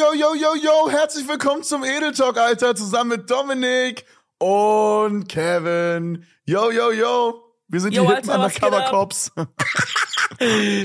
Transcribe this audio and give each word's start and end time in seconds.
yo, 0.00 0.14
yo, 0.14 0.34
yo, 0.34 0.54
yo, 0.54 0.90
herzlich 0.90 1.28
willkommen 1.28 1.62
zum 1.62 1.84
Edel 1.84 2.12
Talk, 2.12 2.38
Alter, 2.38 2.74
zusammen 2.74 3.10
mit 3.18 3.30
Dominik 3.30 4.04
und 4.38 5.28
Kevin. 5.28 6.24
Yo, 6.46 6.70
yo, 6.70 6.90
yo. 6.92 7.42
Wir 7.68 7.80
sind 7.80 7.94
Yo, 7.94 8.04
die 8.04 8.14
Alter, 8.14 8.34
Undercover? 8.36 8.82
Cops. 8.90 9.32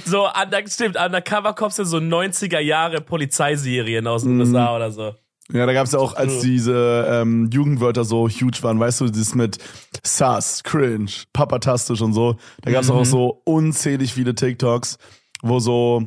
So, 0.05 0.27
under, 0.27 0.67
stimmt, 0.67 0.97
Undercover 0.97 1.53
Cops 1.53 1.77
sind 1.77 1.85
so 1.85 1.97
90er 1.97 2.59
Jahre 2.59 2.99
Polizeiserien 2.99 4.05
aus 4.05 4.23
den 4.23 4.33
Mhm. 4.35 4.41
USA 4.41 4.75
oder 4.75 4.91
so. 4.91 5.15
Ja, 5.53 5.65
da 5.65 5.71
gab's 5.71 5.93
ja 5.93 5.99
auch, 5.99 6.13
als 6.15 6.41
diese 6.41 7.07
ähm, 7.09 7.49
Jugendwörter 7.53 8.03
so 8.03 8.27
huge 8.27 8.61
waren, 8.63 8.79
weißt 8.81 8.99
du, 9.01 9.05
das 9.09 9.33
mit 9.33 9.59
Sass, 10.03 10.61
Cringe, 10.63 11.09
Papatastisch 11.31 12.01
und 12.01 12.11
so. 12.11 12.35
Da 12.63 12.71
gab's 12.71 12.89
Mhm. 12.89 12.95
auch 12.95 13.05
so 13.05 13.41
unzählig 13.45 14.13
viele 14.13 14.35
TikToks, 14.35 14.97
wo 15.41 15.59
so, 15.59 16.03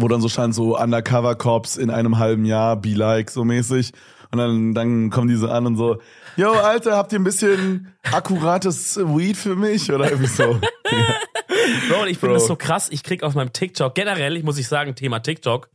wo 0.00 0.08
dann 0.08 0.20
so 0.20 0.28
stand 0.28 0.54
so 0.54 0.78
Undercover 0.78 1.34
Cops 1.34 1.76
in 1.76 1.90
einem 1.90 2.18
halben 2.18 2.44
Jahr, 2.44 2.76
be 2.76 2.94
like, 2.94 3.30
so 3.30 3.44
mäßig. 3.44 3.92
Und 4.30 4.38
dann, 4.38 4.74
dann 4.74 5.10
kommen 5.10 5.28
diese 5.28 5.50
an 5.50 5.66
und 5.66 5.76
so, 5.76 6.00
yo, 6.36 6.52
Alter, 6.52 6.96
habt 6.96 7.12
ihr 7.12 7.18
ein 7.18 7.24
bisschen 7.24 7.94
akkurates 8.12 8.96
Weed 8.98 9.36
für 9.36 9.56
mich? 9.56 9.90
Oder 9.90 10.10
irgendwie 10.10 10.26
so. 10.28 10.60
Bro, 11.88 12.02
und 12.02 12.08
ich 12.08 12.18
finde 12.18 12.34
Bro. 12.34 12.40
das 12.40 12.46
so 12.46 12.56
krass. 12.56 12.88
Ich 12.90 13.02
krieg 13.02 13.22
auf 13.22 13.34
meinem 13.34 13.52
TikTok, 13.52 13.94
generell, 13.94 14.36
ich 14.36 14.44
muss 14.44 14.58
ich 14.58 14.68
sagen, 14.68 14.94
Thema 14.94 15.20
TikTok. 15.20 15.70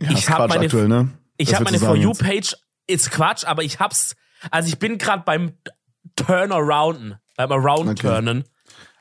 Ja, 0.00 0.10
Ich 0.10 0.28
hab 0.28 0.36
Quatsch 0.36 0.48
meine- 0.50 0.64
aktuell, 0.66 0.88
ne? 0.88 1.08
Ich 1.36 1.54
habe 1.54 1.68
willst 1.70 1.82
meine 1.82 1.94
For. 1.94 2.02
You-Page, 2.02 2.54
ist 2.86 3.10
Quatsch, 3.10 3.44
aber 3.44 3.62
ich 3.64 3.80
hab's, 3.80 4.14
also 4.50 4.68
ich 4.68 4.78
bin 4.78 4.98
gerade 4.98 5.22
beim 5.24 5.52
Turnarounden, 6.16 7.16
beim 7.36 7.52
Around-Turnen. 7.52 8.44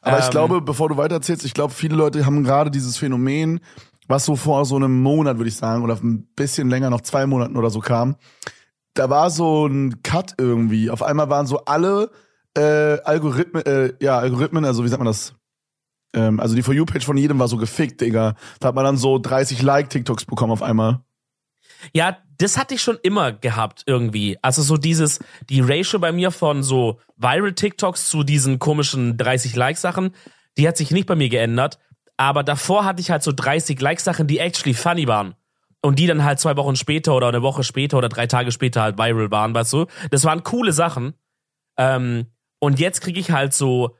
Aber 0.02 0.20
ich 0.20 0.26
Ähm, 0.26 0.32
glaube, 0.32 0.62
bevor 0.62 0.90
du 0.90 0.98
weitererzählst, 0.98 1.46
ich 1.46 1.54
glaube, 1.54 1.74
viele 1.74 1.96
Leute 1.96 2.26
haben 2.26 2.44
gerade 2.44 2.72
dieses 2.72 2.98
Phänomen, 2.98 3.60
was 4.08 4.26
so 4.26 4.36
vor 4.36 4.66
so 4.66 4.76
einem 4.76 5.02
Monat, 5.02 5.38
würde 5.38 5.50
ich 5.50 5.56
sagen, 5.56 5.84
oder 5.84 5.96
ein 5.96 6.28
bisschen 6.36 6.70
länger, 6.70 6.90
noch 6.90 7.02
zwei 7.02 7.26
Monaten 7.26 7.58
oder 7.58 7.70
so 7.70 7.80
kam. 7.80 8.16
Da 8.94 9.10
war 9.10 9.30
so 9.30 9.66
ein 9.66 10.04
Cut 10.04 10.36
irgendwie. 10.38 10.90
Auf 10.90 11.02
einmal 11.02 11.30
waren 11.30 11.48
so 11.48 11.66
alle 11.66 12.12
äh, 12.56 13.00
Algorithmen, 13.04 13.66
äh, 13.66 13.94
ja, 14.00 14.20
Algorithmen, 14.20 14.66
also 14.66 14.84
wie 14.84 14.90
sagt 14.90 15.00
man 15.00 15.08
das? 15.08 15.34
Ähm, 16.14 16.40
also 16.40 16.56
die 16.56 16.62
For 16.62 16.74
You-Page 16.74 17.06
von 17.06 17.18
jedem 17.18 17.40
war 17.40 17.48
so 17.48 17.58
gefickt, 17.58 18.02
Digga. 18.02 18.36
Da 18.60 18.68
hat 18.68 18.76
man 18.76 18.86
dann 18.86 18.98
so 18.98 19.18
30 19.18 19.62
Like-TikToks 19.62 20.26
bekommen 20.26 20.52
auf 20.52 20.62
einmal. 20.62 21.02
Ja, 21.94 22.18
das 22.38 22.58
hatte 22.58 22.76
ich 22.76 22.82
schon 22.82 22.98
immer 23.04 23.34
gehabt 23.34 23.84
irgendwie. 23.86 24.38
Also 24.42 24.62
so 24.62 24.78
dieses, 24.78 25.20
die 25.50 25.62
Ratio 25.62 26.00
bei 26.00 26.12
mir 26.12 26.32
von 26.32 26.64
so 26.64 27.00
Viral 27.18 27.54
TikToks 27.54 28.10
zu 28.10 28.24
diesen 28.24 28.60
komischen 28.60 29.18
30 29.18 29.56
Like-Sachen, 29.56 30.12
die 30.58 30.68
hat 30.68 30.78
sich 30.78 30.92
nicht 30.92 31.08
bei 31.08 31.16
mir 31.16 31.30
geändert. 31.30 31.80
Aber 32.18 32.44
davor 32.44 32.86
hatte 32.86 33.02
ich 33.02 33.10
halt 33.10 33.24
so 33.24 33.32
30 33.32 33.80
Like-Sachen, 33.80 34.28
die 34.28 34.40
actually 34.40 34.74
funny 34.74 35.08
waren. 35.08 35.36
Und 35.82 36.00
die 36.00 36.08
dann 36.08 36.24
halt 36.24 36.40
zwei 36.40 36.56
Wochen 36.56 36.76
später 36.76 37.14
oder 37.14 37.28
eine 37.28 37.42
Woche 37.42 37.64
später 37.64 37.98
oder 37.98 38.08
drei 38.08 38.28
Tage 38.28 38.52
später 38.52 38.82
halt 38.82 38.98
viral 38.98 39.32
waren, 39.32 39.54
weißt 39.54 39.74
du? 39.74 39.86
Das 40.12 40.24
waren 40.24 40.44
coole 40.44 40.72
Sachen. 40.72 41.14
Ähm, 41.78 42.28
und 42.60 42.80
jetzt 42.80 43.02
kriege 43.02 43.20
ich 43.20 43.32
halt 43.32 43.54
so, 43.54 43.98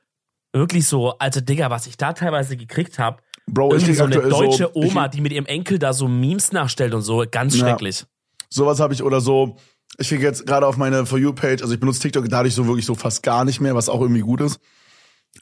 wirklich 0.54 0.88
so, 0.88 1.18
also 1.18 1.42
Digga, 1.42 1.70
was 1.70 1.88
ich 1.88 1.98
da 1.98 2.14
teilweise 2.14 2.56
gekriegt 2.56 3.00
habe, 3.00 3.22
Bro, 3.48 3.76
ich 3.76 3.84
irgendwie 3.84 3.86
krieg 3.88 3.98
so 3.98 4.04
eine 4.04 4.30
deutsche 4.30 4.72
so, 4.74 4.82
ich, 4.82 4.92
Oma, 4.92 5.08
die 5.10 5.20
mit 5.20 5.34
ihrem 5.34 5.46
Enkel 5.46 5.80
da 5.80 5.92
so 5.92 6.08
Memes 6.08 6.52
nachstellt 6.54 6.94
und 6.94 7.02
so, 7.02 7.26
ganz 7.30 7.58
schrecklich. 7.58 8.06
Sowas 8.50 8.80
habe 8.80 8.94
ich 8.94 9.04
oder 9.04 9.20
so. 9.20 9.58
Ich 9.98 10.10
kriege 10.10 10.24
jetzt 10.24 10.46
gerade 10.46 10.66
auf 10.66 10.78
meine 10.78 11.06
For 11.06 11.20
You 11.20 11.34
Page, 11.34 11.62
also 11.62 11.74
ich 11.74 11.80
benutze 11.80 12.00
TikTok 12.00 12.30
dadurch 12.30 12.56
so 12.56 12.66
wirklich 12.66 12.86
so 12.86 12.96
fast 12.96 13.24
gar 13.24 13.44
nicht 13.46 13.60
mehr, 13.60 13.76
was 13.76 13.90
auch 13.90 14.00
irgendwie 14.00 14.22
gut 14.22 14.42
ist. 14.42 14.60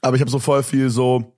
Aber 0.00 0.16
ich 0.16 0.20
habe 0.20 0.30
so 0.30 0.38
voll 0.38 0.62
viel 0.62 0.90
so 0.90 1.36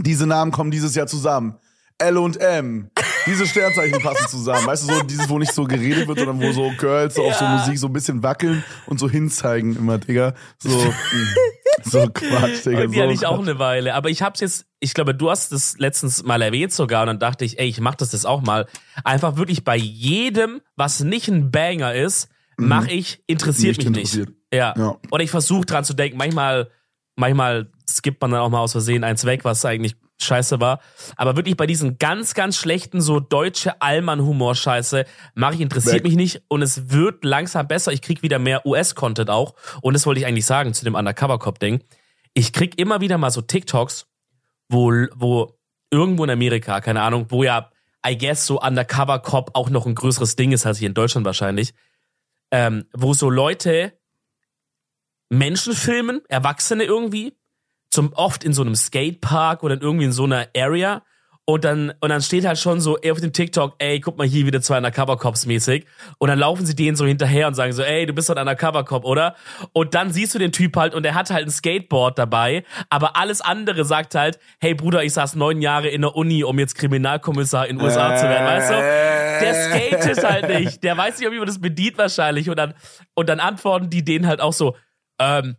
diese 0.00 0.26
Namen 0.26 0.52
kommen 0.52 0.70
dieses 0.70 0.94
Jahr 0.94 1.06
zusammen. 1.06 1.56
L 1.98 2.18
und 2.18 2.36
M. 2.38 2.90
Diese 3.24 3.46
Sternzeichen 3.46 4.02
passen 4.02 4.28
zusammen. 4.28 4.66
Weißt 4.66 4.86
du, 4.88 4.94
so 4.94 5.02
dieses, 5.02 5.28
wo 5.30 5.38
nicht 5.38 5.52
so 5.54 5.64
geredet 5.64 6.06
wird, 6.06 6.18
sondern 6.18 6.40
wo 6.42 6.52
so 6.52 6.70
Girls 6.78 7.14
so 7.14 7.24
auf 7.24 7.34
so 7.34 7.44
Ja. 7.46 7.56
Musik 7.56 7.78
so 7.78 7.86
ein 7.86 7.92
bisschen 7.94 8.22
wackeln 8.22 8.62
und 8.86 9.00
so 9.00 9.08
hinzeigen 9.08 9.74
immer, 9.76 9.96
Digga. 9.96 10.34
So, 10.58 10.68
mh, 10.68 10.92
so 11.84 12.06
Quatsch, 12.12 12.66
Digga. 12.66 12.82
Und 12.84 12.90
die 12.90 12.96
so 12.96 13.02
hatte 13.02 13.12
ich 13.14 13.24
auch 13.26 13.36
Quatsch. 13.38 13.48
eine 13.48 13.58
Weile. 13.58 13.94
Aber 13.94 14.10
ich 14.10 14.20
hab's 14.20 14.40
jetzt, 14.40 14.66
ich 14.78 14.92
glaube, 14.92 15.14
du 15.14 15.30
hast 15.30 15.52
es 15.52 15.78
letztens 15.78 16.22
mal 16.22 16.42
erwähnt 16.42 16.72
sogar 16.74 17.00
und 17.02 17.06
dann 17.06 17.18
dachte 17.18 17.46
ich, 17.46 17.58
ey, 17.58 17.66
ich 17.66 17.80
mach 17.80 17.94
das 17.94 18.12
jetzt 18.12 18.26
auch 18.26 18.42
mal. 18.42 18.66
Einfach 19.02 19.36
wirklich 19.36 19.64
bei 19.64 19.76
jedem, 19.76 20.60
was 20.76 21.00
nicht 21.00 21.28
ein 21.28 21.50
Banger 21.50 21.94
ist, 21.94 22.28
mach 22.58 22.86
ich, 22.88 23.22
interessiert 23.26 23.78
Mhm. 23.78 23.84
Nicht 23.84 23.88
mich 23.90 23.96
interessiert. 24.04 24.28
nicht. 24.28 24.38
Ja. 24.52 24.74
Ja. 24.76 24.96
Oder 25.10 25.24
ich 25.24 25.30
versuche 25.30 25.64
dran 25.64 25.82
zu 25.84 25.94
denken. 25.94 26.18
Manchmal, 26.18 26.68
manchmal 27.16 27.70
skippt 27.88 28.20
man 28.20 28.30
dann 28.30 28.40
auch 28.40 28.50
mal 28.50 28.60
aus 28.60 28.72
Versehen 28.72 29.04
eins 29.04 29.24
weg, 29.24 29.44
was 29.44 29.64
eigentlich 29.64 29.96
scheiße 30.20 30.60
war. 30.60 30.80
Aber 31.16 31.36
wirklich 31.36 31.56
bei 31.56 31.66
diesen 31.66 31.98
ganz, 31.98 32.34
ganz 32.34 32.56
schlechten, 32.56 33.00
so 33.00 33.20
deutsche 33.20 33.80
Allmann-Humor-Scheiße, 33.80 35.04
mache 35.34 35.54
ich, 35.54 35.60
interessiert 35.60 35.96
Weg. 35.96 36.04
mich 36.04 36.16
nicht. 36.16 36.42
Und 36.48 36.62
es 36.62 36.90
wird 36.90 37.24
langsam 37.24 37.68
besser. 37.68 37.92
Ich 37.92 38.02
krieg 38.02 38.22
wieder 38.22 38.38
mehr 38.38 38.64
US-Content 38.64 39.30
auch. 39.30 39.54
Und 39.82 39.94
das 39.94 40.06
wollte 40.06 40.20
ich 40.20 40.26
eigentlich 40.26 40.46
sagen 40.46 40.72
zu 40.74 40.84
dem 40.84 40.94
Undercover-Cop-Ding. 40.94 41.82
Ich 42.34 42.52
krieg 42.52 42.78
immer 42.78 43.00
wieder 43.00 43.18
mal 43.18 43.30
so 43.30 43.40
TikToks, 43.40 44.06
wo, 44.68 44.92
wo 45.14 45.58
irgendwo 45.90 46.24
in 46.24 46.30
Amerika, 46.30 46.80
keine 46.80 47.02
Ahnung, 47.02 47.26
wo 47.28 47.44
ja, 47.44 47.70
I 48.06 48.16
guess, 48.16 48.46
so 48.46 48.60
Undercover-Cop 48.60 49.50
auch 49.54 49.70
noch 49.70 49.86
ein 49.86 49.94
größeres 49.94 50.36
Ding 50.36 50.52
ist 50.52 50.66
als 50.66 50.78
hier 50.78 50.88
in 50.88 50.94
Deutschland 50.94 51.26
wahrscheinlich, 51.26 51.74
ähm, 52.50 52.84
wo 52.92 53.14
so 53.14 53.30
Leute 53.30 53.92
Menschen 55.28 55.74
filmen, 55.74 56.20
Erwachsene 56.28 56.84
irgendwie, 56.84 57.34
zum 57.90 58.12
oft 58.12 58.44
in 58.44 58.52
so 58.52 58.62
einem 58.62 58.74
Skatepark 58.74 59.62
oder 59.62 59.80
irgendwie 59.80 60.06
in 60.06 60.12
so 60.12 60.24
einer 60.24 60.48
Area 60.56 61.02
und 61.48 61.64
dann 61.64 61.94
und 62.00 62.10
dann 62.10 62.20
steht 62.20 62.44
halt 62.44 62.58
schon 62.58 62.80
so 62.80 62.98
ey, 62.98 63.12
auf 63.12 63.20
dem 63.20 63.32
TikTok, 63.32 63.76
ey, 63.78 64.00
guck 64.00 64.18
mal 64.18 64.26
hier 64.26 64.46
wieder 64.46 64.60
zwei 64.60 64.78
Undercover 64.78 65.16
Cops 65.16 65.46
mäßig 65.46 65.86
und 66.18 66.28
dann 66.28 66.40
laufen 66.40 66.66
sie 66.66 66.74
denen 66.74 66.96
so 66.96 67.06
hinterher 67.06 67.46
und 67.46 67.54
sagen 67.54 67.72
so, 67.72 67.82
ey, 67.82 68.04
du 68.04 68.12
bist 68.12 68.28
doch 68.28 68.34
ein 68.34 68.40
Undercover 68.40 68.84
Cop, 68.84 69.04
oder? 69.04 69.36
Und 69.72 69.94
dann 69.94 70.12
siehst 70.12 70.34
du 70.34 70.40
den 70.40 70.50
Typ 70.50 70.76
halt 70.76 70.94
und 70.94 71.04
der 71.04 71.14
hat 71.14 71.30
halt 71.30 71.46
ein 71.46 71.50
Skateboard 71.50 72.18
dabei, 72.18 72.64
aber 72.90 73.16
alles 73.16 73.40
andere 73.40 73.84
sagt 73.84 74.16
halt, 74.16 74.40
hey 74.58 74.74
Bruder, 74.74 75.04
ich 75.04 75.12
saß 75.12 75.36
neun 75.36 75.62
Jahre 75.62 75.88
in 75.88 76.02
der 76.02 76.16
Uni, 76.16 76.42
um 76.42 76.58
jetzt 76.58 76.74
Kriminalkommissar 76.74 77.68
in 77.68 77.78
den 77.78 77.84
USA 77.86 78.16
zu 78.16 78.24
werden, 78.24 78.46
weißt 78.46 78.70
du? 78.70 79.16
Der 79.40 79.54
skatet 79.54 80.24
halt 80.24 80.48
nicht. 80.48 80.82
Der 80.82 80.96
weiß 80.96 81.18
nicht, 81.18 81.30
wie 81.30 81.38
man 81.38 81.46
das 81.46 81.60
bedient 81.60 81.98
wahrscheinlich. 81.98 82.50
Und 82.50 82.56
dann, 82.56 82.74
und 83.14 83.28
dann 83.28 83.38
antworten 83.38 83.90
die 83.90 84.04
denen 84.04 84.26
halt 84.26 84.40
auch 84.40 84.52
so, 84.52 84.74
ähm, 85.18 85.56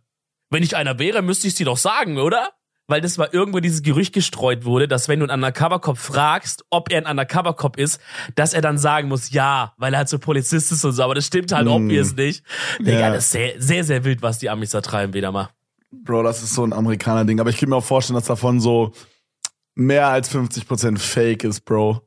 wenn 0.50 0.62
ich 0.62 0.76
einer 0.76 0.98
wäre, 0.98 1.22
müsste 1.22 1.46
ich 1.46 1.52
es 1.54 1.58
dir 1.58 1.66
doch 1.66 1.76
sagen, 1.76 2.18
oder? 2.18 2.50
Weil 2.90 3.02
das 3.02 3.18
war 3.18 3.34
irgendwo 3.34 3.60
dieses 3.60 3.82
Gerücht 3.82 4.14
gestreut 4.14 4.64
wurde, 4.64 4.88
dass 4.88 5.08
wenn 5.08 5.20
du 5.20 5.26
einen 5.26 5.42
Undercover-Cop 5.44 5.98
fragst, 5.98 6.64
ob 6.70 6.90
er 6.90 6.98
ein 6.98 7.06
Undercover-Cop 7.06 7.76
ist, 7.76 8.00
dass 8.34 8.54
er 8.54 8.62
dann 8.62 8.78
sagen 8.78 9.08
muss, 9.08 9.30
ja, 9.30 9.74
weil 9.76 9.92
er 9.92 9.98
halt 9.98 10.08
so 10.08 10.18
Polizist 10.18 10.72
ist 10.72 10.84
und 10.86 10.92
so. 10.92 11.02
Aber 11.02 11.14
das 11.14 11.26
stimmt 11.26 11.52
halt 11.52 11.66
Mm. 11.66 11.70
obvious 11.70 12.14
nicht. 12.16 12.42
Digga, 12.78 12.98
Ja. 13.00 13.10
das 13.12 13.24
ist 13.24 13.30
sehr, 13.32 13.60
sehr, 13.60 13.84
sehr 13.84 14.04
wild, 14.04 14.22
was 14.22 14.38
die 14.38 14.48
Amis 14.48 14.70
da 14.70 14.80
treiben 14.80 15.12
wieder 15.12 15.30
mal. 15.32 15.50
Bro, 15.90 16.22
das 16.22 16.42
ist 16.42 16.54
so 16.54 16.64
ein 16.64 16.72
Amerikaner-Ding. 16.72 17.40
Aber 17.40 17.50
ich 17.50 17.58
kann 17.58 17.68
mir 17.68 17.76
auch 17.76 17.84
vorstellen, 17.84 18.14
dass 18.18 18.24
davon 18.26 18.58
so 18.58 18.92
mehr 19.74 20.08
als 20.08 20.30
50% 20.34 20.98
Fake 20.98 21.44
ist, 21.44 21.66
Bro. 21.66 22.00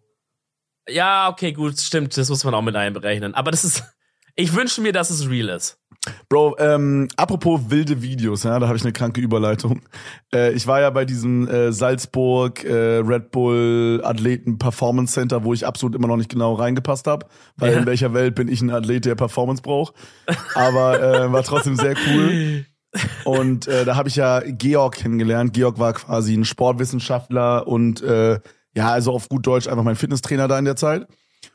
Ja, 0.89 1.29
okay, 1.29 1.53
gut, 1.53 1.79
stimmt. 1.79 2.17
Das 2.17 2.29
muss 2.29 2.43
man 2.43 2.55
auch 2.55 2.61
mit 2.63 2.75
einberechnen. 2.75 3.35
Aber 3.35 3.51
das 3.51 3.63
ist, 3.63 3.83
ich 4.35 4.55
wünsche 4.55 4.81
mir, 4.81 4.93
dass 4.93 5.09
es 5.09 5.29
real 5.29 5.49
ist. 5.49 5.77
Bro, 6.29 6.55
ähm, 6.57 7.07
apropos 7.15 7.61
wilde 7.69 8.01
Videos, 8.01 8.41
ja, 8.43 8.57
da 8.57 8.67
habe 8.67 8.75
ich 8.75 8.83
eine 8.83 8.91
kranke 8.93 9.21
Überleitung. 9.21 9.81
Äh, 10.33 10.53
ich 10.53 10.65
war 10.65 10.81
ja 10.81 10.89
bei 10.89 11.05
diesem 11.05 11.47
äh, 11.47 11.71
Salzburg 11.71 12.63
äh, 12.63 12.97
Red 13.05 13.29
Bull 13.29 14.01
Athleten 14.03 14.57
Performance 14.57 15.13
Center, 15.13 15.43
wo 15.43 15.53
ich 15.53 15.67
absolut 15.67 15.93
immer 15.95 16.07
noch 16.07 16.17
nicht 16.17 16.29
genau 16.29 16.53
reingepasst 16.53 17.05
habe, 17.05 17.27
weil 17.57 17.73
Ja. 17.73 17.79
in 17.79 17.85
welcher 17.85 18.13
Welt 18.15 18.33
bin 18.33 18.47
ich 18.47 18.61
ein 18.61 18.71
Athlet, 18.71 19.05
der 19.05 19.13
Performance 19.15 19.61
braucht. 19.61 19.93
Aber 20.55 20.99
äh, 21.01 21.31
war 21.31 21.43
trotzdem 21.43 21.75
sehr 21.75 21.95
cool. 22.07 22.65
Und 23.23 23.67
äh, 23.67 23.85
da 23.85 23.95
habe 23.95 24.09
ich 24.09 24.15
ja 24.15 24.39
Georg 24.39 24.95
kennengelernt. 24.95 25.53
Georg 25.53 25.77
war 25.77 25.93
quasi 25.93 26.33
ein 26.33 26.45
Sportwissenschaftler 26.45 27.67
und 27.67 28.01
äh, 28.01 28.39
ja, 28.75 28.89
also 28.91 29.11
auf 29.13 29.29
gut 29.29 29.45
Deutsch 29.45 29.67
einfach 29.67 29.83
mein 29.83 29.95
Fitnesstrainer 29.95 30.47
da 30.47 30.57
in 30.57 30.65
der 30.65 30.75
Zeit. 30.75 31.01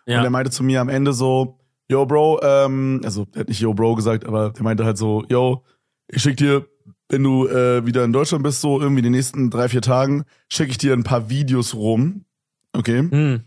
Und 0.07 0.13
Ja. 0.13 0.23
er 0.23 0.31
meinte 0.31 0.51
zu 0.51 0.63
mir 0.63 0.81
am 0.81 0.89
Ende 0.89 1.13
so, 1.13 1.59
yo 1.89 2.07
Bro, 2.07 2.41
ähm, 2.43 3.01
also 3.05 3.27
er 3.35 3.41
hat 3.41 3.49
nicht 3.49 3.61
yo 3.61 3.75
Bro 3.75 3.95
gesagt, 3.97 4.25
aber 4.25 4.51
der 4.51 4.63
meinte 4.63 4.85
halt 4.85 4.99
so, 4.99 5.25
yo, 5.29 5.65
ich 6.09 6.23
schick 6.23 6.37
dir, 6.37 6.67
wenn 7.09 7.23
du 7.23 7.47
äh, 7.47 7.85
wieder 7.87 8.05
in 8.05 8.13
Deutschland 8.13 8.43
bist, 8.43 8.61
so 8.61 8.81
irgendwie 8.81 9.03
die 9.03 9.11
nächsten 9.11 9.51
drei, 9.51 9.69
vier 9.69 9.83
Tagen, 9.83 10.25
schicke 10.49 10.71
ich 10.71 10.79
dir 10.79 10.93
ein 10.93 11.05
paar 11.05 11.31
Videos 11.31 11.75
rum, 11.75 12.25
okay, 12.73 12.99
Hm. 12.99 13.43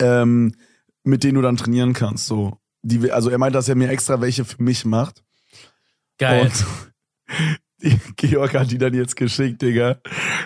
ähm, 0.00 0.54
mit 1.02 1.22
denen 1.24 1.34
du 1.34 1.42
dann 1.42 1.56
trainieren 1.56 1.92
kannst, 1.92 2.26
so. 2.26 2.58
Die, 2.82 3.10
also 3.10 3.30
er 3.30 3.38
meinte, 3.38 3.56
dass 3.56 3.68
er 3.68 3.76
mir 3.76 3.88
extra 3.88 4.20
welche 4.20 4.44
für 4.44 4.62
mich 4.62 4.84
macht. 4.84 5.24
Geil. 6.18 6.42
Und 6.42 6.64
Georg 8.16 8.54
hat 8.54 8.70
die 8.70 8.78
dann 8.78 8.94
jetzt 8.94 9.16
geschickt, 9.16 9.62
Digga. 9.62 9.98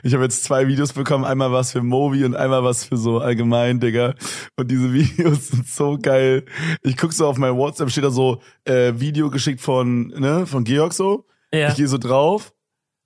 Ich 0.02 0.14
habe 0.14 0.24
jetzt 0.24 0.44
zwei 0.44 0.66
Videos 0.68 0.92
bekommen, 0.92 1.24
einmal 1.24 1.52
was 1.52 1.72
für 1.72 1.82
Movi 1.82 2.24
und 2.24 2.34
einmal 2.34 2.64
was 2.64 2.84
für 2.84 2.96
so 2.96 3.18
allgemein, 3.18 3.80
Digga. 3.80 4.14
Und 4.56 4.70
diese 4.70 4.92
Videos 4.92 5.48
sind 5.48 5.68
so 5.68 5.98
geil. 6.00 6.44
Ich 6.82 6.96
guck 6.96 7.12
so 7.12 7.26
auf 7.26 7.38
mein 7.38 7.56
WhatsApp, 7.56 7.90
steht 7.90 8.04
da 8.04 8.10
so 8.10 8.40
äh, 8.64 8.92
Video 8.96 9.30
geschickt 9.30 9.60
von 9.60 10.08
ne 10.08 10.46
von 10.46 10.64
Georg 10.64 10.92
so. 10.92 11.26
ja. 11.52 11.68
Ich 11.70 11.76
gehe 11.76 11.88
so 11.88 11.98
drauf 11.98 12.52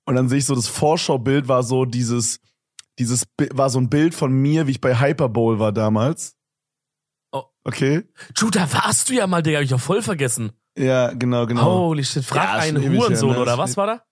und 0.06 0.14
dann 0.14 0.28
sehe 0.28 0.38
ich 0.38 0.46
so 0.46 0.54
das 0.54 0.68
Vorschaubild 0.68 1.48
war 1.48 1.62
so 1.62 1.84
dieses 1.84 2.40
dieses 2.98 3.24
war 3.52 3.70
so 3.70 3.78
ein 3.78 3.88
Bild 3.88 4.14
von 4.14 4.32
mir, 4.32 4.66
wie 4.66 4.72
ich 4.72 4.80
bei 4.80 4.98
Hyperbowl 5.00 5.58
war 5.58 5.72
damals. 5.72 6.36
Oh. 7.32 7.44
Okay? 7.64 8.02
Du, 8.38 8.50
da 8.50 8.70
warst 8.72 9.08
du 9.08 9.14
ja 9.14 9.26
mal, 9.26 9.42
Digga, 9.42 9.58
hab 9.58 9.64
ich 9.64 9.72
auch 9.74 9.80
voll 9.80 10.02
vergessen. 10.02 10.52
Ja, 10.76 11.12
genau, 11.12 11.46
genau. 11.46 11.64
Holy 11.88 12.04
shit, 12.04 12.24
frag 12.24 12.44
Ja, 12.44 12.52
einen 12.54 12.82
Hurensohn, 12.82 13.32
ne? 13.32 13.40
oder 13.40 13.58
was 13.58 13.76
war 13.76 13.86
da? 13.86 14.02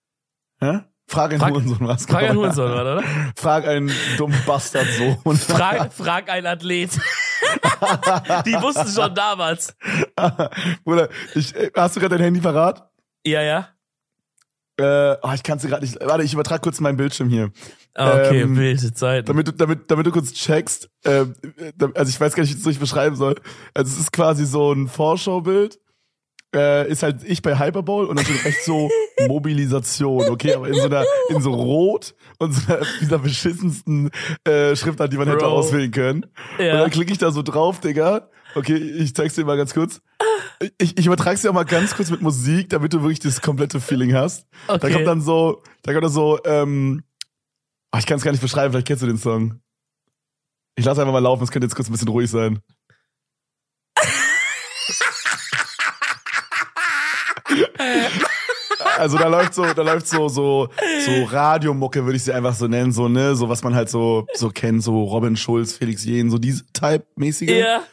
Hä? 0.63 0.81
Frag 1.07 1.33
einen 1.33 1.41
Hurensohn 1.45 1.87
was. 1.87 2.05
Frag 2.05 2.19
einen 2.19 2.27
genau. 2.29 2.41
Hurensohn, 2.41 2.71
oder? 2.71 3.03
Frag 3.35 3.67
einen 3.67 3.91
dummen 4.17 4.41
Bastardsohn. 4.45 5.17
Frag, 5.37 5.91
frag 5.91 6.29
einen 6.29 6.47
Athlet. 6.47 6.91
Die 8.45 8.53
wussten 8.61 8.87
schon 8.87 9.13
damals. 9.13 9.75
Bruder, 10.85 11.09
ich, 11.35 11.53
hast 11.75 11.95
du 11.95 11.99
gerade 11.99 12.15
dein 12.15 12.25
Handy 12.25 12.39
parat? 12.39 12.89
Ja, 13.25 13.41
ja. 13.41 13.67
Äh, 14.77 15.17
oh, 15.21 15.31
ich 15.35 15.43
kann 15.43 15.57
es 15.57 15.65
gerade 15.65 15.83
nicht. 15.83 15.97
Warte, 16.01 16.23
ich 16.23 16.33
übertrage 16.33 16.61
kurz 16.61 16.79
meinen 16.79 16.95
Bildschirm 16.97 17.27
hier. 17.29 17.51
Ah, 17.93 18.21
Okay, 18.21 18.41
Ähm, 18.41 18.55
wilde 18.55 18.93
Zeiten. 18.93 19.27
Damit 19.27 19.47
du, 19.47 19.51
damit, 19.51 19.91
damit 19.91 20.05
du 20.05 20.11
kurz 20.11 20.31
checkst, 20.31 20.89
äh, 21.03 21.25
also 21.93 22.09
ich 22.09 22.21
weiß 22.21 22.33
gar 22.33 22.43
nicht, 22.43 22.53
wie 22.53 22.55
ich 22.55 22.61
es 22.61 22.67
euch 22.67 22.79
beschreiben 22.79 23.17
soll. 23.17 23.35
Also 23.73 23.91
es 23.91 23.99
ist 23.99 24.13
quasi 24.13 24.45
so 24.45 24.71
ein 24.71 24.87
Vorschaubild. 24.87 25.77
Äh, 26.53 26.89
ist 26.91 27.01
halt 27.01 27.23
ich 27.23 27.41
bei 27.41 27.57
Hyperbowl 27.57 28.05
und 28.07 28.17
dann 28.17 28.25
steht 28.25 28.43
rechts 28.43 28.65
so 28.65 28.89
Mobilisation, 29.27 30.27
okay, 30.29 30.53
aber 30.53 30.67
in 30.67 30.73
so 30.75 30.85
einer, 30.85 31.05
in 31.29 31.41
so 31.41 31.51
Rot 31.53 32.13
und 32.39 32.51
so 32.51 32.73
einer, 32.73 32.85
dieser 32.99 33.19
beschissensten 33.19 34.09
äh, 34.45 34.75
Schriftart, 34.75 35.13
die 35.13 35.17
man 35.17 35.27
hätte 35.27 35.45
Bro. 35.45 35.47
auswählen 35.59 35.91
können. 35.91 36.25
Und 36.57 36.65
ja. 36.65 36.77
dann 36.81 36.89
klicke 36.91 37.11
ich 37.13 37.17
da 37.19 37.31
so 37.31 37.41
drauf, 37.41 37.79
Digga. 37.79 38.29
Okay, 38.53 38.75
ich 38.75 39.15
zeig's 39.15 39.35
dir 39.35 39.45
mal 39.45 39.55
ganz 39.55 39.73
kurz. 39.73 40.01
Ich, 40.77 40.97
ich 40.99 41.05
übertrag's 41.05 41.41
dir 41.41 41.49
auch 41.51 41.53
mal 41.53 41.63
ganz 41.63 41.95
kurz 41.95 42.11
mit 42.11 42.21
Musik, 42.21 42.69
damit 42.69 42.91
du 42.91 43.01
wirklich 43.01 43.19
das 43.21 43.41
komplette 43.41 43.79
Feeling 43.79 44.13
hast. 44.13 44.45
Da 44.67 44.73
Okay. 44.73 44.91
kommt 44.91 45.07
dann 45.07 45.21
so, 45.21 45.63
da 45.83 45.93
kommt 45.93 46.03
dann 46.03 46.11
so, 46.11 46.37
ähm, 46.43 47.03
ach, 47.91 47.99
ich 47.99 48.05
kann 48.05 48.17
es 48.17 48.23
gar 48.23 48.31
nicht 48.31 48.41
beschreiben, 48.41 48.73
vielleicht 48.73 48.87
kennst 48.87 49.03
du 49.03 49.07
den 49.07 49.17
Song. 49.17 49.61
Ich 50.75 50.83
lasse 50.85 50.99
einfach 51.01 51.13
mal 51.13 51.19
laufen, 51.19 51.43
es 51.43 51.51
könnte 51.51 51.65
jetzt 51.65 51.75
kurz 51.75 51.87
ein 51.87 51.93
bisschen 51.93 52.07
ruhig 52.09 52.29
sein. 52.29 52.59
Also 58.97 59.17
da 59.17 59.27
läuft 59.27 59.53
so, 59.53 59.63
da 59.73 59.81
läuft 59.83 60.07
so, 60.07 60.27
so, 60.27 60.69
so 61.05 61.23
Radiomucke, 61.25 62.03
würde 62.05 62.17
ich 62.17 62.23
sie 62.23 62.33
einfach 62.33 62.53
so 62.55 62.67
nennen, 62.67 62.91
so, 62.91 63.07
ne, 63.07 63.35
so 63.35 63.47
was 63.49 63.63
man 63.63 63.75
halt 63.75 63.89
so, 63.89 64.25
so 64.33 64.49
kennt, 64.49 64.83
so 64.83 65.03
Robin 65.03 65.35
Schulz, 65.37 65.73
Felix 65.73 66.03
Jähn, 66.05 66.29
so 66.29 66.37
diese 66.37 66.65
Type-mäßige. 66.73 67.49
ja, 67.49 67.83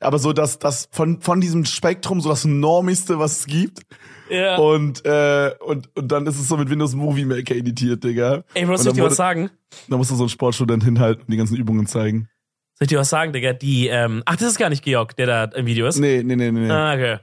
Aber 0.00 0.18
so 0.18 0.32
das, 0.32 0.58
das 0.58 0.88
von, 0.90 1.20
von 1.20 1.40
diesem 1.40 1.64
Spektrum 1.64 2.20
so 2.20 2.28
das 2.28 2.44
Normigste, 2.44 3.18
was 3.18 3.40
es 3.40 3.46
gibt. 3.46 3.80
ja. 4.30 4.56
Und, 4.56 5.04
äh, 5.04 5.52
und, 5.60 5.90
und 5.96 6.08
dann 6.12 6.26
ist 6.26 6.38
es 6.40 6.48
so 6.48 6.56
mit 6.56 6.70
Windows 6.70 6.94
Movie 6.94 7.24
Maker 7.24 7.54
editiert, 7.54 8.02
Digga. 8.04 8.42
Ey, 8.54 8.64
Bro, 8.64 8.76
soll 8.76 8.88
ich 8.88 8.92
dir 8.94 9.02
wurde- 9.02 9.10
was 9.10 9.16
sagen? 9.16 9.50
Da 9.88 9.96
musst 9.96 10.10
du 10.10 10.16
so 10.16 10.22
einen 10.24 10.30
Sportstudent 10.30 10.82
hinhalten 10.82 11.22
und 11.24 11.30
die 11.30 11.36
ganzen 11.36 11.56
Übungen 11.56 11.86
zeigen. 11.86 12.28
Soll 12.74 12.84
ich 12.86 12.88
dir 12.88 12.98
was 12.98 13.10
sagen, 13.10 13.32
Digga? 13.32 13.52
Die, 13.52 13.88
ähm, 13.88 14.22
ach, 14.24 14.36
das 14.36 14.48
ist 14.48 14.58
gar 14.58 14.70
nicht 14.70 14.82
Georg, 14.84 15.14
der 15.16 15.26
da 15.26 15.44
im 15.44 15.66
Video 15.66 15.86
ist. 15.86 15.98
Nee, 15.98 16.22
nee, 16.24 16.36
nee, 16.36 16.50
nee. 16.50 16.60
nee. 16.60 16.70
Ah, 16.70 16.94
okay. 16.94 17.18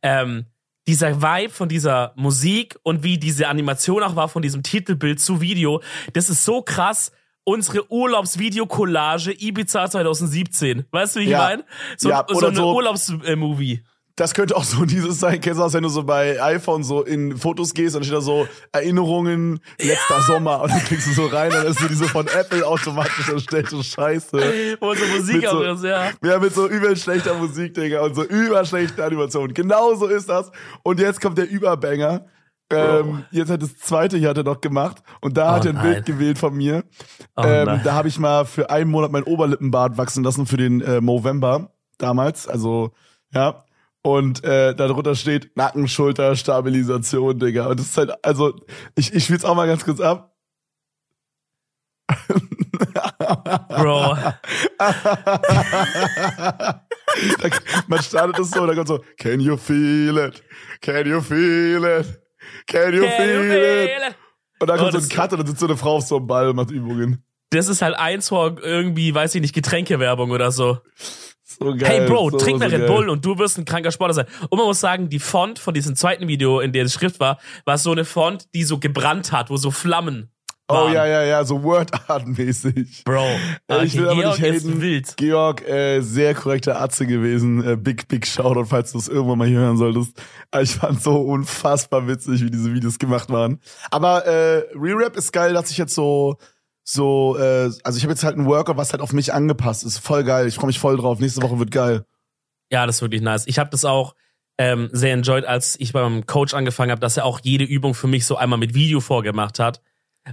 Ähm, 0.00 0.46
dieser 0.88 1.22
Vibe 1.22 1.52
von 1.52 1.68
dieser 1.68 2.12
Musik 2.16 2.76
und 2.82 3.02
wie 3.02 3.18
diese 3.18 3.48
Animation 3.48 4.02
auch 4.02 4.16
war 4.16 4.28
von 4.28 4.42
diesem 4.42 4.62
Titelbild 4.62 5.20
zu 5.20 5.40
Video, 5.40 5.80
das 6.12 6.28
ist 6.28 6.44
so 6.44 6.62
krass. 6.62 7.12
Unsere 7.44 7.90
Urlaubsvideo-Collage 7.90 9.32
Ibiza 9.32 9.90
2017. 9.90 10.84
Weißt 10.90 11.16
du, 11.16 11.20
wie 11.20 11.24
ich 11.24 11.30
Ja. 11.30 11.38
meine? 11.38 11.64
So, 11.96 12.08
Ja, 12.08 12.24
so 12.28 12.46
eine 12.46 12.56
so- 12.56 12.72
Urlaubsmovie. 12.74 13.82
Das 14.22 14.34
könnte 14.34 14.54
auch 14.54 14.62
so 14.62 14.84
dieses 14.86 15.18
sein, 15.18 15.40
kennst 15.40 15.58
du 15.58 15.64
das, 15.64 15.72
wenn 15.72 15.82
du 15.82 15.88
so 15.88 16.04
bei 16.04 16.40
iPhone 16.40 16.84
so 16.84 17.02
in 17.02 17.36
Fotos 17.36 17.74
gehst 17.74 17.96
und 17.96 18.02
dann 18.02 18.04
steht 18.04 18.16
da 18.18 18.20
so 18.20 18.46
Erinnerungen 18.70 19.58
letzter 19.80 20.22
Sommer 20.22 20.62
und 20.62 20.70
dann 20.70 20.78
klickst 20.84 21.08
du 21.08 21.12
so 21.12 21.26
rein, 21.26 21.50
dann 21.50 21.66
ist 21.66 21.80
so 21.80 21.88
diese 21.88 22.04
von 22.04 22.28
Apple 22.28 22.64
automatisch 22.64 23.28
erstellte 23.28 23.82
Scheiße. 23.82 24.76
Wo 24.78 24.94
so 24.94 25.04
Musik 25.06 25.44
so- 25.44 25.58
auch 25.58 25.74
ist, 25.74 25.82
ja. 25.82 26.10
Ja, 26.22 26.38
mit 26.38 26.54
so 26.54 26.68
übel 26.68 26.96
schlechter 26.96 27.34
Musik, 27.34 27.74
Digga, 27.74 28.02
und 28.02 28.14
so 28.14 28.22
überschlechten 28.22 29.02
Animationen. 29.02 29.54
Genau 29.54 29.92
so 29.96 30.06
ist 30.06 30.28
das. 30.28 30.52
Und 30.84 31.00
jetzt 31.00 31.20
kommt 31.20 31.36
der 31.36 31.50
Überbanger. 31.50 32.24
Ähm, 32.70 33.24
jetzt 33.32 33.50
hat 33.50 33.60
das 33.60 33.76
zweite 33.76 34.18
hier 34.18 34.28
hat 34.28 34.36
er 34.36 34.44
noch 34.44 34.60
gemacht 34.60 35.02
und 35.20 35.36
da 35.36 35.50
Oh 35.50 35.56
hat 35.56 35.64
er 35.64 35.70
ein 35.72 35.74
nein. 35.74 35.92
Bild 35.94 36.06
gewählt 36.06 36.38
von 36.38 36.54
mir. 36.54 36.84
Oh 37.36 37.42
ähm, 37.44 37.80
da 37.82 37.92
habe 37.94 38.06
ich 38.06 38.20
mal 38.20 38.44
für 38.44 38.70
einen 38.70 38.88
Monat 38.88 39.10
mein 39.10 39.24
Oberlippenbart 39.24 39.98
wachsen 39.98 40.22
lassen 40.22 40.46
für 40.46 40.58
den 40.58 40.80
äh, 40.80 41.00
Movember 41.00 41.72
damals. 41.98 42.46
Also, 42.46 42.92
ja. 43.34 43.64
Und 44.02 44.42
äh, 44.44 44.74
darunter 44.74 45.14
steht 45.14 45.56
Nacken, 45.56 45.86
Schulter, 45.88 46.34
Stabilisation, 46.34 47.38
Digga. 47.38 47.66
Und 47.68 47.78
das 47.78 47.86
ist 47.86 47.96
halt, 47.96 48.12
also, 48.24 48.54
ich, 48.96 49.14
ich 49.14 49.24
spiel's 49.24 49.44
auch 49.44 49.54
mal 49.54 49.68
ganz 49.68 49.84
kurz 49.84 50.00
ab. 50.00 50.34
Bro. 53.68 54.16
Man 57.88 58.02
startet 58.02 58.38
es 58.38 58.50
so 58.50 58.60
und 58.62 58.68
dann 58.68 58.76
kommt 58.76 58.88
so, 58.88 59.00
can 59.18 59.40
you 59.40 59.56
feel 59.56 60.16
it? 60.18 60.42
Can 60.80 61.06
you 61.06 61.20
feel 61.20 61.84
it? 61.84 62.20
Can 62.66 62.94
you 62.94 63.02
feel 63.02 63.50
it? 63.52 64.14
Und 64.58 64.68
dann 64.68 64.78
Oh, 64.78 64.82
kommt 64.82 64.92
so 64.92 64.98
das- 64.98 65.10
ein 65.10 65.16
Cut 65.16 65.32
und 65.32 65.38
dann 65.38 65.46
sitzt 65.46 65.60
so 65.60 65.66
eine 65.66 65.76
Frau 65.76 65.96
auf 65.96 66.04
so 66.06 66.16
einem 66.16 66.26
Ball 66.26 66.48
und 66.48 66.56
macht 66.56 66.70
Übungen. 66.70 67.24
Das 67.50 67.68
ist 67.68 67.82
halt 67.82 67.96
eins 67.96 68.28
vor 68.30 68.56
irgendwie, 68.62 69.14
weiß 69.14 69.34
ich 69.34 69.42
nicht, 69.42 69.54
Getränkewerbung 69.54 70.30
oder 70.30 70.50
so. 70.50 70.78
So 71.64 71.76
geil. 71.76 71.88
Hey 72.00 72.06
Bro, 72.06 72.30
so, 72.30 72.36
trink 72.38 72.58
mal 72.58 72.70
so 72.70 72.76
Red 72.76 72.86
geil. 72.86 72.96
Bull 72.96 73.08
und 73.08 73.24
du 73.24 73.38
wirst 73.38 73.58
ein 73.58 73.64
kranker 73.64 73.90
Sportler 73.90 74.14
sein. 74.14 74.26
Und 74.48 74.58
man 74.58 74.66
muss 74.66 74.80
sagen, 74.80 75.08
die 75.08 75.18
Font 75.18 75.58
von 75.58 75.74
diesem 75.74 75.96
zweiten 75.96 76.28
Video, 76.28 76.60
in 76.60 76.72
der 76.72 76.84
die 76.84 76.90
Schrift 76.90 77.20
war, 77.20 77.38
war 77.64 77.78
so 77.78 77.92
eine 77.92 78.04
Font, 78.04 78.46
die 78.54 78.64
so 78.64 78.78
gebrannt 78.78 79.32
hat, 79.32 79.50
wo 79.50 79.56
so 79.56 79.70
Flammen 79.70 80.28
Oh 80.68 80.74
waren. 80.74 80.92
ja, 80.94 81.04
ja, 81.06 81.22
ja, 81.24 81.44
so 81.44 81.62
Word 81.64 81.90
Art 82.08 82.26
mäßig. 82.26 83.02
Bro, 83.04 83.26
Äh, 83.68 83.84
ich 83.84 83.96
will 83.98 84.08
aber 84.08 84.20
Georg 84.22 84.38
nicht 84.38 84.54
ist 84.54 84.64
haten. 84.64 84.80
wild. 84.80 85.16
Georg, 85.16 85.68
äh, 85.68 86.00
sehr 86.00 86.34
korrekter 86.34 86.80
Atze 86.80 87.04
gewesen. 87.04 87.62
Äh, 87.68 87.76
big, 87.76 88.06
big 88.08 88.26
Shoutout, 88.26 88.66
falls 88.66 88.92
du 88.92 88.98
es 88.98 89.08
irgendwann 89.08 89.38
mal 89.38 89.48
hier 89.48 89.58
hören 89.58 89.76
solltest. 89.76 90.22
Aber 90.50 90.62
ich 90.62 90.70
fand 90.76 91.02
so 91.02 91.16
unfassbar 91.20 92.06
witzig, 92.06 92.42
wie 92.44 92.50
diese 92.50 92.72
Videos 92.72 92.98
gemacht 92.98 93.28
waren. 93.28 93.60
Aber 93.90 94.24
äh, 94.24 94.64
Re-Rap 94.74 95.16
ist 95.16 95.32
geil, 95.32 95.52
dass 95.52 95.70
ich 95.70 95.76
jetzt 95.78 95.94
so 95.94 96.36
so, 96.84 97.36
äh, 97.38 97.70
also 97.84 97.96
ich 97.96 98.02
habe 98.02 98.12
jetzt 98.12 98.24
halt 98.24 98.36
einen 98.36 98.46
Worker, 98.46 98.76
was 98.76 98.92
halt 98.92 99.02
auf 99.02 99.12
mich 99.12 99.32
angepasst 99.32 99.84
ist. 99.84 99.98
Voll 99.98 100.24
geil. 100.24 100.46
Ich 100.48 100.56
freue 100.56 100.66
mich 100.66 100.78
voll 100.78 100.96
drauf. 100.96 101.20
Nächste 101.20 101.42
Woche 101.42 101.58
wird 101.58 101.70
geil. 101.70 102.04
Ja, 102.70 102.86
das 102.86 102.96
ist 102.96 103.02
wirklich 103.02 103.22
nice. 103.22 103.46
Ich 103.46 103.58
habe 103.58 103.70
das 103.70 103.84
auch 103.84 104.14
ähm, 104.58 104.88
sehr 104.92 105.12
enjoyed, 105.14 105.44
als 105.44 105.78
ich 105.78 105.92
beim 105.92 106.26
Coach 106.26 106.54
angefangen 106.54 106.90
habe, 106.90 107.00
dass 107.00 107.16
er 107.16 107.24
auch 107.24 107.40
jede 107.42 107.64
Übung 107.64 107.94
für 107.94 108.06
mich 108.08 108.26
so 108.26 108.36
einmal 108.36 108.58
mit 108.58 108.74
Video 108.74 109.00
vorgemacht 109.00 109.58
hat. 109.58 109.80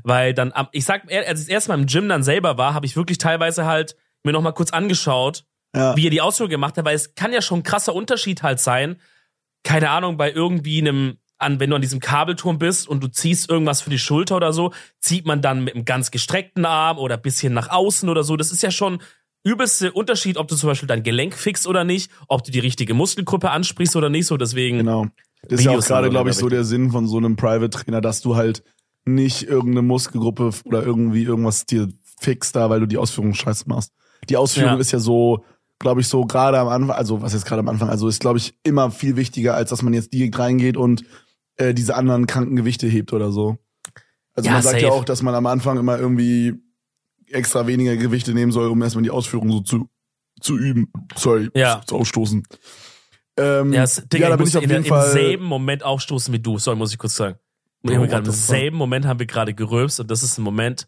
Weil 0.04 0.34
dann, 0.34 0.54
ich 0.72 0.86
sag, 0.86 1.04
als 1.12 1.40
ich 1.40 1.46
das 1.46 1.48
erste 1.48 1.70
Mal 1.72 1.80
im 1.80 1.88
Gym 1.88 2.08
dann 2.10 2.24
selber 2.24 2.58
war, 2.58 2.74
habe 2.74 2.86
ich 2.86 2.96
wirklich 2.96 3.18
teilweise 3.18 3.66
halt 3.66 3.96
mir 4.24 4.34
noch 4.34 4.42
mal 4.42 4.52
kurz 4.52 4.72
angeschaut, 4.72 5.46
Ja. 5.76 5.96
wie 5.96 6.08
er 6.08 6.12
die 6.12 6.22
Ausführung 6.22 6.50
gemacht 6.50 6.78
hat, 6.78 6.86
weil 6.86 6.96
es 6.96 7.16
kann 7.16 7.34
ja 7.34 7.42
schon 7.42 7.60
ein 7.60 7.64
krasser 7.64 7.94
Unterschied 7.96 8.44
halt 8.44 8.60
sein. 8.60 8.98
Keine 9.64 9.90
Ahnung, 9.90 10.18
bei 10.18 10.32
irgendwie 10.32 10.80
einem, 10.80 11.18
an, 11.40 11.60
wenn 11.60 11.70
du 11.70 11.76
an 11.76 11.82
diesem 11.82 12.00
Kabelturm 12.00 12.60
bist 12.60 12.88
und 12.88 13.04
du 13.04 13.08
ziehst 13.08 13.50
irgendwas 13.50 13.82
für 13.82 13.90
die 13.90 14.00
Schulter 14.00 14.36
oder 14.36 14.54
so, 14.54 14.72
zieht 15.00 15.26
man 15.26 15.42
dann 15.42 15.64
mit 15.64 15.76
einem 15.76 15.86
ganz 15.86 16.12
gestreckten 16.12 16.66
Arm 16.66 16.98
oder 16.98 17.18
bisschen 17.18 17.54
nach 17.54 17.70
außen 17.70 18.10
oder 18.10 18.24
so. 18.24 18.38
Das 18.38 18.52
ist 18.52 18.62
ja 18.62 18.72
schon 18.72 19.02
übelste 19.44 19.92
Unterschied, 19.92 20.38
ob 20.38 20.48
du 20.48 20.56
zum 20.56 20.70
Beispiel 20.70 20.88
dein 20.88 21.04
Gelenk 21.04 21.34
fixst 21.34 21.66
oder 21.66 21.84
nicht, 21.84 22.12
ob 22.28 22.44
du 22.44 22.52
die 22.52 22.60
richtige 22.60 22.94
Muskelgruppe 22.94 23.50
ansprichst 23.52 23.96
oder 23.96 24.10
nicht. 24.10 24.28
So 24.28 24.38
deswegen. 24.38 24.80
Genau. 24.80 25.08
Das 25.44 25.60
ist 25.60 25.66
ja 25.66 25.72
auch 25.72 25.76
Videos 25.76 25.88
gerade, 25.88 26.10
glaube 26.10 26.30
ich, 26.30 26.36
so 26.36 26.50
der 26.50 26.66
Sinn 26.66 26.92
von 26.92 27.08
so 27.08 27.18
einem 27.18 27.38
Private 27.38 27.70
Trainer, 27.70 28.02
dass 28.02 28.22
du 28.22 28.36
halt 28.36 28.64
nicht 29.06 29.44
irgendeine 29.44 29.82
Muskelgruppe 29.82 30.52
oder 30.66 30.84
irgendwie 30.84 31.24
irgendwas 31.24 31.66
dir 31.66 31.88
fixst 32.20 32.56
da, 32.56 32.70
weil 32.70 32.82
du 32.82 32.86
die 32.86 32.98
Ausführung 32.98 33.34
scheiße 33.34 33.64
machst. 33.68 33.94
Die 34.30 34.36
Ausführung 34.36 34.74
Ja. 34.74 34.80
ist 34.80 34.92
ja 34.92 35.00
so, 35.00 35.46
glaube 35.80 36.02
ich, 36.02 36.08
so 36.08 36.26
gerade 36.26 36.60
am 36.60 36.68
Anfang, 36.68 36.98
also 36.98 37.22
was 37.22 37.32
jetzt 37.32 37.46
gerade 37.46 37.62
am 37.62 37.70
Anfang, 37.70 37.90
also 37.90 38.10
ist, 38.10 38.20
glaube 38.20 38.38
ich, 38.38 38.54
immer 38.64 38.92
viel 38.92 39.16
wichtiger, 39.16 39.56
als 39.56 39.70
dass 39.70 39.82
man 39.82 39.94
jetzt 39.94 40.14
direkt 40.14 40.38
reingeht 40.38 40.76
und 40.76 41.06
äh, 41.60 41.74
diese 41.74 41.96
anderen 41.96 42.26
kranken 42.28 42.56
Gewichte 42.56 42.88
hebt 42.88 43.14
oder 43.14 43.32
so. 43.32 43.58
Also 44.34 44.48
Ja, 44.48 44.54
man 44.54 44.62
sagt 44.64 44.82
ja 44.82 44.88
safe. 44.90 44.94
auch, 45.00 45.06
dass 45.06 45.22
man 45.22 45.36
am 45.36 45.46
Anfang 45.46 45.78
immer 45.78 46.00
irgendwie 46.00 46.54
extra 47.28 47.68
weniger 47.68 47.96
Gewichte 47.98 48.34
nehmen 48.34 48.52
soll, 48.52 48.70
um 48.70 48.82
erstmal 48.82 49.04
die 49.04 49.12
Ausführung 49.12 49.52
so 49.52 49.60
zu, 49.62 49.90
zu 50.42 50.58
üben. 50.58 50.92
Sorry, 51.16 51.50
Ja. 51.54 51.82
zu 51.86 51.96
ausstoßen. 51.98 52.44
Ähm, 53.38 53.72
Ja, 53.74 53.86
Digga, 53.86 54.24
ja, 54.26 54.30
da 54.30 54.36
bin 54.38 54.48
ich 54.48 54.58
auf 54.58 54.64
in, 54.64 54.70
jeden 54.70 54.84
im 54.84 54.90
Fall. 54.90 55.12
selben 55.12 55.46
Moment 55.46 55.84
aufstoßen 55.84 56.34
wie 56.34 56.40
du. 56.40 56.58
Sorry, 56.58 56.78
muss 56.78 56.92
ich 56.92 56.98
kurz 56.98 57.16
sagen. 57.16 57.38
Gerade 57.84 58.26
Im 58.28 58.32
selben 58.34 58.76
Moment 58.78 59.06
haben 59.06 59.20
wir 59.20 59.26
gerade 59.26 59.54
gerülpst 59.54 60.00
und 60.02 60.12
das 60.12 60.24
ist 60.24 60.38
ein 60.38 60.44
Moment, 60.44 60.88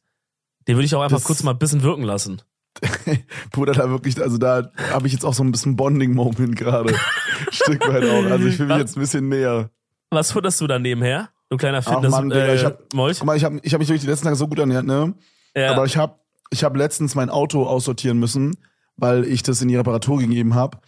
den 0.68 0.76
würde 0.76 0.86
ich 0.86 0.94
auch 0.96 1.02
einfach 1.02 1.18
Das- 1.18 1.24
kurz 1.26 1.44
mal 1.44 1.52
ein 1.52 1.60
bisschen 1.60 1.84
wirken 1.84 2.04
lassen. 2.04 2.42
Bruder, 3.52 3.74
da 3.74 3.90
wirklich, 3.90 4.22
also 4.22 4.38
da 4.38 4.72
habe 4.92 5.08
ich 5.08 5.14
jetzt 5.14 5.26
auch 5.26 5.34
so 5.34 5.44
ein 5.44 5.52
bisschen 5.52 5.76
Bonding-Moment 5.76 6.56
gerade. 6.56 6.96
Stück 7.52 7.86
weit 7.88 8.04
auch. 8.06 8.26
Also 8.32 8.48
ich 8.48 8.56
fühle 8.56 8.70
mich 8.70 8.78
jetzt 8.78 8.96
ein 8.98 9.02
bisschen 9.02 9.28
näher. 9.30 9.70
Was 10.12 10.32
futterst 10.32 10.60
du 10.62 10.68
da 10.68 10.78
nebenher? 10.78 11.30
Du 11.50 11.58
kleiner 11.58 11.80
Ach 11.80 11.94
Fitness 11.94 12.12
Mann, 12.12 12.30
Digga, 12.30 12.46
äh, 12.46 12.56
ich 12.56 12.66
hab- 12.66 12.94
Molch? 12.94 13.18
Guck 13.20 13.26
mal, 13.26 13.38
ich 13.38 13.44
habe 13.44 13.60
ich 13.64 13.74
hab 13.74 13.80
mich 13.80 13.88
wirklich 13.90 14.02
die 14.02 14.08
letzten 14.08 14.26
Tage 14.26 14.36
so 14.36 14.48
gut 14.48 14.60
ernährt, 14.60 14.86
ne? 14.86 15.14
Ja. 15.56 15.72
Aber 15.72 15.86
ich 15.86 15.98
habe 15.98 16.16
ich 16.50 16.64
hab 16.64 16.76
letztens 16.76 17.16
mein 17.16 17.30
Auto 17.30 17.64
aussortieren 17.66 18.20
müssen, 18.20 18.58
weil 18.98 19.26
ich 19.26 19.42
das 19.42 19.62
in 19.62 19.70
die 19.70 19.76
Reparatur 19.78 20.20
gegeben 20.20 20.54
habe. 20.54 20.80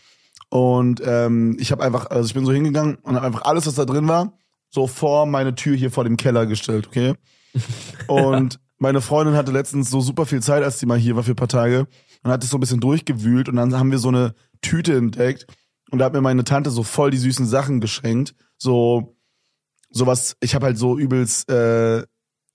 Und 0.50 1.02
ähm, 1.06 1.58
ich 1.60 1.72
habe 1.72 1.84
einfach, 1.84 2.10
also 2.10 2.28
ich 2.28 2.34
bin 2.34 2.46
so 2.46 2.52
hingegangen 2.52 2.96
und 2.96 3.16
habe 3.16 3.26
einfach 3.26 3.44
alles, 3.44 3.66
was 3.66 3.76
da 3.76 3.86
drin 3.86 4.08
war, 4.08 4.34
so 4.70 4.88
vor 4.88 5.26
meine 5.26 5.56
Tür 5.56 5.76
hier 5.76 5.90
vor 5.90 6.04
dem 6.04 6.18
Keller 6.18 6.46
gestellt, 6.46 6.88
okay? 6.88 7.16
Und 8.08 8.60
meine 8.80 9.02
Freundin 9.02 9.36
hatte 9.36 9.52
letztens 9.52 9.90
so 9.90 10.02
super 10.02 10.26
viel 10.26 10.42
Zeit, 10.42 10.64
als 10.64 10.80
die 10.80 10.86
mal 10.86 10.98
hier 10.98 11.16
war 11.16 11.24
für 11.24 11.32
ein 11.32 11.36
paar 11.38 11.48
Tage. 11.48 11.88
und 12.24 12.32
hat 12.32 12.44
es 12.44 12.50
so 12.50 12.58
ein 12.58 12.60
bisschen 12.60 12.80
durchgewühlt 12.80 13.48
und 13.50 13.56
dann 13.56 13.78
haben 13.78 13.92
wir 13.92 14.00
so 14.00 14.08
eine 14.10 14.34
Tüte 14.62 14.96
entdeckt 14.96 15.46
und 15.92 16.00
da 16.00 16.06
hat 16.06 16.14
mir 16.14 16.22
meine 16.22 16.44
Tante 16.44 16.72
so 16.72 16.84
voll 16.84 17.12
die 17.12 17.18
süßen 17.18 17.46
Sachen 17.46 17.80
geschenkt. 17.80 18.34
So, 18.64 19.18
sowas, 19.90 20.38
ich 20.40 20.56
habe 20.56 20.68
halt 20.68 20.78
so 20.78 20.98
übelst, 20.98 21.50
äh, 21.50 22.04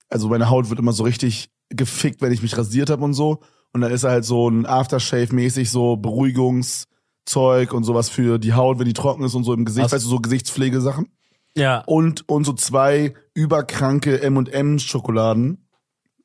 also 0.09 0.29
meine 0.29 0.49
Haut 0.49 0.71
wird 0.71 0.79
immer 0.81 0.93
so 0.93 1.05
richtig 1.05 1.51
gefickt, 1.69 2.23
wenn 2.23 2.33
ich 2.33 2.41
mich 2.41 2.57
rasiert 2.57 2.89
habe 2.89 3.05
und 3.05 3.13
so. 3.13 3.41
Und 3.75 3.83
dann 3.83 3.93
ist 3.93 4.05
halt 4.05 4.25
so 4.25 4.49
ein 4.49 4.67
Aftershave-mäßig 4.67 5.69
so 5.71 5.97
Beruhigungszeug 5.97 7.75
und 7.75 7.85
sowas 7.85 8.09
für 8.09 8.39
die 8.39 8.55
Haut, 8.55 8.79
wenn 8.79 8.87
die 8.87 8.95
trocken 8.95 9.23
ist 9.23 9.35
und 9.35 9.45
so 9.45 9.53
im 9.53 9.67
Gesicht, 9.67 9.85
Also- 9.85 9.97
weißt 9.97 10.05
du, 10.07 10.09
so 10.09 10.21
Gesichtspflegesachen. 10.21 11.09
Ja. 11.55 11.83
Und, 11.87 12.27
und 12.27 12.45
so 12.45 12.55
zwei 12.55 13.13
überkranke 13.35 14.23
M&M-Schokoladen. 14.23 15.69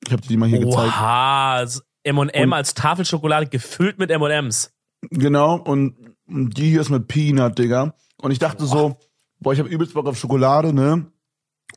Ich 0.05 0.13
habe 0.13 0.21
dir 0.21 0.29
die 0.29 0.37
mal 0.37 0.47
hier 0.47 0.59
gezeigt. 0.59 0.93
Oha, 0.95 1.53
also 1.55 1.81
M&M 2.03 2.53
als 2.53 2.73
Tafelschokolade 2.73 3.47
gefüllt 3.47 3.99
mit 3.99 4.11
M&Ms. 4.11 4.71
Genau, 5.09 5.55
und 5.57 5.95
die 6.27 6.69
hier 6.69 6.79
ist 6.79 6.89
mit 6.89 7.07
Peanut, 7.09 7.59
Digga. 7.59 7.95
Und 8.21 8.31
ich 8.31 8.39
dachte 8.39 8.65
so, 8.65 8.95
boah, 9.43 9.53
ich 9.53 9.59
habe 9.59 9.69
übelst 9.69 9.93
Bock 9.93 10.07
auf 10.07 10.17
Schokolade, 10.17 10.73
ne? 10.73 11.05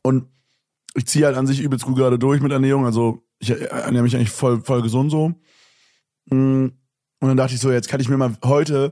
Und 0.03 0.27
ich 0.95 1.05
ziehe 1.05 1.25
halt 1.25 1.37
an 1.37 1.45
sich 1.47 1.59
übelst 1.61 1.85
gut 1.85 1.95
gerade 1.97 2.17
durch 2.17 2.41
mit 2.41 2.51
Ernährung. 2.51 2.85
Also 2.85 3.23
ich 3.39 3.51
ernähre 3.51 4.03
mich 4.03 4.15
eigentlich 4.15 4.31
voll, 4.31 4.61
voll 4.61 4.81
gesund 4.81 5.11
so. 5.11 5.29
Mm, 6.29 6.69
Und 7.19 7.27
dann 7.27 7.37
dachte 7.37 7.53
ich 7.53 7.59
so, 7.59 7.71
jetzt 7.71 7.87
kann 7.87 7.99
ich 7.99 8.09
mir 8.09 8.17
mal 8.17 8.35
heute 8.43 8.91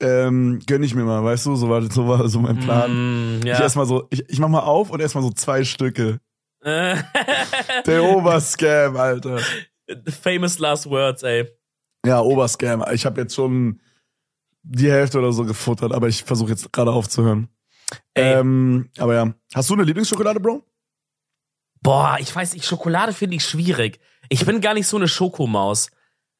ähm, 0.00 0.60
gönn 0.66 0.82
ich 0.82 0.94
mir 0.94 1.04
mal, 1.04 1.24
weißt 1.24 1.46
du, 1.46 1.56
so 1.56 1.68
war, 1.70 1.82
so 1.90 2.06
war 2.06 2.28
so 2.28 2.40
mein 2.40 2.58
Plan. 2.58 3.38
Mm, 3.38 3.40
Ich 3.40 3.46
ja. 3.46 3.60
ess 3.64 3.76
mal 3.76 3.86
so, 3.86 4.06
ich, 4.10 4.28
ich 4.28 4.38
mach 4.38 4.48
mal 4.48 4.60
auf 4.60 4.90
und 4.90 5.00
ess 5.00 5.14
mal 5.14 5.22
so 5.22 5.30
zwei 5.30 5.64
Stücke. 5.64 6.20
Der 6.64 8.02
Oberscam, 8.04 8.96
Alter. 8.96 9.40
Famous 10.20 10.58
last 10.58 10.86
words, 10.90 11.22
ey. 11.22 11.48
Ja, 12.04 12.20
Oberscam. 12.20 12.84
Ich 12.92 13.06
habe 13.06 13.20
jetzt 13.22 13.34
schon 13.34 13.80
die 14.62 14.90
Hälfte 14.90 15.18
oder 15.18 15.32
so 15.32 15.44
gefuttert, 15.44 15.92
aber 15.92 16.08
ich 16.08 16.24
versuche 16.24 16.50
jetzt 16.50 16.72
gerade 16.72 16.90
aufzuhören. 16.92 17.48
Ähm, 18.14 18.90
aber 18.98 19.14
ja. 19.14 19.34
Hast 19.54 19.70
du 19.70 19.74
eine 19.74 19.84
Lieblingsschokolade, 19.84 20.40
Bro? 20.40 20.62
Boah, 21.82 22.16
ich 22.20 22.34
weiß 22.34 22.54
nicht, 22.54 22.64
Schokolade 22.64 23.12
finde 23.12 23.36
ich 23.36 23.44
schwierig. 23.44 24.00
Ich 24.28 24.44
bin 24.44 24.60
gar 24.60 24.74
nicht 24.74 24.86
so 24.88 24.96
eine 24.96 25.08
Schokomaus. 25.08 25.90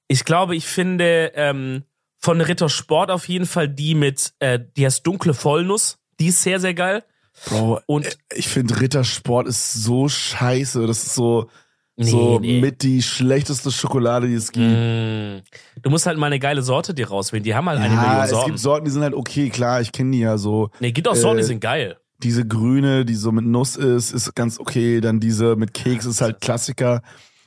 Ich 0.08 0.24
glaube, 0.24 0.56
ich 0.56 0.66
finde 0.66 1.32
ähm, 1.34 1.84
von 2.18 2.40
Ritter 2.40 2.68
Sport 2.68 3.10
auf 3.10 3.28
jeden 3.28 3.46
Fall 3.46 3.68
die 3.68 3.94
mit, 3.94 4.34
äh, 4.40 4.58
die 4.76 4.84
heißt 4.86 5.06
dunkle 5.06 5.34
Vollnuss. 5.34 5.98
Die 6.18 6.28
ist 6.28 6.42
sehr, 6.42 6.58
sehr 6.58 6.74
geil. 6.74 7.04
Bro, 7.46 7.80
Und- 7.86 8.06
äh, 8.06 8.14
ich 8.34 8.48
finde 8.48 8.80
Rittersport 8.80 9.46
ist 9.46 9.72
so 9.74 10.08
scheiße. 10.08 10.86
Das 10.86 11.04
ist 11.04 11.14
so, 11.14 11.50
Nee, 11.98 12.10
so 12.10 12.38
nee. 12.38 12.60
mit 12.60 12.82
die 12.82 13.02
schlechteste 13.02 13.72
Schokolade, 13.72 14.26
die 14.28 14.34
es 14.34 14.52
gibt. 14.52 14.66
Mm. 14.66 15.40
Du 15.82 15.88
musst 15.88 16.04
halt 16.04 16.18
mal 16.18 16.26
eine 16.26 16.38
geile 16.38 16.60
Sorte 16.60 16.92
dir 16.92 17.08
rauswählen. 17.08 17.42
Die 17.42 17.54
haben 17.54 17.66
halt 17.68 17.80
eine 17.80 17.94
Ja, 17.94 18.00
Million 18.02 18.24
es 18.24 18.30
Sorten. 18.30 18.46
gibt 18.46 18.58
Sorten, 18.58 18.84
die 18.84 18.90
sind 18.90 19.02
halt 19.02 19.14
okay, 19.14 19.48
klar, 19.48 19.80
ich 19.80 19.92
kenne 19.92 20.10
die 20.10 20.20
ja 20.20 20.36
so. 20.36 20.68
nee, 20.80 20.92
gibt 20.92 21.08
auch 21.08 21.14
Sorten, 21.16 21.38
die 21.38 21.44
äh, 21.44 21.46
sind 21.46 21.60
geil. 21.60 21.96
Diese 22.22 22.46
grüne, 22.46 23.06
die 23.06 23.14
so 23.14 23.32
mit 23.32 23.46
Nuss 23.46 23.76
ist, 23.76 24.12
ist 24.12 24.34
ganz 24.34 24.58
okay. 24.58 25.00
Dann 25.00 25.20
diese 25.20 25.56
mit 25.56 25.72
Keks 25.72 26.04
ist 26.04 26.20
halt 26.20 26.42
Klassiker. 26.42 27.00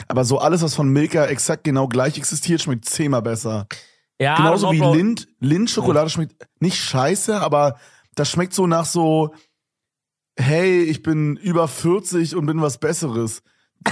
Aber 0.07 0.25
so 0.25 0.39
alles, 0.39 0.63
was 0.63 0.73
von 0.73 0.89
Milka 0.89 1.25
exakt 1.25 1.63
genau 1.63 1.87
gleich 1.87 2.17
existiert, 2.17 2.61
schmeckt 2.61 2.85
zehnmal 2.85 3.21
besser. 3.21 3.67
Ja, 4.19 4.35
Genauso 4.35 4.71
wie 4.71 4.79
Lind. 4.79 5.27
Lind-Schokolade 5.39 6.09
schmeckt 6.09 6.47
nicht 6.59 6.77
scheiße, 6.77 7.39
aber 7.39 7.77
das 8.15 8.29
schmeckt 8.29 8.53
so 8.53 8.67
nach 8.67 8.85
so, 8.85 9.33
hey, 10.37 10.81
ich 10.83 11.03
bin 11.03 11.35
über 11.37 11.67
40 11.67 12.35
und 12.35 12.45
bin 12.45 12.61
was 12.61 12.79
Besseres. 12.79 13.41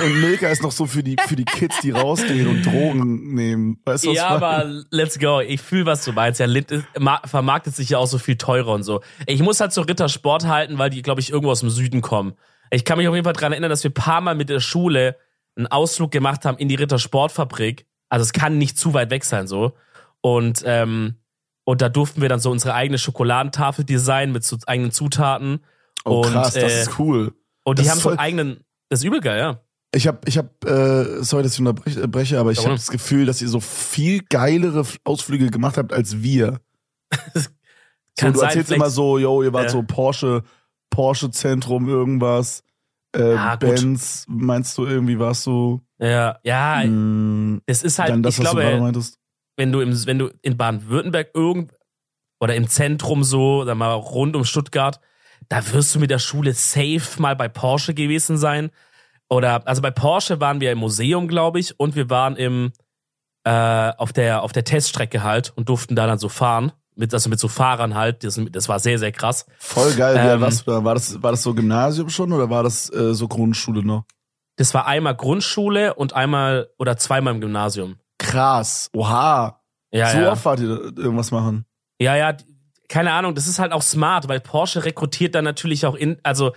Und 0.01 0.21
Milka 0.21 0.49
ist 0.49 0.61
noch 0.61 0.71
so 0.71 0.85
für 0.85 1.01
die, 1.01 1.15
für 1.27 1.35
die 1.35 1.45
Kids, 1.45 1.79
die 1.81 1.91
rausgehen 1.91 2.47
und 2.47 2.65
Drogen 2.65 3.33
nehmen. 3.33 3.79
Weißt 3.85 4.03
du, 4.05 4.09
was 4.09 4.15
Ja, 4.17 4.27
aber 4.27 4.65
let's 4.91 5.17
go. 5.17 5.39
Ich 5.39 5.61
fühle, 5.61 5.85
was 5.85 6.03
du 6.03 6.11
meinst. 6.11 6.39
Ja, 6.39 6.45
Lind 6.45 6.71
ist, 6.71 6.85
ma- 6.99 7.21
vermarktet 7.25 7.75
sich 7.75 7.89
ja 7.89 7.97
auch 7.97 8.05
so 8.07 8.17
viel 8.17 8.37
teurer 8.37 8.73
und 8.73 8.83
so. 8.83 9.01
Ich 9.25 9.41
muss 9.41 9.59
halt 9.61 9.71
so 9.71 9.81
Ritter 9.81 10.09
Sport 10.09 10.45
halten, 10.45 10.77
weil 10.77 10.89
die, 10.89 11.01
glaube 11.01 11.21
ich, 11.21 11.31
irgendwo 11.31 11.51
aus 11.51 11.61
dem 11.61 11.69
Süden 11.69 12.01
kommen. 12.01 12.33
Ich 12.69 12.83
kann 12.83 12.97
mich 12.97 13.07
auf 13.07 13.15
jeden 13.15 13.23
Fall 13.23 13.33
dran 13.33 13.53
erinnern, 13.53 13.69
dass 13.69 13.83
wir 13.83 13.91
ein 13.91 13.93
paar 13.95 14.19
Mal 14.21 14.35
mit 14.35 14.49
der 14.49 14.59
Schule 14.59 15.15
einen 15.55 15.67
Ausflug 15.67 16.11
gemacht 16.11 16.43
haben 16.43 16.57
in 16.57 16.67
die 16.67 16.75
Ritter 16.75 16.99
Sportfabrik. 16.99 17.85
Also 18.09 18.23
es 18.23 18.33
kann 18.33 18.57
nicht 18.57 18.77
zu 18.77 18.93
weit 18.93 19.09
weg 19.09 19.23
sein 19.23 19.47
so. 19.47 19.73
Und 20.21 20.63
ähm, 20.65 21.15
und 21.63 21.81
da 21.81 21.89
durften 21.89 22.21
wir 22.21 22.29
dann 22.29 22.39
so 22.39 22.51
unsere 22.51 22.73
eigene 22.73 22.97
Schokoladentafel 22.97 23.83
designen 23.83 24.33
mit 24.33 24.43
so 24.43 24.57
eigenen 24.67 24.91
Zutaten. 24.91 25.59
Oh 26.05 26.21
und, 26.21 26.31
krass, 26.31 26.53
das 26.53 26.63
äh, 26.73 26.81
ist 26.81 26.99
cool. 26.99 27.33
Und 27.63 27.79
die 27.79 27.83
das 27.83 27.91
haben 27.91 27.97
ist 27.97 28.03
so 28.03 28.09
einen 28.09 28.19
eigenen. 28.19 28.59
Das 28.89 28.99
ist 28.99 29.05
übel 29.05 29.19
geil, 29.19 29.39
ja. 29.39 29.61
Ich 29.93 30.05
hab, 30.07 30.27
ich 30.27 30.37
hab, 30.37 30.65
äh, 30.65 31.23
sorry, 31.23 31.43
dass 31.43 31.53
ich 31.53 31.59
unterbreche, 31.59 32.39
aber 32.39 32.51
ich 32.51 32.59
habe 32.59 32.75
das 32.75 32.89
Gefühl, 32.89 33.25
dass 33.25 33.41
ihr 33.41 33.47
so 33.47 33.59
viel 33.61 34.21
geilere 34.29 34.85
Ausflüge 35.05 35.49
gemacht 35.49 35.77
habt 35.77 35.93
als 35.93 36.21
wir. 36.21 36.59
So, 38.19 38.25
Kann 38.25 38.33
du 38.33 38.39
sein, 38.39 38.47
erzählst 38.49 38.71
immer 38.71 38.89
so, 38.89 39.19
yo, 39.19 39.43
ihr 39.43 39.53
wart 39.53 39.65
Ja. 39.65 39.69
so 39.69 39.83
Porsche, 39.83 40.41
Porsche 40.89 41.29
Zentrum 41.29 41.87
irgendwas, 41.87 42.63
äh, 43.15 43.35
gut. 43.51 43.59
Benz, 43.59 44.25
meinst 44.27 44.75
du 44.79 44.87
irgendwie 44.87 45.19
warst 45.19 45.45
du? 45.45 45.83
Ja, 45.99 46.39
ja. 46.43 46.81
mh, 46.83 47.59
Das 47.67 47.83
ist 47.83 47.99
halt, 47.99 48.25
das, 48.25 48.31
ich 48.31 48.37
du 48.37 48.41
glaube, 48.41 48.79
meintest. 48.79 49.19
wenn 49.55 49.71
du 49.71 49.81
im, 49.81 50.05
wenn 50.07 50.17
du 50.17 50.31
in 50.41 50.57
Baden-Württemberg 50.57 51.29
irgend 51.35 51.73
oder 52.39 52.55
im 52.55 52.67
Zentrum 52.67 53.23
so, 53.23 53.63
sag 53.65 53.77
mal 53.77 53.93
rund 53.93 54.35
um 54.35 54.45
Stuttgart, 54.45 54.99
da 55.47 55.71
wirst 55.73 55.93
du 55.93 55.99
mit 55.99 56.09
der 56.09 56.17
Schule 56.17 56.53
safe 56.53 57.21
mal 57.21 57.35
bei 57.35 57.47
Porsche 57.49 57.93
gewesen 57.93 58.37
sein. 58.37 58.71
Oder 59.29 59.67
also 59.67 59.81
bei 59.81 59.91
Porsche 59.91 60.39
waren 60.39 60.61
wir 60.61 60.71
im 60.71 60.79
Museum, 60.79 61.27
glaube 61.27 61.59
ich, 61.59 61.79
und 61.79 61.95
wir 61.95 62.09
waren 62.09 62.35
im 62.35 62.71
äh, 63.43 63.91
auf 63.97 64.13
der 64.13 64.43
auf 64.43 64.51
der 64.51 64.63
Teststrecke 64.63 65.23
halt 65.23 65.53
und 65.55 65.69
durften 65.69 65.95
da 65.95 66.07
dann 66.07 66.19
so 66.19 66.29
fahren 66.29 66.71
mit 66.97 67.13
also 67.13 67.29
mit 67.29 67.39
so 67.39 67.47
Fahrern 67.47 67.95
halt. 67.95 68.23
Das, 68.23 68.39
das 68.51 68.67
war 68.67 68.79
sehr 68.79 68.99
sehr 68.99 69.11
krass. 69.11 69.45
Voll 69.59 69.93
geil, 69.93 70.17
ähm, 70.17 70.41
du 70.41 70.71
da? 70.71 70.83
War 70.83 70.95
das, 70.95 71.21
war 71.21 71.31
das 71.31 71.43
so 71.43 71.53
Gymnasium 71.53 72.09
schon 72.09 72.31
oder 72.33 72.49
war 72.49 72.63
das 72.63 72.91
äh, 72.93 73.13
so 73.13 73.27
Grundschule 73.27 73.85
noch? 73.85 74.05
Das 74.57 74.73
war 74.73 74.87
einmal 74.87 75.15
Grundschule 75.15 75.93
und 75.93 76.13
einmal 76.13 76.69
oder 76.79 76.97
zweimal 76.97 77.35
im 77.35 77.41
Gymnasium. 77.41 77.97
Krass, 78.17 78.89
oha. 78.93 79.61
Ja, 79.91 80.09
so 80.09 80.17
ja. 80.17 80.31
oft 80.31 80.43
wart 80.43 80.59
ihr 80.59 80.69
irgendwas 80.97 81.31
machen. 81.31 81.65
Ja, 81.99 82.15
ja, 82.15 82.35
keine 82.89 83.13
Ahnung, 83.13 83.35
das 83.35 83.47
ist 83.47 83.59
halt 83.59 83.71
auch 83.71 83.81
smart, 83.81 84.27
weil 84.27 84.39
Porsche 84.39 84.83
rekrutiert 84.83 85.35
dann 85.35 85.43
natürlich 85.43 85.85
auch 85.85 85.95
in, 85.95 86.17
also 86.23 86.53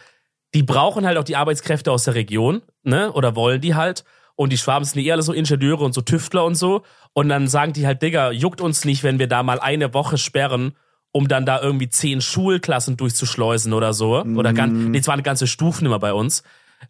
die 0.55 0.63
brauchen 0.63 1.07
halt 1.07 1.17
auch 1.19 1.25
die 1.25 1.37
Arbeitskräfte 1.37 1.93
aus 1.93 2.05
der 2.05 2.15
Region, 2.15 2.63
ne? 2.83 3.13
Oder 3.13 3.37
wollen 3.37 3.61
die 3.61 3.75
halt. 3.75 4.05
Und 4.37 4.53
die 4.53 4.59
Schwaben 4.59 4.85
sind 4.85 5.03
eher 5.03 5.15
alle 5.15 5.23
so 5.23 5.33
Ingenieure 5.33 5.85
und 5.85 5.93
so 5.93 6.01
Tüftler 6.01 6.45
und 6.45 6.55
so. 6.55 6.83
Und 7.13 7.29
dann 7.29 7.47
sagen 7.47 7.73
die 7.75 7.87
halt, 7.87 8.01
Digga, 8.03 8.31
juckt 8.33 8.61
uns 8.61 8.85
nicht, 8.85 9.03
wenn 9.05 9.19
wir 9.19 9.27
da 9.27 9.43
mal 9.43 9.61
eine 9.61 9.93
Woche 9.93 10.17
sperren, 10.19 10.73
um 11.13 11.29
dann 11.29 11.45
da 11.45 11.61
irgendwie 11.61 11.89
zehn 11.91 12.21
Schulklassen 12.21 12.97
durchzuschleusen 12.97 13.73
oder 13.75 13.93
so. 13.93 14.23
Oder 14.23 14.53
ganz, 14.55 14.73
Mhm. 14.73 14.93
nee, 14.93 14.99
es 14.99 15.09
waren 15.09 15.23
ganze 15.23 15.47
Stufen 15.47 15.85
immer 15.87 15.99
bei 15.99 16.13
uns. 16.15 16.43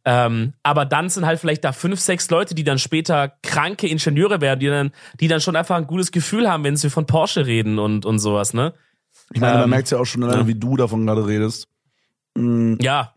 Ähm, 0.05 0.53
aber 0.63 0.85
dann 0.85 1.09
sind 1.09 1.27
halt 1.27 1.41
vielleicht 1.41 1.65
da 1.65 1.73
fünf, 1.73 1.99
sechs 1.99 2.31
Leute, 2.31 2.55
die 2.55 2.63
dann 2.63 2.79
später 2.79 3.33
kranke 3.43 3.89
Ingenieure 3.89 4.41
werden, 4.41 4.61
die 4.61 4.69
dann, 4.69 4.93
die 5.19 5.27
dann 5.27 5.41
schon 5.41 5.57
einfach 5.57 5.75
ein 5.77 5.89
gutes 5.89 6.13
Gefühl 6.13 6.49
haben, 6.49 6.63
wenn 6.63 6.77
sie 6.77 6.91
von 6.91 7.07
Porsche 7.07 7.47
reden 7.47 7.81
und, 7.81 8.07
und 8.07 8.21
sowas, 8.21 8.55
ne? 8.55 8.73
Ich 9.33 9.41
meine, 9.41 9.55
man 9.55 9.65
Ähm, 9.65 9.71
merkt 9.71 9.91
ja 9.91 9.99
auch 9.99 10.05
schon 10.05 10.23
alleine, 10.23 10.43
ja. 10.43 10.47
wie 10.47 10.55
du 10.55 10.77
davon 10.77 11.05
gerade 11.07 11.27
redest. 11.27 11.67
Mm, 12.37 12.75
Ja, 12.81 13.13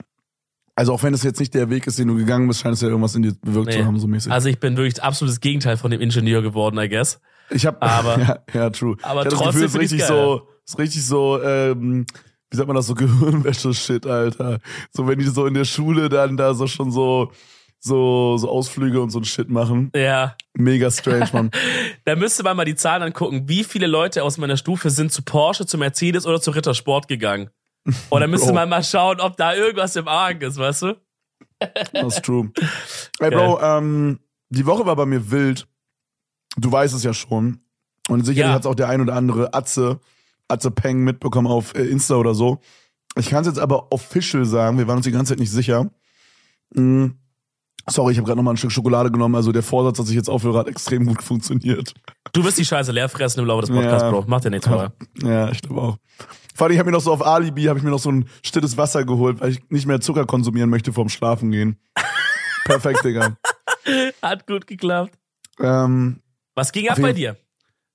Also 0.75 0.92
auch 0.94 1.03
wenn 1.03 1.13
es 1.13 1.22
jetzt 1.24 1.39
nicht 1.39 1.53
der 1.53 1.70
Weg 1.70 1.86
ist, 1.88 2.00
den 2.00 2.08
du 2.08 2.15
gegangen 2.15 2.48
bist, 2.48 2.62
scheint 2.62 2.74
es 2.74 2.82
ja 2.82 2.88
irgendwas 2.88 3.13
in 3.15 3.22
dir 3.22 3.34
bewirkt 3.42 3.68
Nee. 3.68 3.77
zu 3.80 3.86
haben, 3.86 4.00
so 4.00 4.08
mäßig. 4.08 4.32
also 4.32 4.50
ich 4.50 4.60
bin 4.60 4.75
wirklich 4.75 5.01
absolutes 5.03 5.39
Gegenteil 5.39 5.77
von 5.77 5.92
dem 5.92 6.01
Ingenieur 6.01 6.42
geworden, 6.42 6.77
I 6.80 6.89
guess. 6.89 7.20
ich 7.51 7.65
habe 7.65 7.82
aber- 7.82 8.20
ja, 8.20 8.39
ja, 8.53 8.70
true. 8.72 8.98
aber 9.03 9.22
ich 9.24 9.27
trotzdem 9.30 9.46
das 9.46 9.53
Gefühl, 9.53 9.65
es 9.65 9.74
ist 9.75 9.80
richtig 9.82 10.00
geil. 10.00 10.08
so, 10.08 10.48
ist 10.65 10.80
richtig 10.80 11.06
so, 11.06 11.42
ähm, 11.44 12.06
wie 12.50 12.58
sagt 12.58 12.68
man 12.68 12.75
das 12.75 12.88
so 12.88 12.94
Gehirnwäsche-Shit, 12.96 14.06
Alter. 14.08 14.60
So 14.92 15.08
wenn 15.08 15.20
die 15.20 15.25
so 15.25 15.46
in 15.46 15.53
der 15.53 15.65
Schule 15.65 16.10
dann 16.10 16.38
da 16.38 16.53
so 16.53 16.65
schon 16.68 16.92
so 16.92 17.32
so 17.80 18.38
so 18.38 18.50
Ausflüge 18.50 19.01
und 19.01 19.10
so 19.10 19.20
ein 19.20 19.25
Shit 19.25 19.50
machen. 19.50 19.92
Ja, 19.96 20.36
Mega 20.56 20.89
strange, 20.89 21.30
Mann. 21.34 21.51
da 22.06 22.15
müsste 22.15 22.42
man 22.44 22.56
mal 22.56 22.63
die 22.65 22.75
Zahlen 22.75 23.03
angucken, 23.03 23.44
wie 23.50 23.63
viele 23.65 23.88
Leute 23.88 24.24
aus 24.24 24.38
meiner 24.38 24.56
Stufe 24.56 24.89
sind 24.89 25.12
zu 25.12 25.22
Porsche, 25.22 25.65
zu 25.65 25.77
Mercedes 25.77 26.25
oder 26.25 26.39
zu 26.39 26.51
Rittersport 26.51 27.08
gegangen. 27.10 27.50
Und 28.10 28.22
dann 28.22 28.30
müsste 28.30 28.48
Bro. 28.48 28.56
man 28.56 28.70
mal 28.70 28.84
schauen, 28.84 29.20
ob 29.20 29.36
da 29.38 29.54
irgendwas 29.56 29.96
im 29.96 30.08
Argen 30.08 30.42
ist, 30.42 30.58
weißt 30.58 30.84
du? 30.84 31.02
Das 31.94 32.16
ist 32.18 32.25
true. 32.25 32.52
Ey, 33.20 33.30
Bro, 33.30 33.60
ähm, 33.62 34.20
die 34.50 34.66
Woche 34.66 34.86
war 34.86 34.96
bei 34.96 35.06
mir 35.06 35.32
wild. 35.32 35.68
Du 36.58 36.72
weißt 36.72 36.94
es 36.94 37.04
ja 37.04 37.13
schon. 37.13 37.60
Und 38.10 38.25
sicherlich 38.25 38.50
Ja. 38.50 38.54
hat's 38.54 38.66
auch 38.66 38.75
der 38.75 38.90
ein 38.90 39.02
oder 39.02 39.16
andere 39.16 39.54
Atze, 39.54 40.00
Atze 40.48 40.72
Peng 40.72 41.00
mitbekommen 41.00 41.48
auf 41.48 41.74
äh, 41.75 41.84
Insta 41.84 42.16
oder 42.16 42.34
so. 42.34 42.60
Ich 43.18 43.30
kann 43.30 43.42
es 43.42 43.48
jetzt 43.48 43.60
aber 43.60 43.92
official 43.92 44.46
sagen, 44.46 44.78
wir 44.78 44.88
waren 44.88 44.98
uns 44.98 45.06
die 45.06 45.12
ganze 45.12 45.32
Zeit 45.34 45.40
nicht 45.40 45.52
sicher. 45.52 45.90
Mm, 46.74 47.08
sorry, 47.90 48.12
ich 48.13 48.18
habe 48.18 48.25
gerade 48.25 48.38
noch 48.38 48.44
mal 48.44 48.52
ein 48.52 48.58
Stück 48.58 48.72
Schokolade 48.72 49.12
genommen. 49.12 49.36
Also 49.36 49.52
der 49.52 49.63
Vorsatz, 49.63 49.98
dass 49.98 50.10
ich 50.10 50.16
jetzt 50.16 50.30
aufhöre, 50.30 50.58
hat 50.60 50.68
extrem 50.68 51.06
gut 51.06 51.22
funktioniert. 51.24 51.94
Du 52.34 52.44
wirst 52.44 52.58
die 52.58 52.66
Scheiße 52.66 52.92
leer 52.92 53.10
fressen 53.10 53.40
im 53.42 53.46
Laufe 53.46 53.62
des 53.62 53.70
Podcasts, 53.72 54.04
Ja. 54.04 54.10
Bro. 54.12 54.24
Macht 54.28 54.44
ja 54.46 54.50
nichts, 54.50 54.68
Bruder. 54.68 54.94
ja 55.24 55.50
ich 55.50 55.62
glaube 55.62 55.82
auch. 55.82 55.98
Vor 56.56 56.66
allem, 56.68 56.74
ich 56.74 56.80
habe 56.80 56.90
mir 56.92 56.96
noch 56.96 57.02
so 57.02 57.12
auf 57.12 57.25
Alibi, 57.25 57.63
habe 57.63 57.80
ich 57.80 57.84
mir 57.84 57.90
noch 57.90 58.00
so 58.00 58.12
ein 58.12 58.28
stilles 58.44 58.78
Wasser 58.78 59.04
geholt, 59.06 59.42
weil 59.42 59.52
ich 59.52 59.70
nicht 59.70 59.88
mehr 59.88 60.00
Zucker 60.02 60.25
konsumieren 60.25 60.70
möchte 60.70 60.94
vorm 60.94 61.10
Schlafen 61.10 61.50
gehen. 61.52 61.78
Perfekt, 62.66 63.04
Digga. 63.04 63.36
Hat 64.22 64.46
gut 64.48 64.68
geklappt. 64.68 65.13
Ähm, 65.60 66.22
Was 66.56 66.72
ging 66.72 66.90
ab 66.90 66.98
bei 67.02 67.12
dir? 67.13 67.36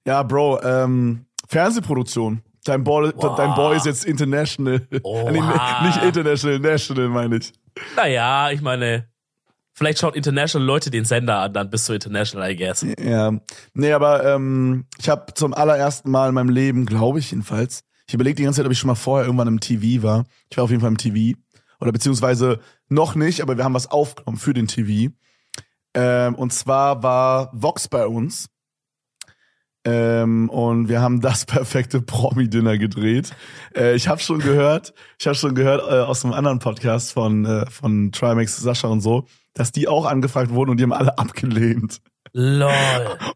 Ja, 0.06 0.22
Bro, 0.22 0.60
ähm, 0.62 1.24
Fernsehproduktion. 1.48 2.42
Dein 2.64 2.84
Boy, 2.84 3.12
Wow. 3.14 3.36
dein 3.36 3.54
Boy 3.54 3.76
ist 3.76 3.86
jetzt 3.86 4.04
international. 4.04 4.86
Oha. 5.02 5.30
Nee, 5.82 5.86
nicht 5.88 6.02
international, 6.02 6.58
national 6.58 7.08
meine 7.08 7.36
ich. 7.36 7.52
Naja, 7.96 8.50
ich 8.50 8.60
meine, 8.60 9.08
vielleicht 9.78 10.00
schaut 10.00 10.16
International 10.16 10.66
Leute 10.66 10.90
den 10.90 11.04
Sender 11.04 11.38
an, 11.38 11.52
dann 11.52 11.70
bist 11.70 11.88
du 11.88 11.92
International, 11.92 12.50
I 12.50 12.56
guess. 12.56 12.84
Ja. 13.00 13.32
Nee, 13.72 13.92
aber 13.92 14.24
ähm, 14.24 14.86
ich 14.98 15.08
habe 15.08 15.32
zum 15.34 15.54
allerersten 15.54 16.10
Mal 16.10 16.28
in 16.28 16.34
meinem 16.34 16.50
Leben, 16.50 16.84
glaube 16.84 17.20
ich 17.20 17.30
jedenfalls, 17.30 17.84
ich 18.08 18.14
überlege 18.14 18.36
die 18.36 18.42
ganze 18.42 18.58
Zeit, 18.58 18.66
ob 18.66 18.72
ich 18.72 18.78
schon 18.78 18.88
mal 18.88 18.94
vorher 18.94 19.26
irgendwann 19.26 19.48
im 19.48 19.60
TV 19.60 20.02
war. 20.02 20.24
Ich 20.50 20.56
war 20.56 20.64
auf 20.64 20.70
jeden 20.70 20.80
Fall 20.80 20.90
im 20.90 20.96
TV. 20.96 21.38
Oder 21.80 21.92
beziehungsweise 21.92 22.58
noch 22.88 23.14
nicht, 23.14 23.42
aber 23.42 23.56
wir 23.56 23.64
haben 23.64 23.74
was 23.74 23.90
aufgenommen 23.90 24.38
für 24.38 24.54
den 24.54 24.66
TV. 24.66 25.12
Ähm, 25.94 26.34
und 26.34 26.52
zwar 26.52 27.02
war 27.02 27.50
Vox 27.52 27.86
bei 27.86 28.06
uns. 28.06 28.48
Ähm, 29.84 30.48
und 30.50 30.88
wir 30.88 31.00
haben 31.00 31.20
das 31.20 31.44
perfekte 31.46 32.00
Promi-Dinner 32.00 32.78
gedreht. 32.78 33.30
Äh, 33.76 33.94
ich 33.94 34.08
habe 34.08 34.20
schon 34.20 34.38
gehört, 34.38 34.92
ich 35.18 35.26
habe 35.26 35.36
schon 35.36 35.54
gehört 35.54 35.82
äh, 35.82 36.00
aus 36.00 36.24
einem 36.24 36.34
anderen 36.34 36.58
Podcast 36.58 37.12
von, 37.12 37.44
äh, 37.44 37.66
von 37.70 38.10
Trimax, 38.10 38.56
Sascha 38.56 38.88
und 38.88 39.00
so, 39.00 39.26
dass 39.58 39.72
die 39.72 39.88
auch 39.88 40.06
angefragt 40.06 40.50
wurden 40.50 40.70
und 40.70 40.76
die 40.78 40.84
haben 40.84 40.92
alle 40.92 41.18
abgelehnt. 41.18 42.00
Lol. 42.32 42.72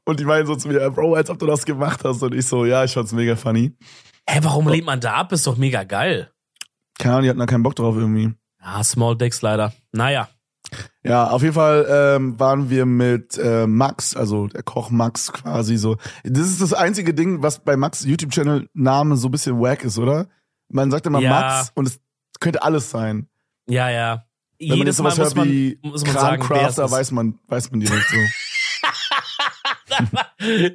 Und 0.05 0.21
die 0.21 0.25
meinen 0.25 0.47
so 0.47 0.55
zu 0.55 0.69
mir, 0.69 0.89
Bro, 0.91 1.15
als 1.15 1.31
ob 1.31 1.39
du 1.39 1.47
das 1.47 1.65
gemacht 1.65 2.01
hast. 2.05 2.23
Und 2.23 2.35
ich 2.35 2.47
so, 2.47 2.65
ja, 2.65 2.85
ich 2.85 2.93
fand's 2.93 3.13
mega 3.13 3.37
funny. 3.37 3.77
Hä, 4.29 4.39
warum 4.43 4.69
lehnt 4.69 4.87
man 4.87 5.01
da 5.01 5.15
ab? 5.15 5.33
Ist 5.33 5.47
doch 5.47 5.57
mega 5.57 5.83
geil. 5.85 6.31
Keine 6.99 7.15
Ahnung, 7.15 7.25
die 7.25 7.31
hatten 7.31 7.41
da 7.41 7.47
keinen 7.47 7.63
Bock 7.63 7.75
drauf 7.75 7.97
irgendwie. 7.97 8.33
Ah, 8.61 8.85
Small 8.85 9.17
Dicks 9.17 9.43
leider. 9.43 9.73
Naja. 9.93 10.29
Ja, 11.03 11.29
auf 11.29 11.43
jeden 11.43 11.55
Fall 11.55 11.87
ähm, 11.91 12.39
waren 12.39 12.71
wir 12.71 12.87
mit 12.87 13.37
äh, 13.37 13.67
Max, 13.67 14.15
also 14.15 14.47
der 14.47 14.63
Koch 14.63 14.91
Max 14.91 15.33
quasi 15.33 15.77
so. 15.77 15.97
Das 16.23 16.47
ist 16.47 16.63
das 16.63 16.73
einzige 16.73 17.13
Ding, 17.13 17.43
was 17.43 17.59
bei 17.59 17.77
Max 17.77 18.05
YouTube-Channel 18.05 18.69
Name 18.73 19.17
so 19.17 19.29
ein 19.29 19.33
bisschen 19.33 19.61
wack 19.61 19.85
ist, 19.85 19.99
oder? 19.99 20.29
Man 20.69 20.91
sagt 20.91 21.07
immer 21.07 21.21
Ja. 21.21 21.31
Max 21.31 21.73
und 21.75 21.89
es 21.89 22.01
könnte 22.41 22.63
alles 22.63 22.91
sein. 22.91 23.29
Ja, 23.67 23.91
ja. 23.91 24.25
Wenn 24.71 24.79
Jedes 24.79 24.99
Mal 25.01 25.11
sowas 25.11 25.19
muss 25.19 25.27
hört 25.29 25.37
man, 25.37 25.49
wie 25.49 25.79
muss 25.83 26.05
man 26.05 26.15
sagen, 26.15 26.43
ist. 26.43 26.79
weiß 26.79 27.11
man, 27.11 27.39
weiß 27.49 27.71
man 27.71 27.81
direkt 27.81 28.09
so. 28.09 28.17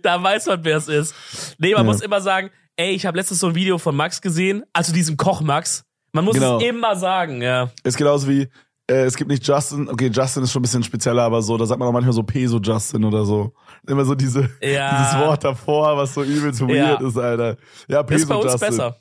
da 0.04 0.22
weiß 0.24 0.46
man, 0.48 0.64
wer 0.64 0.78
es 0.78 0.88
ist. 0.88 1.14
Nee, 1.60 1.74
man 1.74 1.86
Ja. 1.86 1.92
muss 1.92 2.02
immer 2.02 2.22
sagen, 2.22 2.50
ey, 2.76 2.92
ich 2.92 3.06
habe 3.06 3.18
letztens 3.18 3.40
so 3.40 3.48
ein 3.48 3.56
Video 3.56 3.78
von 3.78 3.96
Max 3.96 4.22
gesehen, 4.22 4.64
also 4.74 4.94
diesem 4.94 5.18
Koch 5.18 5.42
Max. 5.42 5.84
Man 6.14 6.26
muss 6.26 6.36
Genau. 6.36 6.58
es 6.60 6.64
immer 6.66 6.96
sagen, 6.96 7.42
ja. 7.42 7.70
ist 7.84 7.98
genauso 7.98 8.28
wie, 8.28 8.44
äh, 8.90 9.04
es 9.06 9.16
gibt 9.18 9.30
nicht 9.30 9.46
Justin, 9.46 9.90
okay, 9.90 10.10
Justin 10.14 10.44
ist 10.44 10.52
schon 10.52 10.62
ein 10.62 10.64
bisschen 10.64 10.84
spezieller, 10.84 11.24
aber 11.24 11.42
so, 11.42 11.58
da 11.58 11.66
sagt 11.66 11.80
man 11.80 11.88
auch 11.88 11.92
manchmal 11.94 12.14
so 12.14 12.24
Peso 12.24 12.60
Justin 12.60 13.04
oder 13.04 13.26
so. 13.26 13.54
Immer 13.88 14.06
so 14.06 14.16
diese, 14.16 14.50
Ja. 14.62 14.98
dieses 15.00 15.20
Wort 15.28 15.44
davor, 15.44 15.98
was 15.98 16.14
so 16.14 16.24
übelst 16.24 16.62
Ja. 16.62 16.68
weird 16.68 17.02
ist, 17.02 17.18
Alter. 17.18 17.58
Ja, 17.88 18.04
Das 18.04 18.12
ist 18.22 18.28
Peso 18.28 18.28
bei 18.30 18.36
uns 18.36 18.52
Justin. 18.54 18.70
besser. 18.70 18.98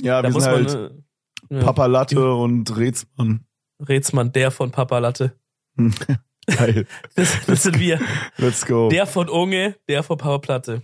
Ja, 0.00 0.22
Da 0.22 0.32
wir 0.34 0.40
sind 0.40 0.50
halt 0.50 0.74
äh, 0.74 1.54
ja. 1.56 1.60
Papa 1.62 1.86
Latte 1.86 2.34
und 2.34 2.76
Rätsmann. 2.76 3.46
Rätsmann, 3.80 4.32
der 4.32 4.50
von 4.50 4.70
Papa 4.70 4.98
Latte. 4.98 5.32
Geil. 6.46 6.86
Das, 7.14 7.44
das 7.46 7.62
sind 7.62 7.78
wir. 7.78 8.00
Let's 8.36 8.66
go. 8.66 8.88
Der 8.88 9.06
von 9.06 9.28
Unge, 9.28 9.76
der 9.88 10.02
von 10.02 10.18
Papa 10.18 10.38
Platte. 10.38 10.82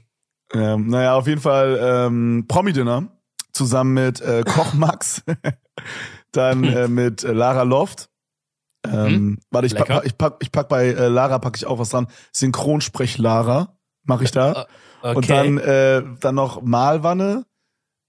Ähm, 0.53 0.89
naja, 0.89 1.15
auf 1.15 1.27
jeden 1.27 1.41
Fall 1.41 1.79
ähm, 1.81 2.47
Promi-Dinner 2.49 3.09
zusammen 3.53 3.95
mit 3.95 4.21
äh, 4.21 4.43
Koch 4.47 4.73
Max, 4.75 5.23
dann 6.33 6.65
äh, 6.65 6.89
mit 6.89 7.25
äh, 7.25 7.33
Lara 7.33 7.63
Loft. 7.63 8.09
Ähm, 8.87 9.39
Warte, 9.51 9.67
ich 9.67 9.75
pack, 9.75 10.07
ich, 10.07 10.17
pack, 10.17 10.37
ich 10.41 10.51
pack 10.51 10.69
bei 10.69 10.87
äh, 10.87 11.09
Lara 11.09 11.39
pack 11.39 11.57
ich 11.57 11.67
auch 11.67 11.79
was 11.79 11.91
dran. 11.91 12.07
Synchronsprech 12.33 13.19
Lara 13.19 13.77
mache 14.05 14.25
ich 14.25 14.31
da. 14.31 14.67
Okay. 15.03 15.17
Und 15.17 15.31
dann, 15.31 15.59
äh, 15.59 16.03
dann 16.21 16.35
noch 16.35 16.63
Malwanne. 16.63 17.45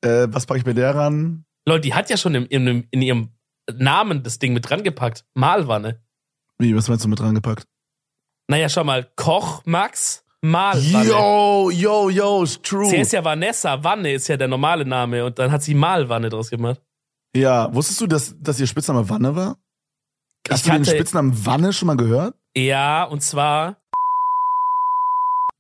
Äh, 0.02 0.28
was 0.30 0.46
packe 0.46 0.60
ich 0.60 0.66
bei 0.66 0.74
der 0.74 0.96
ran? 0.96 1.46
Leute, 1.68 1.82
die 1.82 1.94
hat 1.94 2.10
ja 2.10 2.18
schon 2.18 2.34
in, 2.36 2.46
in, 2.46 2.88
in 2.90 3.02
ihrem 3.02 3.30
Namen 3.74 4.24
das 4.24 4.40
Ding 4.40 4.54
mit 4.54 4.70
dran 4.70 4.84
gepackt. 4.84 5.26
Malwanne. 5.34 6.00
Wie, 6.60 6.76
was 6.76 6.88
meinst 6.90 7.04
du 7.06 7.10
mit 7.10 7.20
dran 7.20 7.36
gepackt? 7.36 7.66
Naja, 8.48 8.70
schau 8.70 8.84
mal, 8.84 9.10
Koch 9.16 9.62
Max, 9.66 10.24
Malwanne. 10.42 11.08
Yo, 11.08 11.70
yo, 11.72 12.10
yo, 12.10 12.44
ist 12.44 12.64
true. 12.64 12.86
Sie 12.90 12.98
ist 12.98 13.14
ja 13.14 13.24
Vanessa, 13.24 13.84
Wanne 13.84 14.14
ist 14.14 14.28
ja 14.28 14.38
der 14.38 14.48
normale 14.48 14.86
Name 14.86 15.24
und 15.26 15.40
dann 15.40 15.52
hat 15.52 15.64
sie 15.64 15.74
Malwanne 15.74 16.30
draus 16.30 16.50
gemacht. 16.50 16.82
Ja, 17.36 17.74
wusstest 17.74 18.02
du, 18.02 18.08
dass, 18.08 18.36
dass 18.42 18.60
ihr 18.60 18.68
Spitzname 18.68 19.08
Wanne 19.10 19.36
war? 19.36 19.58
Hast 20.50 20.58
Ich 20.60 20.64
du 20.64 20.70
den 20.72 20.84
kannte- 20.84 20.92
Spitznamen 20.92 21.46
Wanne 21.46 21.72
schon 21.72 21.88
mal 21.88 21.96
gehört? 21.98 22.36
Ja, 22.58 23.04
und 23.06 23.22
zwar. 23.22 23.78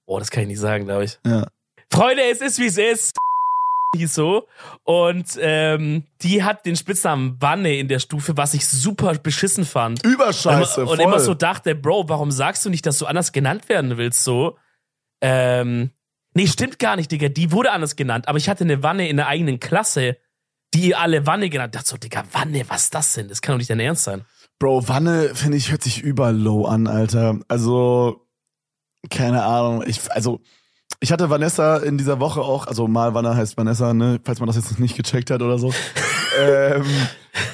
Oh, 0.06 0.20
das 0.20 0.30
kann 0.30 0.44
ich 0.44 0.50
nicht 0.50 0.60
sagen, 0.60 0.86
glaube 0.86 1.06
ich. 1.06 1.20
Ja. 1.26 1.48
Freunde, 1.90 2.24
es 2.30 2.42
ist 2.42 2.60
wie 2.60 2.66
es 2.66 2.78
ist. 2.78 3.18
Hieß 3.96 4.14
so. 4.14 4.48
Und 4.84 5.38
ähm, 5.40 6.06
die 6.22 6.44
hat 6.44 6.66
den 6.66 6.76
Spitznamen 6.78 7.36
Wanne 7.42 7.76
in 7.78 7.90
der 7.90 8.00
Stufe, 8.00 8.38
was 8.38 8.54
ich 8.54 8.66
super 8.66 9.14
beschissen 9.16 9.66
fand. 9.66 10.04
Überscheiße, 10.06 10.82
und, 10.84 10.92
und 10.92 11.00
immer 11.00 11.20
so 11.20 11.34
dachte, 11.34 11.76
Bro, 11.76 12.08
warum 12.08 12.32
sagst 12.32 12.66
du 12.66 12.70
nicht, 12.70 12.86
dass 12.86 13.00
du 13.00 13.06
anders 13.06 13.34
genannt 13.34 13.68
werden 13.68 13.98
willst, 13.98 14.24
so? 14.24 14.58
Ähm, 15.22 15.92
nee, 16.34 16.48
stimmt 16.48 16.80
gar 16.80 16.96
nicht, 16.96 17.12
Digga. 17.12 17.28
Die 17.28 17.52
wurde 17.52 17.72
anders 17.72 17.98
genannt, 17.98 18.30
aber 18.30 18.38
ich 18.38 18.48
hatte 18.48 18.64
eine 18.64 18.82
Wanne 18.82 19.10
in 19.10 19.18
der 19.18 19.28
eigenen 19.28 19.60
Klasse, 19.60 20.18
die 20.74 20.96
alle 20.96 21.28
Wanne 21.28 21.50
genannt. 21.50 21.76
Ich 21.76 21.80
dachte 21.80 21.90
so, 21.92 21.98
Digga, 21.98 22.24
Wanne, 22.32 22.64
was 22.70 22.84
ist 22.84 22.96
das 22.96 23.14
denn? 23.14 23.28
Das 23.28 23.42
kann 23.42 23.54
doch 23.54 23.58
nicht 23.58 23.70
dein 23.70 23.82
Ernst 23.82 24.06
sein. 24.06 24.24
Bro, 24.58 24.88
Wanne, 24.88 25.36
finde 25.36 25.58
ich, 25.58 25.70
hört 25.70 25.84
sich 25.84 26.02
über 26.02 26.32
low 26.32 26.66
an, 26.66 26.88
Alter. 26.88 27.40
Also, 27.50 28.26
keine 29.10 29.44
Ahnung. 29.44 29.84
Ich, 29.86 30.00
also, 30.12 30.40
ich 31.00 31.12
hatte 31.12 31.30
Vanessa 31.30 31.78
in 31.78 31.98
dieser 31.98 32.20
Woche 32.20 32.42
auch, 32.42 32.68
also 32.68 32.88
mal 32.88 33.14
Wanne 33.14 33.36
heißt 33.36 33.58
Vanessa, 33.58 33.94
ne, 33.94 34.20
falls 34.24 34.40
man 34.40 34.48
das 34.48 34.56
jetzt 34.56 34.80
nicht 34.80 34.96
gecheckt 34.96 35.30
hat 35.32 35.42
oder 35.42 35.58
so. 35.58 35.74
ähm, 36.40 36.86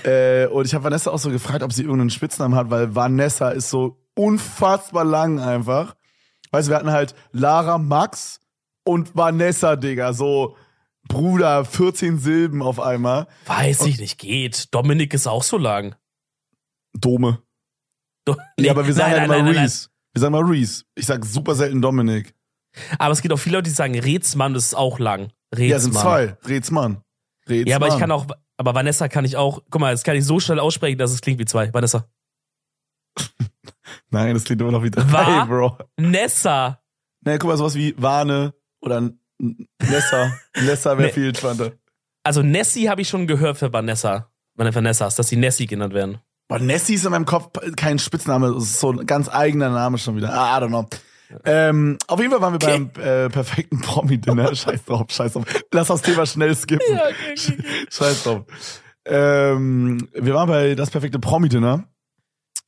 äh, 0.04 0.48
und 0.48 0.66
ich 0.66 0.74
habe 0.74 0.84
Vanessa 0.84 1.12
auch 1.12 1.20
so 1.20 1.30
gefragt, 1.30 1.64
ob 1.64 1.74
sie 1.74 1.84
irgendeinen 1.84 2.10
Spitznamen 2.10 2.58
hat, 2.58 2.70
weil 2.70 2.96
Vanessa 2.96 3.50
ist 3.50 3.70
so 3.70 3.98
unfassbar 4.16 5.04
lang 5.04 5.40
einfach. 5.40 5.96
Weißt 6.52 6.68
du, 6.68 6.72
wir 6.72 6.78
hatten 6.78 6.92
halt 6.92 7.16
Lara, 7.32 7.78
Max 7.78 8.40
und 8.84 9.16
Vanessa, 9.16 9.76
Digga, 9.76 10.14
so 10.14 10.56
Bruder, 11.08 11.66
14 11.66 12.20
Silben 12.20 12.62
auf 12.62 12.80
einmal. 12.80 13.28
Weiß 13.46 13.86
ich 13.86 14.00
nicht, 14.00 14.18
geht. 14.18 14.74
Dominik 14.74 15.14
ist 15.14 15.28
auch 15.28 15.44
so 15.44 15.58
lang. 15.58 15.96
Dome. 16.94 17.42
Do 18.26 18.36
ja, 18.60 18.72
aber 18.72 18.86
wir 18.86 18.94
sagen 18.94 19.12
nein, 19.12 19.20
halt 19.22 19.30
nein, 19.30 19.40
immer 19.40 19.54
nein, 19.54 19.62
Reese. 19.64 19.90
Wir 20.14 20.22
sagen 20.22 20.34
mal 20.34 20.44
Reese. 20.44 20.84
Ich 20.96 21.06
sag 21.06 21.24
super 21.24 21.56
selten 21.56 21.82
Dominik. 21.82 22.34
Aber 23.00 23.12
es 23.12 23.22
gibt 23.22 23.34
auch 23.34 23.38
viele 23.38 23.58
Leute, 23.58 23.70
die 23.70 23.76
sagen 23.76 23.98
Rätsmann, 24.00 24.54
das 24.54 24.66
ist 24.66 24.74
auch 24.76 25.00
lang. 25.00 25.32
Rätsmann. 25.54 25.70
Ja, 25.70 25.80
sind 25.80 25.94
zwei. 25.96 26.38
Rätsmann. 26.46 27.02
Rätsmann. 27.48 27.68
Ja, 27.68 27.76
aber 27.78 27.88
ich 27.88 27.98
kann 27.98 28.12
auch, 28.12 28.28
aber 28.58 28.76
Vanessa 28.76 29.08
kann 29.08 29.26
ich 29.26 29.38
auch, 29.38 29.62
guck 29.70 29.82
mal, 29.82 29.92
das 29.94 30.04
kann 30.04 30.16
ich 30.16 30.26
so 30.26 30.40
schnell 30.40 30.60
aussprechen, 30.60 30.98
dass 30.98 31.12
es 31.12 31.22
klingt 31.22 31.40
wie 31.40 31.46
zwei. 31.46 31.74
Vanessa. 31.74 32.08
Nein, 34.10 34.34
das 34.34 34.44
klingt 34.44 34.62
immer 34.62 34.72
noch 34.72 34.84
wie 34.84 34.92
drei, 34.92 35.12
Wa- 35.12 35.46
Bro. 35.46 35.78
Nessa. 35.98 36.82
Nee, 37.26 37.38
guck 37.38 37.50
mal, 37.50 37.58
sowas 37.58 37.76
wie 37.76 37.96
Warne 37.98 38.54
oder 38.82 39.10
Nessa. 39.40 40.38
Nessa 40.62 40.98
wäre 40.98 41.10
viel 41.12 41.28
entspannter. 41.30 41.74
Also 42.24 42.42
Nessie 42.42 42.90
habe 42.90 43.02
ich 43.02 43.10
schon 43.10 43.28
gehört 43.28 43.58
für 43.58 43.72
Vanessa. 43.72 44.30
Meine 44.56 44.74
Vanessas, 44.74 45.16
dass 45.16 45.30
sie 45.30 45.38
Nessie 45.38 45.66
genannt 45.68 45.94
werden. 45.94 46.20
Boah, 46.50 46.60
Nessie 46.60 46.96
ist 46.96 47.06
in 47.06 47.12
meinem 47.12 47.26
Kopf 47.26 47.58
kein 47.76 48.00
Spitzname, 48.00 48.54
das 48.54 48.64
ist 48.64 48.80
so 48.80 48.92
ein 48.92 49.06
ganz 49.06 49.30
eigener 49.30 49.70
Name 49.70 49.98
schon 49.98 50.16
wieder. 50.16 50.34
Ah, 50.34 50.58
I 50.58 50.62
don't 50.64 50.70
know. 50.70 50.88
Ähm, 51.46 51.98
auf 52.08 52.20
jeden 52.20 52.32
Fall 52.32 52.42
waren 52.42 52.54
wir 52.54 52.68
Okay. 52.68 52.90
beim 52.94 53.04
äh, 53.04 53.30
perfekten 53.30 53.82
Promi-Dinner. 53.82 54.56
scheiß 54.56 54.86
drauf, 54.86 55.08
scheiß 55.10 55.34
drauf. 55.34 55.44
Lass 55.74 55.88
das 55.88 56.02
Thema 56.02 56.26
schnell 56.26 56.56
skippen. 56.56 57.00
Scheiß 57.92 58.24
drauf. 58.24 58.44
Ähm, 59.06 60.10
wir 60.14 60.34
waren 60.34 60.50
bei 60.50 60.76
das 60.76 60.90
perfekte 60.90 61.20
Promi-Dinner 61.20 61.88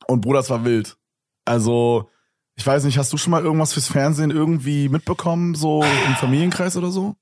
und 0.06 0.20
Bruder, 0.20 0.38
das 0.40 0.50
war 0.50 0.64
wild. 0.64 0.96
Also, 1.44 2.08
ich 2.56 2.66
weiß 2.66 2.84
nicht, 2.84 2.98
hast 2.98 3.12
du 3.12 3.16
schon 3.16 3.30
mal 3.30 3.42
irgendwas 3.42 3.72
fürs 3.72 3.88
Fernsehen 3.88 4.30
irgendwie 4.30 4.88
mitbekommen, 4.88 5.54
so 5.54 5.82
im 5.82 6.14
Familienkreis 6.16 6.76
oder 6.76 6.90
so? 6.90 7.16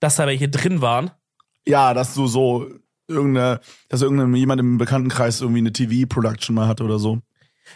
Dass 0.00 0.16
da 0.16 0.26
welche 0.26 0.48
drin 0.48 0.80
waren. 0.80 1.10
Ja, 1.66 1.94
dass 1.94 2.14
du 2.14 2.26
so 2.26 2.68
irgendeine, 3.08 3.60
dass 3.88 4.02
irgendein 4.02 4.34
jemand 4.34 4.60
im 4.60 4.78
Bekanntenkreis 4.78 5.40
irgendwie 5.40 5.60
eine 5.60 5.72
TV-Production 5.72 6.54
mal 6.54 6.68
hatte 6.68 6.84
oder 6.84 6.98
so. 6.98 7.20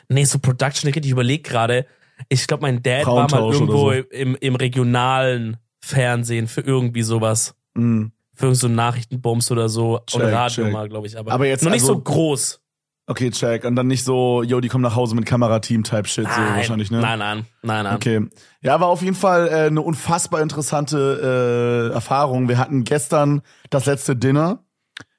Nee, 0.09 0.25
so 0.25 0.39
Production, 0.39 0.91
ich 0.91 1.11
überlege 1.11 1.43
gerade. 1.43 1.87
Ich 2.33 2.47
glaube, 2.47 2.63
mein 2.63 2.83
Dad 2.83 3.07
war 3.07 3.31
mal 3.31 3.53
irgendwo 3.53 3.89
oder 3.89 4.11
im, 4.11 4.37
im 4.41 4.55
regionalen 4.55 5.59
Fernsehen 5.81 6.49
für 6.49 6.63
irgendwie 6.63 7.03
sowas. 7.03 7.55
Mhm. 7.75 8.13
Für 8.35 8.47
irgend 8.47 8.59
so 8.59 8.69
Nachrichtenbums 8.69 9.51
oder 9.51 9.69
so. 9.69 10.01
Check, 10.07 10.21
oder 10.23 10.33
Radio 10.33 10.65
check. 10.65 10.73
mal, 10.73 10.89
glaube 10.89 11.07
ich. 11.07 11.19
Aber, 11.19 11.31
Aber 11.33 11.47
jetzt 11.47 11.63
noch 11.63 11.71
nicht 11.71 11.83
also- 11.83 11.95
so 11.95 12.01
groß. 12.01 12.59
Okay, 13.07 13.31
check. 13.31 13.65
Und 13.65 13.77
dann 13.77 13.89
nicht 13.89 14.05
so, 14.05 14.43
yo, 14.43 14.61
die 14.61 14.69
kommen 14.69 14.83
nach 14.83 14.95
Hause 14.95 15.15
mit 15.17 15.27
Kamerateam-Type-Shit, 15.27 16.25
so 16.25 16.41
Nein, 16.41 16.57
wahrscheinlich, 16.57 16.91
ne? 16.91 17.01
Nein, 17.01 17.19
nein, 17.19 17.45
nein, 17.63 17.85
nein. 17.85 17.97
Okay. 17.97 18.29
Ja, 18.63 18.81
war 18.81 18.87
auf 18.89 19.03
jeden 19.03 19.17
Fall 19.17 19.49
äh, 19.49 19.67
eine 19.67 19.83
unfassbar 19.83 20.41
interessante 20.41 21.91
äh, 21.91 21.95
Erfahrung. 21.95 22.49
Wir 22.49 22.59
hatten 22.59 22.85
gestern 22.85 23.43
das 23.71 23.87
letzte 23.87 24.15
Dinner. 24.17 24.65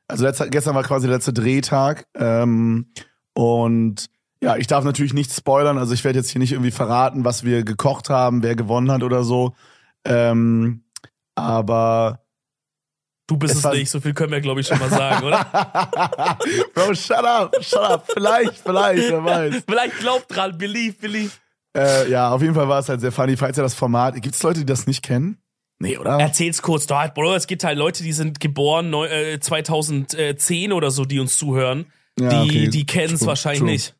Also 0.07 0.23
letzter, 0.23 0.47
gestern 0.47 0.75
war 0.75 0.83
quasi 0.83 1.07
der 1.07 1.17
letzte 1.17 1.33
Drehtag. 1.33 2.07
Ähm, 2.15 2.87
und 3.33 4.09
ja, 4.43 4.57
ich 4.57 4.67
darf 4.67 4.83
natürlich 4.83 5.13
nicht 5.13 5.31
spoilern. 5.31 5.77
Also 5.77 5.93
ich 5.93 6.03
werde 6.03 6.19
jetzt 6.19 6.29
hier 6.29 6.39
nicht 6.39 6.51
irgendwie 6.51 6.71
verraten, 6.71 7.23
was 7.23 7.45
wir 7.45 7.63
gekocht 7.63 8.09
haben, 8.09 8.43
wer 8.43 8.57
gewonnen 8.57 8.91
hat 8.91 9.01
oder 9.01 9.23
so. 9.23 9.53
Ähm, 10.05 10.83
aber 11.33 12.19
Du 13.25 13.37
bist 13.37 13.55
Es 13.55 13.63
es, 13.63 13.71
nicht, 13.71 13.89
so 13.89 14.01
viel 14.01 14.13
können 14.13 14.33
wir, 14.33 14.41
glaube 14.41 14.59
ich, 14.59 14.67
schon 14.67 14.79
mal 14.79 14.89
sagen, 14.89 15.25
oder? 15.25 15.45
Bro, 16.73 16.93
shut 16.93 17.23
up, 17.23 17.55
shut 17.61 17.79
up. 17.79 18.05
Vielleicht, 18.13 18.57
vielleicht, 18.57 19.11
wer 19.11 19.23
weiß. 19.23 19.63
Vielleicht 19.67 19.99
glaubt 19.99 20.25
dran, 20.27 20.57
believe, 20.57 20.95
believe. 20.99 21.31
Äh, 21.75 22.11
ja, 22.11 22.31
auf 22.31 22.41
jeden 22.41 22.53
Fall 22.53 22.67
war 22.67 22.79
es 22.79 22.89
halt 22.89 22.99
sehr 22.99 23.13
funny. 23.13 23.37
Falls 23.37 23.57
ihr 23.57 23.63
das 23.63 23.75
Format, 23.75 24.21
gibt 24.21 24.35
es 24.35 24.43
Leute, 24.43 24.59
die 24.59 24.65
das 24.65 24.87
nicht 24.87 25.03
kennen? 25.03 25.37
Nee, 25.79 25.97
oder? 25.97 26.19
Erzähl's 26.19 26.61
kurz, 26.61 26.85
da, 26.85 27.07
Bro, 27.07 27.35
es 27.35 27.47
gibt 27.47 27.63
halt 27.63 27.77
Leute, 27.77 28.03
die 28.03 28.11
sind 28.11 28.41
geboren 28.41 28.89
neu, 28.89 29.07
äh, 29.07 29.39
2010 29.39 30.73
oder 30.73 30.91
so, 30.91 31.05
die 31.05 31.21
uns 31.21 31.37
zuhören. 31.37 31.85
Ja, 32.19 32.27
die 32.27 32.49
okay. 32.49 32.67
die 32.67 32.85
kennen 32.85 33.15
es 33.15 33.25
wahrscheinlich 33.25 33.61
true. 33.61 33.71
nicht. 33.71 33.95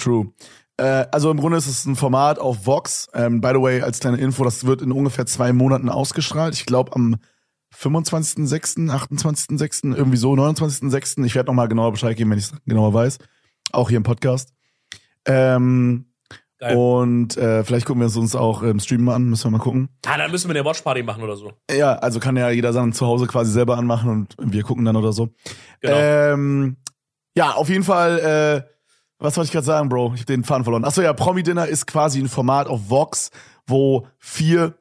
True. 0.00 0.32
Äh, 0.76 1.06
also 1.12 1.30
im 1.30 1.38
Grunde 1.38 1.58
ist 1.58 1.66
es 1.66 1.84
ein 1.84 1.96
Format 1.96 2.38
auf 2.38 2.66
Vox. 2.66 3.08
Ähm, 3.14 3.40
by 3.40 3.50
the 3.54 3.60
way, 3.60 3.82
als 3.82 4.00
kleine 4.00 4.16
Info, 4.16 4.44
das 4.44 4.64
wird 4.64 4.82
in 4.82 4.92
ungefähr 4.92 5.26
zwei 5.26 5.52
Monaten 5.52 5.88
ausgestrahlt. 5.88 6.54
Ich 6.54 6.66
glaube 6.66 6.94
am 6.94 7.16
25.06., 7.76 8.90
28.06., 8.90 9.94
irgendwie 9.94 10.16
so, 10.16 10.32
29.06. 10.32 11.24
Ich 11.24 11.34
werde 11.34 11.48
nochmal 11.48 11.68
genauer 11.68 11.92
Bescheid 11.92 12.16
geben, 12.16 12.30
wenn 12.30 12.38
ich 12.38 12.46
es 12.46 12.54
genauer 12.66 12.94
weiß. 12.94 13.18
Auch 13.72 13.88
hier 13.88 13.98
im 13.98 14.02
Podcast. 14.02 14.52
Ähm, 15.26 16.06
Geil. 16.58 16.76
und 16.76 17.36
äh, 17.36 17.62
vielleicht 17.64 17.86
gucken 17.86 18.00
wir 18.00 18.06
es 18.06 18.16
uns 18.16 18.34
auch 18.34 18.62
im 18.62 18.80
Stream 18.80 19.04
mal 19.04 19.14
an, 19.14 19.30
müssen 19.30 19.44
wir 19.44 19.50
mal 19.58 19.62
gucken. 19.62 19.88
Ah, 20.06 20.18
dann 20.18 20.30
müssen 20.30 20.48
wir 20.48 20.56
eine 20.56 20.64
Watchparty 20.64 21.02
machen 21.02 21.22
oder 21.22 21.36
so. 21.36 21.52
Ja, 21.70 21.94
also 21.94 22.20
kann 22.20 22.36
ja 22.36 22.50
jeder 22.50 22.72
dann 22.72 22.92
zu 22.92 23.06
Hause 23.06 23.26
quasi 23.26 23.52
selber 23.52 23.78
anmachen 23.78 24.26
und 24.36 24.52
wir 24.52 24.62
gucken 24.62 24.84
dann 24.84 24.96
oder 24.96 25.12
so. 25.12 25.28
Genau. 25.80 25.96
Ähm, 25.96 26.76
ja, 27.34 27.52
auf 27.52 27.68
jeden 27.68 27.84
Fall, 27.84 28.18
äh, 28.66 28.79
was 29.20 29.36
wollte 29.36 29.48
ich 29.48 29.52
gerade 29.52 29.66
sagen, 29.66 29.88
Bro? 29.88 30.12
Ich 30.14 30.20
hab 30.20 30.26
den 30.26 30.44
Faden 30.44 30.64
verloren. 30.64 30.84
Achso, 30.84 31.02
ja, 31.02 31.12
Promi-Dinner 31.12 31.66
ist 31.66 31.86
quasi 31.86 32.18
ein 32.18 32.28
Format 32.28 32.66
auf 32.66 32.88
Vox, 32.88 33.30
wo 33.66 34.06
vier 34.18 34.74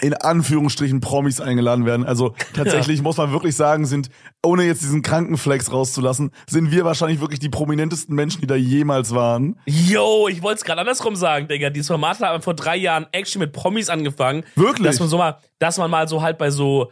in 0.00 0.12
Anführungsstrichen 0.12 1.00
Promis 1.00 1.40
eingeladen 1.40 1.86
werden. 1.86 2.04
Also 2.04 2.34
tatsächlich 2.54 3.00
muss 3.00 3.16
man 3.16 3.32
wirklich 3.32 3.54
sagen, 3.54 3.86
sind, 3.86 4.10
ohne 4.44 4.64
jetzt 4.64 4.82
diesen 4.82 5.02
Krankenflex 5.02 5.72
rauszulassen, 5.72 6.32
sind 6.48 6.70
wir 6.72 6.84
wahrscheinlich 6.84 7.20
wirklich 7.20 7.38
die 7.40 7.48
prominentesten 7.48 8.14
Menschen, 8.14 8.40
die 8.40 8.46
da 8.46 8.56
jemals 8.56 9.14
waren. 9.14 9.58
Yo, 9.66 10.28
ich 10.28 10.42
wollte 10.42 10.58
es 10.58 10.64
gerade 10.64 10.80
andersrum 10.80 11.14
sagen, 11.14 11.48
Digga. 11.48 11.70
Dieses 11.70 11.88
Format 11.88 12.20
hat 12.20 12.44
vor 12.44 12.54
drei 12.54 12.76
Jahren 12.76 13.06
Action 13.12 13.38
mit 13.38 13.52
Promis 13.52 13.88
angefangen. 13.88 14.44
Wirklich? 14.56 14.86
Dass 14.86 14.98
man 14.98 15.08
so 15.08 15.16
mal, 15.16 15.38
dass 15.58 15.78
man 15.78 15.90
mal 15.90 16.08
so 16.08 16.22
halt 16.22 16.38
bei 16.38 16.50
so, 16.50 16.90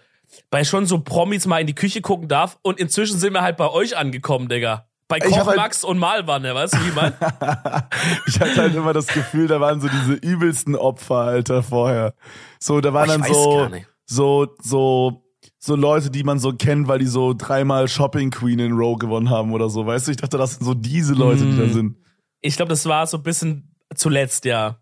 bei 0.51 0.63
schon 0.63 0.87
so 0.87 1.01
Promis 1.01 1.47
mal 1.47 1.61
in 1.61 1.67
die 1.67 1.75
Küche 1.75 2.03
gucken 2.03 2.29
darf. 2.29 2.59
Und 2.63 2.79
inzwischen 2.79 3.19
sind 3.19 3.33
wir 3.33 3.43
halt 3.43 3.57
bei 3.57 3.69
euch 3.69 3.97
angekommen, 3.97 4.49
Digga. 4.49 4.87
Bei 5.13 5.21
Koch 5.21 5.47
halt- 5.47 5.57
Max 5.57 5.85
und 5.85 5.99
Malwanne, 5.99 6.55
weißt 6.55 6.75
du, 6.75 6.79
wie 6.85 6.89
ich 6.89 6.95
mein? 6.95 7.13
ich 8.27 8.41
hatte 8.41 8.57
halt 8.57 8.75
immer 8.75 8.93
das 8.93 9.07
Gefühl, 9.09 9.47
da 9.47 9.61
waren 9.61 9.81
so 9.81 9.89
diese 9.89 10.15
übelsten 10.15 10.75
Opfer, 10.77 11.17
Alter, 11.17 11.63
vorher. 11.63 12.15
So, 12.59 12.81
da 12.81 12.93
waren 12.93 13.09
dann 13.09 13.23
so, 13.25 13.69
so, 14.07 14.49
so, 14.63 15.23
so 15.59 15.77
Leute, 15.77 16.11
die 16.11 16.25
man 16.25 16.39
so 16.39 16.53
kennt, 16.53 16.89
weil 16.89 16.99
die 16.99 17.07
so 17.07 17.35
dreimal 17.37 17.89
Shopping 17.89 18.31
Queen 18.31 18.59
in 18.59 18.73
Row 18.73 18.99
gewonnen 18.99 19.31
haben 19.31 19.53
oder 19.53 19.69
so. 19.69 19.87
Weißt 19.87 20.07
du, 20.07 20.11
ich 20.13 20.17
dachte, 20.17 20.39
das 20.39 20.55
sind 20.55 20.65
so 20.65 20.75
diese 20.75 21.15
Leute, 21.15 21.45
die 21.45 21.57
da 21.57 21.65
Mm. 21.65 21.73
sind. 21.73 21.97
Ich 22.41 22.57
glaube, 22.57 22.71
das 22.71 22.87
war 22.87 23.07
so 23.07 23.19
ein 23.19 23.23
bisschen 23.23 23.75
zuletzt, 23.95 24.45
ja. 24.45 24.79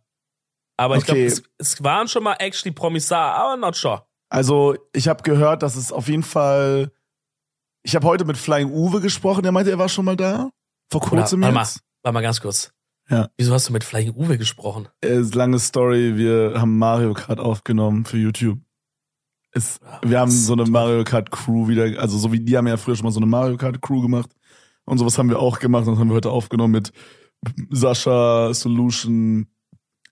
Aber 0.79 0.97
ich 0.97 1.03
Okay. 1.03 1.13
glaube, 1.13 1.27
es, 1.27 1.43
es 1.59 1.85
waren 1.85 2.09
schon 2.09 2.23
mal 2.23 2.37
actually 2.39 2.73
Promis 2.75 3.09
da, 3.09 3.33
aber 3.33 3.57
not 3.59 3.77
sure. 3.77 4.03
Also, 4.31 4.77
ich 4.95 5.09
habe 5.09 5.23
gehört, 5.23 5.63
dass 5.63 5.77
es 5.77 5.93
auf 5.93 6.09
jeden 6.09 6.23
Fall. 6.23 6.93
Ich 7.83 7.95
habe 7.95 8.07
heute 8.07 8.25
mit 8.25 8.37
Flying 8.37 8.71
Uwe 8.71 9.01
gesprochen, 9.01 9.43
der 9.43 9.53
meinte, 9.53 9.71
er 9.71 9.79
war 9.79 9.89
schon 9.89 10.05
mal 10.05 10.17
da. 10.17 10.51
Vor 10.91 11.01
Oder, 11.03 11.23
kurzem 11.23 11.41
mal, 11.41 11.55
jetzt. 11.55 11.81
warte 12.03 12.15
mal 12.15 12.21
ganz 12.21 12.41
kurz. 12.41 12.73
Ja. 13.09 13.29
Wieso 13.37 13.53
hast 13.53 13.69
du 13.69 13.73
mit 13.73 13.85
Flying 13.85 14.15
Uwe 14.15 14.39
gesprochen? 14.39 14.89
Äh, 15.03 15.21
Ist 15.21 15.35
lange 15.35 15.59
Story, 15.59 16.17
wir 16.17 16.55
haben 16.61 16.79
Mario 16.79 17.15
Kart 17.15 17.41
aufgenommen 17.41 18.05
für 18.05 18.19
YouTube. 18.19 18.59
Es, 19.53 19.81
wir 20.03 20.21
haben 20.21 20.31
so 20.31 20.53
eine 20.53 20.65
Mario 20.65 21.03
Kart 21.03 21.31
Crew 21.31 21.67
wieder, 21.69 22.01
also 22.01 22.19
so 22.19 22.31
wie 22.33 22.39
die 22.41 22.57
haben 22.57 22.69
ja 22.69 22.77
früher 22.77 22.95
schon 22.95 23.05
mal 23.05 23.11
so 23.11 23.19
eine 23.19 23.27
Mario 23.27 23.57
Kart 23.57 23.83
Crew 23.83 24.01
gemacht. 24.01 24.31
Und 24.85 24.99
sowas 24.99 25.19
haben 25.19 25.29
wir 25.29 25.39
auch 25.41 25.59
gemacht 25.59 25.87
und 25.87 25.95
das 25.95 26.01
haben 26.01 26.09
wir 26.09 26.15
heute 26.15 26.31
aufgenommen 26.31 26.73
mit 26.73 26.93
Sascha, 27.71 28.53
Solution, 28.55 29.47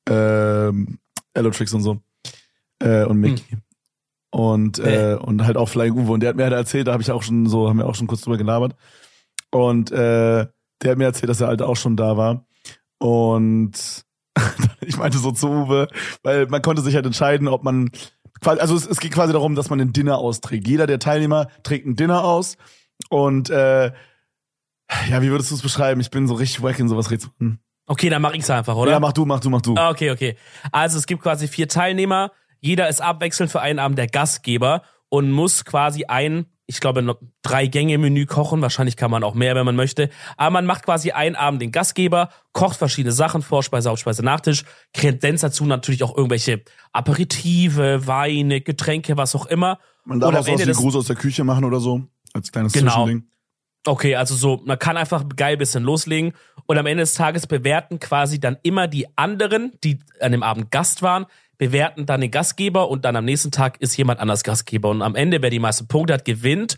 ähm, 0.08 0.98
Elotrix 1.34 1.72
und 1.74 1.82
so. 1.82 2.00
Äh, 2.80 3.04
und 3.04 3.18
Mickey. 3.18 3.58
Und, 4.30 4.78
äh, 4.78 5.16
und 5.18 5.44
halt 5.44 5.56
auch 5.56 5.68
Flying 5.68 5.94
Uwe. 5.94 6.12
Und 6.12 6.20
der 6.20 6.30
hat 6.30 6.36
mir 6.36 6.44
halt 6.44 6.52
erzählt, 6.52 6.86
da 6.86 6.92
habe 6.92 7.02
ich 7.02 7.10
auch 7.10 7.22
schon 7.22 7.46
so, 7.46 7.68
haben 7.68 7.78
wir 7.78 7.86
auch 7.86 7.94
schon 7.94 8.06
kurz 8.06 8.20
drüber 8.20 8.36
gelabert. 8.36 8.76
Und 9.50 9.90
äh, 9.90 10.46
der 10.82 10.90
hat 10.90 10.98
mir 10.98 11.04
erzählt, 11.04 11.30
dass 11.30 11.40
er 11.40 11.48
halt 11.48 11.62
auch 11.62 11.76
schon 11.76 11.96
da 11.96 12.16
war. 12.16 12.44
Und 12.98 14.04
ich 14.80 14.96
meinte 14.98 15.18
so 15.18 15.32
zu 15.32 15.48
Uwe, 15.48 15.88
weil 16.22 16.46
man 16.46 16.62
konnte 16.62 16.82
sich 16.82 16.94
halt 16.94 17.06
entscheiden, 17.06 17.48
ob 17.48 17.64
man 17.64 17.90
also 18.44 18.76
es, 18.76 18.86
es 18.86 19.00
geht 19.00 19.12
quasi 19.12 19.32
darum, 19.32 19.54
dass 19.54 19.70
man 19.70 19.80
ein 19.80 19.92
Dinner 19.92 20.18
austrägt. 20.18 20.68
Jeder 20.68 20.86
der 20.86 20.98
Teilnehmer 20.98 21.48
trägt 21.62 21.86
ein 21.86 21.96
Dinner 21.96 22.24
aus 22.24 22.56
und 23.08 23.50
äh, 23.50 23.86
ja, 25.10 25.22
wie 25.22 25.30
würdest 25.30 25.50
du 25.50 25.54
es 25.54 25.62
beschreiben? 25.62 26.00
Ich 26.00 26.10
bin 26.10 26.26
so 26.26 26.34
richtig 26.34 26.62
wack 26.62 26.78
in 26.78 26.88
sowas 26.88 27.10
Rätsel. 27.10 27.30
Okay, 27.86 28.10
dann 28.10 28.22
mach 28.22 28.34
ich's 28.34 28.50
einfach, 28.50 28.76
oder? 28.76 28.92
Ja, 28.92 29.00
mach 29.00 29.12
du, 29.12 29.24
mach 29.24 29.40
du, 29.40 29.50
mach 29.50 29.62
du. 29.62 29.74
Ah, 29.76 29.90
okay, 29.90 30.10
okay. 30.10 30.36
Also 30.72 30.98
es 30.98 31.06
gibt 31.06 31.22
quasi 31.22 31.48
vier 31.48 31.68
Teilnehmer. 31.68 32.32
Jeder 32.60 32.88
ist 32.88 33.00
abwechselnd 33.00 33.50
für 33.50 33.60
einen 33.60 33.78
Abend 33.78 33.98
der 33.98 34.06
Gastgeber 34.06 34.82
und 35.08 35.30
muss 35.30 35.64
quasi 35.64 36.04
ein, 36.04 36.46
ich 36.66 36.80
glaube, 36.80 37.18
drei 37.42 37.66
Gänge 37.66 37.96
Menü 37.96 38.26
kochen. 38.26 38.60
Wahrscheinlich 38.60 38.96
kann 38.96 39.10
man 39.10 39.24
auch 39.24 39.34
mehr, 39.34 39.54
wenn 39.54 39.64
man 39.64 39.76
möchte. 39.76 40.10
Aber 40.36 40.50
man 40.50 40.66
macht 40.66 40.84
quasi 40.84 41.12
einen 41.12 41.34
Abend 41.34 41.62
den 41.62 41.72
Gastgeber, 41.72 42.28
kocht 42.52 42.76
verschiedene 42.76 43.12
Sachen, 43.12 43.40
Vorspeise, 43.40 43.88
Hauptspeise, 43.88 44.22
Nachtisch, 44.22 44.64
kredenzt 44.92 45.44
dazu 45.44 45.64
natürlich 45.64 46.02
auch 46.02 46.14
irgendwelche 46.14 46.62
Aperitive, 46.92 48.06
Weine, 48.06 48.60
Getränke, 48.60 49.16
was 49.16 49.34
auch 49.34 49.46
immer. 49.46 49.78
Man 50.04 50.20
darf 50.20 50.30
am 50.30 50.36
auch 50.36 50.46
sowas 50.46 50.66
wie 50.66 50.72
Gruß 50.72 50.96
aus 50.96 51.06
der 51.06 51.16
Küche 51.16 51.44
machen 51.44 51.64
oder 51.64 51.80
so. 51.80 52.02
Als 52.34 52.52
kleines 52.52 52.72
Genau. 52.72 52.92
Zwischending. 52.92 53.28
Okay, 53.86 54.16
also 54.16 54.34
so, 54.34 54.60
man 54.66 54.78
kann 54.78 54.98
einfach 54.98 55.24
geil 55.34 55.56
bisschen 55.56 55.82
loslegen 55.82 56.34
und 56.66 56.76
am 56.76 56.84
Ende 56.84 57.02
des 57.02 57.14
Tages 57.14 57.46
bewerten 57.46 58.00
quasi 58.00 58.38
dann 58.38 58.58
immer 58.62 58.88
die 58.88 59.06
anderen, 59.16 59.72
die 59.82 60.00
an 60.20 60.32
dem 60.32 60.42
Abend 60.42 60.70
Gast 60.70 61.00
waren, 61.00 61.24
bewerten 61.58 62.06
dann 62.06 62.20
den 62.20 62.30
Gastgeber 62.30 62.88
und 62.88 63.04
dann 63.04 63.16
am 63.16 63.24
nächsten 63.24 63.50
Tag 63.50 63.80
ist 63.80 63.96
jemand 63.96 64.20
anders 64.20 64.44
Gastgeber 64.44 64.88
und 64.90 65.02
am 65.02 65.14
Ende, 65.14 65.42
wer 65.42 65.50
die 65.50 65.58
meisten 65.58 65.88
Punkte 65.88 66.14
hat, 66.14 66.24
gewinnt 66.24 66.76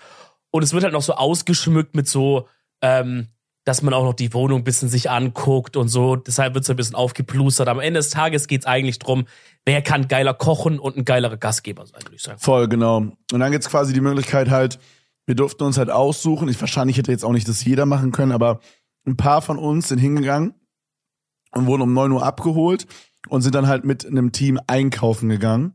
und 0.50 0.62
es 0.62 0.72
wird 0.72 0.84
halt 0.84 0.94
noch 0.94 1.02
so 1.02 1.14
ausgeschmückt 1.14 1.94
mit 1.94 2.08
so, 2.08 2.48
ähm, 2.80 3.28
dass 3.64 3.82
man 3.82 3.92
auch 3.92 4.04
noch 4.04 4.14
die 4.14 4.32
Wohnung 4.32 4.60
ein 4.60 4.64
bisschen 4.64 4.88
sich 4.88 5.10
anguckt 5.10 5.76
und 5.76 5.88
so, 5.88 6.16
deshalb 6.16 6.54
wird 6.54 6.64
es 6.64 6.70
ein 6.70 6.76
bisschen 6.76 6.96
aufgeplustert. 6.96 7.68
Am 7.68 7.78
Ende 7.78 8.00
des 8.00 8.08
Tages 8.08 8.48
geht's 8.48 8.64
eigentlich 8.64 8.98
drum, 8.98 9.26
wer 9.66 9.82
kann 9.82 10.08
geiler 10.08 10.32
kochen 10.32 10.78
und 10.78 10.96
ein 10.96 11.04
geilerer 11.04 11.36
Gastgeber 11.36 11.86
sein, 11.86 12.02
würde 12.02 12.16
ich 12.16 12.22
sagen. 12.22 12.38
Voll, 12.38 12.68
genau. 12.68 12.96
Und 12.96 13.40
dann 13.40 13.52
gibt's 13.52 13.68
quasi 13.68 13.92
die 13.92 14.00
Möglichkeit 14.00 14.48
halt, 14.48 14.78
wir 15.26 15.34
durften 15.34 15.62
uns 15.64 15.76
halt 15.76 15.90
aussuchen. 15.90 16.48
Ich 16.48 16.60
wahrscheinlich 16.60 16.96
hätte 16.96 17.12
jetzt 17.12 17.24
auch 17.24 17.32
nicht 17.32 17.46
das 17.46 17.64
jeder 17.64 17.86
machen 17.86 18.10
können, 18.10 18.32
aber 18.32 18.60
ein 19.06 19.16
paar 19.16 19.42
von 19.42 19.58
uns 19.58 19.88
sind 19.88 19.98
hingegangen 19.98 20.54
und 21.52 21.66
wurden 21.66 21.82
um 21.82 21.92
9 21.92 22.10
Uhr 22.12 22.24
abgeholt 22.24 22.86
und 23.28 23.42
sind 23.42 23.54
dann 23.54 23.66
halt 23.66 23.84
mit 23.84 24.06
einem 24.06 24.32
Team 24.32 24.58
einkaufen 24.66 25.28
gegangen. 25.28 25.74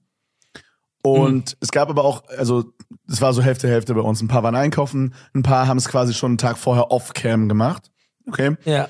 Und 1.02 1.56
es 1.60 1.70
gab 1.70 1.90
aber 1.90 2.04
auch, 2.04 2.24
also 2.36 2.74
es 3.08 3.22
war 3.22 3.32
so 3.34 3.44
Hälfte, 3.44 3.68
Hälfte 3.68 3.94
bei 3.94 4.02
uns. 4.02 4.22
Ein 4.22 4.28
paar 4.28 4.42
waren 4.42 4.56
einkaufen, 4.56 5.14
ein 5.36 5.44
paar 5.44 5.68
haben 5.68 5.78
es 5.78 5.88
quasi 5.88 6.16
schon 6.16 6.32
einen 6.32 6.38
Tag 6.40 6.58
vorher 6.58 6.90
off-cam 6.92 7.48
gemacht. 7.48 7.92
Okay? 8.28 8.58
Ja. 8.66 8.90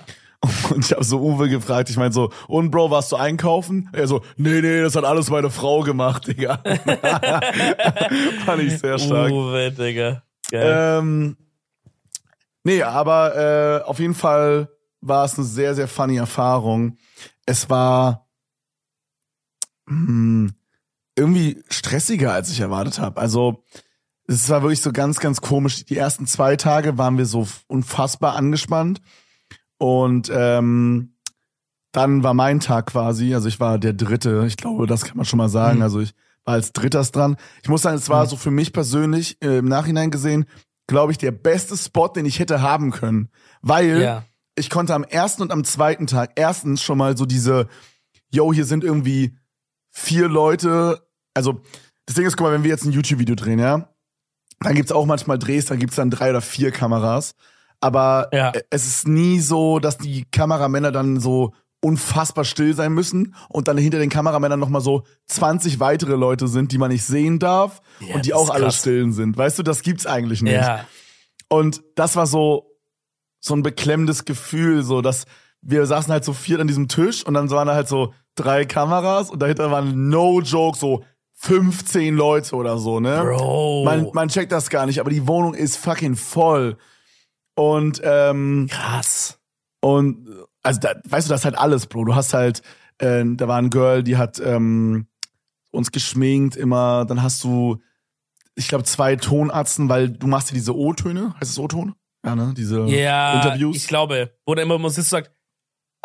Und 0.70 0.86
ich 0.86 0.91
habe 0.91 1.04
so 1.04 1.20
Uwe 1.20 1.50
gefragt, 1.50 1.89
ich 1.89 1.98
meine 1.98 2.13
so, 2.13 2.32
und 2.48 2.72
Bro, 2.72 2.91
warst 2.91 3.12
du 3.12 3.15
einkaufen? 3.15 3.89
Er 3.94 4.08
so, 4.08 4.22
nee, 4.38 4.62
nee, 4.62 4.82
das 4.82 4.96
hat 4.96 5.04
alles 5.04 5.30
meine 5.30 5.50
Frau 5.50 5.82
gemacht, 5.82 6.28
Digga. 6.28 6.58
Fand 8.46 8.62
ich 8.62 8.78
sehr 8.80 8.98
stark. 9.00 9.32
Uwe, 9.32 9.72
Digga. 9.72 10.24
Geil. 10.52 11.00
Ähm, 11.00 11.38
nee, 12.63 12.82
aber 12.84 13.82
äh, 13.84 13.84
auf 13.84 14.00
jeden 14.00 14.13
Fall 14.13 14.70
war 15.02 15.26
es 15.26 15.38
eine 15.38 15.46
sehr, 15.46 15.76
sehr 15.76 15.88
funny 15.88 16.18
Erfahrung. 16.18 16.98
Es 17.46 17.70
war 17.70 18.24
mh, 19.88 20.52
irgendwie 21.15 21.63
stressiger, 21.69 22.34
als 22.34 22.52
ich 22.52 22.60
erwartet 22.60 23.00
habe. 23.00 23.19
Also 23.19 23.63
es 24.28 24.50
war 24.50 24.62
wirklich 24.63 24.82
so 24.82 24.91
ganz, 24.91 25.19
ganz 25.19 25.41
komisch. 25.41 25.86
Die 25.86 25.98
ersten 25.98 26.28
zwei 26.28 26.56
Tage 26.56 26.98
waren 26.98 27.17
wir 27.17 27.26
so 27.26 27.48
unfassbar 27.67 28.36
angespannt. 28.36 29.02
Und 29.78 30.32
ähm, 30.34 31.15
dann 31.91 32.24
war 32.24 32.34
mein 32.34 32.60
Tag 32.60 32.88
quasi, 32.88 33.34
also 33.34 33.48
ich 33.48 33.60
war 33.60 33.78
der 33.78 33.93
Dritte, 33.93 34.43
ich 34.48 34.58
glaube, 34.58 34.88
das 34.88 35.06
kann 35.06 35.15
man 35.17 35.26
schon 35.26 35.38
mal 35.38 35.50
sagen. 35.50 35.78
Mhm. 35.78 35.84
Also 35.84 36.00
ich 36.02 36.13
war 36.43 36.56
als 36.56 36.74
Dritters 36.74 37.12
dran. 37.12 37.38
Ich 37.63 37.69
muss 37.69 37.82
sagen, 37.84 37.98
es 37.98 38.10
war 38.10 38.26
Mhm. 38.26 38.30
so 38.30 38.36
für 38.36 38.52
mich 38.52 38.74
persönlich 38.74 39.38
äh, 39.41 39.60
im 39.60 39.67
Nachhinein 39.67 40.12
gesehen, 40.12 40.45
glaube 40.88 41.12
ich, 41.12 41.17
der 41.17 41.32
beste 41.32 41.78
Spot, 41.78 42.08
den 42.10 42.26
ich 42.26 42.39
hätte 42.39 42.62
haben 42.62 42.91
können. 42.91 43.30
Weil 43.62 44.02
ja. 44.02 44.24
ich 44.56 44.69
konnte 44.69 44.93
am 44.93 45.04
ersten 45.04 45.41
und 45.41 45.52
am 45.52 45.63
zweiten 45.63 46.08
Tag 46.08 46.34
erstens 46.36 46.82
schon 46.84 46.98
mal 46.98 47.17
so 47.17 47.26
diese, 47.26 47.67
yo, 48.30 48.54
hier 48.54 48.65
sind 48.65 48.84
irgendwie 48.84 49.38
vier 49.95 50.27
Leute. 50.27 51.01
Also, 51.34 51.62
das 52.05 52.15
Ding 52.15 52.25
ist, 52.25 52.36
guck 52.38 52.47
mal, 52.47 52.53
wenn 52.53 52.63
wir 52.63 52.69
jetzt 52.69 52.86
ein 52.86 52.91
YouTube-Video 52.91 53.36
drehen, 53.36 53.60
ja, 53.60 53.89
dann 54.60 54.75
gibt's 54.75 54.91
auch 54.91 55.05
manchmal 55.05 55.39
Drehs, 55.39 55.65
da 55.65 55.75
gibt's 55.75 55.95
dann 55.95 56.12
drei 56.12 56.29
oder 56.29 56.41
vier 56.41 56.71
Kameras. 56.71 57.34
Aber 57.81 58.29
Ja. 58.34 58.51
es 58.69 58.86
ist 58.88 59.08
nie 59.08 59.39
so, 59.39 59.79
dass 59.79 59.97
die 59.97 60.25
Kameramänner 60.31 60.91
dann 60.91 61.19
so 61.19 61.53
unfassbar 61.81 62.45
still 62.45 62.73
sein 62.73 62.93
müssen 62.93 63.36
und 63.49 63.67
dann 63.67 63.77
hinter 63.77 63.99
den 63.99 64.10
Kameramännern 64.10 64.60
nochmal 64.60 64.81
so 64.81 65.03
20 65.27 65.79
weitere 65.79 66.15
Leute 66.15 66.47
sind, 66.47 66.71
die 66.71 66.77
man 66.79 66.89
nicht 66.91 67.03
sehen 67.03 67.38
darf 67.38 67.81
Ja, 67.99 68.15
und 68.15 68.25
die 68.25 68.34
auch 68.34 68.49
alle 68.49 68.63
krass. 68.65 68.79
still 68.79 69.12
sind. 69.12 69.38
Weißt 69.38 69.60
du, 69.60 69.63
das 69.63 69.81
gibt's 69.84 70.05
eigentlich 70.08 70.41
nicht. 70.41 70.53
Ja. 70.53 70.86
Und 71.47 71.84
das 71.95 72.15
war 72.15 72.25
so, 72.25 72.71
so 73.39 73.53
ein 73.55 73.62
beklemmendes 73.62 74.25
Gefühl, 74.25 74.81
so 74.84 75.01
dass 75.01 75.25
wir 75.62 75.86
saßen 75.86 76.12
halt 76.12 76.23
so 76.25 76.34
vier 76.34 76.60
an 76.60 76.67
diesem 76.67 76.88
Tisch 76.88 77.23
und 77.25 77.34
dann 77.36 77.49
waren 77.51 77.67
da 77.67 77.75
halt 77.75 77.88
so 77.88 78.13
drei 78.36 78.65
Kameras 78.65 79.30
und 79.30 79.41
dahinter 79.41 79.71
waren 79.71 80.10
no 80.10 80.41
joke 80.41 80.78
so 80.78 81.04
15 81.38 82.15
Leute 82.15 82.56
oder 82.56 82.78
so, 82.78 83.00
ne? 83.00 83.21
Bro. 83.21 83.84
Man, 83.86 84.10
man 84.13 84.30
checkt 84.30 84.52
das 84.52 84.69
gar 84.69 84.86
nicht, 84.86 85.00
aber 85.00 85.10
die 85.10 85.28
Wohnung 85.28 85.54
ist 85.54 85.78
fucking 85.78 86.15
voll. 86.15 86.78
Und, 87.56 88.02
ähm, 88.04 88.67
Krass. 88.69 89.39
und, 89.82 90.28
also, 90.63 90.80
da, 90.80 90.95
weißt 91.08 91.28
du, 91.28 91.30
das 91.32 91.41
ist 91.41 91.45
halt 91.45 91.58
alles, 91.58 91.88
Bro. 91.88 92.06
Du 92.06 92.15
hast 92.15 92.34
halt, 92.34 92.62
äh, 93.00 93.24
da 93.26 93.48
war 93.48 93.58
ein 93.58 93.69
Girl, 93.69 94.02
die 94.04 94.17
hat 94.17 94.39
ähm, 94.39 95.08
uns 95.71 95.91
geschminkt 95.91 96.56
immer. 96.56 97.06
Dann 97.06 97.21
hast 97.21 97.43
du, 97.43 97.82
ich 98.56 98.67
glaube, 98.67 98.84
zwei 98.86 99.15
Tonarzten, 99.15 99.89
weil 99.89 100.10
du 100.10 100.28
machst 100.28 100.50
dir 100.50 100.56
diese 100.56 100.76
O-Töne. 100.76 101.34
Heißt 101.39 101.52
es 101.52 101.60
O-Ton? 101.60 101.95
Ja, 102.26 102.36
ne? 102.36 102.54
Diese 102.58 102.86
Ja, 102.86 103.36
Interviews. 103.43 103.76
ich 103.78 103.88
glaube. 103.88 104.32
Wo 104.45 104.56
dann 104.56 104.63
immer 104.65 104.76
und 104.84 104.89
sagt, 104.91 105.32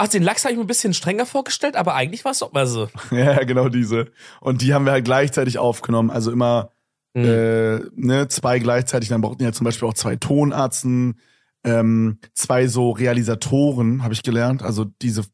ach, 0.01 0.09
den 0.09 0.23
Lachs 0.23 0.45
habe 0.45 0.53
ich 0.53 0.59
mir 0.59 0.65
ein 0.65 0.69
bisschen 0.69 0.95
strenger 0.95 1.27
vorgestellt, 1.27 1.77
aber 1.77 1.95
eigentlich 1.95 2.25
war 2.25 2.33
es 2.33 2.39
doch 2.41 2.53
mal 2.53 2.67
so. 2.67 2.89
ja, 3.11 3.45
genau 3.45 3.69
diese. 3.69 4.11
Und 4.41 4.63
die 4.63 4.75
haben 4.75 4.85
wir 4.85 4.93
halt 4.93 5.05
gleichzeitig 5.05 5.59
aufgenommen. 5.59 6.11
Also 6.11 6.31
immer 6.33 6.73
Hm. 7.17 7.25
äh, 7.25 7.81
ne, 7.95 8.29
zwei 8.29 8.59
gleichzeitig. 8.59 9.09
Dann 9.09 9.21
brauchten 9.21 9.43
ja 9.43 9.53
zum 9.53 9.65
Beispiel 9.65 9.89
auch 9.89 9.95
zwei 9.95 10.17
Tonarzten, 10.17 11.19
ähm, 11.65 12.19
zwei 12.35 12.69
so 12.69 12.91
Realisatoren, 12.91 14.03
habe 14.03 14.15
ich 14.15 14.23
gelernt. 14.23 14.63
Also 14.63 14.85
diese, 14.85 15.25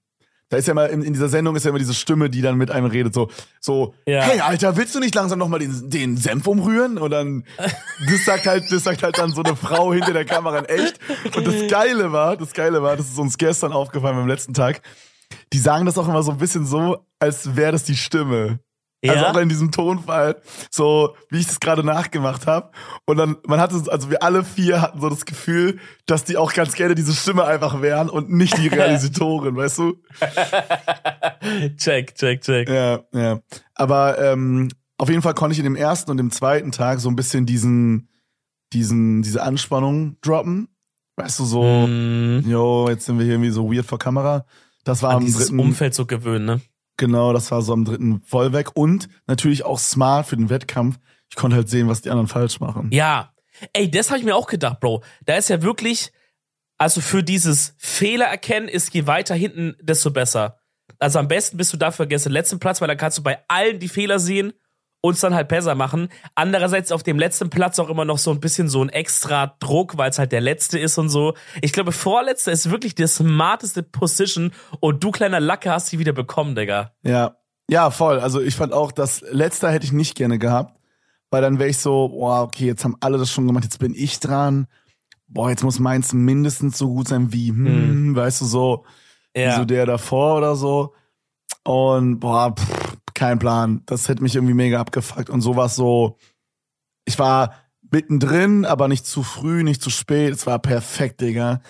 da 0.49 0.57
ist 0.57 0.69
ja 0.69 0.73
immer 0.73 0.89
in, 0.89 1.03
in 1.03 1.13
dieser 1.13 1.29
Sendung 1.29 1.57
ist 1.57 1.65
ja 1.65 1.71
immer 1.71 1.79
diese 1.79 1.95
Stimme, 1.95 2.31
die 2.31 2.41
dann 2.41 2.57
mit 2.57 2.71
einem 2.71 2.87
redet, 2.87 3.15
so, 3.15 3.29
so, 3.61 3.95
Ja. 4.07 4.21
hey 4.23 4.41
Alter, 4.41 4.77
willst 4.77 4.95
du 4.95 5.01
nicht 5.01 5.15
langsam 5.15 5.39
nochmal 5.39 5.59
den, 5.61 5.91
den 5.91 6.17
Senf 6.17 6.47
umrühren? 6.47 6.99
Und 6.99 7.11
dann, 7.11 7.45
das 7.57 8.25
sagt 8.25 8.47
halt, 8.47 8.65
das 8.71 8.85
sagt 8.85 9.03
halt 9.03 9.19
dann 9.19 9.31
so 9.33 9.43
eine 9.43 9.57
Frau 9.57 9.93
hinter 9.93 10.13
der 10.13 10.25
Kamera 10.25 10.59
in 10.61 10.65
echt. 10.67 11.01
Und 11.37 11.47
das 11.47 11.69
Geile 11.69 12.13
war, 12.13 12.37
das 12.37 12.53
Geile 12.53 12.83
war, 12.83 12.97
das 12.97 13.09
ist 13.09 13.19
uns 13.19 13.39
gestern 13.39 13.73
aufgefallen 13.73 14.17
beim 14.17 14.29
letzten 14.29 14.55
Tag. 14.55 14.83
Die 15.53 15.59
sagen 15.59 15.87
das 15.87 15.99
auch 15.99 16.09
immer 16.09 16.23
so 16.23 16.31
ein 16.31 16.39
bisschen 16.39 16.65
so, 16.67 17.05
als 17.19 17.57
wäre 17.57 17.73
das 17.73 17.83
die 17.85 17.97
Stimme. 17.97 18.61
Also 19.09 19.25
Ja? 19.25 19.31
auch 19.33 19.37
in 19.37 19.49
diesem 19.49 19.73
Tonfall, 19.73 20.37
so 20.71 21.15
wie 21.31 21.39
ich 21.39 21.47
das 21.47 21.61
gerade 21.61 21.85
nachgemacht 21.85 22.47
habe. 22.47 22.71
Und 23.07 23.17
dann, 23.17 23.37
man 23.47 23.61
hatte, 23.61 23.83
also 23.91 24.11
wir 24.11 24.23
alle 24.23 24.45
vier 24.45 24.81
hatten 24.81 25.01
so 25.01 25.09
das 25.09 25.25
Gefühl, 25.25 25.79
dass 26.07 26.25
die 26.25 26.37
auch 26.37 26.53
ganz 26.53 26.75
gerne 26.75 26.95
diese 26.95 27.15
Stimme 27.15 27.45
einfach 27.45 27.83
wären 27.83 28.09
und 28.11 28.31
nicht 28.31 28.57
die 28.59 28.69
Realisatorin, 28.77 29.57
weißt 29.57 29.79
du? 29.79 29.95
check, 31.77 32.15
check, 32.15 32.41
check. 32.43 32.69
Ja, 32.69 33.01
ja. 33.13 33.41
Aber 33.75 34.19
ähm, 34.19 34.69
auf 34.99 35.09
jeden 35.09 35.23
Fall 35.23 35.35
konnte 35.35 35.53
ich 35.53 35.59
in 35.59 35.65
dem 35.65 35.77
ersten 35.77 36.11
und 36.11 36.17
dem 36.17 36.31
zweiten 36.31 36.73
Tag 36.73 37.01
so 37.01 37.09
ein 37.09 37.17
bisschen 37.17 37.47
diesen, 37.47 38.09
diesen, 38.73 39.23
diese 39.23 39.43
Anspannung 39.43 40.17
droppen. 40.23 40.69
Weißt 41.17 41.39
du, 41.39 41.45
so, 41.45 41.63
Mm, 41.63 42.41
yo, 42.47 42.89
jetzt 42.91 43.07
sind 43.07 43.19
wir 43.19 43.25
hier 43.25 43.35
irgendwie 43.35 43.51
so 43.51 43.73
weird 43.73 43.87
vor 43.87 43.99
Kamera. 43.99 44.45
Das 44.85 45.03
war 45.03 45.11
an 45.11 45.17
am 45.17 45.25
dieses 45.25 45.47
dritten, 45.47 45.61
Umfeld 45.61 45.95
so 45.95 46.05
gewöhnen, 46.07 46.45
ne? 46.45 46.61
Genau, 46.97 47.33
das 47.33 47.51
war 47.51 47.63
so 47.63 47.73
am 47.73 47.85
dritten 47.85 48.21
voll 48.23 48.53
weg. 48.53 48.71
Und 48.75 49.09
natürlich 49.27 49.65
auch 49.65 49.79
smart 49.79 50.27
für 50.27 50.37
den 50.37 50.51
Wettkampf. 50.51 50.99
Ich 51.29 51.37
konnte 51.37 51.57
halt 51.57 51.69
sehen, 51.69 51.89
was 51.89 52.03
die 52.03 52.11
anderen 52.11 52.29
falsch 52.29 52.61
machen. 52.61 52.91
Ja. 52.93 53.33
Ey, 53.73 53.91
das 53.91 54.11
habe 54.11 54.19
ich 54.19 54.25
mir 54.25 54.37
auch 54.37 54.47
gedacht, 54.47 54.81
Bro. 54.81 55.03
Da 55.25 55.37
ist 55.37 55.49
ja 55.49 55.63
wirklich, 55.63 56.13
also 56.77 57.01
für 57.01 57.23
dieses 57.23 57.75
Fehler 57.79 58.27
erkennen 58.27 58.69
ist 58.69 58.93
je 58.93 59.07
weiter 59.07 59.35
hinten, 59.35 59.77
desto 59.81 60.11
besser. 60.11 60.61
Also 60.99 61.19
am 61.19 61.29
besten 61.29 61.57
bist 61.57 61.73
du 61.73 61.77
dafür 61.77 62.07
gestern 62.07 62.33
letzten 62.33 62.59
Platz, 62.59 62.81
weil 62.81 62.89
da 62.89 62.95
kannst 62.95 63.19
du 63.19 63.23
bei 63.23 63.39
allen 63.49 63.79
die 63.79 63.89
Fehler 63.89 64.19
sehen 64.19 64.53
und 65.07 65.15
es 65.15 65.21
dann 65.21 65.35
halt 65.35 65.49
besser 65.49 65.75
machen. 65.75 66.09
Andererseits 66.35 66.93
auf 66.93 67.03
dem 67.03 67.19
letzten 67.19 67.51
Platz 67.51 67.79
auch 67.79 67.89
immer 67.89 68.05
noch 68.05 68.19
so 68.19 68.31
ein 68.31 68.41
bisschen 68.41 68.69
so 68.69 68.83
ein 68.83 68.89
extra 68.89 69.55
Druck, 69.59 69.97
weil 69.97 70.11
es 70.11 70.19
halt 70.19 70.33
der 70.33 70.41
letzte 70.41 70.79
ist 70.79 70.99
und 70.99 71.09
so. 71.09 71.35
Ich 71.63 71.73
glaube, 71.73 71.93
vorletzter 71.93 72.53
ist 72.53 72.71
wirklich 72.71 72.95
die 72.95 73.07
smarteste 73.07 73.83
Position 73.83 74.53
und 74.81 75.03
du 75.03 75.11
kleiner 75.11 75.41
Lacke 75.41 75.71
hast 75.71 75.89
sie 75.89 75.99
wieder 75.99 76.13
bekommen, 76.13 76.55
Digga. 76.55 76.93
Ja, 77.03 77.37
ja, 77.69 77.91
voll. 77.91 78.21
Also 78.21 78.41
ich 78.41 78.55
fand 78.55 78.73
auch, 78.73 78.93
das 78.93 79.23
letzte 79.31 79.71
hätte 79.71 79.85
ich 79.87 79.93
nicht 79.93 80.15
gerne 80.15 80.39
gehabt, 80.39 80.79
weil 81.31 81.43
dann 81.43 81.59
wäre 81.59 81.69
ich 81.69 81.79
so, 81.79 82.09
boah, 82.09 82.43
okay, 82.43 82.67
jetzt 82.67 82.85
haben 82.85 82.97
alle 83.01 83.19
das 83.19 83.31
schon 83.31 83.47
gemacht, 83.47 83.65
jetzt 83.65 83.79
bin 83.81 83.95
ich 83.95 84.21
dran. 84.21 84.67
Boah, 85.29 85.51
jetzt 85.51 85.65
muss 85.65 85.81
meins 85.81 86.13
mindestens 86.13 86.79
so 86.79 86.89
gut 86.89 87.09
sein 87.09 87.33
wie, 87.33 87.49
hm, 87.49 88.15
weißt 88.15 88.41
du, 88.43 88.45
so, 88.45 88.85
wie 89.35 89.41
Ja. 89.41 89.57
so 89.57 89.65
der 89.65 89.85
davor 89.85 90.39
oder 90.39 90.55
so. 90.55 90.95
Und 91.65 92.21
boah, 92.21 92.55
pff, 92.55 92.86
kein 93.17 93.39
Plan. 93.41 93.83
Das 93.87 94.09
hätte 94.09 94.23
mich 94.23 94.37
irgendwie 94.37 94.55
mega 94.55 94.81
abgefuckt. 94.81 95.29
Und 95.31 95.41
so 95.41 95.57
war 95.57 95.69
so, 95.69 96.19
ich 97.05 97.19
war 97.19 97.55
mittendrin, 97.91 98.65
aber 98.65 98.87
nicht 98.87 99.07
zu 99.07 99.23
früh, 99.25 99.63
nicht 99.65 99.83
zu 99.83 99.91
spät. 99.91 100.33
Es 100.33 100.47
war 100.47 100.59
perfekt, 100.61 101.21
Digga. 101.21 101.61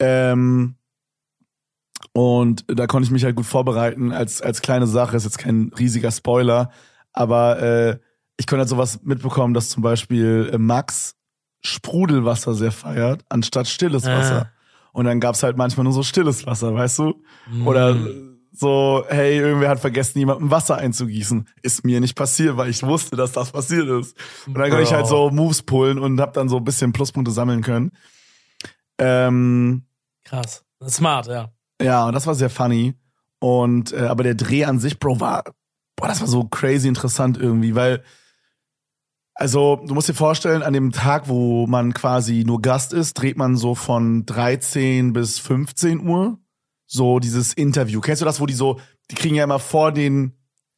Ähm, 0.00 0.74
und 2.12 2.64
da 2.68 2.86
konnte 2.86 3.06
ich 3.06 3.10
mich 3.12 3.24
halt 3.24 3.36
gut 3.36 3.46
vorbereiten 3.46 4.12
als, 4.12 4.40
als 4.42 4.62
kleine 4.62 4.86
Sache. 4.86 5.16
Ist 5.16 5.24
jetzt 5.24 5.38
kein 5.38 5.70
riesiger 5.78 6.10
Spoiler. 6.10 6.70
Aber 7.12 7.60
äh, 7.62 7.98
ich 8.36 8.46
konnte 8.46 8.60
halt 8.60 8.68
sowas 8.68 9.00
mitbekommen, 9.02 9.54
dass 9.54 9.68
zum 9.70 9.82
Beispiel 9.82 10.50
äh, 10.52 10.58
Max 10.58 11.16
Sprudelwasser 11.66 12.54
sehr 12.54 12.72
feiert, 12.72 13.24
anstatt 13.28 13.66
stilles 13.68 14.04
Ah. 14.06 14.18
Wasser. 14.18 14.50
Und 14.92 15.06
dann 15.06 15.18
gab's 15.18 15.42
halt 15.42 15.56
manchmal 15.56 15.84
nur 15.84 15.92
so 15.92 16.02
stilles 16.02 16.46
Wasser, 16.46 16.74
weißt 16.74 16.98
du? 17.00 17.22
Oder 17.64 17.94
Mm. 17.94 18.33
So, 18.56 19.04
hey, 19.08 19.38
irgendwer 19.38 19.68
hat 19.68 19.80
vergessen, 19.80 20.20
jemandem 20.20 20.50
Wasser 20.50 20.76
einzugießen. 20.76 21.48
Ist 21.62 21.84
mir 21.84 22.00
nicht 22.00 22.14
passiert, 22.14 22.56
weil 22.56 22.70
ich 22.70 22.84
wusste, 22.84 23.16
dass 23.16 23.32
das 23.32 23.50
passiert 23.50 23.88
ist. 23.88 24.16
Und 24.46 24.54
dann 24.54 24.70
konnte 24.70 24.84
ich 24.84 24.92
halt 24.92 25.08
so 25.08 25.28
Moves 25.30 25.62
pullen 25.62 25.98
und 25.98 26.20
hab 26.20 26.34
dann 26.34 26.48
so 26.48 26.58
ein 26.58 26.64
bisschen 26.64 26.92
Pluspunkte 26.92 27.32
sammeln 27.32 27.62
können. 27.62 27.90
Ähm, 28.98 29.82
Krass. 30.22 30.64
Smart, 30.88 31.26
ja. 31.26 31.50
ja, 31.82 32.06
und 32.06 32.14
das 32.14 32.28
war 32.28 32.36
sehr 32.36 32.50
funny. 32.50 32.94
Und 33.40 33.92
äh, 33.92 34.06
aber 34.06 34.22
der 34.22 34.36
Dreh 34.36 34.64
an 34.64 34.78
sich, 34.78 35.00
Bro, 35.00 35.18
war, 35.18 35.44
boah, 35.96 36.06
das 36.06 36.20
war 36.20 36.28
so 36.28 36.44
crazy 36.44 36.86
interessant 36.86 37.36
irgendwie, 37.36 37.74
weil 37.74 38.04
also 39.34 39.82
du 39.84 39.94
musst 39.94 40.08
dir 40.08 40.14
vorstellen, 40.14 40.62
an 40.62 40.72
dem 40.72 40.92
Tag, 40.92 41.28
wo 41.28 41.66
man 41.66 41.92
quasi 41.92 42.44
nur 42.46 42.62
Gast 42.62 42.92
ist, 42.92 43.14
dreht 43.14 43.36
man 43.36 43.56
so 43.56 43.74
von 43.74 44.24
13 44.26 45.12
bis 45.12 45.40
15 45.40 46.06
Uhr 46.06 46.38
so 46.94 47.18
dieses 47.18 47.52
Interview. 47.52 48.00
Kennst 48.00 48.22
du 48.22 48.26
das, 48.26 48.40
wo 48.40 48.46
die 48.46 48.54
so, 48.54 48.80
die 49.10 49.16
kriegen 49.16 49.34
ja 49.34 49.44
immer 49.44 49.58
vor 49.58 49.92
den 49.92 50.32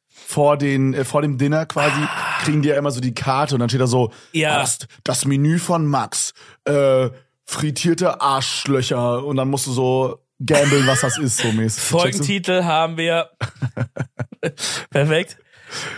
vor 0.09 0.57
den 0.57 0.93
äh, 0.95 1.05
vor 1.05 1.21
dem 1.21 1.37
Dinner 1.37 1.65
quasi 1.67 2.01
kriegen 2.41 2.63
die 2.63 2.69
ja 2.69 2.75
immer 2.75 2.89
so 2.91 2.99
die 2.99 3.13
Karte 3.13 3.53
und 3.55 3.59
dann 3.59 3.69
steht 3.69 3.81
da 3.81 3.87
so 3.87 4.11
Ja. 4.31 4.59
das, 4.59 4.79
das 5.03 5.25
Menü 5.25 5.59
von 5.59 5.85
Max 5.85 6.33
äh, 6.65 7.09
frittierte 7.45 8.19
Arschlöcher 8.19 9.23
und 9.23 9.37
dann 9.37 9.47
musst 9.49 9.67
du 9.67 9.71
so 9.71 10.19
gambeln, 10.43 10.87
was 10.87 11.01
das 11.01 11.17
ist 11.19 11.37
so 11.37 11.51
mäßig. 11.51 11.81
Folgentitel 11.83 12.63
haben 12.63 12.97
wir. 12.97 13.29
Perfekt. 14.89 15.37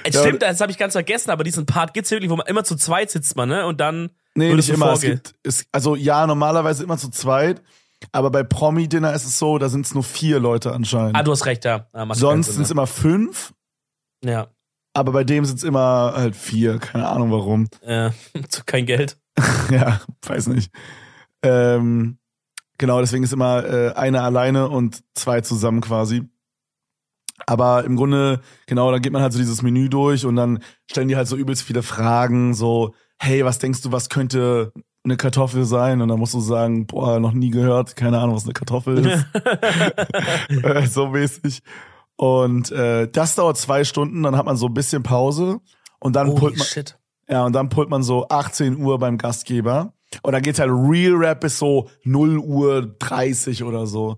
Äh, 0.04 0.12
Ja, 0.12 0.22
Stimmt, 0.22 0.42
das 0.42 0.60
habe 0.62 0.72
ich 0.72 0.78
ganz 0.78 0.94
vergessen, 0.94 1.30
aber 1.32 1.44
diesen 1.44 1.66
Part 1.66 1.94
gibt's 1.94 2.12
wirklich, 2.12 2.30
wo 2.30 2.36
man 2.36 2.48
immer 2.48 2.64
zu 2.64 2.76
zweit 2.76 3.12
sitzt 3.12 3.36
man, 3.36 3.50
ne? 3.50 3.66
Und 3.66 3.80
dann 3.80 4.10
Nee, 4.36 4.54
nicht 4.54 4.70
immer. 4.70 4.94
Es 4.94 5.02
gibt, 5.02 5.36
es, 5.44 5.66
also 5.72 5.96
ja, 5.96 6.26
normalerweise 6.26 6.84
immer 6.84 6.98
zu 6.98 7.10
zweit. 7.10 7.62
Aber 8.12 8.32
bei 8.32 8.44
Promi-Dinner 8.44 9.14
ist 9.14 9.26
es 9.26 9.38
so, 9.40 9.58
da 9.58 9.70
sind 9.70 9.86
es 9.86 9.94
nur 9.94 10.04
vier 10.04 10.40
Leute 10.40 10.74
anscheinend. 10.74 11.16
Ah, 11.16 11.24
du 11.24 11.32
hast 11.32 11.46
recht, 11.46 11.66
ja. 11.66 11.88
Ah, 11.92 12.06
macht 12.06 12.20
Sonst 12.20 12.54
sind 12.54 12.64
es 12.64 12.72
immer 12.72 12.88
fünf? 12.88 13.54
Ja. 14.24 14.48
aber 14.94 15.14
bei 15.14 15.24
dem 15.24 15.46
sind 15.46 15.58
es 15.58 15.64
immer 15.64 16.14
halt 16.16 16.36
vier. 16.36 16.80
Keine 16.80 17.08
Ahnung 17.08 17.32
warum. 17.32 17.68
ja. 17.86 18.14
Kein 18.66 18.86
Geld. 18.86 19.18
ja, 19.72 20.02
weiß 20.26 20.48
nicht. 20.48 20.72
Ähm, 21.42 22.18
genau, 22.78 23.00
deswegen 23.00 23.24
ist 23.24 23.34
immer 23.34 23.64
äh, 23.66 23.94
einer 23.94 24.24
alleine 24.24 24.68
und 24.70 25.02
zwei 25.14 25.42
zusammen 25.42 25.82
quasi. 25.82 26.24
Aber 27.46 27.86
im 27.86 27.96
Grunde, 27.96 28.42
genau, 28.66 28.92
dann 28.92 29.02
geht 29.02 29.14
man 29.14 29.22
halt 29.22 29.32
so 29.32 29.40
dieses 29.40 29.62
Menü 29.62 29.90
durch 29.90 30.26
und 30.26 30.36
dann 30.36 30.60
stellen 30.90 31.08
die 31.08 31.16
halt 31.16 31.28
so 31.28 31.38
übelst 31.38 31.64
viele 31.64 31.84
Fragen, 31.84 32.54
so, 32.54 32.94
hey, 33.18 33.46
was 33.46 33.60
denkst 33.60 33.82
du, 33.82 33.92
was 33.92 34.10
könnte 34.10 34.74
eine 35.04 35.18
Kartoffel 35.18 35.66
sein? 35.66 36.02
Und 36.02 36.10
dann 36.10 36.20
musst 36.20 36.34
du 36.34 36.40
sagen, 36.40 36.86
boah, 36.86 37.20
noch 37.20 37.34
nie 37.34 37.50
gehört, 37.50 37.96
keine 37.96 38.20
Ahnung, 38.20 38.36
was 38.36 38.44
eine 38.44 38.54
Kartoffel 38.54 39.06
ist. 39.06 39.26
Äh, 40.64 40.88
so 40.88 41.08
mäßig. 41.08 41.62
Und 42.16 42.72
äh, 42.72 43.08
das 43.10 43.36
dauert 43.36 43.58
zwei 43.58 43.84
Stunden, 43.86 44.24
dann 44.24 44.36
hat 44.36 44.46
man 44.46 44.58
so 44.58 44.68
ein 44.68 44.74
bisschen 44.74 45.04
Pause 45.04 45.62
und 46.00 46.16
dann 46.16 46.36
pullt 46.36 46.58
man, 46.58 46.68
shit. 46.68 47.00
ja, 47.30 47.46
und 47.46 47.54
dann 47.54 47.70
pullt 47.70 47.90
man 47.90 48.04
so 48.04 48.28
18 48.28 48.78
Uhr 48.78 49.00
beim 49.00 49.18
Gastgeber. 49.18 49.94
Und 50.24 50.34
dann 50.34 50.42
geht's 50.42 50.60
halt 50.60 50.72
Real 50.72 51.14
Rap 51.14 51.42
bis 51.42 51.60
so 51.60 51.90
0 52.04 52.40
Uhr 52.40 52.96
30 53.00 53.64
oder 53.64 53.86
so. 53.86 54.18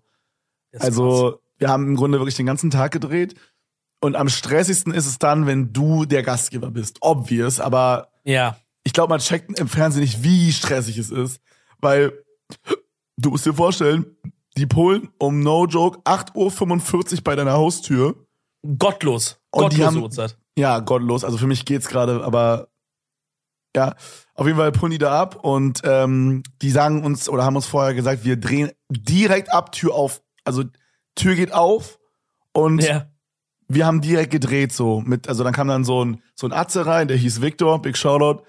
Also, 0.80 1.41
wir 1.58 1.67
haben 1.67 1.86
im 1.86 1.96
Grunde 1.96 2.17
wirklich 2.17 2.38
den 2.38 2.46
ganzen 2.46 2.72
Tag 2.72 2.91
gedreht. 2.91 3.36
Und 4.00 4.15
am 4.15 4.30
stressigsten 4.30 4.94
ist 4.94 5.06
es 5.06 5.20
dann, 5.20 5.46
wenn 5.46 5.74
du 5.74 6.06
der 6.06 6.24
Gastgeber 6.24 6.72
bist. 6.72 6.98
Obvious, 7.02 7.60
aber 7.60 8.08
krass. 8.08 8.08
Ja. 8.24 8.58
Ich 8.84 8.94
glaube, 8.94 9.10
man 9.10 9.20
checkt 9.20 9.60
im 9.60 9.67
Fernsehen 9.67 10.02
nicht, 10.02 10.24
wie 10.24 10.52
stressig 10.52 10.98
es 10.98 11.12
ist. 11.12 11.41
Weil 11.80 12.13
du 13.17 13.30
musst 13.32 13.46
dir 13.46 13.54
vorstellen, 13.54 14.06
Die 14.58 14.65
pullen 14.65 15.10
um 15.17 15.39
no 15.39 15.65
joke 15.65 16.00
8.45 16.00 17.13
Uhr 17.17 17.24
bei 17.24 17.36
deiner 17.38 17.54
Haustür. 17.54 18.28
Gottlos. 18.78 19.39
Und 19.52 19.62
Gottlose 19.63 19.86
haben- 19.86 20.02
Uhrzeit. 20.04 20.38
Ja, 20.58 20.80
gottlos. 20.80 21.24
Also 21.24 21.38
für 21.38 21.48
mich 21.48 21.63
geht's 21.63 21.88
gerade, 21.88 22.24
aber 22.26 22.67
ja, 23.76 23.96
auf 24.36 24.46
jeden 24.46 24.58
Fall 24.58 24.74
pullen 24.74 24.91
die 24.91 24.98
da 24.98 25.22
ab 25.22 25.36
und 25.46 25.80
ähm, 25.86 26.44
die 26.62 26.70
sagen 26.72 27.06
uns 27.06 27.30
oder 27.30 27.46
haben 27.46 27.56
uns 27.56 27.65
vorher 27.65 27.94
gesagt, 27.94 28.26
wir 28.26 28.36
drehen 28.36 28.72
direkt 28.89 29.54
ab, 29.54 29.72
Tür 29.72 29.94
auf. 29.96 30.22
Also 30.44 30.65
Tür 31.15 31.36
geht 31.36 31.54
auf 31.54 31.98
und 32.52 32.84
Ja. 32.84 33.10
wir 33.70 33.86
haben 33.86 34.02
direkt 34.02 34.32
gedreht 34.32 34.74
so 34.74 35.00
mit, 35.00 35.30
also 35.30 35.46
dann 35.46 35.54
kam 35.54 35.70
dann 35.70 35.86
so 35.86 36.04
ein 36.04 36.22
so 36.36 36.46
ein 36.48 36.52
Atze 36.52 36.86
rein, 36.86 37.08
der 37.08 37.15
hieß 37.15 37.39
Victor, 37.41 37.82
Big 37.82 37.96
Shoutout. 37.96 38.44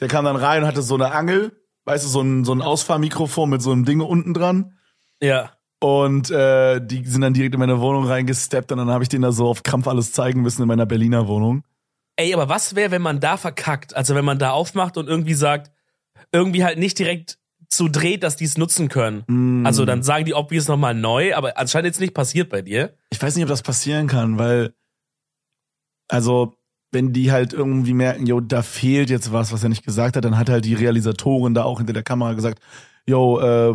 Der 0.00 0.08
kam 0.08 0.24
dann 0.24 0.36
rein 0.36 0.62
und 0.62 0.68
hatte 0.68 0.82
so 0.82 0.94
eine 0.94 1.12
Angel, 1.12 1.52
weißt 1.84 2.04
du, 2.04 2.08
so 2.08 2.20
ein 2.20 2.44
so 2.44 2.52
ein 2.52 2.62
Ausfahrmikrofon 2.62 3.48
mit 3.48 3.62
so 3.62 3.72
einem 3.72 3.84
Ding 3.84 4.00
unten 4.00 4.34
dran. 4.34 4.74
Ja. 5.20 5.52
Und 5.80 6.30
äh, 6.30 6.80
die 6.84 7.04
sind 7.04 7.20
dann 7.20 7.34
direkt 7.34 7.54
in 7.54 7.60
meine 7.60 7.80
Wohnung 7.80 8.06
reingesteppt 8.06 8.72
und 8.72 8.78
dann 8.78 8.90
habe 8.90 9.04
ich 9.04 9.08
denen 9.08 9.22
da 9.22 9.32
so 9.32 9.46
auf 9.46 9.62
Krampf 9.62 9.86
alles 9.86 10.12
zeigen 10.12 10.40
müssen 10.42 10.62
in 10.62 10.68
meiner 10.68 10.86
Berliner 10.86 11.28
Wohnung. 11.28 11.64
Ey, 12.16 12.32
aber 12.32 12.48
was 12.48 12.74
wäre, 12.74 12.90
wenn 12.90 13.02
man 13.02 13.20
da 13.20 13.36
verkackt? 13.36 13.94
Also 13.94 14.14
wenn 14.14 14.24
man 14.24 14.38
da 14.38 14.52
aufmacht 14.52 14.96
und 14.96 15.06
irgendwie 15.06 15.34
sagt, 15.34 15.70
irgendwie 16.32 16.64
halt 16.64 16.78
nicht 16.78 16.98
direkt 16.98 17.38
so 17.68 17.88
dreht, 17.88 18.22
dass 18.22 18.36
die 18.36 18.44
es 18.44 18.56
nutzen 18.56 18.88
können. 18.88 19.24
Mm. 19.26 19.66
Also 19.66 19.84
dann 19.84 20.02
sagen 20.02 20.24
die 20.24 20.34
obvious 20.34 20.68
nochmal 20.68 20.94
neu, 20.94 21.34
aber 21.34 21.58
anscheinend 21.58 21.86
jetzt 21.86 22.00
nicht 22.00 22.14
passiert 22.14 22.48
bei 22.48 22.62
dir. 22.62 22.96
Ich 23.10 23.20
weiß 23.20 23.34
nicht, 23.34 23.44
ob 23.44 23.50
das 23.50 23.62
passieren 23.62 24.06
kann, 24.06 24.38
weil, 24.38 24.74
also, 26.08 26.56
wenn 26.96 27.12
die 27.12 27.30
halt 27.30 27.52
irgendwie 27.52 27.92
merken, 27.92 28.24
yo, 28.24 28.40
da 28.40 28.62
fehlt 28.62 29.10
jetzt 29.10 29.30
was, 29.30 29.52
was 29.52 29.62
er 29.62 29.68
nicht 29.68 29.84
gesagt 29.84 30.16
hat, 30.16 30.24
dann 30.24 30.38
hat 30.38 30.48
halt 30.48 30.64
die 30.64 30.72
Realisatorin 30.72 31.52
da 31.52 31.64
auch 31.64 31.76
hinter 31.76 31.92
der 31.92 32.02
Kamera 32.02 32.32
gesagt, 32.32 32.58
yo, 33.06 33.38
äh, 33.38 33.74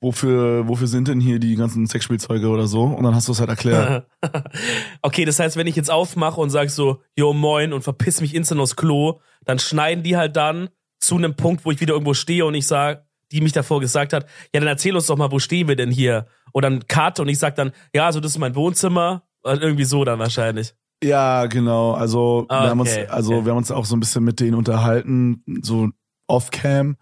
wofür, 0.00 0.68
wofür 0.68 0.86
sind 0.86 1.08
denn 1.08 1.18
hier 1.18 1.40
die 1.40 1.56
ganzen 1.56 1.88
Sexspielzeuge 1.88 2.48
oder 2.48 2.68
so? 2.68 2.84
Und 2.84 3.02
dann 3.02 3.12
hast 3.12 3.26
du 3.26 3.32
es 3.32 3.40
halt 3.40 3.50
erklärt. 3.50 4.06
okay, 5.02 5.24
das 5.24 5.40
heißt, 5.40 5.56
wenn 5.56 5.66
ich 5.66 5.74
jetzt 5.74 5.90
aufmache 5.90 6.40
und 6.40 6.50
sag 6.50 6.70
so, 6.70 7.02
yo 7.16 7.32
moin 7.32 7.72
und 7.72 7.82
verpiss 7.82 8.20
mich 8.20 8.36
instant 8.36 8.60
aufs 8.60 8.76
Klo, 8.76 9.18
dann 9.44 9.58
schneiden 9.58 10.04
die 10.04 10.16
halt 10.16 10.36
dann 10.36 10.68
zu 11.00 11.16
einem 11.16 11.34
Punkt, 11.34 11.64
wo 11.64 11.72
ich 11.72 11.80
wieder 11.80 11.94
irgendwo 11.94 12.14
stehe 12.14 12.46
und 12.46 12.54
ich 12.54 12.68
sag, 12.68 13.04
die 13.32 13.40
mich 13.40 13.52
davor 13.52 13.80
gesagt 13.80 14.12
hat, 14.12 14.26
ja, 14.54 14.60
dann 14.60 14.68
erzähl 14.68 14.94
uns 14.94 15.06
doch 15.06 15.16
mal, 15.16 15.32
wo 15.32 15.40
stehen 15.40 15.66
wir 15.66 15.74
denn 15.74 15.90
hier? 15.90 16.28
Oder 16.54 16.70
ein 16.70 16.86
Cut 16.86 17.18
und 17.18 17.28
ich 17.28 17.40
sag 17.40 17.56
dann, 17.56 17.72
ja, 17.92 18.06
also 18.06 18.20
das 18.20 18.30
ist 18.30 18.38
mein 18.38 18.54
Wohnzimmer. 18.54 19.24
Oder 19.42 19.60
irgendwie 19.60 19.84
so 19.84 20.04
dann 20.04 20.20
wahrscheinlich. 20.20 20.74
Ja, 21.02 21.46
genau. 21.46 21.92
Also 21.92 22.46
Ah, 22.48 22.64
wir 22.64 22.70
haben 22.70 22.80
uns, 22.80 22.92
okay, 22.92 23.06
also 23.06 23.34
okay. 23.34 23.44
wir 23.46 23.52
haben 23.52 23.58
uns 23.58 23.70
auch 23.70 23.84
so 23.84 23.96
ein 23.96 24.00
bisschen 24.00 24.24
mit 24.24 24.40
denen 24.40 24.54
unterhalten, 24.54 25.42
so 25.62 25.88
off-cam, 26.26 26.96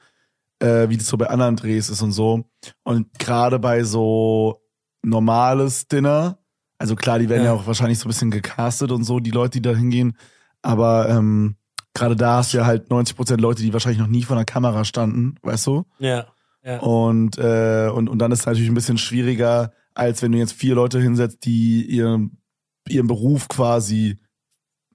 äh, 0.61 0.89
wie 0.89 0.97
das 0.97 1.09
so 1.09 1.17
bei 1.17 1.29
anderen 1.29 1.57
Drehs 1.57 1.91
ist 1.91 2.03
und 2.03 2.13
so. 2.13 2.45
Und 2.85 3.19
gerade 3.19 3.59
bei 3.59 3.83
so 3.83 4.63
normales 5.03 5.89
Dinner, 5.89 6.39
also 6.79 6.95
klar, 6.95 7.19
die 7.19 7.29
werden 7.29 7.45
ja. 7.45 7.53
Ja. 7.53 7.59
auch 7.59 7.67
wahrscheinlich 7.67 7.99
so 7.99 8.07
ein 8.07 8.11
bisschen 8.11 8.31
gecastet 8.31 8.93
und 8.93 9.05
so, 9.05 9.19
die 9.21 9.31
Leute, 9.33 9.61
die 9.61 9.63
da 9.63 9.75
hingehen. 9.75 10.17
Aber 10.63 11.09
ähm, 11.09 11.57
gerade 11.95 12.17
da 12.17 12.37
hast 12.37 12.53
du 12.53 12.59
ja 12.59 12.67
halt 12.67 12.91
90% 12.91 13.41
Leute, 13.41 13.63
die 13.63 13.73
wahrscheinlich 13.73 14.01
noch 14.01 14.07
nie 14.07 14.23
vor 14.23 14.37
einer 14.37 14.45
Kamera 14.45 14.85
standen, 14.85 15.35
weißt 15.43 15.67
du? 15.67 15.85
Ja. 15.99 16.27
ja. 16.63 16.79
Und, 16.81 17.37
äh, 17.39 17.91
und, 17.93 18.09
und 18.09 18.19
dann 18.19 18.31
ist 18.33 18.41
es 18.41 18.47
natürlich 18.47 18.69
ein 18.69 18.75
bisschen 18.75 18.99
schwieriger, 18.99 19.73
als 19.95 20.23
wenn 20.23 20.33
du 20.33 20.39
jetzt 20.39 20.53
vier 20.53 20.77
Leute 20.77 21.01
hinsetzt, 21.01 21.45
die 21.45 21.85
ihren, 21.85 22.39
ihren 22.91 23.07
Beruf 23.07 23.49
quasi, 23.49 24.19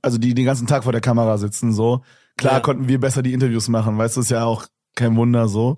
also 0.02 0.18
die 0.18 0.34
den 0.34 0.46
ganzen 0.46 0.68
Tag 0.68 0.84
vor 0.84 0.92
der 0.92 1.02
Kamera 1.02 1.38
sitzen, 1.38 1.74
so. 1.74 2.04
Klar 2.38 2.56
Ja. 2.56 2.60
konnten 2.62 2.88
wir 2.88 3.00
besser 3.00 3.22
die 3.22 3.34
Interviews 3.34 3.68
machen, 3.70 3.98
weißt 3.98 4.18
du, 4.18 4.22
ist 4.22 4.32
ja 4.32 4.44
auch 4.46 4.68
kein 4.96 5.16
Wunder 5.16 5.48
so. 5.48 5.78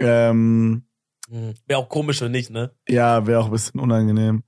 Ähm, 0.00 0.84
Hm. 1.28 1.54
Wäre 1.66 1.78
auch 1.78 1.88
komisch, 1.88 2.20
wenn 2.22 2.32
nicht, 2.32 2.50
ne? 2.50 2.72
ja, 2.88 3.24
wäre 3.26 3.40
auch 3.40 3.46
ein 3.46 3.52
bisschen 3.52 3.80
unangenehm. 3.80 4.42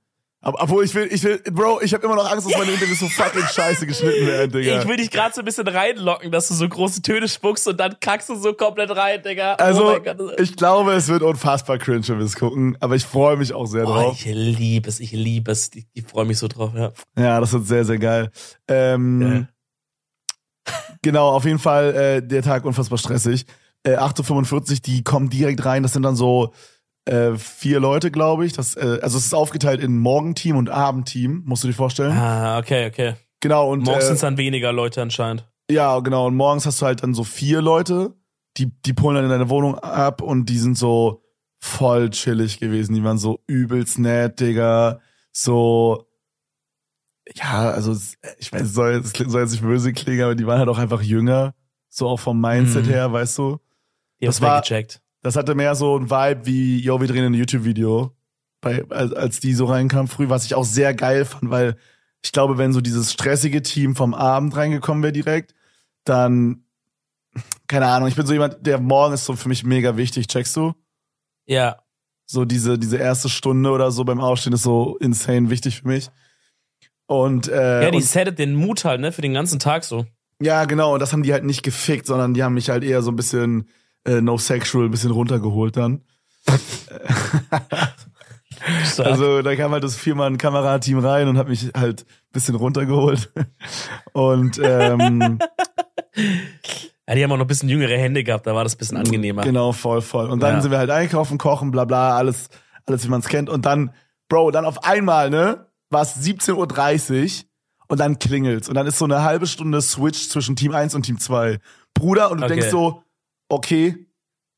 Aber 0.45 0.61
obwohl 0.61 0.83
ich 0.83 0.93
will, 0.93 1.07
ich 1.09 1.23
will, 1.23 1.41
Bro, 1.51 1.79
ich 1.81 1.93
habe 1.93 2.05
immer 2.05 2.15
noch 2.15 2.29
Angst, 2.29 2.45
dass 2.45 2.57
meine 2.57 2.71
Interviews 2.73 2.99
so 2.99 3.07
fucking 3.07 3.41
scheiße 3.43 3.87
geschnitten 3.87 4.27
werden, 4.27 4.51
Digga. 4.51 4.81
Ich 4.81 4.87
will 4.87 4.97
dich 4.97 5.09
gerade 5.09 5.33
so 5.33 5.41
ein 5.41 5.45
bisschen 5.45 5.67
reinlocken, 5.67 6.31
dass 6.31 6.49
du 6.49 6.53
so 6.53 6.67
große 6.67 7.01
Töne 7.01 7.29
spuckst 7.29 7.65
und 7.67 7.79
dann 7.79 7.95
kackst 8.01 8.27
du 8.27 8.35
so 8.35 8.53
komplett 8.53 8.89
rein, 8.95 9.23
Digga. 9.23 9.53
also, 9.55 9.95
oh 9.95 9.99
Gott. 10.01 10.19
das- 10.19 10.39
ich 10.49 10.55
glaube, 10.57 10.91
es 10.93 11.07
wird 11.07 11.21
unfassbar 11.23 11.77
cringe, 11.77 12.05
wenn 12.09 12.19
wir 12.19 12.25
es 12.25 12.35
gucken, 12.35 12.77
aber 12.81 12.95
ich 12.95 13.05
freue 13.05 13.37
mich 13.37 13.53
auch 13.53 13.65
sehr 13.65 13.83
Oh, 13.87 13.93
drauf. 13.93 14.15
ich 14.19 14.25
liebe 14.25 14.89
es, 14.89 14.99
ich 14.99 15.13
liebe 15.13 15.49
es. 15.51 15.71
Ich, 15.73 15.87
ich 15.93 16.05
freue 16.05 16.25
mich 16.25 16.37
so 16.37 16.49
drauf, 16.49 16.71
ja. 16.75 16.91
Ja, 17.17 17.39
das 17.39 17.53
wird 17.53 17.65
sehr, 17.65 17.85
sehr 17.85 17.97
geil. 17.97 18.29
Ähm, 18.67 19.19
Geil. 19.21 19.47
Genau, 21.01 21.29
auf 21.31 21.45
jeden 21.45 21.59
Fall 21.59 21.93
äh, 21.95 22.21
der 22.25 22.41
Tag 22.41 22.65
unfassbar 22.65 22.97
stressig. 22.97 23.45
Äh, 23.83 23.97
8.45 23.97 24.53
Uhr, 24.53 24.77
die 24.85 25.03
kommen 25.03 25.29
direkt 25.29 25.63
rein. 25.65 25.83
Das 25.83 25.93
sind 25.93 26.03
dann 26.03 26.15
so 26.15 26.53
äh, 27.05 27.35
vier 27.35 27.79
Leute, 27.79 28.11
glaube 28.11 28.45
ich. 28.45 28.53
Das, 28.53 28.75
äh, 28.75 28.99
also 29.01 29.17
es 29.17 29.25
ist 29.25 29.33
aufgeteilt 29.33 29.81
in 29.81 29.97
Morgenteam 29.99 30.55
und 30.57 30.69
Abendteam, 30.69 31.43
musst 31.45 31.63
du 31.63 31.67
dir 31.67 31.73
vorstellen. 31.73 32.11
Ah, 32.17 32.57
okay, 32.59 32.87
okay. 32.87 33.15
Genau, 33.41 33.69
und 33.71 33.83
Morgens 33.83 34.05
sind 34.05 34.13
äh, 34.13 34.15
es 34.15 34.21
dann 34.21 34.37
weniger 34.37 34.71
Leute 34.71 35.01
anscheinend. 35.01 35.45
ja, 35.69 35.99
genau. 35.99 36.27
Und 36.27 36.35
morgens 36.35 36.65
hast 36.65 36.81
du 36.81 36.85
halt 36.85 37.03
dann 37.03 37.13
so 37.13 37.23
vier 37.25 37.61
Leute, 37.61 38.13
die, 38.57 38.71
die 38.83 38.93
pullen 38.93 39.15
dann 39.15 39.25
in 39.25 39.31
deine 39.31 39.49
Wohnung 39.49 39.77
ab 39.79 40.21
und 40.21 40.45
die 40.47 40.57
sind 40.59 40.77
so 40.77 41.23
voll 41.59 42.09
chillig 42.11 42.59
gewesen. 42.59 42.93
Die 42.95 43.03
waren 43.03 43.17
so 43.17 43.39
übelst 43.47 43.99
nett, 43.99 44.39
Digga. 44.39 44.99
So, 45.31 46.07
ja, 47.35 47.69
also 47.71 47.95
ich 48.37 48.51
weiß, 48.51 48.61
es 48.61 48.73
soll 48.73 48.93
jetzt, 48.93 49.17
soll 49.17 49.41
jetzt 49.41 49.51
nicht 49.51 49.63
böse 49.63 49.93
klingen, 49.93 50.23
aber 50.23 50.35
die 50.35 50.45
waren 50.45 50.59
halt 50.59 50.69
auch 50.69 50.77
einfach 50.77 51.01
jünger. 51.01 51.53
So 51.89 52.07
auch 52.07 52.19
vom 52.19 52.39
Mindset 52.41 52.85
Mhm. 52.85 52.89
her, 52.89 53.11
weißt 53.13 53.37
du. 53.37 53.59
Die 54.21 54.25
das 54.25 54.41
war- 54.41 54.61
gecheckt. 54.61 55.01
Das 55.23 55.35
hatte 55.35 55.55
mehr 55.55 55.73
so 55.73 55.97
ein 55.97 56.09
Vibe 56.09 56.45
wie, 56.45 56.79
yo, 56.79 56.99
wir 57.01 57.07
drehen 57.07 57.25
ein 57.25 57.33
YouTube-Video. 57.33 58.15
Als, 58.61 59.11
als 59.13 59.39
die 59.41 59.53
so 59.53 59.65
reinkam 59.65 60.07
früh, 60.07 60.29
was 60.29 60.45
ich 60.45 60.55
auch 60.55 60.63
sehr 60.63 60.93
geil 60.93 61.25
fand, 61.25 61.49
weil 61.51 61.75
ich 62.23 62.31
glaube, 62.31 62.57
wenn 62.57 62.71
so 62.71 62.79
dieses 62.79 63.11
stressige 63.11 63.61
Team 63.61 63.95
vom 63.95 64.13
Abend 64.13 64.55
reingekommen 64.55 65.03
wäre 65.03 65.11
direkt, 65.11 65.53
dann, 66.05 66.63
keine 67.67 67.87
Ahnung, 67.87 68.07
ich 68.07 68.15
bin 68.15 68.25
so 68.25 68.31
jemand, 68.31 68.65
der 68.65 68.79
morgen 68.79 69.13
ist 69.13 69.25
so 69.25 69.35
für 69.35 69.49
mich 69.49 69.65
mega 69.65 69.97
wichtig, 69.97 70.27
checkst 70.27 70.55
du? 70.55 70.73
Ja. 71.45 71.81
So 72.25 72.45
diese, 72.45 72.79
diese 72.79 72.95
erste 72.97 73.27
Stunde 73.27 73.69
oder 73.69 73.91
so 73.91 74.05
beim 74.05 74.21
Aufstehen 74.21 74.53
ist 74.53 74.63
so 74.63 74.97
insane 74.99 75.49
wichtig 75.49 75.81
für 75.81 75.87
mich. 75.89 76.09
Und, 77.05 77.49
äh, 77.49 77.83
Ja, 77.83 77.91
die 77.91 77.97
und, 77.97 78.03
settet 78.03 78.39
den 78.39 78.55
Mut 78.55 78.85
halt, 78.85 79.01
ne, 79.01 79.11
für 79.11 79.21
den 79.21 79.33
ganzen 79.33 79.59
Tag 79.59 79.83
so. 79.83 80.05
ja, 80.41 80.63
genau, 80.63 80.93
und 80.93 81.01
das 81.01 81.11
haben 81.11 81.23
die 81.23 81.33
halt 81.33 81.43
nicht 81.43 81.63
gefickt, 81.63 82.05
sondern 82.07 82.33
die 82.33 82.43
haben 82.43 82.53
mich 82.53 82.69
halt 82.69 82.83
eher 82.85 83.01
so 83.01 83.11
ein 83.11 83.17
bisschen 83.17 83.67
äh, 84.05 84.21
no 84.21 84.37
sexual, 84.37 84.85
ein 84.85 84.91
bisschen 84.91 85.11
runtergeholt 85.11 85.77
dann. 85.77 86.01
Also 88.99 89.41
da 89.41 89.55
kam 89.57 89.71
halt 89.73 89.83
das 89.83 89.95
Viermann-Kamerateam 89.97 90.99
rein 90.99 91.27
und 91.27 91.37
hat 91.37 91.49
mich 91.49 91.71
halt 91.75 92.01
ein 92.03 92.31
bisschen 92.31 92.55
runtergeholt. 92.55 93.29
Und 94.13 94.57
ähm, 94.63 95.39
ja, 97.07 97.15
die 97.15 97.23
haben 97.23 97.31
auch 97.31 97.37
noch 97.37 97.43
ein 97.43 97.47
bisschen 97.47 97.67
jüngere 97.67 97.97
Hände 97.97 98.23
gehabt, 98.23 98.47
da 98.47 98.55
war 98.55 98.63
das 98.63 98.75
ein 98.75 98.77
bisschen 98.77 98.97
angenehmer. 98.97 99.41
genau, 99.43 99.73
voll, 99.73 100.01
voll. 100.01 100.29
Und 100.29 100.39
dann 100.41 100.55
Ja. 100.55 100.61
sind 100.61 100.71
wir 100.71 100.77
halt 100.77 100.91
einkaufen, 100.91 101.37
kochen, 101.37 101.71
bla 101.71 101.83
bla, 101.85 102.15
alles, 102.15 102.49
alles 102.85 103.03
wie 103.03 103.09
man 103.09 103.19
es 103.19 103.27
kennt. 103.27 103.49
Und 103.49 103.65
dann, 103.65 103.91
Bro, 104.29 104.51
dann 104.51 104.63
auf 104.65 104.83
einmal, 104.85 105.29
ne, 105.29 105.65
war 105.89 106.03
es 106.03 106.15
17.30 106.15 106.53
Uhr 106.53 107.45
und 107.89 107.99
dann 107.99 108.17
klingelt's. 108.19 108.69
Und 108.69 108.75
dann 108.75 108.87
ist 108.87 108.97
so 108.97 109.05
eine 109.05 109.23
halbe 109.23 109.45
Stunde 109.47 109.81
Switch 109.81 110.29
zwischen 110.29 110.55
Team 110.55 110.73
1 110.73 110.95
und 110.95 111.03
Team 111.03 111.19
2. 111.19 111.59
Bruder, 111.93 112.31
und 112.31 112.37
du 112.39 112.45
Okay. 112.45 112.53
denkst 112.55 112.69
so, 112.71 113.03
okay, 113.49 114.07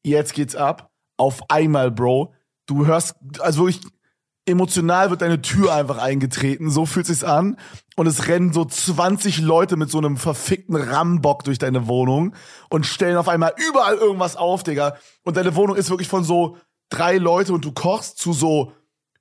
jetzt 0.04 0.34
geht's 0.34 0.56
ab. 0.56 0.92
Auf 1.18 1.50
einmal, 1.50 1.92
Bro. 1.92 2.34
Du 2.66 2.86
hörst, 2.86 3.16
also 3.40 3.66
wirklich, 3.66 3.82
emotional 4.46 5.10
wird 5.10 5.22
deine 5.22 5.42
Tür 5.42 5.74
einfach 5.74 5.98
eingetreten, 5.98 6.70
so 6.70 6.86
fühlt 6.86 7.08
sich's 7.08 7.24
an. 7.24 7.58
Und 7.96 8.08
es 8.08 8.28
rennen 8.28 8.54
so 8.54 8.66
20 8.66 9.40
Leute 9.40 9.76
mit 9.76 9.90
so 9.90 9.98
einem 9.98 10.18
verfickten 10.18 10.76
Rambock 10.76 11.44
durch 11.44 11.58
deine 11.58 11.88
Wohnung 11.88 12.36
und 12.70 12.86
stellen 12.86 13.18
auf 13.18 13.28
einmal 13.28 13.54
überall 13.70 13.96
irgendwas 13.96 14.36
auf, 14.36 14.64
Digga. 14.64 14.98
Und 15.24 15.38
deine 15.38 15.56
Wohnung 15.56 15.76
ist 15.76 15.90
wirklich 15.90 16.08
von 16.08 16.24
so 16.24 16.58
drei 16.90 17.18
Leute 17.18 17.54
und 17.54 17.66
du 17.66 17.72
kochst 17.72 18.18
zu 18.20 18.34
so 18.34 18.74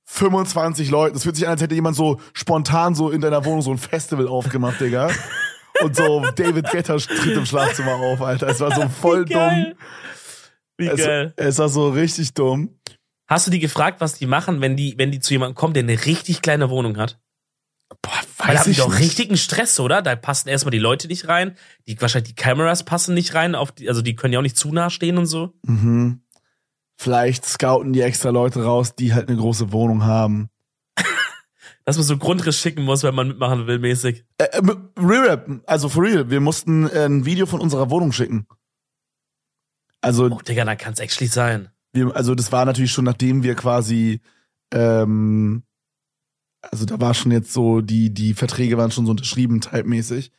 25 0.05 0.91
Leuten. 0.91 1.17
Es 1.17 1.23
fühlt 1.23 1.35
sich 1.35 1.47
an, 1.47 1.53
als 1.53 1.61
hätte 1.61 1.73
jemand 1.73 1.95
so 1.95 2.19
spontan 2.33 2.93
so 2.93 3.09
in 3.09 3.21
deiner 3.21 3.43
Wohnung 3.45 3.61
so 3.61 3.71
ein 3.71 3.77
Festival 3.77 4.27
aufgemacht, 4.27 4.79
Digga. 4.79 5.09
Und 5.81 5.95
so 5.95 6.25
David 6.35 6.69
Guetta 6.71 6.97
tritt 6.97 7.35
im 7.37 7.45
Schlafzimmer 7.45 7.95
auf, 7.95 8.21
Alter. 8.21 8.47
Es 8.47 8.59
war 8.59 8.73
so 8.73 8.87
voll 8.89 9.27
Wie 9.27 9.33
dumm. 9.33 9.73
Wie 10.77 10.87
Es, 10.87 10.97
geil. 11.03 11.33
es 11.37 11.57
war 11.57 11.69
so 11.69 11.89
richtig 11.89 12.33
dumm. 12.33 12.79
Hast 13.27 13.47
du 13.47 13.51
die 13.51 13.59
gefragt, 13.59 14.01
was 14.01 14.15
die 14.17 14.27
machen, 14.27 14.61
wenn 14.61 14.75
die, 14.75 14.95
wenn 14.97 15.11
die 15.11 15.19
zu 15.19 15.33
jemandem 15.33 15.55
kommen, 15.55 15.73
der 15.73 15.83
eine 15.83 16.05
richtig 16.05 16.41
kleine 16.41 16.69
Wohnung 16.69 16.97
hat? 16.97 17.19
Boah, 18.01 18.11
Weil 18.37 18.47
da 18.47 18.53
weiß 18.53 18.59
haben 18.59 18.65
die 18.65 18.71
ich 18.71 18.77
doch 18.77 18.89
nicht. 18.89 18.99
richtigen 18.99 19.37
Stress, 19.37 19.79
oder? 19.79 20.01
Da 20.01 20.15
passen 20.15 20.49
erstmal 20.49 20.71
die 20.71 20.79
Leute 20.79 21.07
nicht 21.07 21.27
rein. 21.27 21.55
Die, 21.87 21.99
wahrscheinlich 22.01 22.35
die 22.35 22.41
Kameras 22.41 22.83
passen 22.83 23.13
nicht 23.13 23.33
rein. 23.35 23.55
Auf 23.55 23.71
die, 23.71 23.87
also 23.89 24.01
die 24.01 24.15
können 24.15 24.33
ja 24.33 24.39
auch 24.39 24.43
nicht 24.43 24.57
zu 24.57 24.71
nah 24.71 24.89
stehen 24.89 25.17
und 25.17 25.25
so. 25.27 25.53
Mhm. 25.63 26.21
Vielleicht 26.97 27.45
scouten 27.45 27.93
die 27.93 28.01
extra 28.01 28.29
Leute 28.29 28.63
raus, 28.63 28.95
die 28.95 29.13
halt 29.13 29.27
eine 29.27 29.37
große 29.37 29.71
Wohnung 29.71 30.03
haben. 30.05 30.49
Dass 31.85 31.97
man 31.97 32.05
so 32.05 32.17
Grundriss 32.17 32.59
schicken 32.59 32.83
muss, 32.83 33.03
wenn 33.03 33.13
man 33.15 33.27
mitmachen 33.27 33.67
will, 33.67 33.79
mäßig. 33.79 34.25
Äh, 34.39 34.45
äh, 34.45 34.61
real 34.97 35.27
Rap, 35.29 35.61
also 35.67 35.87
for 35.87 36.03
real, 36.03 36.29
wir 36.29 36.39
mussten 36.41 36.89
äh, 36.89 37.05
ein 37.05 37.25
Video 37.25 37.45
von 37.45 37.61
unserer 37.61 37.89
Wohnung 37.91 38.11
schicken. 38.11 38.47
Also, 40.01 40.25
Oh, 40.25 40.39
Digga, 40.41 40.65
dann 40.65 40.77
kann's 40.77 40.99
actually 40.99 41.27
sein. 41.29 41.69
wir, 41.93 42.15
also 42.15 42.35
das 42.35 42.51
war 42.51 42.65
natürlich 42.65 42.91
schon, 42.91 43.05
nachdem 43.05 43.43
wir 43.43 43.55
quasi, 43.55 44.21
ähm, 44.71 45.63
also 46.61 46.85
da 46.85 46.99
war 46.99 47.13
schon 47.13 47.31
jetzt 47.31 47.53
so, 47.53 47.81
die, 47.81 48.11
die 48.13 48.33
Verträge 48.33 48.77
waren 48.77 48.91
schon 48.91 49.05
so 49.05 49.11
unterschrieben, 49.11 49.61
typemäßig. 49.61 50.31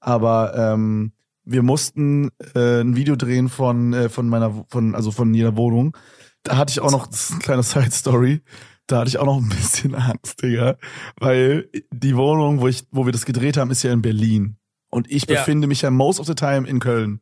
Aber 0.00 0.54
ähm, 0.56 1.12
wir 1.44 1.62
mussten 1.62 2.30
äh, 2.54 2.80
ein 2.80 2.94
Video 2.96 3.16
drehen 3.16 3.48
von, 3.48 3.92
äh, 3.92 4.08
von 4.08 4.28
meiner, 4.28 4.64
von, 4.68 4.94
also 4.94 5.10
von 5.10 5.34
jeder 5.34 5.56
Wohnung. 5.56 5.96
Da 6.44 6.56
hatte 6.56 6.70
ich 6.70 6.80
auch 6.80 6.90
noch, 6.92 7.06
das 7.08 7.24
ist 7.30 7.32
eine 7.32 7.40
kleine 7.40 7.62
Side-Story, 7.64 8.42
da 8.86 8.98
hatte 9.00 9.08
ich 9.08 9.18
auch 9.18 9.26
noch 9.26 9.38
ein 9.38 9.48
bisschen 9.48 9.94
Angst, 9.94 10.42
Digga. 10.42 10.76
Weil 11.18 11.68
die 11.92 12.16
Wohnung, 12.16 12.60
wo 12.60 12.68
ich, 12.68 12.84
wo 12.90 13.04
wir 13.06 13.12
das 13.12 13.24
gedreht 13.24 13.56
haben, 13.56 13.70
ist 13.70 13.82
ja 13.82 13.92
in 13.92 14.02
Berlin. 14.02 14.56
Und 14.90 15.10
ich 15.10 15.28
Ja. 15.28 15.36
befinde 15.36 15.66
mich 15.66 15.82
ja 15.82 15.90
most 15.90 16.20
of 16.20 16.26
the 16.26 16.34
time 16.34 16.68
in 16.68 16.78
Köln. 16.80 17.20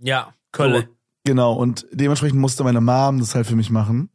Ja, 0.00 0.34
Kölle. 0.52 0.80
So, 0.82 0.86
genau, 1.24 1.52
und 1.54 1.86
dementsprechend 1.92 2.40
musste 2.40 2.64
meine 2.64 2.80
Mom 2.80 3.18
das 3.20 3.34
halt 3.34 3.46
für 3.46 3.56
mich 3.56 3.70
machen. 3.70 4.10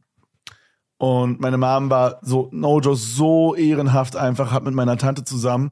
Und 0.98 1.40
meine 1.42 1.58
Mom 1.58 1.90
war 1.90 2.20
so, 2.22 2.50
no 2.52 2.80
joke, 2.80 2.96
so 2.98 3.56
ehrenhaft 3.56 4.16
einfach, 4.16 4.52
hat 4.52 4.64
mit 4.64 4.74
meiner 4.74 4.98
Tante 4.98 5.24
zusammen 5.24 5.72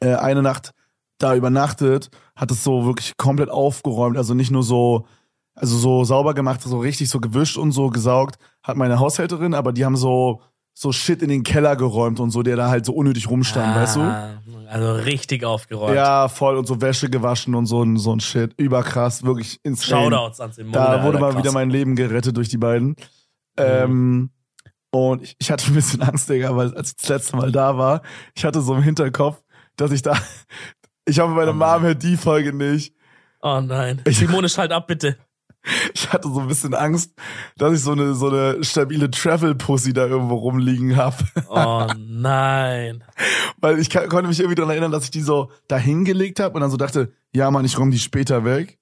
äh, 0.00 0.14
eine 0.14 0.42
Nacht 0.42 0.72
da 1.18 1.34
übernachtet, 1.34 2.10
hat 2.34 2.50
es 2.50 2.62
so 2.62 2.84
wirklich 2.84 3.16
komplett 3.16 3.48
aufgeräumt, 3.48 4.18
also 4.18 4.34
nicht 4.34 4.50
nur 4.50 4.62
so, 4.62 5.06
also 5.56 5.76
so 5.78 6.04
sauber 6.04 6.34
gemacht, 6.34 6.62
so 6.62 6.78
richtig 6.78 7.08
so 7.08 7.18
gewischt 7.20 7.56
und 7.58 7.72
so 7.72 7.90
gesaugt, 7.90 8.36
hat 8.62 8.76
meine 8.76 8.98
Haushälterin, 9.00 9.54
aber 9.54 9.72
die 9.72 9.84
haben 9.84 9.96
so, 9.96 10.40
so 10.74 10.92
Shit 10.92 11.22
in 11.22 11.30
den 11.30 11.42
Keller 11.42 11.74
geräumt 11.74 12.20
und 12.20 12.30
so, 12.30 12.42
der 12.42 12.56
da 12.56 12.68
halt 12.68 12.84
so 12.86 12.92
unnötig 12.92 13.28
rumstand, 13.30 13.74
weißt 13.74 13.96
du? 13.96 14.00
Ah, 14.00 14.42
Also 14.68 14.92
richtig 14.94 15.44
aufgeräumt. 15.44 15.96
Ja, 15.96 16.28
voll 16.28 16.56
und 16.56 16.66
so 16.66 16.80
Wäsche 16.82 17.08
gewaschen 17.08 17.54
und 17.54 17.66
so, 17.66 17.82
ein- 17.82 17.96
so 17.96 18.12
ein 18.14 18.20
Shit. 18.20 18.52
Überkrass, 18.58 19.22
wirklich 19.24 19.58
insane. 19.62 20.02
Shoutouts 20.10 20.40
an 20.40 20.52
Simone. 20.52 20.72
Da 20.74 21.02
wurde 21.02 21.18
mal 21.18 21.32
krass. 21.32 21.42
wieder 21.42 21.52
mein 21.52 21.70
Leben 21.70 21.96
gerettet 21.96 22.36
durch 22.36 22.48
die 22.50 22.58
beiden. 22.58 22.94
Ähm, 23.56 24.30
und 24.90 25.22
ich, 25.22 25.36
ich 25.38 25.50
hatte 25.50 25.66
ein 25.68 25.74
bisschen 25.74 26.02
Angst, 26.02 26.28
Digga, 26.28 26.54
weil 26.56 26.74
als 26.74 26.90
ich 26.90 26.96
das 26.96 27.08
letzte 27.08 27.36
Mal 27.36 27.50
da 27.52 27.76
war, 27.78 28.02
ich 28.34 28.44
hatte 28.44 28.60
so 28.60 28.74
im 28.74 28.82
Hinterkopf, 28.82 29.42
dass 29.76 29.90
ich 29.92 30.02
da, 30.02 30.14
ich 31.06 31.18
hoffe, 31.20 31.32
meine 31.32 31.50
Oh 31.52 31.54
Mom 31.54 31.82
hört 31.82 32.02
die 32.02 32.16
Folge 32.16 32.52
nicht. 32.52 32.94
Oh 33.40 33.60
nein. 33.60 34.02
Ich- 34.06 34.18
Simone, 34.18 34.48
schalt 34.48 34.72
ab, 34.72 34.86
bitte. 34.86 35.16
Ich 35.94 36.12
hatte 36.12 36.28
so 36.28 36.40
ein 36.40 36.48
bisschen 36.48 36.74
Angst, 36.74 37.12
dass 37.56 37.72
ich 37.72 37.80
so 37.80 37.92
eine, 37.92 38.14
so 38.14 38.28
eine 38.28 38.62
stabile 38.62 39.10
Travel-Pussy 39.10 39.92
da 39.92 40.06
irgendwo 40.06 40.36
rumliegen 40.36 40.96
hab. 40.96 41.22
Oh 41.48 41.86
nein. 41.98 43.02
Weil 43.58 43.78
ich 43.78 43.90
kann, 43.90 44.08
konnte 44.08 44.28
mich 44.28 44.38
irgendwie 44.38 44.54
daran 44.54 44.70
erinnern, 44.70 44.92
dass 44.92 45.04
ich 45.04 45.10
die 45.10 45.22
so 45.22 45.50
da 45.68 45.76
hingelegt 45.76 46.38
habe 46.40 46.54
und 46.54 46.60
dann 46.60 46.70
so 46.70 46.76
dachte, 46.76 47.12
ja 47.34 47.50
Mann, 47.50 47.64
ich 47.64 47.78
räume 47.78 47.90
die 47.90 47.98
später 47.98 48.44
weg. 48.44 48.78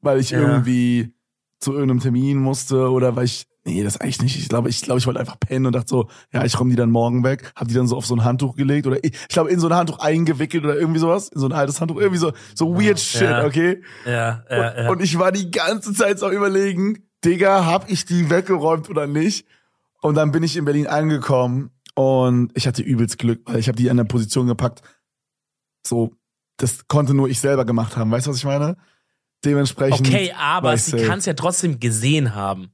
Weil 0.00 0.18
ich 0.20 0.30
Ja. 0.30 0.40
irgendwie 0.40 1.14
zu 1.62 1.72
irgendeinem 1.72 2.00
Termin 2.00 2.38
musste 2.38 2.90
oder 2.90 3.14
weil 3.16 3.24
ich, 3.24 3.46
nee, 3.64 3.82
das 3.84 4.00
eigentlich 4.00 4.20
nicht. 4.22 4.38
Ich 4.38 4.48
glaube, 4.48 4.68
ich 4.68 4.82
glaube, 4.82 4.98
ich 4.98 5.06
wollte 5.06 5.20
einfach 5.20 5.38
pennen 5.38 5.66
und 5.66 5.72
dachte 5.74 5.88
so, 5.88 6.08
ja, 6.32 6.44
ich 6.44 6.58
räume 6.58 6.70
die 6.70 6.76
dann 6.76 6.90
morgen 6.90 7.22
weg. 7.24 7.52
Hab 7.54 7.68
die 7.68 7.74
dann 7.74 7.86
so 7.86 7.96
auf 7.96 8.04
so 8.04 8.14
ein 8.14 8.24
Handtuch 8.24 8.56
gelegt 8.56 8.86
oder 8.86 9.02
ich, 9.04 9.12
ich 9.12 9.28
glaube 9.28 9.50
in 9.50 9.60
so 9.60 9.68
ein 9.68 9.74
Handtuch 9.74 10.00
eingewickelt 10.00 10.64
oder 10.64 10.76
irgendwie 10.76 10.98
sowas. 11.00 11.28
In 11.28 11.40
so 11.40 11.46
ein 11.46 11.52
altes 11.52 11.80
Handtuch. 11.80 11.98
Irgendwie 11.98 12.18
so, 12.18 12.32
so 12.54 12.74
weird 12.74 12.98
shit, 12.98 13.22
Ja. 13.22 13.44
okay? 13.46 13.82
Ja, 14.04 14.44
ja, 14.50 14.82
ja. 14.82 14.90
Und 14.90 15.00
ich 15.00 15.18
war 15.18 15.32
die 15.32 15.50
ganze 15.50 15.94
Zeit 15.94 16.18
so 16.18 16.30
überlegen, 16.30 17.04
Digga, 17.24 17.64
hab 17.64 17.90
ich 17.90 18.04
die 18.04 18.28
weggeräumt 18.28 18.90
oder 18.90 19.06
nicht? 19.06 19.46
Und 20.00 20.16
dann 20.16 20.32
bin 20.32 20.42
ich 20.42 20.56
in 20.56 20.64
Berlin 20.64 20.88
angekommen 20.88 21.70
und 21.94 22.50
ich 22.54 22.66
hatte 22.66 22.82
übelst 22.82 23.18
Glück, 23.18 23.42
weil 23.44 23.60
ich 23.60 23.68
habe 23.68 23.76
die 23.76 23.88
an 23.88 23.96
der 23.96 24.04
Position 24.04 24.48
gepackt. 24.48 24.82
So, 25.86 26.16
das 26.56 26.88
konnte 26.88 27.14
nur 27.14 27.28
ich 27.28 27.38
selber 27.38 27.64
gemacht 27.64 27.96
haben. 27.96 28.10
Weißt 28.10 28.26
du, 28.26 28.30
was 28.30 28.38
ich 28.38 28.44
meine? 28.44 28.76
Dementsprechend. 29.44 30.06
Okay, 30.06 30.32
war 30.36 30.40
aber 30.40 30.76
sie 30.76 30.96
kann 31.04 31.18
es 31.18 31.26
ja 31.26 31.34
trotzdem 31.34 31.80
gesehen 31.80 32.34
haben. 32.34 32.72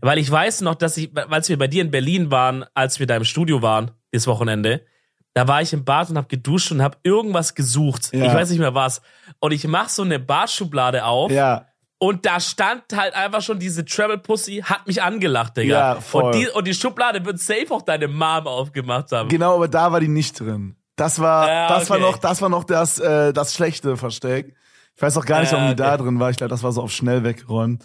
Weil 0.00 0.18
ich 0.18 0.30
weiß 0.30 0.60
noch, 0.62 0.74
dass 0.74 0.96
ich, 0.96 1.10
als 1.16 1.48
wir 1.48 1.58
bei 1.58 1.66
dir 1.66 1.82
in 1.82 1.90
Berlin 1.90 2.30
waren, 2.30 2.64
als 2.74 2.98
wir 2.98 3.06
da 3.06 3.16
im 3.16 3.24
Studio 3.24 3.62
waren, 3.62 3.90
das 4.12 4.26
Wochenende, 4.26 4.84
da 5.32 5.48
war 5.48 5.62
ich 5.62 5.72
im 5.72 5.84
Bad 5.84 6.10
und 6.10 6.18
hab 6.18 6.28
geduscht 6.28 6.72
und 6.72 6.82
hab 6.82 6.98
irgendwas 7.04 7.54
gesucht. 7.54 8.10
Ja. 8.12 8.26
Ich 8.26 8.34
weiß 8.34 8.50
nicht 8.50 8.58
mehr 8.58 8.74
was. 8.74 9.00
Und 9.38 9.52
ich 9.52 9.66
mach 9.66 9.88
so 9.88 10.02
eine 10.02 10.18
Badschublade 10.18 11.04
auf 11.04 11.30
Ja, 11.30 11.68
und 12.00 12.26
da 12.26 12.38
stand 12.38 12.84
halt 12.94 13.14
einfach 13.14 13.42
schon 13.42 13.58
diese 13.58 13.84
Travel 13.84 14.18
Pussy, 14.18 14.62
hat 14.64 14.86
mich 14.86 15.02
angelacht, 15.02 15.56
Digga. 15.56 15.94
Ja, 15.94 16.00
voll. 16.00 16.24
Und, 16.24 16.34
die, 16.36 16.48
und 16.48 16.66
die 16.66 16.74
Schublade 16.74 17.24
wird 17.24 17.40
safe 17.40 17.66
auch 17.70 17.82
deine 17.82 18.06
Mom 18.06 18.46
aufgemacht 18.46 19.10
haben. 19.10 19.28
genau, 19.28 19.56
aber 19.56 19.66
da 19.66 19.90
war 19.90 19.98
die 19.98 20.08
nicht 20.08 20.38
drin. 20.38 20.76
Das 20.94 21.18
war, 21.18 21.48
Ja, 21.48 21.68
das 21.68 21.90
war 21.90 21.98
okay. 21.98 22.06
noch, 22.06 22.18
das 22.18 22.40
war 22.42 22.48
noch 22.48 22.64
das, 22.64 22.98
äh, 23.00 23.32
das 23.32 23.54
schlechte 23.54 23.96
Versteck. 23.96 24.54
Ich 24.98 25.02
weiß 25.02 25.16
auch 25.16 25.24
gar 25.24 25.40
nicht, 25.42 25.52
Ja, 25.52 25.58
warum 25.58 25.70
die 25.70 25.76
da 25.76 25.94
okay. 25.94 26.02
drin 26.02 26.18
war. 26.18 26.28
Ich 26.30 26.36
glaube, 26.38 26.50
das 26.50 26.64
war 26.64 26.72
so 26.72 26.82
auf 26.82 26.90
schnell 26.90 27.22
weggeräumt. 27.22 27.84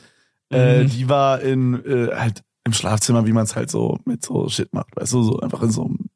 Äh, 0.52 0.84
Mhm. 0.84 0.90
die 0.90 1.08
war 1.10 1.42
in, 1.42 1.86
äh, 1.86 2.12
halt 2.16 2.44
im 2.64 2.74
Schlafzimmer, 2.74 3.28
wie 3.28 3.34
man 3.34 3.44
es 3.44 3.56
halt 3.56 3.70
so 3.70 4.00
mit 4.06 4.26
so 4.26 4.50
Shit 4.50 4.74
macht, 4.74 4.96
weißt 4.96 5.14
du, 5.14 5.22
so 5.22 5.40
einfach 5.40 5.62
in 5.62 5.70
so 5.70 5.86
einem. 5.86 6.10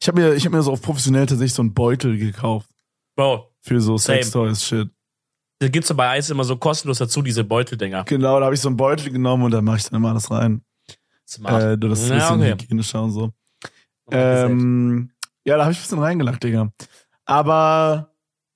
Ich 0.00 0.06
habe 0.06 0.20
mir, 0.20 0.34
ich 0.34 0.44
habe 0.44 0.56
mir 0.56 0.62
so 0.62 0.70
auf 0.72 0.82
professionell 0.82 1.26
tatsächlich 1.26 1.52
so 1.54 1.62
einen 1.62 1.74
Beutel 1.74 2.16
gekauft 2.16 2.68
Bro, 3.16 3.50
für 3.60 3.80
so 3.80 3.96
Same. 3.96 4.18
Sextoys 4.22 4.64
Shit. 4.64 4.88
da 5.58 5.66
gibt's 5.68 5.88
ja 5.88 5.96
bei 5.96 6.10
Eis 6.10 6.30
immer 6.30 6.44
so 6.44 6.56
kostenlos 6.56 6.98
dazu, 6.98 7.22
diese 7.22 7.42
Beuteldinger. 7.42 8.04
Genau, 8.04 8.38
da 8.38 8.44
habe 8.46 8.54
ich 8.54 8.60
so 8.60 8.68
einen 8.68 8.76
Beutel 8.76 9.10
genommen 9.10 9.42
und 9.44 9.50
da 9.50 9.60
mache 9.62 9.78
ich 9.78 9.84
dann 9.84 9.96
immer 9.96 10.10
alles 10.10 10.30
rein. 10.30 10.62
Smart. 11.28 11.62
Äh, 11.62 11.76
das 11.78 12.00
ist 12.02 12.10
ein 12.12 12.18
bisschen 12.18 12.40
okay. 12.40 12.52
hygienischer 12.52 13.02
und 13.02 13.10
so. 13.10 13.32
Ähm, 14.12 15.10
ja, 15.44 15.56
da 15.56 15.64
habe 15.64 15.72
ich 15.72 15.78
ein 15.78 15.82
bisschen 15.82 15.98
reingelacht, 15.98 16.42
Digga. 16.42 16.72
Aber 17.24 18.09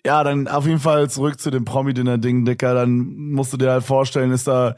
ja, 0.06 0.22
dann 0.22 0.48
auf 0.48 0.66
jeden 0.66 0.80
Fall 0.80 1.08
zurück 1.08 1.40
zu 1.40 1.50
dem 1.50 1.64
Promi-Dinner-Ding, 1.64 2.44
Digga. 2.44 2.74
Dann 2.74 3.30
musst 3.30 3.52
du 3.52 3.56
dir 3.56 3.70
halt 3.70 3.84
vorstellen, 3.84 4.32
ist 4.32 4.46
da 4.46 4.76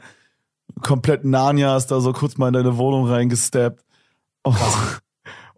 komplett 0.81 1.25
Narnia, 1.25 1.75
ist 1.75 1.87
da 1.87 1.99
so 1.99 2.13
kurz 2.13 2.37
mal 2.37 2.47
in 2.47 2.53
deine 2.53 2.77
Wohnung 2.77 3.07
reingesteppt. 3.07 3.83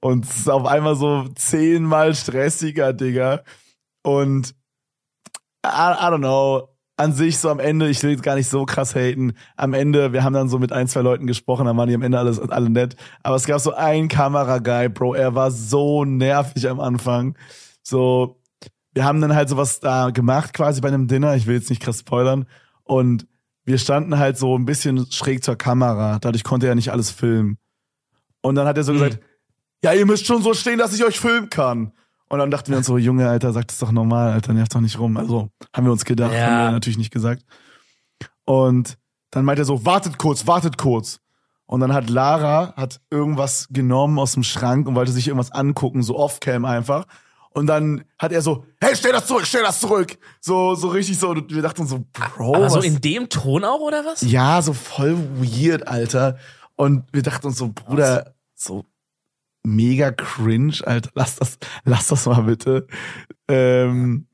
Und 0.01 0.25
es 0.25 0.37
ist 0.37 0.49
auf 0.49 0.65
einmal 0.65 0.95
so 0.95 1.25
zehnmal 1.35 2.15
stressiger, 2.15 2.93
Digga. 2.93 3.43
Und 4.01 4.55
I, 5.65 5.69
I 5.69 6.09
don't 6.09 6.19
know. 6.19 6.69
An 6.97 7.13
sich 7.13 7.37
so 7.37 7.49
am 7.49 7.59
Ende, 7.59 7.89
ich 7.89 8.03
will 8.03 8.11
jetzt 8.11 8.23
gar 8.23 8.35
nicht 8.35 8.49
so 8.49 8.65
krass 8.65 8.93
haten. 8.93 9.33
Am 9.55 9.73
Ende, 9.73 10.11
wir 10.11 10.25
haben 10.25 10.33
dann 10.33 10.49
so 10.49 10.59
mit 10.59 10.73
ein, 10.73 10.87
zwei 10.89 10.99
Leuten 10.99 11.27
gesprochen, 11.27 11.65
dann 11.65 11.77
waren 11.77 11.87
die 11.87 11.95
am 11.95 12.01
Ende 12.01 12.19
alles, 12.19 12.39
alle 12.39 12.69
nett. 12.69 12.97
Aber 13.23 13.37
es 13.37 13.45
gab 13.45 13.61
so 13.61 13.73
einen 13.73 14.09
Kameraguy, 14.09 14.89
Bro, 14.89 15.13
er 15.13 15.33
war 15.33 15.49
so 15.49 16.03
nervig 16.03 16.67
am 16.67 16.81
Anfang. 16.81 17.37
So, 17.83 18.38
wir 18.93 19.03
haben 19.05 19.21
dann 19.21 19.35
halt 19.35 19.49
sowas 19.49 19.79
da 19.79 20.09
gemacht, 20.09 20.53
quasi 20.53 20.81
bei 20.81 20.87
einem 20.87 21.07
Dinner. 21.07 21.35
Ich 21.35 21.45
will 21.47 21.55
jetzt 21.55 21.69
nicht 21.69 21.81
krass 21.81 21.99
spoilern. 21.99 22.45
Und 22.83 23.27
wir 23.65 23.77
standen 23.77 24.17
halt 24.17 24.37
so 24.37 24.57
ein 24.57 24.65
bisschen 24.65 25.11
schräg 25.11 25.43
zur 25.43 25.55
Kamera. 25.55 26.17
Dadurch 26.19 26.43
konnte 26.43 26.67
er 26.67 26.75
nicht 26.75 26.91
alles 26.91 27.11
filmen. 27.11 27.57
Und 28.41 28.55
dann 28.55 28.67
hat 28.67 28.77
er 28.77 28.83
so 28.83 28.93
Hm. 28.93 28.99
gesagt, 28.99 29.19
ja, 29.83 29.93
ihr 29.93 30.05
müsst 30.05 30.25
schon 30.25 30.41
so 30.41 30.53
stehen, 30.53 30.79
dass 30.79 30.93
ich 30.93 31.03
euch 31.05 31.19
filmen 31.19 31.49
kann. 31.49 31.91
Und 32.29 32.39
dann 32.39 32.51
dachten 32.51 32.69
wir 32.71 32.77
uns 32.77 32.87
so, 32.87 32.97
Junge, 32.97 33.27
Alter, 33.29 33.53
sag 33.53 33.67
das 33.67 33.79
doch 33.79 33.91
normal, 33.91 34.31
Alter, 34.33 34.53
nervt 34.53 34.73
doch 34.75 34.81
nicht 34.81 34.99
rum. 34.99 35.17
Also, 35.17 35.49
haben 35.73 35.85
wir 35.85 35.91
uns 35.91 36.05
gedacht, 36.05 36.33
Ja. 36.33 36.45
haben 36.45 36.57
wir 36.67 36.71
natürlich 36.71 36.97
nicht 36.97 37.11
gesagt. 37.11 37.43
Und 38.45 38.97
dann 39.31 39.45
meint 39.45 39.59
er 39.59 39.65
so, 39.65 39.85
wartet 39.85 40.17
kurz, 40.17 40.47
wartet 40.47 40.77
kurz. 40.77 41.19
Und 41.65 41.81
dann 41.81 41.93
hat 41.93 42.09
Lara, 42.09 42.73
hat 42.75 42.99
irgendwas 43.11 43.67
genommen 43.69 44.17
aus 44.17 44.33
dem 44.33 44.43
Schrank 44.43 44.87
und 44.87 44.95
wollte 44.95 45.11
sich 45.11 45.27
irgendwas 45.27 45.51
angucken, 45.51 46.01
so 46.01 46.17
off-cam 46.17 46.65
einfach. 46.65 47.05
Und 47.51 47.67
dann 47.67 48.03
hat 48.17 48.31
er 48.31 48.41
so, 48.41 48.65
hey, 48.79 48.95
stell 48.95 49.11
das 49.11 49.25
zurück, 49.27 49.45
stell 49.45 49.63
das 49.63 49.79
zurück. 49.79 50.17
So, 50.39 50.75
so 50.75 50.89
richtig 50.89 51.17
so. 51.17 51.29
Und 51.29 51.53
wir 51.53 51.61
dachten 51.61 51.87
so, 51.87 52.05
Bro, 52.13 52.55
Aber 52.55 52.69
so 52.69 52.77
was? 52.77 52.85
in 52.85 53.01
dem 53.01 53.29
Ton 53.29 53.63
auch, 53.63 53.79
oder 53.79 54.05
was? 54.05 54.21
Ja, 54.21 54.61
so 54.61 54.73
voll 54.73 55.17
weird, 55.35 55.87
Alter. 55.87 56.37
Und 56.75 57.05
wir 57.11 57.23
dachten 57.23 57.47
uns 57.47 57.57
so, 57.57 57.69
Bruder, 57.73 58.35
so 58.55 58.85
mega 59.63 60.11
cringe, 60.11 60.75
Alter. 60.85 61.09
Lass 61.15 61.35
das, 61.37 61.57
lass 61.83 62.07
das 62.07 62.25
mal 62.25 62.43
bitte. 62.43 62.87
Ähm, 63.47 64.27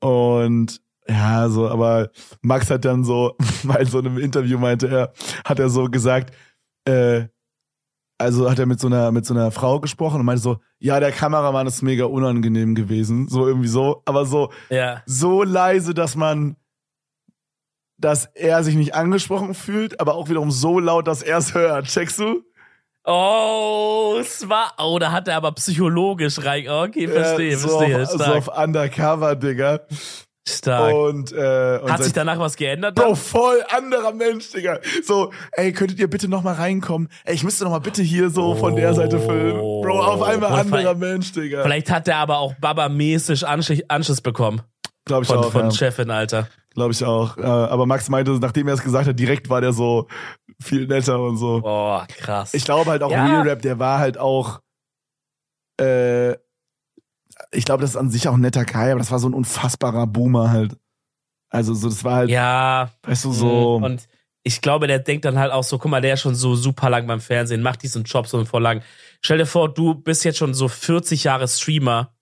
und 0.00 0.80
ja, 1.08 1.48
so, 1.48 1.68
aber 1.68 2.10
Max 2.42 2.70
hat 2.70 2.84
dann 2.84 3.04
so, 3.04 3.36
weil 3.62 3.86
so 3.86 4.00
in 4.00 4.06
einem 4.06 4.18
Interview 4.18 4.58
meinte 4.58 4.88
er, 4.88 5.12
hat 5.44 5.58
er 5.58 5.68
so 5.68 5.84
gesagt, 5.84 6.34
äh, 6.84 7.26
also 8.22 8.50
hat 8.50 8.58
er 8.58 8.66
mit 8.66 8.80
so 8.80 8.86
einer 8.86 9.12
mit 9.12 9.26
so 9.26 9.34
einer 9.34 9.50
Frau 9.50 9.78
gesprochen 9.80 10.20
und 10.20 10.26
meinte 10.26 10.42
so, 10.42 10.58
ja, 10.78 10.98
der 11.00 11.12
Kameramann 11.12 11.66
ist 11.66 11.82
mega 11.82 12.06
unangenehm 12.06 12.74
gewesen, 12.74 13.28
so 13.28 13.46
irgendwie 13.46 13.68
so, 13.68 14.02
aber 14.06 14.24
so 14.26 14.50
Ja. 14.70 15.02
so 15.06 15.42
leise, 15.42 15.92
dass 15.94 16.16
man, 16.16 16.56
dass 17.98 18.26
er 18.34 18.64
sich 18.64 18.74
nicht 18.74 18.94
angesprochen 18.94 19.54
fühlt, 19.54 20.00
aber 20.00 20.14
auch 20.14 20.28
wiederum 20.28 20.50
so 20.50 20.78
laut, 20.78 21.06
dass 21.06 21.22
er 21.22 21.38
es 21.38 21.54
hört. 21.54 21.86
Checkst 21.86 22.18
du? 22.18 22.42
Oh, 23.04 24.16
es 24.20 24.48
war. 24.48 24.74
Oh, 24.78 24.98
da 25.00 25.10
hat 25.12 25.26
er 25.28 25.36
aber 25.36 25.52
psychologisch 25.52 26.44
rein. 26.44 26.68
Okay, 26.68 27.08
verstehe, 27.08 27.52
Äh, 27.52 27.56
so 27.56 27.68
verstehe. 27.68 28.02
Auf, 28.02 28.08
so 28.10 28.24
auf 28.24 28.48
Undercover, 28.58 29.34
Digga. 29.36 29.80
Stark. 30.48 30.94
Und, 30.94 31.32
äh, 31.32 31.78
und 31.82 31.92
Hat 31.92 32.02
sich 32.02 32.12
danach 32.12 32.38
was 32.38 32.56
geändert? 32.56 32.94
Bro, 32.94 33.04
dann? 33.04 33.16
voll 33.16 33.62
anderer 33.74 34.12
Mensch, 34.12 34.50
Digga. 34.50 34.80
So, 35.04 35.32
ey, 35.52 35.72
könntet 35.72 35.98
ihr 35.98 36.08
bitte 36.10 36.28
noch 36.28 36.42
mal 36.42 36.54
reinkommen? 36.54 37.08
Ey, 37.24 37.34
ich 37.34 37.44
müsste 37.44 37.64
noch 37.64 37.70
mal 37.70 37.78
bitte 37.80 38.02
hier 38.02 38.30
so 38.30 38.54
von 38.54 38.74
der 38.76 38.94
Seite 38.94 39.18
filmen. 39.20 39.58
Bro, 39.58 40.00
auf 40.02 40.22
einmal 40.22 40.52
Oder 40.52 40.60
anderer 40.60 40.94
Mensch, 40.94 41.32
Digga. 41.32 41.62
Vielleicht 41.62 41.90
hat 41.90 42.08
er 42.08 42.16
aber 42.16 42.38
auch 42.38 42.54
Baba-mäßig 42.60 43.46
Ansch- 43.48 43.84
Anschiss 43.88 44.20
bekommen. 44.20 44.62
Glaube 45.04 45.22
ich 45.22 45.28
Von, 45.28 45.38
auch, 45.38 45.50
von 45.52 45.64
ja. 45.64 45.70
Chefin, 45.72 46.10
Alter. 46.10 46.48
Glaube 46.74 46.92
ich 46.92 47.04
auch. 47.04 47.36
Äh, 47.36 47.42
aber 47.42 47.86
Max 47.86 48.08
meinte, 48.08 48.30
nachdem 48.32 48.68
er 48.68 48.74
es 48.74 48.82
gesagt 48.82 49.06
hat, 49.08 49.18
direkt 49.18 49.50
war 49.50 49.60
der 49.60 49.72
so 49.72 50.06
viel 50.62 50.86
netter 50.86 51.20
und 51.20 51.36
so. 51.36 51.60
Boah, 51.60 52.06
krass. 52.16 52.54
Ich 52.54 52.64
glaube 52.64 52.90
halt 52.90 53.02
auch 53.02 53.10
Ja. 53.10 53.26
Real 53.26 53.42
Rap, 53.42 53.62
der 53.62 53.78
war 53.78 53.98
halt 53.98 54.16
auch, 54.16 54.60
äh, 55.80 56.34
ich 57.52 57.64
glaube, 57.64 57.82
das 57.82 57.90
ist 57.90 57.96
an 57.96 58.10
sich 58.10 58.28
auch 58.28 58.34
ein 58.34 58.40
netter 58.40 58.64
Kai, 58.64 58.90
aber 58.90 58.98
das 58.98 59.10
war 59.10 59.18
so 59.18 59.28
ein 59.28 59.34
unfassbarer 59.34 60.06
Boomer 60.06 60.50
halt. 60.50 60.76
Also 61.50 61.74
so, 61.74 61.88
das 61.88 62.02
war 62.02 62.14
halt, 62.16 62.30
ja, 62.30 62.90
weißt 63.02 63.26
du, 63.26 63.32
so. 63.32 63.78
Mhm. 63.78 63.84
Und 63.84 64.08
ich 64.42 64.60
glaube, 64.60 64.86
der 64.86 64.98
denkt 64.98 65.24
dann 65.24 65.38
halt 65.38 65.52
auch 65.52 65.62
so, 65.62 65.78
guck 65.78 65.90
mal, 65.90 66.00
der 66.00 66.14
ist 66.14 66.22
schon 66.22 66.34
so 66.34 66.56
super 66.56 66.88
lang 66.90 67.06
beim 67.06 67.20
Fernsehen, 67.20 67.62
macht 67.62 67.82
diesen 67.82 68.04
Job 68.04 68.26
so 68.26 68.44
voll 68.44 68.62
lang. 68.62 68.82
Stell 69.20 69.38
dir 69.38 69.46
vor, 69.46 69.72
du 69.72 69.94
bist 69.94 70.24
jetzt 70.24 70.38
schon 70.38 70.54
so 70.54 70.66
40 70.66 71.24
Jahre 71.24 71.46
Streamer 71.46 72.14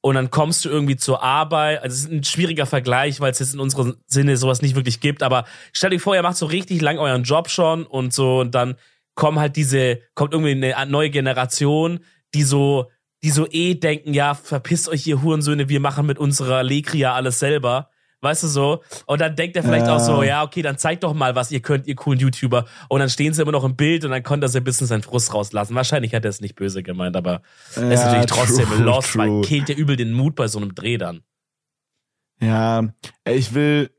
und 0.00 0.14
dann 0.14 0.30
kommst 0.30 0.64
du 0.64 0.70
irgendwie 0.70 0.96
zur 0.96 1.22
Arbeit. 1.22 1.82
Also 1.82 1.94
es 1.94 2.00
ist 2.00 2.10
ein 2.10 2.24
schwieriger 2.24 2.66
Vergleich, 2.66 3.20
weil 3.20 3.32
es 3.32 3.38
jetzt 3.38 3.54
in 3.54 3.60
unserem 3.60 3.96
Sinne 4.06 4.36
sowas 4.36 4.62
nicht 4.62 4.74
wirklich 4.74 5.00
gibt. 5.00 5.22
Aber 5.22 5.44
stell 5.72 5.90
dir 5.90 6.00
vor, 6.00 6.14
ihr 6.14 6.22
macht 6.22 6.36
so 6.36 6.46
richtig 6.46 6.80
lang 6.80 6.98
euren 6.98 7.24
Job 7.24 7.50
schon 7.50 7.84
und 7.84 8.12
so 8.12 8.40
und 8.40 8.54
dann 8.54 8.76
kommen 9.14 9.38
halt 9.38 9.56
diese, 9.56 10.00
kommt 10.14 10.32
irgendwie 10.32 10.72
eine 10.72 10.90
neue 10.90 11.10
Generation, 11.10 12.00
die 12.34 12.42
so, 12.42 12.90
die 13.26 13.30
so 13.32 13.46
eh 13.50 13.74
denken, 13.74 14.14
ja, 14.14 14.34
verpisst 14.34 14.88
euch 14.88 15.04
ihr 15.08 15.20
Hurensöhne, 15.20 15.68
wir 15.68 15.80
machen 15.80 16.06
mit 16.06 16.16
unserer 16.16 16.62
Lekria 16.62 17.12
alles 17.14 17.40
selber. 17.40 17.90
Weißt 18.20 18.44
du 18.44 18.46
so? 18.46 18.82
Und 19.06 19.20
dann 19.20 19.34
denkt 19.34 19.56
er 19.56 19.64
vielleicht 19.64 19.88
Ja. 19.88 19.96
auch 19.96 20.00
so, 20.00 20.22
ja, 20.22 20.44
okay, 20.44 20.62
dann 20.62 20.78
zeigt 20.78 21.02
doch 21.02 21.12
mal, 21.12 21.34
was 21.34 21.50
ihr 21.50 21.58
könnt, 21.60 21.88
ihr 21.88 21.96
coolen 21.96 22.20
YouTuber. 22.20 22.64
Und 22.88 23.00
dann 23.00 23.10
stehen 23.10 23.34
sie 23.34 23.42
immer 23.42 23.50
noch 23.52 23.64
im 23.64 23.74
Bild 23.74 24.04
und 24.04 24.12
dann 24.12 24.22
konnte 24.22 24.46
er 24.46 24.48
so 24.48 24.58
ein 24.58 24.64
bisschen 24.64 24.86
seinen 24.86 25.02
Frust 25.02 25.34
rauslassen. 25.34 25.74
Wahrscheinlich 25.74 26.14
hat 26.14 26.24
er 26.24 26.30
es 26.30 26.40
nicht 26.40 26.54
böse 26.54 26.82
gemeint, 26.84 27.16
aber 27.16 27.42
er 27.74 27.90
ist 27.92 28.00
Ja, 28.00 28.06
natürlich 28.06 28.26
trotzdem 28.26 28.68
true, 28.68 28.78
lost, 28.84 29.18
weil 29.18 29.26
true. 29.28 29.42
killt 29.42 29.68
ja 29.68 29.74
übel 29.74 29.96
den 29.96 30.12
Mut 30.12 30.36
bei 30.36 30.46
so 30.48 30.58
einem 30.60 30.74
Dreh 30.74 30.96
dann. 30.98 31.22
Ja, 32.40 32.84
ich 33.28 33.54
will, 33.54 33.90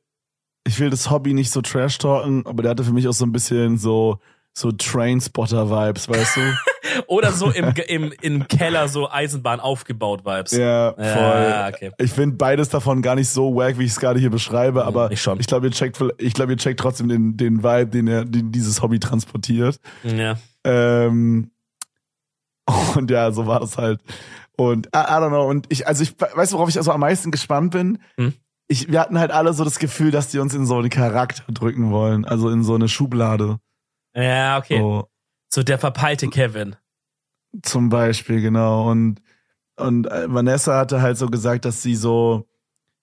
ich 0.65 0.79
will 0.79 0.89
das 0.89 1.09
Hobby 1.11 1.33
nicht 1.33 1.51
so 1.51 1.61
trash 1.61 1.97
talken, 1.97 2.45
aber 2.45 2.63
der 2.63 2.71
hatte 2.71 2.83
für 2.85 2.93
mich 2.93 3.07
auch 3.07 3.13
so 3.13 3.25
ein 3.25 3.31
bisschen 3.33 3.77
so, 3.77 4.19
so 4.53 4.71
Trainspotter-Vibes, 4.71 6.07
weißt 6.09 6.37
du? 6.37 6.41
Oder 7.07 7.31
so 7.31 7.49
im, 7.51 7.73
im, 7.87 8.13
im 8.21 8.47
Keller 8.47 8.87
so 8.87 9.09
Eisenbahn 9.09 9.59
aufgebaut 9.59 10.25
Vibes. 10.25 10.51
ja, 10.51 10.93
voll. 10.93 11.03
Ja, 11.03 11.67
okay. 11.67 11.91
Ich 11.99 12.11
finde 12.11 12.37
beides 12.37 12.69
davon 12.69 13.01
gar 13.01 13.15
nicht 13.15 13.29
so 13.29 13.55
wack, 13.55 13.77
wie 13.77 13.85
ich 13.85 13.91
es 13.91 13.99
gerade 13.99 14.19
hier 14.19 14.31
beschreibe, 14.31 14.85
aber 14.85 15.11
ich 15.11 15.25
ich 15.27 15.47
glaube, 15.47 15.67
ihr 15.67 15.71
checkt, 15.71 16.01
ich 16.17 16.33
glaube, 16.33 16.53
ihr 16.53 16.57
checkt 16.57 16.79
trotzdem 16.79 17.09
den, 17.09 17.37
den 17.37 17.63
Vibe, 17.63 17.87
den 17.87 18.07
er, 18.07 18.25
den 18.25 18.51
dieses 18.51 18.81
Hobby 18.81 18.99
transportiert. 18.99 19.79
Ja. 20.03 20.37
Ähm, 20.63 21.51
und 22.95 23.11
ja, 23.11 23.31
so 23.31 23.47
war 23.47 23.59
das 23.59 23.77
halt. 23.77 24.01
Und 24.57 24.87
I, 24.87 24.99
I 24.99 25.01
don't 25.01 25.29
know. 25.29 25.47
Und 25.47 25.67
ich, 25.69 25.87
also 25.87 26.03
ich 26.03 26.19
weißt 26.19 26.51
du, 26.51 26.57
worauf 26.57 26.69
ich 26.69 26.77
also 26.77 26.91
am 26.91 26.99
meisten 26.99 27.31
gespannt 27.31 27.71
bin? 27.71 27.99
Hm? 28.17 28.33
Ich, 28.67 28.91
wir 28.91 28.99
hatten 28.99 29.17
halt 29.17 29.31
alle 29.31 29.53
so 29.53 29.63
das 29.63 29.79
Gefühl, 29.79 30.11
dass 30.11 30.29
die 30.29 30.39
uns 30.39 30.53
in 30.53 30.65
so 30.65 30.77
einen 30.77 30.89
Charakter 30.89 31.43
drücken 31.51 31.91
wollen, 31.91 32.25
also 32.25 32.49
in 32.49 32.63
so 32.63 32.75
eine 32.75 32.89
Schublade. 32.89 33.59
Ja, 34.13 34.57
okay. 34.57 34.79
So, 34.79 35.07
So 35.49 35.63
der 35.63 35.77
verpeilte 35.77 36.27
Kevin. 36.27 36.75
Zum 37.63 37.89
Beispiel, 37.89 38.41
genau. 38.41 38.89
Und, 38.89 39.21
und 39.77 40.07
äh, 40.07 40.31
Vanessa 40.31 40.77
hatte 40.77 41.01
halt 41.01 41.17
so 41.17 41.27
gesagt, 41.27 41.65
dass 41.65 41.81
sie 41.81 41.95
so 41.95 42.47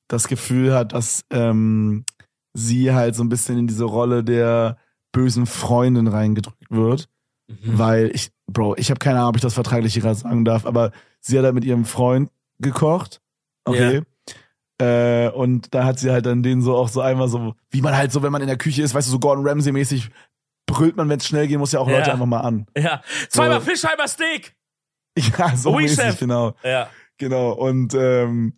das 0.09 0.29
Gefühl 0.29 0.75
hat, 0.75 0.93
dass 0.93 1.25
ähm, 1.31 2.05
sie 2.53 2.93
halt 2.93 3.15
so 3.15 3.25
ein 3.25 3.29
bisschen 3.29 3.59
in 3.59 3.67
diese 3.67 3.85
Rolle 3.85 4.23
der 4.23 4.79
bösen 5.13 5.47
Freundin 5.47 6.07
reingedrückt 6.07 6.71
wird. 6.71 7.09
Mhm. 7.49 7.79
weil 7.79 8.11
ich, 8.15 8.31
Bro, 8.47 8.77
ich 8.79 8.91
habe 8.91 8.99
keine 8.99 9.19
Ahnung, 9.19 9.31
ob 9.31 9.37
ich 9.37 9.43
das 9.43 9.55
vertraglich 9.55 9.93
hier 9.93 10.03
gerade 10.03 10.17
sagen 10.17 10.45
darf, 10.45 10.65
aber 10.67 10.93
sie 11.21 11.39
hat 11.39 11.45
halt 11.45 11.55
mit 11.55 11.65
ihrem 11.65 11.85
Freund 11.85 12.31
gekocht. 12.59 13.21
Okay. 13.65 14.03
Äh, 14.79 15.29
und 15.31 15.75
da 15.75 15.85
hat 15.85 15.99
sie 15.99 16.11
halt 16.11 16.27
dann 16.27 16.43
den 16.43 16.63
so 16.63 16.75
auch 16.75 16.89
so 16.89 17.01
einmal 17.01 17.29
so, 17.29 17.55
wie 17.71 17.83
man 17.83 17.97
halt 17.97 18.13
so, 18.13 18.23
wenn 18.23 18.33
man 18.33 18.43
in 18.43 18.49
der 18.49 18.59
Küche 18.59 18.83
ist, 18.83 18.95
weißt 18.95 19.09
du, 19.09 19.13
so 19.13 19.19
Gordon 19.19 19.47
Ramsay-mäßig 19.47 20.11
brüllt 20.75 20.97
man, 20.97 21.09
wenn 21.09 21.19
es 21.19 21.27
schnell 21.27 21.47
gehen 21.47 21.59
muss, 21.61 21.73
ja 21.73 21.81
auch 21.81 21.89
Ja. 21.89 21.99
Leute 21.99 22.13
einfach 22.13 22.27
mal 22.27 22.41
an. 22.41 22.67
Ja. 22.77 23.03
Zweimal 23.29 23.61
So. 23.61 23.67
Fisch, 23.71 23.85
einmal 23.85 24.09
Steak. 24.09 24.55
Ja, 25.39 25.55
so 25.57 25.75
Oui, 25.75 25.83
mäßig, 25.85 26.01
Chef. 26.05 26.19
genau. 26.19 26.55
Ja. 26.65 26.89
Genau. 27.19 27.53
Und, 27.53 27.95
ähm, 27.95 28.55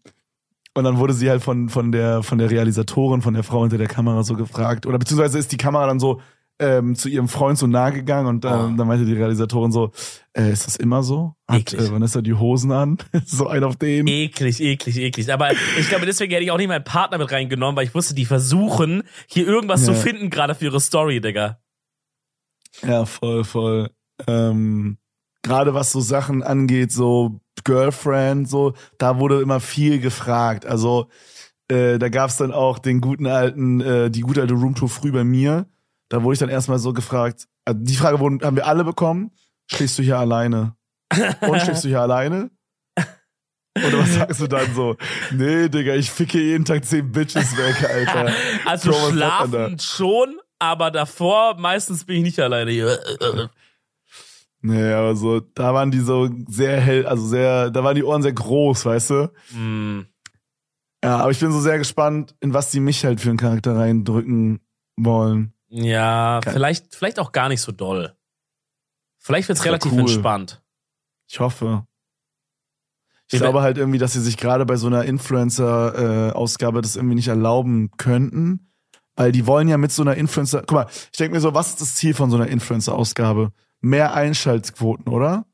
und 0.75 0.85
dann 0.85 0.99
wurde 0.99 1.13
sie 1.13 1.29
halt 1.31 1.43
von, 1.43 1.69
von 1.69 1.93
der, 1.93 2.23
von 2.23 2.39
der 2.39 2.51
Realisatorin, 2.51 3.21
von 3.23 3.35
der 3.35 3.43
Frau 3.43 3.61
hinter 3.63 3.79
der 3.79 3.89
Kamera 3.89 4.23
so 4.23 4.35
gefragt, 4.35 4.87
oder 4.87 4.99
beziehungsweise 4.99 5.39
ist 5.39 5.53
die 5.53 5.57
Kamera 5.59 5.87
dann 5.87 6.01
so, 6.01 6.21
ähm, 6.59 6.95
zu 6.95 7.11
ihrem 7.11 7.29
Freund 7.29 7.59
so 7.59 7.67
nahe 7.67 7.93
gegangen 7.93 8.27
und 8.29 8.47
ähm, 8.47 8.51
Oh. 8.51 8.77
dann 8.79 8.89
meinte 8.89 9.05
die 9.05 9.13
Realisatorin 9.13 9.73
so, 9.73 9.93
äh, 10.33 10.51
ist 10.51 10.67
das 10.67 10.77
immer 10.77 11.03
so? 11.03 11.35
Hat 11.47 11.75
äh, 11.75 11.91
Vanessa 11.93 12.23
die 12.23 12.33
Hosen 12.33 12.73
an? 12.73 12.97
so 13.27 13.47
ein 13.49 13.63
auf 13.63 13.77
den. 13.77 14.07
Eklig, 14.07 14.61
eklig, 14.63 14.97
eklig. 14.97 15.31
Aber 15.31 15.51
ich 15.53 15.89
glaube, 15.91 16.07
deswegen 16.07 16.33
hätte 16.33 16.45
ich 16.45 16.51
auch 16.51 16.57
nicht 16.57 16.69
meinen 16.69 16.83
Partner 16.85 17.19
mit 17.19 17.31
reingenommen, 17.31 17.77
weil 17.77 17.85
ich 17.85 17.95
wusste, 17.95 18.15
die 18.15 18.25
versuchen, 18.25 19.03
hier 19.27 19.47
irgendwas 19.47 19.85
zu 19.85 19.91
Ja. 19.93 19.99
finden, 19.99 20.31
gerade 20.31 20.55
für 20.55 20.65
ihre 20.65 20.81
Story, 20.81 21.21
Digga. 21.21 21.59
Ja, 22.83 23.05
voll, 23.07 23.45
voll. 23.45 23.91
Ähm, 24.27 24.99
Gerade 25.43 25.75
was 25.75 25.93
so 25.93 26.01
Sachen 26.01 26.43
angeht, 26.43 26.91
so 26.91 27.41
Girlfriend, 27.65 28.49
so, 28.49 28.75
da 28.99 29.19
wurde 29.19 29.41
immer 29.41 29.61
viel 29.61 30.01
gefragt. 30.01 30.67
Also 30.67 31.09
äh, 31.69 31.99
da 31.99 32.09
gab's 32.09 32.37
dann 32.37 32.53
auch 32.53 32.79
den 32.79 33.01
guten 33.01 33.27
alten, 33.27 33.81
äh, 33.81 34.11
die 34.11 34.21
gute 34.21 34.41
alte 34.41 34.55
Roomtour 34.55 34.89
früh 34.89 35.13
bei 35.13 35.25
mir. 35.25 35.67
Da 36.09 36.23
wurde 36.23 36.35
ich 36.35 36.39
dann 36.39 36.49
erstmal 36.49 36.79
so 36.79 36.93
gefragt, 36.93 37.47
also 37.65 37.81
die 37.83 37.97
Frage 37.97 38.21
wurden, 38.21 38.41
haben 38.43 38.57
wir 38.57 38.67
alle 38.67 38.85
bekommen, 38.85 39.33
schläfst 39.71 39.99
du 39.99 40.03
hier 40.03 40.19
alleine? 40.19 40.77
Und 41.41 41.61
schläfst 41.61 41.85
du 41.85 41.89
hier 41.89 42.01
alleine? 42.01 42.51
Oder 43.77 43.99
was 43.99 44.15
sagst 44.15 44.41
du 44.41 44.47
dann 44.47 44.75
so? 44.75 44.97
Nee, 45.33 45.69
Digga, 45.69 45.95
ich 45.95 46.11
ficke 46.11 46.41
jeden 46.41 46.65
Tag 46.65 46.85
zehn 46.85 47.13
Bitches 47.13 47.57
weg, 47.57 47.89
Alter. 47.89 48.33
Also 48.65 48.91
Bro, 48.91 49.11
schlafen 49.11 49.79
schon, 49.79 50.37
aber 50.59 50.91
davor 50.91 51.57
meistens 51.59 52.05
bin 52.05 52.17
ich 52.17 52.23
nicht 52.23 52.41
alleine 52.41 52.71
hier. 52.71 52.99
Nee, 54.63 54.93
aber 54.93 55.15
so, 55.15 55.41
da 55.41 55.75
waren 55.75 55.91
die 55.91 56.01
so 56.01 56.29
sehr 56.49 56.81
hell, 56.81 57.07
also 57.07 57.27
sehr, 57.27 57.71
da 57.71 57.85
waren 57.85 57.95
die 57.95 58.03
Ohren 58.03 58.23
sehr 58.23 58.33
groß, 58.33 58.85
weißt 58.87 59.11
du? 59.11 59.33
Hm. 59.53 60.07
Ja, 61.05 61.19
aber 61.19 61.31
ich 61.31 61.39
bin 61.39 61.53
so 61.53 61.61
sehr 61.61 61.79
gespannt, 61.79 62.35
in 62.41 62.53
was 62.53 62.71
die 62.71 62.81
mich 62.81 63.05
halt 63.05 63.21
für 63.21 63.29
einen 63.29 63.39
Charakter 63.39 63.77
reindrücken 63.77 64.61
wollen. 64.97 65.53
Ja, 65.69 66.41
Geil. 66.41 66.55
vielleicht, 66.55 66.95
vielleicht 66.97 67.21
auch 67.21 67.33
gar 67.33 67.49
nicht 67.49 67.61
so 67.61 67.71
doll. 67.71 68.17
Vielleicht 69.19 69.49
wird's 69.49 69.65
relativ 69.65 69.93
cool. 69.93 70.01
entspannt. 70.01 70.63
Ich 71.29 71.39
hoffe. 71.39 71.87
Ich 73.27 73.35
Wir 73.35 73.41
glaube 73.41 73.61
halt 73.63 73.77
irgendwie, 73.77 73.99
dass 73.99 74.13
sie 74.13 74.21
sich 74.21 74.37
gerade 74.37 74.65
bei 74.67 74.77
so 74.77 74.87
einer 74.87 75.05
Influencer-Ausgabe 75.05 76.81
das 76.81 76.97
irgendwie 76.97 77.17
nicht 77.17 77.29
erlauben 77.29 77.91
könnten. 77.97 78.73
Weil 79.17 79.33
die 79.33 79.47
wollen 79.47 79.67
ja 79.69 79.79
mit 79.79 79.93
so 79.93 80.03
einer 80.03 80.15
Influencer. 80.15 80.61
Guck 80.61 80.73
mal, 80.73 80.87
ich 80.91 81.19
denke 81.19 81.35
mir 81.35 81.41
so, 81.41 81.55
was 81.55 81.71
ist 81.71 81.81
das 81.81 81.95
Ziel 81.97 82.15
von 82.15 82.31
so 82.31 82.37
einer 82.37 82.49
Influencer-Ausgabe? 82.49 83.53
Mehr 83.81 84.15
Einschaltquoten, 84.15 85.09
oder? 85.13 85.47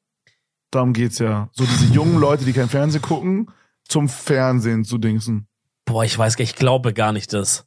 Darum 0.71 0.93
geht's 0.93 1.19
ja. 1.19 1.49
So 1.53 1.65
diese 1.65 1.87
jungen 1.93 2.19
Leute, 2.19 2.45
die 2.45 2.53
kein 2.53 2.69
Fernsehen 2.69 3.03
gucken, 3.03 3.51
zum 3.87 4.09
Fernsehen 4.09 4.85
zu 4.85 4.99
dingsen. 4.99 5.47
Boah, 5.85 6.05
ich 6.05 6.17
weiß 6.17 6.37
gar 6.37 6.43
ich 6.43 6.57
glaube 6.57 6.93
gar 6.93 7.13
nicht 7.13 7.33
das. 7.33 7.67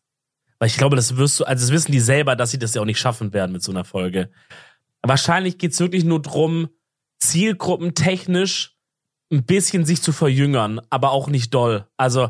Weil 0.59 0.67
ich 0.67 0.77
glaube, 0.77 0.95
das 0.95 1.17
wirst 1.17 1.39
du, 1.39 1.43
also 1.43 1.65
das 1.65 1.71
wissen 1.71 1.91
die 1.91 1.99
selber, 1.99 2.35
dass 2.35 2.51
sie 2.51 2.59
das 2.59 2.73
ja 2.73 2.81
auch 2.81 2.85
nicht 2.85 2.99
schaffen 2.99 3.33
werden 3.33 3.51
mit 3.51 3.61
so 3.61 3.71
einer 3.71 3.85
Folge. 3.85 4.31
Wahrscheinlich 5.01 5.57
geht's 5.57 5.79
wirklich 5.79 6.03
nur 6.03 6.21
drum, 6.21 6.69
zielgruppentechnisch 7.19 8.75
ein 9.31 9.45
bisschen 9.45 9.85
sich 9.85 10.01
zu 10.01 10.11
verjüngern, 10.11 10.81
aber 10.89 11.11
auch 11.11 11.27
nicht 11.27 11.53
doll. 11.53 11.87
Also, 11.97 12.29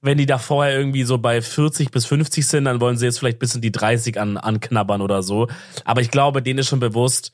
wenn 0.00 0.18
die 0.18 0.26
da 0.26 0.38
vorher 0.38 0.76
irgendwie 0.76 1.04
so 1.04 1.18
bei 1.18 1.42
40 1.42 1.90
bis 1.90 2.06
50 2.06 2.46
sind, 2.46 2.64
dann 2.64 2.80
wollen 2.80 2.96
sie 2.96 3.06
jetzt 3.06 3.18
vielleicht 3.18 3.38
bis 3.38 3.54
in 3.54 3.60
die 3.60 3.72
30 3.72 4.20
an, 4.20 4.36
anknabbern 4.36 5.00
oder 5.00 5.22
so. 5.22 5.48
Aber 5.84 6.00
ich 6.00 6.10
glaube, 6.10 6.42
denen 6.42 6.60
ist 6.60 6.68
schon 6.68 6.80
bewusst, 6.80 7.32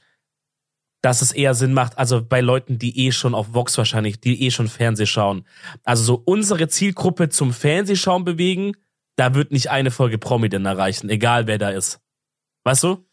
dass 1.02 1.20
es 1.20 1.32
eher 1.32 1.54
Sinn 1.54 1.74
macht, 1.74 1.98
also 1.98 2.24
bei 2.24 2.40
Leuten, 2.40 2.78
die 2.78 3.06
eh 3.06 3.12
schon 3.12 3.34
auf 3.34 3.54
Vox 3.54 3.76
wahrscheinlich, 3.76 4.20
die 4.20 4.44
eh 4.44 4.50
schon 4.50 4.68
Fernseh 4.68 5.06
schauen. 5.06 5.44
Also 5.82 6.04
so 6.04 6.22
unsere 6.24 6.68
Zielgruppe 6.68 7.28
zum 7.28 7.52
Fernsehschauen 7.52 8.24
bewegen, 8.24 8.76
da 9.16 9.34
wird 9.34 9.50
nicht 9.50 9.68
eine 9.68 9.90
Folge 9.90 10.18
Promi-Den 10.18 10.64
erreichen, 10.64 11.10
egal 11.10 11.46
wer 11.48 11.58
da 11.58 11.70
ist. 11.70 12.00
Weißt 12.64 12.84
du? 12.84 13.04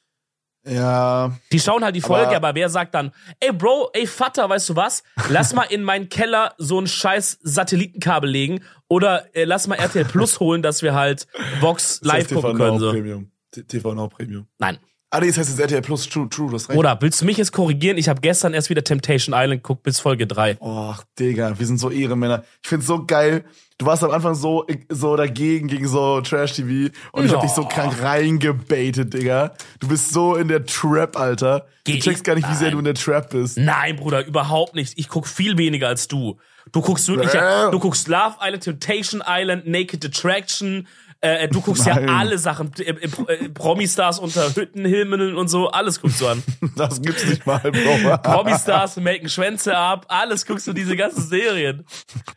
Ja, 0.65 1.31
Die 1.51 1.59
schauen 1.59 1.83
halt 1.83 1.95
die 1.95 2.01
Folge, 2.01 2.27
Aber- 2.27 2.35
aber, 2.49 2.55
wer 2.55 2.69
sagt 2.69 2.93
dann, 2.93 3.11
ey 3.39 3.51
Bro, 3.53 3.91
ey 3.93 4.05
Vater, 4.05 4.49
weißt 4.49 4.69
du 4.69 4.75
was? 4.75 5.03
Lass 5.29 5.53
mal 5.53 5.63
in 5.63 5.83
meinen 5.83 6.09
Keller 6.09 6.53
so 6.57 6.79
ein 6.79 6.87
scheiß 6.87 7.39
Satellitenkabel 7.41 8.29
legen 8.29 8.61
oder 8.87 9.33
äh, 9.35 9.45
lass 9.45 9.67
mal 9.67 9.75
RTL 9.75 10.05
Plus 10.05 10.39
holen, 10.39 10.61
dass 10.61 10.81
wir 10.81 10.93
halt 10.93 11.27
Vox 11.61 12.01
live 12.03 12.29
gucken 12.33 12.57
können. 12.57 12.79
So. 12.79 12.91
Premium. 12.91 13.31
TV 13.51 13.93
Now 13.95 14.09
Premium. 14.09 14.47
Nein. 14.59 14.77
Ah, 15.11 15.19
nee, 15.19 15.27
das 15.27 15.37
heißt 15.39 15.49
jetzt 15.49 15.59
RTL 15.59 15.81
Plus, 15.81 16.07
true, 16.07 16.29
true, 16.29 16.51
das 16.51 16.69
recht. 16.69 16.77
Oder 16.77 16.95
willst 17.01 17.21
du 17.21 17.25
mich 17.25 17.37
jetzt 17.37 17.51
korrigieren? 17.51 17.97
Ich 17.97 18.07
habe 18.09 18.21
gestern 18.21 18.53
erst 18.53 18.69
wieder 18.69 18.83
Temptation 18.83 19.33
Island 19.35 19.63
geguckt 19.63 19.81
bis 19.81 19.99
Folge 19.99 20.27
3. 20.27 20.57
Och, 20.61 21.03
Digga, 21.17 21.57
wir 21.57 21.65
sind 21.65 21.79
so 21.79 21.89
Ehrenmänner. 21.89 22.43
Ich 22.61 22.69
find's 22.69 22.85
so 22.85 23.05
geil. 23.07 23.43
Du 23.79 23.87
warst 23.87 24.03
am 24.03 24.11
Anfang 24.11 24.35
so, 24.35 24.67
so 24.89 25.15
dagegen 25.15 25.67
gegen 25.67 25.87
so 25.87 26.21
Trash-TV 26.21 26.93
und 27.13 27.25
ich 27.25 27.31
hab 27.31 27.37
Ja. 27.37 27.41
dich 27.41 27.51
so 27.51 27.65
krank 27.65 27.95
reingebaitet, 28.03 29.13
Digga. 29.13 29.53
Du 29.79 29.87
bist 29.87 30.11
so 30.13 30.35
in 30.35 30.47
der 30.47 30.65
Trap, 30.65 31.17
Alter. 31.17 31.65
Du 31.85 31.93
Geh- 31.93 31.99
checkst 31.99 32.23
gar 32.23 32.35
nicht, 32.35 32.47
wie 32.49 32.55
sehr 32.55 32.71
du 32.71 32.77
in 32.79 32.85
der 32.85 32.93
Trap 32.93 33.31
bist. 33.31 33.57
Nein, 33.57 33.95
Bruder, 33.95 34.25
überhaupt 34.25 34.75
nicht. 34.75 34.93
Ich 34.97 35.09
guck 35.09 35.27
viel 35.27 35.57
weniger 35.57 35.87
als 35.87 36.07
du. 36.07 36.37
Du 36.71 36.81
guckst 36.81 37.07
wirklich, 37.07 37.33
Äh. 37.33 37.71
du 37.71 37.79
guckst 37.79 38.07
Love 38.07 38.35
Island, 38.43 38.63
Temptation 38.63 39.23
Island, 39.27 39.65
Naked 39.67 40.05
Attraction, 40.05 40.87
Äh, 41.21 41.49
du 41.49 41.59
guckst 41.59 41.85
ja 41.85 41.95
Nein. 41.95 42.09
alle 42.09 42.37
Sachen, 42.37 42.71
äh, 42.79 42.91
äh, 42.91 43.49
Promi-Stars 43.49 44.19
unter 44.19 44.55
Hüttenhimmeln 44.55 45.35
und 45.35 45.49
so, 45.49 45.67
alles 45.69 45.99
guckst 46.01 46.21
du 46.21 46.27
an. 46.27 46.41
Das 46.77 47.01
gibt's 47.01 47.25
nicht 47.25 47.45
mal, 47.45 47.59
Bro. 47.59 48.17
Promi-Stars 48.23 48.97
melken 48.97 49.27
Schwänze 49.27 49.75
ab, 49.75 50.05
alles 50.07 50.45
guckst 50.45 50.67
du 50.67 50.73
diese 50.73 50.95
ganzen 50.95 51.21
Serien. 51.21 51.85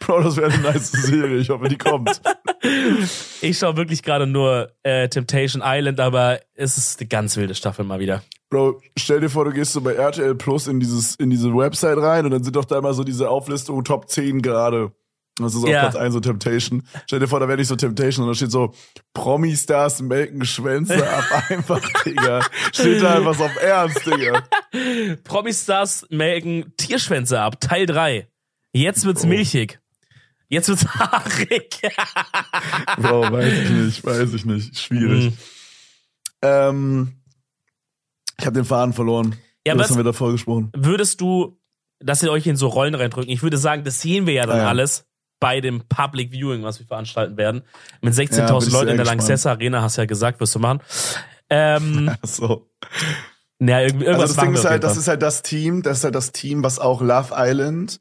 Bro, 0.00 0.22
das 0.22 0.36
wäre 0.36 0.52
eine 0.52 0.62
nice 0.62 0.90
Serie. 0.90 1.38
Ich 1.38 1.50
hoffe, 1.50 1.68
die 1.68 1.78
kommt. 1.78 2.20
Ich 3.40 3.58
schaue 3.58 3.76
wirklich 3.76 4.02
gerade 4.02 4.26
nur 4.26 4.72
äh, 4.82 5.08
Temptation 5.08 5.62
Island, 5.64 6.00
aber 6.00 6.40
es 6.54 6.76
ist 6.76 7.00
eine 7.00 7.08
ganz 7.08 7.36
wilde 7.36 7.54
Staffel 7.54 7.84
mal 7.84 8.00
wieder. 8.00 8.22
Bro, 8.50 8.80
stell 8.98 9.20
dir 9.20 9.30
vor, 9.30 9.44
du 9.44 9.52
gehst 9.52 9.72
so 9.72 9.80
bei 9.80 9.94
RTL 9.94 10.34
Plus 10.34 10.66
in 10.66 10.78
dieses, 10.78 11.14
in 11.16 11.30
diese 11.30 11.54
Website 11.54 11.98
rein 11.98 12.24
und 12.24 12.32
dann 12.32 12.42
sind 12.44 12.54
doch 12.54 12.64
da 12.64 12.78
immer 12.78 12.94
so 12.94 13.04
diese 13.04 13.30
Auflistung 13.30 13.82
Top 13.84 14.10
10 14.10 14.42
gerade. 14.42 14.92
Das 15.36 15.54
ist 15.54 15.62
auf 15.62 15.68
Ja. 15.68 15.80
Platz 15.88 15.96
1 15.96 16.12
so 16.12 16.20
Temptation. 16.20 16.82
Stell 17.06 17.18
dir 17.20 17.26
vor, 17.28 17.40
da 17.40 17.48
wäre 17.48 17.56
nicht 17.58 17.68
so 17.68 17.76
Temptation 17.76 18.24
und 18.26 18.30
da 18.32 18.34
steht 18.34 18.50
so 18.50 18.74
Promi-Stars 19.14 20.02
melken 20.02 20.44
Schwänze 20.44 21.08
ab 21.10 21.24
einfach, 21.48 21.80
Digga. 22.04 22.44
Steht 22.72 23.02
da 23.02 23.14
einfach 23.16 23.34
so 23.34 23.44
auf 23.44 23.56
Ernst, 23.62 24.04
Digga. 24.06 24.42
Promi-Stars 25.24 26.06
melken 26.10 26.72
Tierschwänze 26.76 27.40
ab, 27.40 27.60
Teil 27.60 27.86
3. 27.86 28.28
Jetzt 28.72 29.04
wird's 29.04 29.24
milchig. 29.24 29.80
Jetzt 30.48 30.68
wird's 30.68 30.86
haarig. 30.98 31.80
Bro, 32.98 33.32
weiß 33.32 33.52
ich 33.64 33.70
nicht, 33.70 34.04
weiß 34.04 34.34
ich 34.34 34.44
nicht. 34.44 34.78
Schwierig. 34.78 35.30
Mhm. 35.30 35.36
Ähm, 36.42 37.12
ich 38.38 38.44
habe 38.46 38.54
den 38.54 38.64
Faden 38.64 38.92
verloren. 38.92 39.36
Ja, 39.66 39.74
das 39.74 39.84
was- 39.84 39.90
haben 39.90 39.96
wir 39.98 40.04
davor 40.04 40.32
gesprochen. 40.32 40.70
Würdest 40.76 41.20
du, 41.20 41.58
dass 42.00 42.22
ihr 42.22 42.30
euch 42.32 42.46
in 42.46 42.56
so 42.56 42.66
Rollen 42.68 42.94
reindrücken? 42.94 43.30
Ich 43.32 43.42
würde 43.42 43.56
sagen, 43.56 43.84
das 43.84 44.00
sehen 44.00 44.26
wir 44.26 44.34
ja 44.34 44.44
dann 44.46 44.56
Ah, 44.58 44.62
ja. 44.64 44.68
alles 44.68 45.06
bei 45.42 45.60
dem 45.60 45.82
Public 45.88 46.30
Viewing, 46.30 46.62
was 46.62 46.78
wir 46.78 46.86
veranstalten 46.86 47.36
werden. 47.36 47.62
Mit 48.00 48.14
Ja, 48.14 48.24
bin 48.24 48.28
16.000 48.46 48.66
ich 48.68 48.72
Leuten 48.72 48.90
in 48.92 48.96
der. 48.96 49.04
Lanxess 49.06 49.44
Arena, 49.44 49.82
hast 49.82 49.96
du 49.96 50.02
ja 50.02 50.06
gesagt, 50.06 50.38
wirst 50.38 50.54
du 50.54 50.60
machen. 50.60 50.78
Ähm, 51.50 52.10
So. 52.22 52.70
ja, 53.58 53.80
irgendwie, 53.80 54.04
irgendwas 54.06 54.30
Also 54.30 54.34
das 54.36 54.44
Ding 54.44 54.54
ist 54.54 54.64
halt, 54.64 54.84
das 54.84 54.96
ist 54.96 55.08
halt 55.08 55.20
das 55.20 55.42
Team, 55.42 55.82
das 55.82 55.98
ist 55.98 56.04
halt 56.04 56.14
das 56.14 56.30
Team, 56.30 56.62
was 56.62 56.78
auch 56.78 57.02
Love 57.02 57.34
Island 57.36 58.00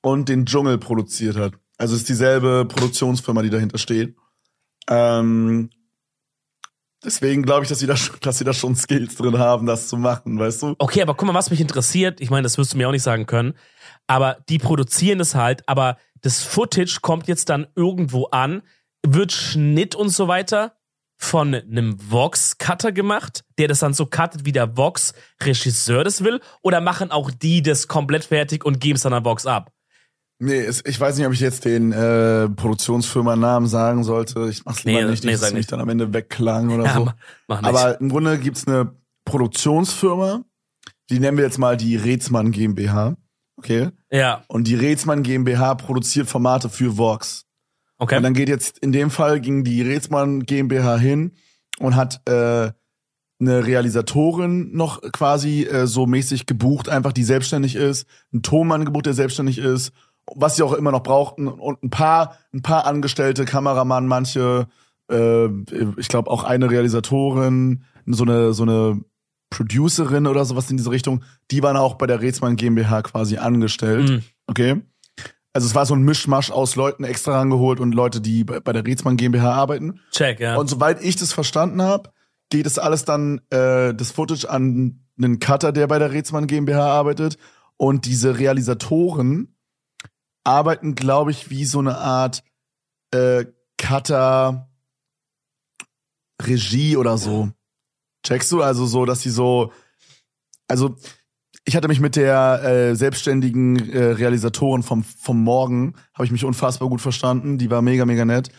und 0.00 0.28
den 0.28 0.46
Dschungel 0.46 0.78
produziert 0.78 1.36
hat. 1.36 1.54
Also 1.76 1.94
es 1.94 2.02
ist 2.02 2.08
dieselbe 2.08 2.64
Produktionsfirma, 2.66 3.42
die 3.42 3.50
dahinter 3.50 3.78
steht. 3.78 4.14
Ähm, 4.88 5.70
deswegen 7.04 7.42
glaube 7.42 7.64
ich, 7.64 7.68
dass 7.68 7.80
sie 7.80 7.86
da, 7.86 7.96
schon- 7.96 8.16
dass 8.20 8.38
sie 8.38 8.44
da 8.44 8.52
schon 8.52 8.76
Skills 8.76 9.16
drin 9.16 9.38
haben, 9.38 9.66
das 9.66 9.88
zu 9.88 9.96
machen, 9.96 10.38
weißt 10.38 10.62
du? 10.62 10.74
Okay, 10.78 11.02
aber 11.02 11.14
guck 11.14 11.26
mal, 11.26 11.34
was 11.34 11.50
mich 11.50 11.60
interessiert, 11.60 12.20
ich 12.20 12.30
meine, 12.30 12.44
das 12.44 12.58
wirst 12.58 12.72
du 12.74 12.76
mir 12.76 12.86
auch 12.88 12.92
nicht 12.92 13.02
sagen 13.02 13.26
können, 13.26 13.54
aber 14.06 14.38
die 14.48 14.58
produzieren 14.58 15.20
es 15.20 15.34
halt, 15.34 15.62
aber 15.68 15.96
das 16.22 16.42
Footage 16.42 16.98
kommt 17.02 17.28
jetzt 17.28 17.48
dann 17.48 17.66
irgendwo 17.76 18.26
an, 18.26 18.62
wird 19.06 19.32
Schnitt 19.32 19.94
und 19.94 20.10
so 20.10 20.28
weiter 20.28 20.74
von 21.16 21.54
einem 21.54 21.96
Vox-Cutter 22.10 22.92
gemacht, 22.92 23.44
der 23.58 23.68
das 23.68 23.80
dann 23.80 23.92
so 23.92 24.06
cuttet, 24.06 24.44
wie 24.46 24.52
der 24.52 24.76
Vox-Regisseur 24.76 26.02
das 26.04 26.24
will, 26.24 26.40
oder 26.62 26.80
machen 26.80 27.10
auch 27.10 27.30
die 27.30 27.62
das 27.62 27.88
komplett 27.88 28.24
fertig 28.24 28.64
und 28.64 28.80
geben 28.80 28.96
es 28.96 29.02
dann 29.02 29.12
an 29.12 29.24
Vox 29.24 29.44
ab? 29.46 29.70
Nee, 30.42 30.60
es, 30.60 30.82
ich 30.86 30.98
weiß 30.98 31.18
nicht, 31.18 31.26
ob 31.26 31.34
ich 31.34 31.40
jetzt 31.40 31.66
den 31.66 31.92
äh, 31.92 32.48
Produktionsfirma-Namen 32.48 33.68
sagen 33.68 34.04
sollte. 34.04 34.48
Ich 34.48 34.64
mach's 34.64 34.84
lieber 34.84 35.02
Nee, 35.02 35.10
nicht, 35.10 35.22
nee, 35.24 35.32
dass 35.32 35.42
es 35.42 35.48
mich 35.48 35.58
nicht. 35.58 35.72
dann 35.72 35.80
am 35.80 35.88
Ende 35.90 36.14
wegklang 36.14 36.70
oder 36.70 36.84
Ja, 36.86 36.94
so. 36.94 37.04
mach- 37.04 37.14
mach. 37.48 37.62
Aber 37.62 38.00
im 38.00 38.08
Grunde 38.08 38.38
gibt's 38.38 38.66
eine 38.66 38.90
Produktionsfirma, 39.26 40.42
die 41.10 41.20
nennen 41.20 41.36
wir 41.36 41.44
jetzt 41.44 41.58
mal 41.58 41.76
die 41.76 41.96
Rätsmann 41.96 42.52
GmbH. 42.52 43.16
Okay? 43.60 43.90
ja, 44.10 44.42
Und 44.48 44.66
die 44.66 44.74
Rätsmann 44.74 45.22
GmbH 45.22 45.74
produziert 45.74 46.28
Formate 46.28 46.70
für 46.70 46.96
Vox. 46.96 47.44
okay. 47.98 48.16
Und 48.16 48.22
dann 48.22 48.32
geht 48.32 48.48
jetzt, 48.48 48.78
in 48.78 48.90
dem 48.90 49.10
Fall 49.10 49.40
ging 49.40 49.64
die 49.64 49.82
Rätsmann 49.82 50.44
GmbH 50.44 50.96
hin 50.96 51.32
und 51.78 51.94
hat 51.94 52.26
äh, 52.26 52.72
eine 53.40 53.66
Realisatorin 53.66 54.72
noch 54.72 55.02
quasi 55.12 55.64
äh, 55.64 55.86
so 55.86 56.06
mäßig 56.06 56.46
gebucht, 56.46 56.88
einfach 56.88 57.12
die 57.12 57.24
selbstständig 57.24 57.76
ist, 57.76 58.06
ein 58.32 58.42
Tonmann 58.42 58.86
gebucht, 58.86 59.06
der 59.06 59.14
selbstständig 59.14 59.58
ist, 59.58 59.92
was 60.34 60.56
sie 60.56 60.62
auch 60.62 60.72
immer 60.72 60.92
noch 60.92 61.02
brauchten 61.02 61.46
und 61.46 61.82
ein 61.82 61.90
paar, 61.90 62.38
ein 62.54 62.62
paar 62.62 62.86
Angestellte, 62.86 63.44
Kameramann, 63.44 64.06
manche, 64.06 64.68
äh, 65.10 65.46
ich 65.98 66.08
glaube 66.08 66.30
auch 66.30 66.44
eine 66.44 66.70
Realisatorin, 66.70 67.84
so 68.06 68.24
eine, 68.24 68.54
so 68.54 68.62
eine 68.62 69.02
Producerin 69.50 70.26
oder 70.26 70.44
sowas 70.44 70.70
in 70.70 70.76
diese 70.76 70.90
Richtung, 70.90 71.22
die 71.50 71.62
waren 71.62 71.76
auch 71.76 71.94
bei 71.94 72.06
der 72.06 72.20
Rätsmann 72.20 72.56
GmbH 72.56 73.02
quasi 73.02 73.36
angestellt. 73.36 74.08
Mhm. 74.08 74.22
Okay. 74.46 74.80
Also 75.52 75.66
es 75.66 75.74
war 75.74 75.84
so 75.84 75.94
ein 75.94 76.02
Mischmasch 76.02 76.52
aus 76.52 76.76
Leuten 76.76 77.02
extra 77.02 77.36
rangeholt 77.36 77.80
und 77.80 77.92
Leute, 77.92 78.20
die 78.20 78.44
bei, 78.44 78.72
der 78.72 78.86
Rätsmann 78.86 79.16
GmbH 79.16 79.52
arbeiten. 79.52 80.00
Check, 80.12 80.38
ja. 80.38 80.56
Und 80.56 80.70
soweit 80.70 81.02
ich 81.02 81.16
das 81.16 81.32
verstanden 81.32 81.82
habe, 81.82 82.10
geht 82.50 82.66
es 82.66 82.78
alles 82.78 83.04
dann, 83.04 83.40
äh, 83.50 83.92
das 83.92 84.12
Footage 84.12 84.48
an 84.48 85.04
einen 85.18 85.40
Cutter, 85.40 85.72
der 85.72 85.88
bei 85.88 85.98
der 85.98 86.12
Rätsmann 86.12 86.46
GmbH 86.46 86.86
arbeitet. 86.86 87.36
Und 87.76 88.06
diese 88.06 88.38
Realisatoren 88.38 89.56
arbeiten, 90.44 90.94
glaube 90.94 91.32
ich, 91.32 91.50
wie 91.50 91.64
so 91.64 91.80
eine 91.80 91.98
Art 91.98 92.44
äh, 93.10 93.46
Cutter 93.76 94.68
Regie 96.40 96.96
oder 96.96 97.18
so. 97.18 97.50
Checkst 98.24 98.52
du? 98.52 98.62
Also 98.62 98.86
so, 98.86 99.04
dass 99.04 99.22
sie 99.22 99.30
so, 99.30 99.72
also 100.68 100.96
ich 101.64 101.76
hatte 101.76 101.88
mich 101.88 102.00
mit 102.00 102.16
der 102.16 102.62
äh, 102.62 102.94
selbstständigen 102.96 103.90
äh, 103.90 104.04
Realisatorin 104.12 104.82
vom, 104.82 105.04
vom 105.04 105.42
Morgen, 105.42 105.94
habe 106.14 106.24
ich 106.24 106.32
mich 106.32 106.44
unfassbar 106.44 106.88
gut 106.88 107.00
verstanden. 107.00 107.58
Die 107.58 107.70
war 107.70 107.82
mega, 107.82 108.04
mega 108.06 108.24
nett. 108.24 108.50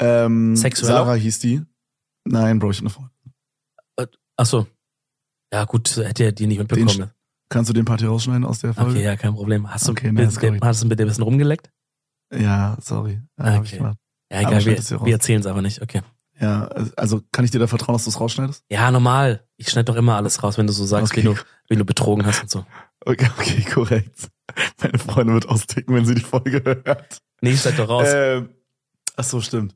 Ähm, 0.00 0.56
Sexuell 0.56 0.92
Sarah 0.92 1.14
hieß 1.14 1.38
die. 1.40 1.62
Nein, 2.24 2.58
Bro, 2.58 2.70
ich 2.70 2.80
eine 2.80 2.90
Freundin. 2.90 3.12
Ach 4.38 4.46
so. 4.46 4.66
Ja, 5.52 5.64
gut, 5.64 5.96
hätte 5.96 6.24
er 6.24 6.32
die 6.32 6.46
nicht 6.46 6.58
mitbekommen. 6.58 7.10
Kannst 7.48 7.70
du 7.70 7.72
den 7.72 7.84
Part 7.84 8.00
hier 8.00 8.10
rausschneiden 8.10 8.44
aus 8.44 8.58
der 8.58 8.74
Folge? 8.74 8.90
Okay, 8.90 9.04
ja, 9.04 9.16
kein 9.16 9.32
Problem. 9.34 9.72
Hast 9.72 9.86
du, 9.86 9.92
Okay, 9.92 10.12
mit, 10.12 10.24
nice, 10.24 10.34
sorry. 10.34 10.58
hast 10.60 10.82
du 10.82 10.88
mit 10.88 10.98
dir 10.98 11.04
ein 11.04 11.08
bisschen 11.08 11.24
rumgeleckt? 11.24 11.70
Ja, 12.34 12.76
sorry. 12.80 13.22
Ja, 13.38 13.60
Okay. 13.60 13.78
Ja, 14.32 14.40
egal, 14.40 14.64
wir, 14.64 14.76
wir 14.76 15.12
erzählen 15.12 15.40
es 15.40 15.46
aber 15.46 15.62
nicht. 15.62 15.80
Okay. 15.80 16.02
Ja, 16.40 16.68
also 16.96 17.22
kann 17.32 17.44
ich 17.44 17.50
dir 17.50 17.58
da 17.58 17.66
vertrauen, 17.66 17.94
dass 17.94 18.04
du 18.04 18.10
es 18.10 18.20
rausschneidest? 18.20 18.64
Ja, 18.68 18.90
normal. 18.90 19.44
Ich 19.56 19.70
schneide 19.70 19.86
doch 19.86 19.96
immer 19.96 20.16
alles 20.16 20.42
raus, 20.42 20.58
wenn 20.58 20.66
du 20.66 20.72
so 20.72 20.84
sagst, 20.84 21.12
Okay. 21.12 21.22
wie, 21.22 21.26
du, 21.26 21.34
wie 21.68 21.76
du 21.76 21.84
betrogen 21.84 22.26
hast 22.26 22.42
und 22.42 22.50
so. 22.50 22.66
Okay, 23.04 23.30
okay, 23.38 23.62
korrekt. 23.72 24.28
Meine 24.82 24.98
Freundin 24.98 25.34
wird 25.34 25.48
austicken, 25.48 25.94
wenn 25.94 26.04
sie 26.04 26.14
die 26.14 26.22
Folge 26.22 26.62
hört. 26.64 27.18
Nee, 27.40 27.50
ich 27.50 27.60
schneide 27.60 27.78
doch 27.78 27.88
raus. 27.88 28.08
Ähm, 28.10 28.50
ach 29.16 29.24
so, 29.24 29.40
stimmt. 29.40 29.74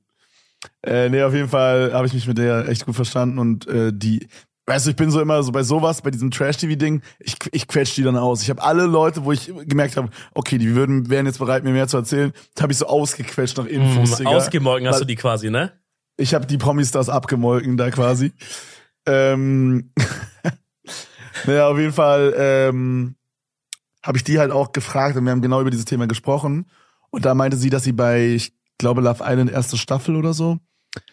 Äh, 0.82 1.08
nee, 1.08 1.22
auf 1.22 1.32
jeden 1.32 1.48
Fall 1.48 1.92
habe 1.92 2.06
ich 2.06 2.12
mich 2.12 2.26
mit 2.26 2.38
der 2.38 2.68
echt 2.68 2.84
gut 2.84 2.94
verstanden 2.94 3.38
und 3.38 3.66
äh, 3.66 3.92
die, 3.94 4.28
weißt 4.66 4.86
du, 4.86 4.90
ich 4.90 4.96
bin 4.96 5.10
so 5.10 5.20
immer 5.20 5.42
so 5.42 5.52
bei 5.52 5.62
sowas, 5.62 6.02
bei 6.02 6.10
diesem 6.10 6.30
Trash-TV-Ding, 6.30 7.02
ich, 7.18 7.36
ich 7.52 7.66
quetsch 7.66 7.94
die 7.96 8.02
dann 8.02 8.16
aus. 8.16 8.42
Ich 8.42 8.50
habe 8.50 8.62
alle 8.62 8.84
Leute, 8.84 9.24
wo 9.24 9.32
ich 9.32 9.52
gemerkt 9.64 9.96
habe, 9.96 10.10
okay, 10.34 10.58
die 10.58 10.74
würden, 10.74 11.08
wären 11.08 11.24
jetzt 11.24 11.38
bereit, 11.38 11.64
mir 11.64 11.72
mehr 11.72 11.88
zu 11.88 11.96
erzählen, 11.96 12.32
habe 12.60 12.72
ich 12.72 12.78
so 12.78 12.86
ausgequetscht 12.86 13.56
nach 13.56 13.66
Infos. 13.66 14.20
Mm. 14.20 14.26
Ausgemolken 14.26 14.88
hast 14.88 15.00
du 15.00 15.06
die 15.06 15.16
quasi, 15.16 15.50
ne? 15.50 15.72
Ich 16.20 16.34
habe 16.34 16.46
die 16.46 16.58
Promi-Stars 16.58 17.08
abgemolken 17.08 17.76
da 17.76 17.90
quasi. 17.90 18.32
ähm, 19.06 19.92
naja, 21.46 21.68
auf 21.68 21.78
jeden 21.78 21.92
Fall 21.92 22.34
ähm, 22.36 23.16
habe 24.02 24.18
ich 24.18 24.24
die 24.24 24.38
halt 24.38 24.50
auch 24.52 24.72
gefragt 24.72 25.16
und 25.16 25.24
wir 25.24 25.32
haben 25.32 25.42
genau 25.42 25.60
über 25.60 25.70
dieses 25.70 25.86
Thema 25.86 26.06
gesprochen. 26.06 26.70
Und 27.10 27.24
da 27.24 27.34
meinte 27.34 27.56
sie, 27.56 27.70
dass 27.70 27.84
sie 27.84 27.92
bei, 27.92 28.28
ich 28.28 28.52
glaube, 28.78 29.00
Love 29.00 29.24
Island 29.26 29.50
erste 29.50 29.76
Staffel 29.76 30.14
oder 30.16 30.32
so, 30.34 30.58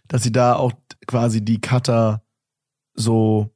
dass 0.08 0.24
sie 0.24 0.32
da 0.32 0.56
auch 0.56 0.74
quasi 1.08 1.44
die 1.44 1.62
Cutter 1.62 2.22
so, 2.94 3.50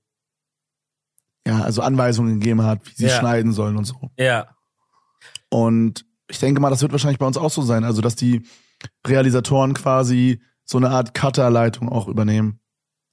ja, 1.45 1.61
also 1.61 1.81
Anweisungen 1.81 2.39
gegeben 2.39 2.63
hat, 2.63 2.85
wie 2.85 2.93
sie 2.95 3.05
Ja. 3.07 3.19
schneiden 3.19 3.51
sollen 3.53 3.75
und 3.77 3.85
so. 3.85 4.09
Ja. 4.17 4.55
Und 5.49 6.05
ich 6.29 6.39
denke 6.39 6.61
mal, 6.61 6.69
das 6.69 6.81
wird 6.81 6.91
wahrscheinlich 6.93 7.19
bei 7.19 7.25
uns 7.25 7.37
auch 7.37 7.51
so 7.51 7.61
sein. 7.61 7.83
Also, 7.83 8.01
dass 8.01 8.15
die 8.15 8.43
Realisatoren 9.05 9.73
quasi 9.73 10.41
so 10.71 10.77
eine 10.77 10.89
Art 10.89 11.13
Cutter-Leitung 11.13 11.89
auch 11.89 12.07
übernehmen. 12.07 12.59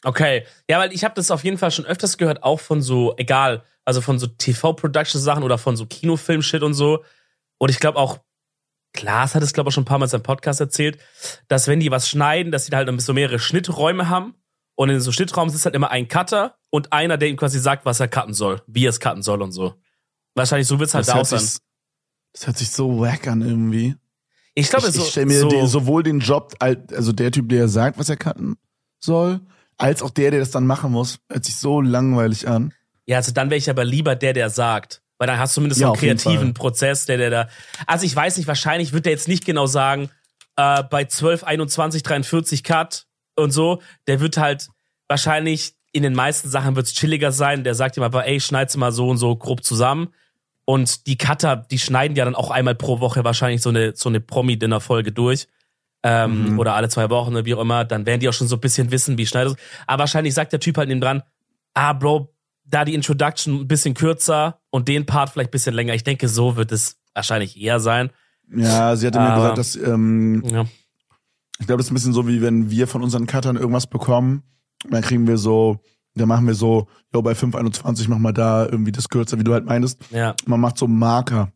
Okay. 0.05 0.47
Ja, 0.71 0.79
weil 0.79 0.93
ich 0.93 1.05
habe 1.05 1.15
das 1.15 1.31
auf 1.31 1.45
jeden 1.45 1.59
Fall 1.59 1.71
schon 1.71 1.85
öfters 1.85 2.19
gehört, 2.19 2.43
auch 2.43 2.61
von 2.61 2.81
so, 2.83 3.15
egal, 3.17 3.63
also 3.85 4.01
von 4.01 4.19
so 4.19 4.27
TV-Production-Sachen 4.27 5.43
oder 5.43 5.59
von 5.59 5.77
so 5.77 5.87
Kinofilm-Shit 5.87 6.63
und 6.63 6.75
so. 6.75 7.05
Und 7.59 7.71
ich 7.71 7.81
glaube 7.81 7.99
auch, 7.99 8.21
Klaas 8.95 9.35
hat 9.35 9.43
es, 9.43 9.53
glaube 9.53 9.69
ich, 9.69 9.75
schon 9.75 9.83
ein 9.83 9.87
paar 9.87 9.99
Mal 9.99 10.07
in 10.07 10.11
seinem 10.11 10.23
Podcast 10.23 10.61
erzählt, 10.61 10.99
dass 11.49 11.69
wenn 11.69 11.81
die 11.81 11.91
was 11.91 12.09
schneiden, 12.09 12.53
dass 12.53 12.65
die 12.65 12.71
da 12.71 12.79
halt 12.79 13.01
so 13.03 13.13
mehrere 13.13 13.39
Schnitträume 13.39 14.09
haben. 14.09 14.35
Und 14.77 14.91
in 14.91 15.01
so 15.01 15.11
Schnittraum 15.11 15.51
sitzt 15.51 15.65
halt 15.65 15.75
immer 15.75 15.91
ein 15.91 16.07
Cutter 16.07 16.57
und 16.71 16.93
einer, 16.93 17.19
der 17.19 17.29
ihm 17.29 17.37
quasi 17.37 17.59
sagt, 17.59 17.85
was 17.85 17.99
er 17.99 18.07
cutten 18.07 18.33
soll, 18.33 18.63
wie 18.69 18.87
er 18.87 18.91
es 18.91 19.01
cutten 19.01 19.23
soll 19.23 19.43
und 19.43 19.51
so. 19.51 19.75
Wahrscheinlich 20.37 20.69
so 20.69 20.79
wird's 20.79 20.95
halt 20.95 21.09
das, 21.09 21.15
da 21.15 21.25
sein. 21.25 21.61
das 22.33 22.47
hört 22.47 22.59
sich 22.59 22.71
so 22.71 23.01
wack 23.01 23.27
an 23.27 23.43
irgendwie. 23.43 23.97
Ich 24.59 24.71
glaube, 24.71 24.89
ich 24.89 24.95
so, 24.95 25.03
ich 25.03 25.11
stelle 25.11 25.27
mir 25.27 25.41
so 25.41 25.49
den, 25.49 25.67
sowohl 25.67 26.03
den 26.03 26.21
Job, 26.21 26.55
al- 26.59 26.85
also 26.95 27.13
der 27.13 27.31
Typ, 27.31 27.49
der 27.49 27.69
sagt, 27.69 27.99
was 27.99 28.09
er 28.09 28.17
cutten 28.17 28.57
soll, 28.99 29.41
als 29.77 30.03
auch 30.03 30.11
der, 30.11 30.31
der 30.31 30.41
das 30.41 30.51
dann 30.51 30.67
machen 30.67 30.91
muss, 30.93 31.19
hört 31.31 31.45
sich 31.45 31.57
so 31.57 31.81
langweilig 31.81 32.49
an. 32.49 32.73
Ja, 33.07 33.19
also 33.19 33.33
dann 33.33 33.51
wäre 33.51 33.59
ich 33.59 33.71
aber 33.71 33.85
lieber 33.85 34.17
der, 34.17 34.33
der 34.33 34.51
sagt. 34.51 35.03
Weil 35.19 35.27
dann 35.27 35.39
hast 35.39 35.53
du 35.53 35.61
zumindest 35.61 35.81
Ja, 35.81 35.89
einen 35.89 35.97
kreativen. 35.97 36.55
Prozess, 36.55 37.07
der, 37.07 37.17
der 37.17 37.31
da. 37.31 37.49
Also 37.87 38.05
ich 38.07 38.15
weiß 38.15 38.37
nicht, 38.37 38.47
wahrscheinlich 38.47 38.93
wird 38.93 39.05
der 39.07 39.13
jetzt 39.13 39.27
nicht 39.29 39.45
genau 39.45 39.67
sagen, 39.67 40.11
äh, 40.57 40.83
bei 40.85 41.05
12, 41.07 41.43
21, 41.45 42.03
43 42.03 42.63
Cut, 42.65 43.07
und 43.37 43.53
so, 43.53 43.81
der 44.07 44.21
wird 44.21 44.37
halt 44.37 44.69
wahrscheinlich 45.07 45.75
in 45.93 46.03
den 46.03 46.15
meisten 46.15 46.51
Sachen 46.51 46.77
wird's 46.77 46.93
chilliger 46.93 47.33
sein. 47.33 47.65
Der 47.65 47.75
sagt 47.75 47.97
ihm 47.97 48.03
einfach, 48.03 48.25
ey, 48.25 48.41
schneid's 48.41 48.77
mal 48.77 48.93
so 48.93 49.09
und 49.09 49.17
so 49.17 49.35
grob 49.37 49.65
zusammen. 49.65 50.09
Und 50.71 51.07
die 51.07 51.17
Cutter, 51.17 51.57
die 51.57 51.79
schneiden 51.79 52.15
ja 52.15 52.27
dann 52.27 52.35
auch 52.35 52.51
einmal 52.51 52.75
pro 52.75 53.01
Woche 53.01 53.25
wahrscheinlich 53.25 53.63
so 53.63 53.71
eine, 53.71 53.97
so 53.97 54.11
eine 54.11 54.21
Promi-Dinner-Folge 54.21 55.13
durch. 55.13 55.49
Ähm, 56.03 56.53
Mhm. 56.53 56.59
Oder 56.59 56.75
alle 56.75 56.91
zwei 56.91 57.09
Wochen, 57.09 57.33
ne, 57.33 57.47
wie 57.47 57.55
auch 57.55 57.61
immer. 57.63 57.87
Dann 57.87 58.05
werden 58.05 58.21
die 58.21 58.29
auch 58.29 58.35
schon 58.35 58.49
so 58.49 58.57
ein 58.57 58.61
bisschen 58.61 58.91
wissen, 58.91 59.17
wie 59.17 59.25
schneidet 59.27 59.55
es. 59.55 59.59
Aber 59.87 60.01
wahrscheinlich 60.01 60.35
sagt 60.35 60.53
der 60.53 60.61
Typ 60.61 60.77
halt 60.77 60.89
neben 60.91 61.01
dran, 61.01 61.23
ah, 61.73 61.95
Bro, 61.95 62.35
da 62.67 62.85
die 62.85 62.93
Introduction 62.95 63.61
ein 63.63 63.67
bisschen 63.67 63.95
kürzer 63.95 64.61
und 64.69 64.89
den 64.89 65.07
Part 65.07 65.31
vielleicht 65.31 65.49
ein 65.49 65.53
bisschen 65.53 65.75
länger. 65.75 65.95
Ich 65.95 66.05
denke, 66.05 66.29
so 66.29 66.57
wird 66.57 66.71
es 66.71 66.99
wahrscheinlich 67.15 67.59
eher 67.59 67.81
sein. 67.81 68.11
Ja, 68.55 68.95
sie 68.95 69.07
hatte 69.07 69.19
mir 69.21 69.25
Aber- 69.31 69.37
gesagt, 69.55 69.59
dass 69.59 69.75
ähm, 69.75 70.43
Ja. 70.45 70.67
ich 71.61 71.67
glaube, 71.67 71.79
das 71.79 71.87
ist 71.87 71.93
ein 71.93 71.95
bisschen 71.95 72.13
so, 72.13 72.29
wie 72.29 72.43
wenn 72.43 72.71
wir 72.71 72.87
von 72.87 73.03
unseren 73.03 73.27
Cuttern 73.27 73.57
irgendwas 73.57 73.87
bekommen, 73.87 74.43
dann 74.91 75.01
kriegen 75.01 75.27
wir 75.27 75.39
so, 75.39 75.81
dann 76.19 76.29
machen 76.29 76.47
wir 76.47 76.55
so, 76.55 76.89
jo, 77.13 77.23
bei 77.23 77.35
521 77.35 78.09
machen 78.09 78.23
wir 78.23 78.33
da 78.33 78.65
irgendwie 78.67 78.93
das 78.93 79.09
kürzer, 79.09 79.39
wie 79.39 79.45
du 79.45 79.53
halt 79.53 79.65
meintest. 79.65 80.01
Ja. 80.11 80.35
Man 80.47 80.61
macht 80.61 80.79
so 80.79 80.87
Marker. 80.87 81.53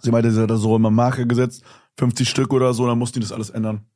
Sie 0.00 0.10
meinte, 0.10 0.30
sie 0.30 0.42
hat 0.42 0.50
da 0.50 0.56
so 0.56 0.76
immer 0.76 0.90
Marker 0.90 1.24
gesetzt, 1.24 1.62
50 1.98 2.28
Stück 2.28 2.52
oder 2.52 2.74
so, 2.74 2.86
dann 2.86 2.98
mussten 2.98 3.20
die 3.20 3.26
das 3.26 3.32
alles 3.32 3.50
ändern. 3.50 3.86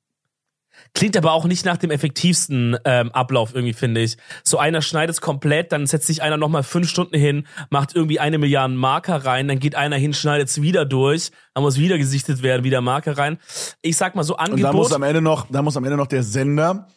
Klingt 0.94 1.16
aber 1.16 1.32
auch 1.32 1.44
nicht 1.44 1.64
nach 1.64 1.76
dem 1.76 1.90
effektivsten 1.90 2.76
ähm, 2.84 3.10
Ablauf 3.12 3.54
irgendwie, 3.54 3.72
finde 3.72 4.00
ich. 4.00 4.16
So 4.44 4.58
einer 4.58 4.82
schneidet 4.82 5.16
es 5.16 5.20
komplett, 5.20 5.72
dann 5.72 5.86
setzt 5.86 6.06
sich 6.06 6.22
einer 6.22 6.36
nochmal 6.36 6.62
fünf 6.62 6.88
Stunden 6.88 7.16
hin, 7.16 7.46
macht 7.70 7.94
irgendwie 7.94 8.20
eine 8.20 8.38
Milliarde 8.38 8.74
Marker 8.74 9.24
rein, 9.24 9.48
dann 9.48 9.58
geht 9.58 9.74
einer 9.74 9.96
hin, 9.96 10.14
schneidet 10.14 10.48
es 10.48 10.62
wieder 10.62 10.84
durch, 10.84 11.30
dann 11.54 11.64
muss 11.64 11.78
wieder 11.78 11.98
gesichtet 11.98 12.42
werden, 12.42 12.64
wieder 12.64 12.80
Marker 12.80 13.18
rein. 13.18 13.38
Ich 13.82 13.96
sag 13.96 14.14
mal 14.14 14.22
so 14.22 14.36
Und 14.36 14.60
da 14.60 14.72
muss 14.72 14.86
Angebot, 14.86 14.92
am 14.92 15.02
Ende 15.02 15.20
noch, 15.20 15.46
da 15.50 15.62
muss 15.62 15.76
am 15.76 15.84
Ende 15.84 15.96
noch 15.96 16.06
der 16.06 16.22
Sender 16.22 16.88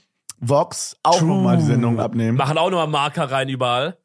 Vox 0.42 0.98
auch 1.04 1.22
nochmal 1.22 1.58
die 1.58 1.64
Sendung 1.64 2.00
abnehmen. 2.00 2.38
machen 2.38 2.58
auch 2.58 2.70
nochmal 2.70 2.88
Marker 2.88 3.32
rein 3.32 3.48
überall. 3.48 3.98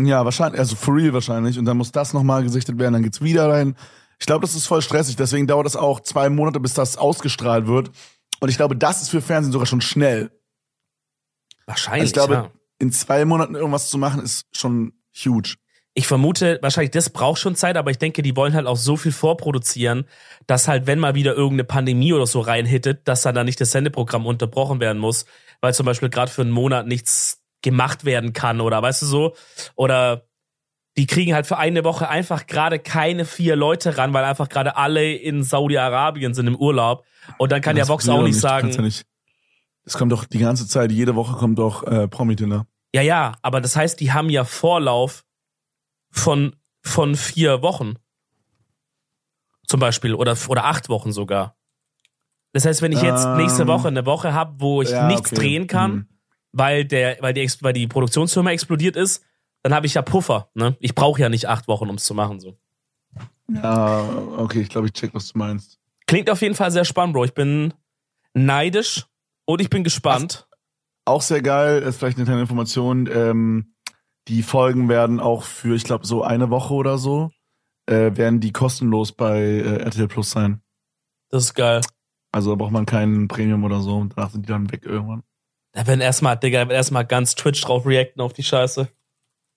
Ja, 0.00 0.24
wahrscheinlich, 0.24 0.60
also 0.60 0.76
for 0.76 0.94
real 0.94 1.12
wahrscheinlich. 1.12 1.58
Und 1.58 1.64
dann 1.64 1.76
muss 1.76 1.90
das 1.90 2.12
nochmal 2.12 2.42
gesichtet 2.44 2.78
werden, 2.78 2.92
dann 2.92 3.02
geht's 3.02 3.20
wieder 3.20 3.48
rein. 3.48 3.74
Ich 4.20 4.26
glaube, 4.26 4.42
das 4.42 4.54
ist 4.54 4.66
voll 4.66 4.82
stressig, 4.82 5.16
deswegen 5.16 5.46
dauert 5.46 5.66
es 5.66 5.76
auch 5.76 6.00
zwei 6.00 6.28
Monate, 6.28 6.60
bis 6.60 6.74
das 6.74 6.96
ausgestrahlt 6.96 7.66
wird. 7.66 7.90
Und 8.40 8.48
ich 8.48 8.56
glaube, 8.56 8.76
das 8.76 9.02
ist 9.02 9.08
für 9.08 9.20
Fernsehen 9.22 9.52
sogar 9.52 9.66
schon 9.66 9.80
schnell. 9.80 10.30
Wahrscheinlich, 11.66 12.02
Also 12.02 12.06
ich 12.08 12.12
glaube, 12.12 12.34
ja. 12.34 12.50
in 12.78 12.92
zwei 12.92 13.24
Monaten 13.24 13.54
irgendwas 13.54 13.90
zu 13.90 13.98
machen, 13.98 14.22
ist 14.22 14.46
schon 14.52 14.92
huge. 15.14 15.56
Ich 15.94 16.06
vermute, 16.06 16.60
wahrscheinlich 16.62 16.92
das 16.92 17.10
braucht 17.10 17.40
schon 17.40 17.56
Zeit, 17.56 17.76
aber 17.76 17.90
ich 17.90 17.98
denke, 17.98 18.22
die 18.22 18.36
wollen 18.36 18.54
halt 18.54 18.66
auch 18.66 18.76
so 18.76 18.96
viel 18.96 19.10
vorproduzieren, 19.10 20.04
dass 20.46 20.68
halt, 20.68 20.86
wenn 20.86 21.00
mal 21.00 21.16
wieder 21.16 21.34
irgendeine 21.34 21.64
Pandemie 21.64 22.12
oder 22.12 22.26
so 22.26 22.40
reinhittet, 22.40 23.08
dass 23.08 23.22
dann 23.22 23.34
da 23.34 23.42
nicht 23.42 23.60
das 23.60 23.72
Sendeprogramm 23.72 24.24
unterbrochen 24.24 24.78
werden 24.78 24.98
muss, 24.98 25.24
weil 25.60 25.74
zum 25.74 25.86
Beispiel 25.86 26.08
gerade 26.08 26.30
für 26.30 26.42
einen 26.42 26.50
Monat 26.50 26.86
nichts 26.86 27.42
gemacht 27.62 28.04
werden 28.04 28.32
kann 28.32 28.60
oder 28.60 28.80
weißt 28.82 29.02
du 29.02 29.06
so? 29.06 29.36
Oder 29.74 30.28
die 30.96 31.06
kriegen 31.06 31.34
halt 31.34 31.46
für 31.46 31.58
eine 31.58 31.84
Woche 31.84 32.08
einfach 32.08 32.46
gerade 32.46 32.78
keine 32.78 33.24
vier 33.24 33.56
Leute 33.56 33.98
ran, 33.98 34.12
weil 34.12 34.24
einfach 34.24 34.48
gerade 34.48 34.76
alle 34.76 35.12
in 35.12 35.44
Saudi-Arabien 35.44 36.34
sind 36.34 36.46
im 36.48 36.56
Urlaub. 36.56 37.04
Und 37.36 37.52
dann 37.52 37.60
kann 37.60 37.76
der 37.76 37.82
Das 37.82 37.88
Vox 37.88 38.06
will 38.06 38.14
auch 38.14 38.22
nicht 38.22 38.36
Du 38.36 38.40
sagen. 38.40 38.70
Ja 38.70 38.82
nicht. 38.82 39.06
Es 39.84 39.96
kommt 39.96 40.12
doch 40.12 40.24
die 40.24 40.38
ganze 40.38 40.66
Zeit, 40.66 40.92
jede 40.92 41.14
Woche 41.14 41.36
kommt 41.36 41.58
doch 41.58 41.84
äh, 41.84 42.08
Promi-Dinner. 42.08 42.66
Ja, 42.94 43.02
ja, 43.02 43.34
aber 43.42 43.60
das 43.60 43.76
heißt, 43.76 44.00
die 44.00 44.12
haben 44.12 44.28
ja 44.28 44.44
Vorlauf 44.44 45.24
von, 46.10 46.56
von 46.82 47.14
vier 47.14 47.62
Wochen. 47.62 47.94
Zum 49.66 49.80
Beispiel. 49.80 50.14
Oder, 50.14 50.36
oder 50.48 50.64
acht 50.64 50.88
Wochen 50.88 51.12
sogar. 51.12 51.57
Das 52.58 52.66
heißt, 52.66 52.82
wenn 52.82 52.90
ich 52.90 53.02
jetzt 53.02 53.24
Ähm, 53.24 53.36
nächste 53.36 53.68
Woche 53.68 53.86
eine 53.86 54.04
Woche 54.04 54.32
habe, 54.32 54.54
wo 54.58 54.82
ich 54.82 54.90
ja, 54.90 55.06
nichts 55.06 55.30
okay. 55.30 55.40
drehen 55.40 55.66
kann, 55.68 55.92
Mhm. 55.92 56.06
weil, 56.50 56.84
der, 56.84 57.16
weil, 57.20 57.32
die, 57.32 57.48
weil 57.60 57.72
die 57.72 57.86
Produktionsfirma 57.86 58.50
explodiert 58.50 58.96
ist, 58.96 59.24
dann 59.62 59.72
habe 59.72 59.86
ich 59.86 59.94
ja 59.94 60.02
Puffer. 60.02 60.50
Ne? 60.54 60.76
Ich 60.80 60.96
brauche 60.96 61.20
ja 61.20 61.28
nicht 61.28 61.46
acht 61.46 61.68
Wochen, 61.68 61.88
um 61.88 61.94
es 61.94 62.02
zu 62.02 62.14
machen. 62.14 62.40
So. 62.40 62.58
Ja, 63.48 64.04
okay, 64.38 64.60
ich 64.60 64.70
glaube, 64.70 64.88
ich 64.88 64.92
check, 64.92 65.14
was 65.14 65.32
du 65.32 65.38
meinst. 65.38 65.78
Klingt 66.08 66.28
auf 66.30 66.42
jeden 66.42 66.56
Fall 66.56 66.72
sehr 66.72 66.84
spannend, 66.84 67.14
Bro. 67.14 67.26
Ich 67.26 67.34
bin 67.34 67.74
neidisch 68.34 69.06
und 69.44 69.60
ich 69.60 69.70
bin 69.70 69.84
gespannt. 69.84 70.48
Auch 71.04 71.22
sehr 71.22 71.42
geil, 71.42 71.82
ist 71.82 71.98
vielleicht 71.98 72.18
eine 72.18 72.24
kleine 72.26 72.40
Information. 72.40 73.08
Ähm, 73.12 73.74
die 74.26 74.42
Folgen 74.42 74.88
werden 74.88 75.20
auch 75.20 75.44
für, 75.44 75.76
ich 75.76 75.84
glaube, 75.84 76.06
so 76.08 76.24
eine 76.24 76.50
Woche 76.50 76.74
oder 76.74 76.98
so, 76.98 77.30
äh, 77.86 78.16
werden 78.16 78.40
die 78.40 78.50
kostenlos 78.50 79.12
bei 79.12 79.38
äh, 79.38 79.76
RTL 79.84 80.08
Plus 80.08 80.32
sein. 80.32 80.60
Das 81.30 81.44
ist 81.44 81.54
geil. 81.54 81.82
Also 82.32 82.50
da 82.50 82.56
braucht 82.56 82.72
man 82.72 82.86
keinen 82.86 83.28
Premium 83.28 83.64
oder 83.64 83.80
so 83.80 83.96
und 83.96 84.14
danach 84.16 84.30
sind 84.30 84.42
die 84.46 84.48
dann 84.52 84.70
weg 84.70 84.84
irgendwann. 84.84 85.22
Da 85.72 85.86
werden 85.86 86.00
erstmal, 86.00 86.36
Digga, 86.36 86.60
da 86.60 86.68
werden 86.68 86.76
erstmal 86.76 87.06
ganz 87.06 87.34
Twitch 87.34 87.60
drauf 87.62 87.86
reacten 87.86 88.20
auf 88.20 88.32
die 88.32 88.42
Scheiße. 88.42 88.88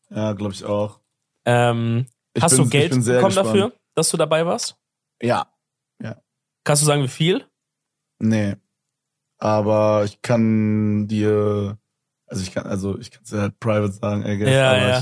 Ja, 0.10 0.34
glaube 0.34 0.54
ich 0.54 0.64
auch. 0.64 1.00
Ähm, 1.46 2.06
Ich 2.34 2.44
hast 2.44 2.56
bin- 2.56 2.64
du 2.66 2.70
Geld 2.70 2.92
bekommen 3.06 3.36
dafür, 3.36 3.74
dass 3.96 4.10
du 4.10 4.18
dabei 4.18 4.46
warst? 4.46 4.78
Ja, 5.22 5.48
Kannst 6.64 6.84
du 6.84 6.86
sagen, 6.86 7.02
wie 7.04 7.08
viel? 7.08 7.46
nee. 8.20 8.56
Aber 9.40 10.04
ich 10.06 10.22
kann 10.22 11.08
dir, 11.08 11.80
also 12.28 12.44
ich 12.44 12.52
kann, 12.52 12.68
also 12.68 13.00
ich 13.00 13.10
kann 13.10 13.24
es 13.24 13.32
ja 13.32 13.40
halt 13.42 13.60
private 13.60 13.92
sagen, 13.92 14.24
I 14.24 14.38
guess, 14.38 14.50
Ja, 14.50 14.78
ja. 14.78 15.00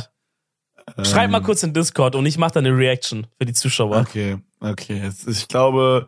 Ich, 0.98 1.08
Schreib 1.10 1.30
mal 1.30 1.40
ähm, 1.40 1.44
kurz 1.44 1.62
in 1.64 1.74
Discord 1.74 2.16
und 2.16 2.26
ich 2.26 2.38
mache 2.38 2.54
dann 2.54 2.66
eine 2.66 2.76
Reaction 2.78 3.28
für 3.38 3.46
die 3.46 3.52
Zuschauer. 3.54 3.98
Okay, 4.00 4.38
okay. 4.62 5.12
Ich 5.28 5.48
glaube, 5.50 6.08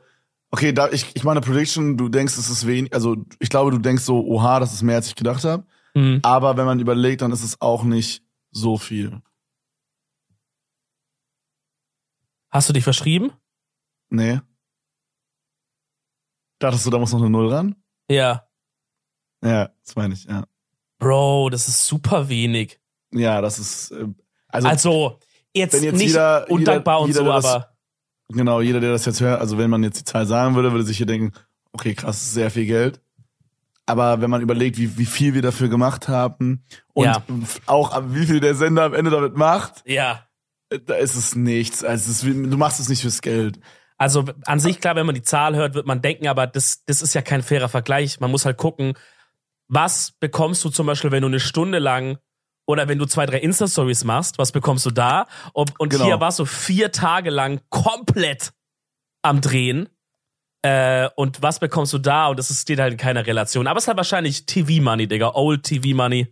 okay, 0.51 0.71
da 0.73 0.89
ich, 0.89 1.15
ich 1.15 1.23
meine 1.23 1.41
Prediction, 1.41 1.97
du 1.97 2.09
denkst, 2.09 2.37
es 2.37 2.49
ist 2.49 2.67
wenig, 2.67 2.93
also 2.93 3.15
ich 3.39 3.49
glaube, 3.49 3.71
du 3.71 3.77
denkst 3.79 4.03
so, 4.03 4.23
oha, 4.25 4.59
das 4.59 4.73
ist 4.73 4.81
mehr, 4.83 4.95
als 4.97 5.07
ich 5.07 5.15
gedacht 5.15 5.43
habe. 5.43 5.65
Hm. 5.95 6.19
Aber 6.23 6.55
wenn 6.57 6.65
man 6.65 6.79
überlegt, 6.79 7.21
dann 7.21 7.31
ist 7.31 7.43
es 7.43 7.59
auch 7.61 7.83
nicht 7.83 8.23
so 8.51 8.77
viel. 8.77 9.21
Hast 12.49 12.69
du 12.69 12.73
dich 12.73 12.83
verschrieben? 12.83 13.31
Nee. 14.09 14.39
Dachtest 16.59 16.85
du, 16.85 16.89
da 16.89 16.99
muss 16.99 17.11
noch 17.13 17.19
eine 17.21 17.29
Null 17.29 17.51
ran? 17.53 17.75
Ja. 18.09 18.47
Ja, 19.43 19.69
das 19.83 19.95
meine 19.95 20.13
ich, 20.13 20.25
ja. 20.25 20.45
Bro, 20.99 21.49
das 21.49 21.67
ist 21.67 21.87
super 21.87 22.29
wenig. 22.29 22.79
Ja, 23.13 23.41
das 23.41 23.57
ist, 23.57 23.91
äh, 23.91 24.05
also, 24.47 24.67
Also, 24.67 25.19
jetzt, 25.53 25.73
jetzt 25.81 25.93
nicht 25.97 26.09
jeder- 26.09 26.49
undankbar 26.49 27.07
jeder- 27.07 27.21
und 27.21 27.25
so, 27.25 27.31
das- 27.31 27.45
aber 27.45 27.70
genau, 28.31 28.61
jeder, 28.61 28.79
der 28.79 28.91
das 28.91 29.05
jetzt 29.05 29.21
hört, 29.21 29.39
also 29.39 29.57
wenn 29.57 29.69
man 29.69 29.83
jetzt 29.83 29.99
die 29.99 30.03
Zahl 30.03 30.25
sagen 30.25 30.55
würde, 30.55 30.71
würde 30.71 30.83
sich 30.83 30.97
hier 30.97 31.05
denken, 31.05 31.31
okay, 31.73 31.93
krass, 31.93 32.33
sehr 32.33 32.51
viel 32.51 32.65
Geld. 32.65 33.01
Aber 33.85 34.21
wenn 34.21 34.29
man 34.29 34.41
überlegt, 34.41 34.77
wie, 34.77 34.97
wie 34.97 35.05
viel 35.05 35.33
wir 35.33 35.41
dafür 35.41 35.67
gemacht 35.67 36.07
haben 36.07 36.63
und 36.93 37.05
Ja. 37.05 37.23
auch 37.65 38.01
wie 38.09 38.25
viel 38.25 38.39
der 38.39 38.55
Sender 38.55 38.83
am 38.83 38.93
Ende 38.93 39.11
damit 39.11 39.35
macht, 39.35 39.83
ja. 39.85 40.25
da 40.85 40.95
ist 40.95 41.15
es 41.15 41.35
nichts. 41.35 41.83
Also 41.83 42.11
es 42.11 42.21
du 42.21 42.57
machst 42.57 42.79
es 42.79 42.89
nicht 42.89 43.01
fürs 43.01 43.21
Geld. 43.21 43.59
Also 43.97 44.25
an 44.45 44.59
sich, 44.59 44.79
klar, 44.79 44.95
wenn 44.95 45.05
man 45.05 45.15
die 45.15 45.21
Zahl 45.21 45.55
hört, 45.55 45.75
wird 45.75 45.85
man 45.85 46.01
denken, 46.01 46.27
aber 46.27 46.47
das, 46.47 46.83
das 46.85 47.01
ist 47.01 47.13
ja 47.13 47.21
kein 47.21 47.43
fairer 47.43 47.69
Vergleich. 47.69 48.19
Man 48.19 48.31
muss 48.31 48.45
halt 48.45 48.57
gucken, 48.57 48.93
was 49.67 50.11
bekommst 50.19 50.63
du 50.65 50.69
zum 50.69 50.87
Beispiel, 50.87 51.11
wenn 51.11 51.21
du 51.21 51.27
eine 51.27 51.39
Stunde 51.39 51.79
lang 51.79 52.17
oder 52.71 52.87
wenn 52.87 52.97
du 52.97 53.05
zwei, 53.05 53.25
drei 53.25 53.37
Insta-Stories 53.39 54.03
machst, 54.03 54.37
was 54.37 54.51
bekommst 54.51 54.85
du 54.85 54.91
da? 54.91 55.27
Und, 55.53 55.79
und 55.79 55.89
Genau. 55.89 56.05
hier 56.05 56.19
warst 56.19 56.39
du 56.39 56.45
vier 56.45 56.91
Tage 56.91 57.29
lang 57.29 57.61
komplett 57.69 58.53
am 59.21 59.41
Drehen. 59.41 59.89
Äh, 60.63 61.09
und 61.15 61.41
was 61.41 61.59
bekommst 61.59 61.93
du 61.93 61.97
da? 61.97 62.27
Und 62.27 62.37
das 62.39 62.49
steht 62.59 62.79
halt 62.79 62.93
in 62.93 62.97
keiner 62.97 63.25
Relation. 63.25 63.67
Aber 63.67 63.77
es 63.77 63.83
ist 63.83 63.87
halt 63.87 63.97
wahrscheinlich 63.97 64.45
TV-Money, 64.45 65.07
Digga. 65.07 65.31
Old 65.33 65.63
TV-Money. 65.63 66.27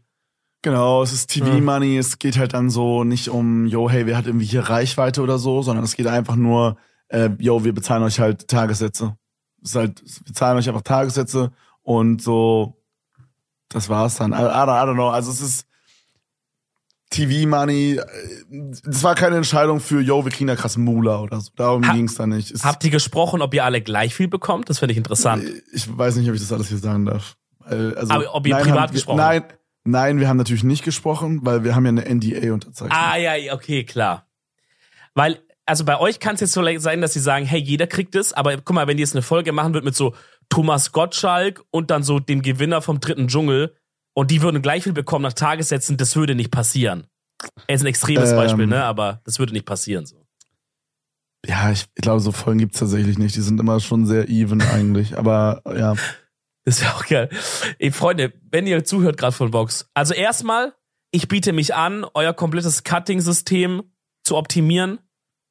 Genau, 0.61 1.01
es 1.01 1.13
ist 1.13 1.27
TV-Money, 1.29 1.97
es 1.97 2.19
geht 2.19 2.37
halt 2.37 2.53
dann 2.53 2.69
so 2.69 3.05
nicht 3.05 3.29
um, 3.29 3.65
yo, 3.67 3.89
hey, 3.89 4.05
wer 4.05 4.17
hat 4.17 4.25
irgendwie 4.27 4.45
hier 4.45 4.61
Reichweite 4.61 5.21
oder 5.21 5.37
so, 5.37 5.61
sondern 5.61 5.85
es 5.85 5.95
geht 5.95 6.05
einfach 6.05 6.35
nur, 6.35 6.75
äh, 7.07 7.29
yo, 7.39 7.63
wir 7.63 7.73
bezahlen 7.73 8.03
euch 8.03 8.19
halt 8.19 8.49
Tagessätze. 8.49 9.15
Es 9.63 9.69
ist 9.69 9.75
halt, 9.75 10.03
wir 10.25 10.33
zahlen 10.33 10.57
euch 10.57 10.67
einfach 10.67 10.81
Tagessätze 10.81 11.53
und 11.81 12.21
so, 12.21 12.75
das 13.69 13.87
war's 13.87 14.17
dann. 14.17 14.33
I, 14.33 14.35
I, 14.35 14.39
don't, 14.39 14.83
I 14.83 14.85
don't 14.85 14.95
know, 14.95 15.07
also 15.09 15.31
es 15.31 15.39
ist 15.39 15.65
TV-Money, 17.09 17.97
äh, 17.97 18.71
es 18.87 19.03
war 19.03 19.15
keine 19.15 19.37
Entscheidung 19.37 19.79
für, 19.79 19.99
yo, 20.01 20.23
wir 20.23 20.31
kriegen 20.31 20.47
da 20.47 20.55
krass 20.55 20.77
Mula 20.77 21.19
oder 21.21 21.41
so. 21.41 21.49
Darum 21.55 21.87
Ha- 21.87 21.93
ging's 21.93 22.15
da 22.15 22.27
nicht. 22.27 22.51
Es, 22.51 22.63
Habt 22.63 22.83
ihr 22.83 22.91
gesprochen, 22.91 23.41
ob 23.41 23.53
ihr 23.53 23.65
alle 23.65 23.81
gleich 23.81 24.13
viel 24.13 24.27
bekommt? 24.27 24.69
Das 24.69 24.79
finde 24.79 24.91
ich 24.91 24.97
interessant. 24.97 25.43
ich 25.73 25.97
weiß 25.97 26.17
nicht, 26.17 26.29
ob 26.29 26.35
ich 26.35 26.41
das 26.41 26.53
alles 26.53 26.67
hier 26.69 26.77
sagen 26.77 27.05
darf. 27.05 27.35
Weil, 27.59 27.95
also, 27.95 28.13
Aber 28.13 28.35
ob 28.35 28.45
ihr 28.47 28.53
nein, 28.55 28.63
privat 28.63 28.79
haben, 28.79 28.93
gesprochen 28.93 29.17
Nein, 29.17 29.43
nein, 29.83 30.19
wir 30.19 30.27
haben 30.27 30.37
natürlich 30.37 30.63
nicht 30.63 30.83
gesprochen, 30.83 31.39
weil 31.43 31.63
wir 31.63 31.75
haben 31.75 31.85
ja 31.85 31.89
eine 31.89 32.05
NDA 32.05 32.53
unterzeichnet. 32.53 32.97
Ah, 32.97 33.17
ja, 33.17 33.35
ja, 33.35 33.53
okay, 33.53 33.83
klar. 33.83 34.27
Weil, 35.15 35.39
also 35.65 35.85
bei 35.85 35.99
euch 35.99 36.19
kann 36.19 36.35
es 36.35 36.41
jetzt 36.41 36.53
so 36.53 36.63
sein, 36.77 37.01
dass 37.01 37.13
sie 37.13 37.19
sagen, 37.19 37.45
hey, 37.45 37.59
jeder 37.59 37.87
kriegt 37.87 38.15
es, 38.15 38.33
aber 38.33 38.55
guck 38.57 38.75
mal, 38.75 38.87
wenn 38.87 38.97
die 38.97 39.01
jetzt 39.01 39.15
eine 39.15 39.21
Folge 39.23 39.51
machen 39.51 39.73
wird 39.73 39.83
mit 39.83 39.95
so 39.95 40.13
Thomas 40.49 40.91
Gottschalk 40.91 41.63
und 41.71 41.91
dann 41.91 42.03
so 42.03 42.19
dem 42.19 42.41
Gewinner 42.41 42.81
vom 42.81 42.99
dritten 42.99 43.27
Dschungel 43.27 43.75
und 44.19 44.31
die 44.31 44.41
würden 44.41 44.61
gleich 44.61 44.83
viel 44.83 44.91
bekommen 44.91 45.23
nach 45.23 45.31
Tagessätzen, 45.31 45.95
das 45.95 46.17
würde 46.17 46.35
nicht 46.35 46.51
passieren. 46.51 47.07
Jetzt 47.69 47.83
ein 47.83 47.87
extremes 47.87 48.31
Ähm. 48.31 48.35
Beispiel, 48.35 48.67
ne? 48.67 48.83
Aber 48.83 49.21
das 49.23 49.39
würde 49.39 49.53
nicht 49.53 49.65
passieren. 49.65 50.05
So. 50.05 50.17
Ja, 51.45 51.71
ich, 51.71 51.85
ich 51.95 52.01
glaube, 52.01 52.19
so 52.19 52.33
Folgen 52.33 52.59
gibt's 52.59 52.79
tatsächlich 52.79 53.17
nicht. 53.17 53.37
Die 53.37 53.41
sind 53.41 53.61
immer 53.61 53.79
schon 53.79 54.05
sehr 54.05 54.27
even 54.27 54.61
eigentlich. 54.61 55.17
Aber 55.17 55.61
ja, 55.65 55.95
Das 56.65 56.81
wäre 56.81 56.95
auch 56.95 57.05
geil. 57.05 57.29
Ey, 57.79 57.91
Freunde, 57.91 58.33
wenn 58.51 58.67
ihr 58.67 58.83
zuhört 58.83 59.15
gerade 59.17 59.31
von 59.31 59.53
Vox, 59.53 59.89
also 59.93 60.13
erstmal, 60.13 60.73
ich 61.11 61.29
biete 61.29 61.53
mich 61.53 61.73
an, 61.73 62.05
euer 62.13 62.33
komplettes 62.33 62.83
Cutting-System 62.83 63.83
zu 64.25 64.35
optimieren 64.35 64.99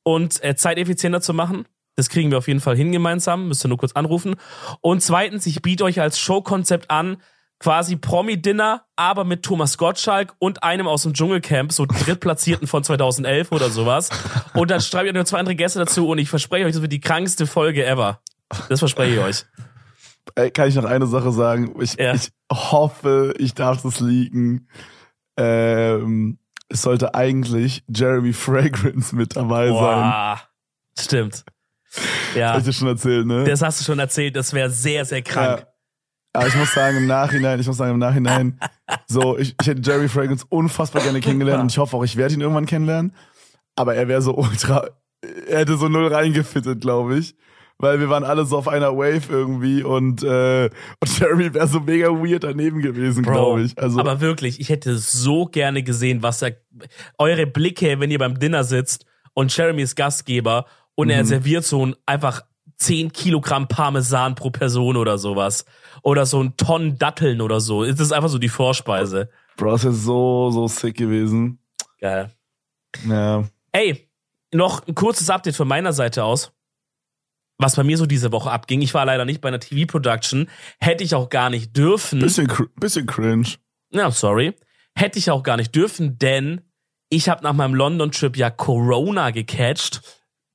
und 0.04 0.44
äh, 0.44 0.56
zeiteffizienter 0.56 1.22
zu 1.22 1.32
machen. 1.32 1.64
Das 1.96 2.10
kriegen 2.10 2.30
wir 2.30 2.36
auf 2.36 2.48
jeden 2.48 2.60
Fall 2.60 2.76
hin 2.76 2.92
gemeinsam, 2.92 3.48
müsst 3.48 3.64
ihr 3.64 3.68
nur 3.68 3.78
kurz 3.78 3.92
anrufen. 3.92 4.36
Und 4.82 5.02
zweitens, 5.02 5.46
ich 5.46 5.62
biete 5.62 5.84
euch 5.84 6.02
als 6.02 6.18
Showkonzept 6.18 6.90
an, 6.90 7.16
quasi 7.60 7.96
Promi-Dinner, 7.96 8.84
aber 8.96 9.24
mit 9.24 9.42
Thomas 9.42 9.76
Gottschalk 9.78 10.34
und 10.38 10.62
einem 10.62 10.86
aus 10.86 11.02
dem 11.02 11.12
Dschungelcamp, 11.12 11.72
so 11.72 11.86
Drittplatzierten 11.86 12.68
von 12.68 12.84
2011 12.84 13.50
oder 13.52 13.68
sowas. 13.70 14.10
Und 14.54 14.70
dann 14.70 14.80
schreibe 14.80 15.08
ich 15.08 15.14
noch 15.14 15.24
zwei 15.24 15.38
andere 15.40 15.56
Gäste 15.56 15.80
dazu 15.80 16.08
und 16.08 16.18
ich 16.18 16.30
verspreche 16.30 16.66
euch, 16.66 16.72
das 16.72 16.82
wird 16.82 16.92
die 16.92 17.00
krankste 17.00 17.46
Folge 17.46 17.84
ever. 17.84 18.20
Das 18.68 18.78
verspreche 18.78 19.14
ich 19.14 19.20
euch. 19.20 19.44
Ey, 20.34 20.50
kann 20.50 20.68
ich 20.68 20.74
noch 20.76 20.84
eine 20.84 21.06
Sache 21.06 21.32
sagen? 21.32 21.74
Ich, 21.80 21.94
Ja. 21.98 22.14
ich 22.14 22.30
hoffe, 22.52 23.34
ich 23.38 23.54
darf 23.54 23.82
das 23.82 24.00
liegen. 24.00 24.68
Ähm, 25.36 26.38
es 26.68 26.82
sollte 26.82 27.14
eigentlich 27.14 27.82
Jeremy 27.88 28.32
Fragrance 28.32 29.14
mit 29.16 29.36
dabei 29.36 29.66
sein. 29.68 29.74
Boah. 29.74 30.40
Stimmt. 30.98 31.44
Ja, 32.34 32.50
Hab 32.52 32.58
ich 32.58 32.64
dir 32.64 32.72
schon 32.72 32.88
erzählt, 32.88 33.26
ne? 33.26 33.44
das 33.44 33.62
hast 33.62 33.80
du 33.80 33.84
schon 33.84 33.98
erzählt, 33.98 34.36
das 34.36 34.52
wäre 34.52 34.68
sehr, 34.68 35.04
sehr 35.06 35.22
krank. 35.22 35.60
Ja. 35.60 35.67
Aber 36.38 36.48
ich 36.48 36.56
muss 36.56 36.72
sagen, 36.72 36.96
im 36.98 37.06
Nachhinein, 37.06 37.58
ich 37.60 37.66
muss 37.66 37.76
sagen, 37.76 37.92
im 37.92 37.98
Nachhinein, 37.98 38.58
so, 39.06 39.36
ich, 39.38 39.54
ich 39.60 39.66
hätte 39.66 39.82
Jeremy 39.82 40.08
Fragrance 40.08 40.44
unfassbar 40.48 41.02
gerne 41.02 41.20
kennengelernt 41.20 41.62
und 41.62 41.72
ich 41.72 41.78
hoffe 41.78 41.96
auch, 41.96 42.04
ich 42.04 42.16
werde 42.16 42.34
ihn 42.34 42.40
irgendwann 42.40 42.66
kennenlernen. 42.66 43.12
Aber 43.76 43.94
er 43.94 44.08
wäre 44.08 44.22
so 44.22 44.34
ultra, 44.36 44.88
er 45.48 45.58
hätte 45.60 45.76
so 45.76 45.88
null 45.88 46.06
reingefittet, 46.12 46.80
glaube 46.80 47.18
ich. 47.18 47.34
Weil 47.80 48.00
wir 48.00 48.08
waren 48.08 48.24
alle 48.24 48.44
so 48.44 48.58
auf 48.58 48.66
einer 48.66 48.96
Wave 48.96 49.22
irgendwie 49.30 49.84
und, 49.84 50.24
äh, 50.24 50.64
und 51.00 51.18
Jeremy 51.20 51.54
wäre 51.54 51.68
so 51.68 51.78
mega 51.78 52.08
weird 52.08 52.42
daneben 52.42 52.80
gewesen, 52.82 53.22
glaube 53.22 53.62
ich. 53.62 53.78
Also, 53.78 54.00
aber 54.00 54.20
wirklich, 54.20 54.58
ich 54.58 54.68
hätte 54.68 54.96
so 54.98 55.46
gerne 55.46 55.84
gesehen, 55.84 56.20
was 56.22 56.42
er, 56.42 56.56
eure 57.18 57.46
Blicke, 57.46 58.00
wenn 58.00 58.10
ihr 58.10 58.18
beim 58.18 58.38
Dinner 58.40 58.64
sitzt 58.64 59.06
und 59.32 59.56
Jeremy 59.56 59.82
ist 59.82 59.94
Gastgeber 59.94 60.66
und 60.96 61.10
er 61.10 61.22
Mhm. 61.22 61.28
serviert 61.28 61.64
so 61.64 61.86
ein 61.86 61.94
einfach 62.04 62.42
10 62.78 63.12
Kilogramm 63.12 63.68
Parmesan 63.68 64.34
pro 64.34 64.50
Person 64.50 64.96
oder 64.96 65.18
sowas. 65.18 65.64
Oder 66.02 66.26
so 66.26 66.42
ein 66.42 66.56
Tonnen 66.56 66.96
Datteln 66.98 67.40
oder 67.40 67.60
so. 67.60 67.84
Das 67.84 67.98
ist 68.00 68.12
einfach 68.12 68.28
so 68.28 68.38
die 68.38 68.48
Vorspeise. 68.48 69.28
Bro, 69.56 69.72
das 69.72 69.84
wäre 69.84 69.92
so, 69.94 70.50
so 70.50 70.68
sick 70.68 70.96
gewesen. 70.96 71.58
Geil. 72.00 72.30
Ja. 73.06 73.44
Ey, 73.72 74.08
noch 74.54 74.86
ein 74.86 74.94
kurzes 74.94 75.28
Update 75.30 75.56
von 75.56 75.66
meiner 75.68 75.92
Seite 75.92 76.22
aus. 76.24 76.52
Was 77.60 77.74
bei 77.74 77.82
mir 77.82 77.98
so 77.98 78.06
diese 78.06 78.30
Woche 78.30 78.52
abging. 78.52 78.80
Ich 78.82 78.94
war 78.94 79.04
leider 79.04 79.24
nicht 79.24 79.40
bei 79.40 79.48
einer 79.48 79.58
TV-Production. 79.58 80.48
Hätte 80.78 81.02
ich 81.02 81.16
auch 81.16 81.28
gar 81.28 81.50
nicht 81.50 81.76
dürfen. 81.76 82.20
Bisschen, 82.20 82.46
cr- 82.46 82.68
bisschen 82.76 83.06
cringe. 83.06 83.48
Ja, 83.90 84.12
sorry. 84.12 84.54
Hätte 84.94 85.18
ich 85.18 85.30
auch 85.32 85.42
gar 85.42 85.56
nicht 85.56 85.74
dürfen, 85.74 86.18
denn 86.18 86.60
ich 87.08 87.28
habe 87.28 87.42
nach 87.42 87.52
meinem 87.54 87.74
London-Trip 87.74 88.36
ja 88.36 88.50
Corona 88.50 89.30
gecatcht. 89.32 90.02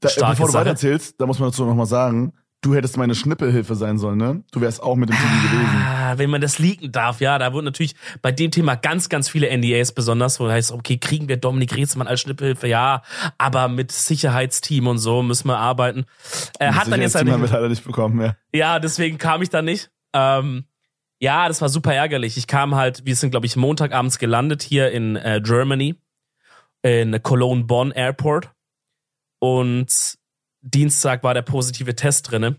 Da, 0.03 0.29
bevor 0.29 0.47
du 0.47 0.53
weiterzählst, 0.53 1.19
da 1.19 1.25
muss 1.25 1.39
man 1.39 1.49
dazu 1.49 1.65
nochmal 1.65 1.85
sagen, 1.85 2.33
du 2.63 2.75
hättest 2.75 2.97
meine 2.97 3.13
Schnippelhilfe 3.13 3.75
sein 3.75 3.97
sollen, 3.97 4.17
ne? 4.17 4.43
Du 4.51 4.61
wärst 4.61 4.81
auch 4.81 4.95
mit 4.95 5.09
dem 5.09 5.15
gewesen. 5.15 5.83
Ah, 5.85 6.17
wenn 6.17 6.29
man 6.29 6.41
das 6.41 6.59
leaken 6.59 6.91
darf, 6.91 7.21
ja, 7.21 7.37
da 7.37 7.53
wurden 7.53 7.65
natürlich 7.65 7.95
bei 8.21 8.31
dem 8.31 8.51
Thema 8.51 8.75
ganz, 8.75 9.09
ganz 9.09 9.29
viele 9.29 9.55
NDAs 9.55 9.91
besonders, 9.91 10.39
wo 10.39 10.49
heißt, 10.49 10.71
okay, 10.71 10.97
kriegen 10.97 11.27
wir 11.27 11.37
Dominik 11.37 11.75
Reetzmann 11.75 12.07
als 12.07 12.21
Schnippelhilfe? 12.21 12.67
Ja, 12.67 13.03
aber 13.37 13.67
mit 13.67 13.91
Sicherheitsteam 13.91 14.87
und 14.87 14.97
so 14.97 15.23
müssen 15.23 15.47
wir 15.47 15.57
arbeiten. 15.57 16.05
Äh, 16.59 16.71
hat 16.71 16.91
dann 16.91 17.01
jetzt 17.01 17.15
halt 17.15 17.25
nicht, 17.25 17.51
leider 17.51 17.69
nicht 17.69 17.83
bekommen, 17.83 18.21
ja. 18.21 18.35
ja, 18.53 18.79
deswegen 18.79 19.17
kam 19.17 19.41
ich 19.41 19.49
da 19.49 19.61
nicht. 19.61 19.91
Ähm, 20.13 20.65
ja, 21.19 21.47
das 21.47 21.61
war 21.61 21.69
super 21.69 21.93
ärgerlich. 21.93 22.37
Ich 22.37 22.47
kam 22.47 22.75
halt, 22.75 23.05
wir 23.05 23.15
sind, 23.15 23.31
glaube 23.31 23.45
ich, 23.45 23.55
Montagabends 23.55 24.19
gelandet 24.19 24.61
hier 24.61 24.91
in 24.91 25.15
äh, 25.15 25.41
Germany, 25.43 25.95
in 26.81 27.21
Cologne 27.23 27.63
Bonn 27.63 27.91
Airport. 27.91 28.51
Und 29.43 30.17
Dienstag 30.61 31.21
war 31.23 31.33
der 31.33 31.41
positive 31.41 31.95
Test 31.97 32.31
drinne. 32.31 32.55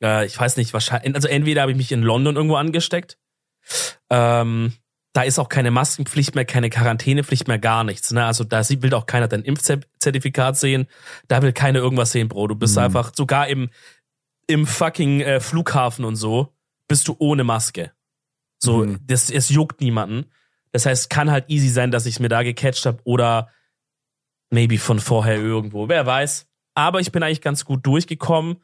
Äh, 0.00 0.24
ich 0.24 0.38
weiß 0.38 0.58
nicht, 0.58 0.72
wahrscheinlich, 0.72 1.12
also 1.16 1.26
entweder 1.26 1.62
habe 1.62 1.72
ich 1.72 1.76
mich 1.76 1.90
in 1.90 2.02
London 2.02 2.36
irgendwo 2.36 2.54
angesteckt. 2.54 3.18
Ähm, 4.08 4.74
da 5.12 5.22
ist 5.22 5.40
auch 5.40 5.48
keine 5.48 5.72
Maskenpflicht 5.72 6.36
mehr, 6.36 6.44
keine 6.44 6.70
Quarantänepflicht 6.70 7.48
mehr, 7.48 7.58
gar 7.58 7.82
nichts. 7.82 8.12
Ne? 8.12 8.24
Also 8.24 8.44
da 8.44 8.62
will 8.68 8.94
auch 8.94 9.06
keiner 9.06 9.26
dein 9.26 9.42
Impfzertifikat 9.42 10.56
sehen. 10.56 10.86
Da 11.26 11.42
will 11.42 11.52
keiner 11.52 11.80
irgendwas 11.80 12.12
sehen, 12.12 12.28
Bro. 12.28 12.46
Du 12.46 12.54
bist 12.54 12.76
Mhm. 12.76 12.82
einfach 12.84 13.12
sogar 13.16 13.48
im, 13.48 13.70
im 14.46 14.68
fucking 14.68 15.20
äh, 15.22 15.40
Flughafen 15.40 16.04
und 16.04 16.14
so, 16.14 16.54
bist 16.86 17.08
du 17.08 17.16
ohne 17.18 17.42
Maske. 17.42 17.90
So, 18.62 18.84
Mhm. 18.84 19.00
das, 19.04 19.30
es 19.30 19.48
juckt 19.48 19.80
niemanden. 19.80 20.26
Das 20.70 20.86
heißt, 20.86 21.10
kann 21.10 21.32
halt 21.32 21.46
easy 21.48 21.70
sein, 21.70 21.90
dass 21.90 22.06
ich 22.06 22.20
mir 22.20 22.28
da 22.28 22.44
gecatcht 22.44 22.86
habe 22.86 23.00
oder 23.02 23.50
maybe 24.50 24.78
von 24.78 25.00
vorher 25.00 25.36
irgendwo. 25.36 25.88
Wer 25.88 26.06
weiß. 26.06 26.46
Aber 26.74 27.00
ich 27.00 27.12
bin 27.12 27.22
eigentlich 27.22 27.40
ganz 27.40 27.64
gut 27.64 27.86
durchgekommen. 27.86 28.62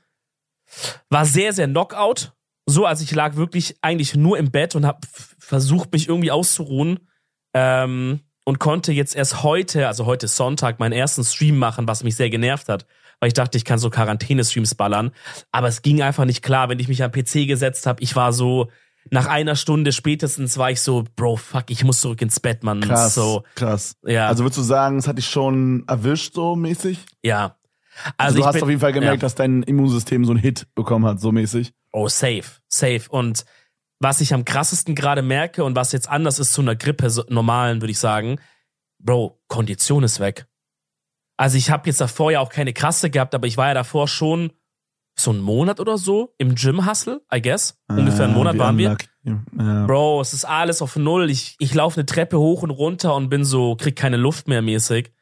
War 1.09 1.25
sehr, 1.25 1.53
sehr 1.53 1.67
Knockout. 1.67 2.33
So, 2.67 2.87
also 2.87 3.03
ich 3.03 3.13
lag 3.13 3.37
wirklich 3.37 3.77
eigentlich 3.83 4.15
nur 4.15 4.39
im 4.39 4.51
Bett 4.51 4.75
und 4.77 4.87
habe 4.87 5.01
versucht, 5.39 5.93
mich 5.93 6.09
irgendwie 6.09 6.31
auszuruhen. 6.31 7.09
Ähm, 7.55 8.21
und 8.45 8.59
konnte 8.59 8.93
jetzt 8.93 9.15
erst 9.15 9.43
heute, 9.43 9.87
also 9.87 10.07
heute 10.07 10.27
Sonntag, 10.27 10.81
meinen 10.81 10.93
ersten 10.93 11.23
Stream 11.25 11.59
machen, 11.59 11.87
was 11.87 12.03
mich 12.03 12.17
sehr 12.17 12.31
genervt 12.31 12.69
hat. 12.69 12.87
Weil 13.21 13.29
ich 13.29 13.35
dachte, 13.35 13.57
ich 13.57 13.65
kann 13.65 13.79
so 13.79 13.89
Quarantäne-Streams 13.89 14.75
ballern. 14.75 15.13
Aber 15.53 15.69
es 15.69 15.83
ging 15.83 16.03
einfach 16.03 16.25
nicht 16.25 16.43
klar, 16.43 16.69
wenn 16.69 16.81
ich 16.81 16.89
mich 16.89 17.05
am 17.05 17.13
PC 17.13 17.47
gesetzt 17.47 17.87
habe. 17.87 18.03
Ich 18.03 18.17
war 18.17 18.33
so, 18.33 18.69
nach 19.13 19.27
einer 19.27 19.57
Stunde 19.57 19.93
spätestens 19.93 20.57
war 20.59 20.71
ich 20.71 20.81
so, 20.81 21.05
Bro, 21.17 21.37
fuck, 21.37 21.65
ich 21.69 21.85
muss 21.85 22.01
zurück 22.01 22.23
ins 22.23 22.41
Bett, 22.41 22.63
Mann. 22.65 22.81
Krass, 22.81 23.15
So, 23.15 23.45
krass. 23.55 23.95
ja, 24.07 24.27
Also 24.27 24.43
würdest 24.45 24.59
du 24.59 24.63
sagen, 24.63 24.97
es 24.99 25.07
hat 25.07 25.19
dich 25.19 25.29
schon 25.29 25.85
erwischt 25.87 26.35
so 26.35 26.57
mäßig? 26.57 26.99
ja. 27.23 27.57
Also, 28.17 28.39
Also, 28.39 28.39
du 28.39 28.47
hast 28.47 28.53
bin, 28.55 28.63
auf 28.63 28.69
jeden 28.71 28.81
Fall 28.81 28.93
gemerkt, 28.95 29.17
ja. 29.17 29.27
dass 29.27 29.35
dein 29.35 29.63
Immunsystem 29.65 30.25
so 30.25 30.31
einen 30.33 30.41
Hit 30.41 30.67
bekommen 30.75 31.05
hat, 31.05 31.21
so 31.21 31.31
mäßig. 31.31 31.75
Oh, 31.93 32.09
safe, 32.09 32.45
safe. 32.67 33.03
Und 33.11 33.45
was 34.01 34.23
ich 34.23 34.33
am 34.33 34.47
krassesten 34.47 34.95
gerade 34.95 35.21
merke 35.21 35.63
und 35.63 35.77
was 35.77 35.93
jetzt 35.93 36.09
anders 36.09 36.39
ist 36.39 36.55
zu 36.55 36.63
einer 36.63 36.75
Grippe, 36.75 37.11
so 37.11 37.23
normalen, 37.29 37.83
würde 37.83 37.91
ich 37.93 37.99
sagen, 37.99 38.41
Bro, 38.99 39.43
Kondition 39.47 40.05
ist 40.05 40.21
weg. 40.21 40.47
Also 41.37 41.59
ich 41.59 41.69
habe 41.71 41.87
jetzt 41.87 42.01
davor 42.01 42.33
ja 42.33 42.41
auch 42.41 42.49
keine 42.49 42.73
krasse 42.73 43.11
gehabt, 43.11 43.35
aber 43.35 43.47
ich 43.47 43.59
war 43.59 43.69
ja 43.69 43.75
davor 43.75 44.09
schon 44.09 44.53
so 45.15 45.31
einen 45.31 45.41
Monat 45.41 45.79
oder 45.81 45.99
so 45.99 46.35
im 46.39 46.55
Gym-Hustle, 46.55 47.21
I 47.33 47.43
guess. 47.43 47.79
Ungefähr 47.89 48.25
einen 48.25 48.35
Ah, 48.35 48.39
Monat 48.39 48.59
waren 48.59 48.79
wir. 48.79 48.97
Ja. 49.25 49.87
Bro, 49.87 50.21
es 50.21 50.33
ist 50.33 50.45
alles 50.45 50.83
auf 50.83 50.97
Null. 50.97 51.31
Ich, 51.31 51.55
ich 51.59 51.75
laufe 51.75 52.01
eine 52.01 52.07
Treppe 52.07 52.39
hoch 52.39 52.63
und 52.63 52.71
runter 52.71 53.15
und 53.15 53.29
bin 53.29 53.45
so, 53.45 53.77
krieg 53.77 53.95
keine 53.95 54.17
Luft 54.17 54.49
mehr 54.49 54.63
mäßig. 54.63 55.13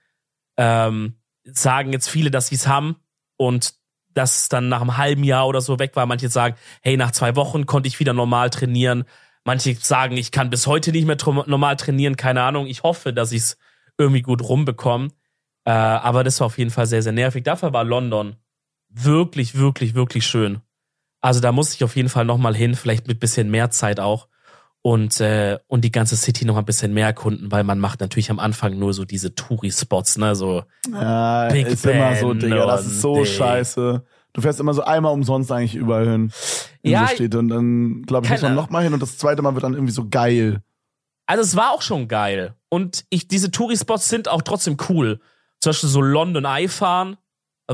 Ähm, 0.56 1.16
sagen 1.44 1.92
jetzt 1.92 2.08
viele, 2.08 2.30
dass 2.30 2.48
sie 2.48 2.54
es 2.54 2.66
haben 2.66 2.96
und 3.36 3.74
dass 4.14 4.42
es 4.42 4.48
dann 4.48 4.68
nach 4.68 4.80
einem 4.80 4.96
halben 4.96 5.24
Jahr 5.24 5.46
oder 5.46 5.60
so 5.60 5.78
weg 5.78 5.96
war. 5.96 6.06
Manche 6.06 6.28
sagen, 6.28 6.56
hey, 6.82 6.96
nach 6.96 7.10
zwei 7.12 7.36
Wochen 7.36 7.66
konnte 7.66 7.88
ich 7.88 8.00
wieder 8.00 8.12
normal 8.12 8.50
trainieren. 8.50 9.04
Manche 9.44 9.74
sagen, 9.74 10.16
ich 10.16 10.32
kann 10.32 10.50
bis 10.50 10.66
heute 10.66 10.92
nicht 10.92 11.06
mehr 11.06 11.16
normal 11.46 11.76
trainieren. 11.76 12.16
Keine 12.16 12.42
Ahnung. 12.42 12.66
Ich 12.66 12.82
hoffe, 12.82 13.12
dass 13.12 13.32
ich 13.32 13.42
es 13.42 13.58
irgendwie 13.98 14.22
gut 14.22 14.42
rumbekomme. 14.42 15.08
Äh, 15.64 15.70
aber 15.70 16.24
das 16.24 16.40
war 16.40 16.46
auf 16.46 16.58
jeden 16.58 16.70
Fall 16.70 16.86
sehr, 16.86 17.02
sehr 17.02 17.12
nervig. 17.12 17.44
Dafür 17.44 17.72
war 17.72 17.84
London 17.84 18.36
wirklich, 18.90 19.56
wirklich, 19.56 19.94
wirklich 19.94 20.26
schön. 20.26 20.60
Also 21.20 21.40
da 21.40 21.52
muss 21.52 21.74
ich 21.74 21.84
auf 21.84 21.96
jeden 21.96 22.08
Fall 22.08 22.24
nochmal 22.24 22.54
hin, 22.56 22.74
vielleicht 22.74 23.06
mit 23.08 23.20
bisschen 23.20 23.50
mehr 23.50 23.70
Zeit 23.70 24.00
auch. 24.00 24.28
Und, 24.82 25.20
äh, 25.20 25.58
und 25.66 25.84
die 25.84 25.92
ganze 25.92 26.16
City 26.16 26.46
noch 26.46 26.56
ein 26.56 26.64
bisschen 26.64 26.94
mehr 26.94 27.04
erkunden, 27.06 27.52
weil 27.52 27.64
man 27.64 27.78
macht 27.78 28.00
natürlich 28.00 28.30
am 28.30 28.38
Anfang 28.38 28.78
nur 28.78 28.94
so 28.94 29.04
diese 29.04 29.34
Touri-Spots, 29.34 30.16
ne? 30.16 30.34
So, 30.34 30.62
Ja, 30.90 31.48
Big 31.48 31.66
ist 31.66 31.84
immer 31.84 32.16
so, 32.16 32.28
Ben 32.28 32.38
Digga, 32.38 32.66
das 32.66 32.86
ist 32.86 33.02
so 33.02 33.22
scheiße. 33.26 34.02
Du 34.32 34.40
fährst 34.40 34.58
immer 34.58 34.72
so 34.72 34.82
einmal 34.82 35.12
umsonst 35.12 35.52
eigentlich 35.52 35.74
überall 35.74 36.08
hin. 36.08 36.32
In 36.80 36.92
Ja, 36.92 37.08
so 37.08 37.14
Städte. 37.16 37.38
Und 37.40 37.48
dann, 37.48 38.02
glaube 38.04 38.24
ich, 38.24 38.30
muss 38.30 38.40
man 38.40 38.50
keine- 38.52 38.60
noch 38.62 38.70
mal 38.70 38.82
hin 38.82 38.94
und 38.94 39.02
das 39.02 39.18
zweite 39.18 39.42
Mal 39.42 39.52
wird 39.54 39.64
dann 39.64 39.74
irgendwie 39.74 39.92
so 39.92 40.08
geil. 40.08 40.62
Also 41.26 41.42
es 41.42 41.56
war 41.56 41.72
auch 41.72 41.82
schon 41.82 42.08
geil. 42.08 42.54
Und 42.70 43.04
ich, 43.10 43.28
diese 43.28 43.50
Touri-Spots 43.50 44.08
sind 44.08 44.28
auch 44.28 44.40
trotzdem 44.40 44.78
cool. 44.88 45.20
Zum 45.60 45.70
Beispiel 45.70 45.90
so 45.90 46.00
London 46.00 46.46
Eye 46.46 46.68
fahren 46.68 47.18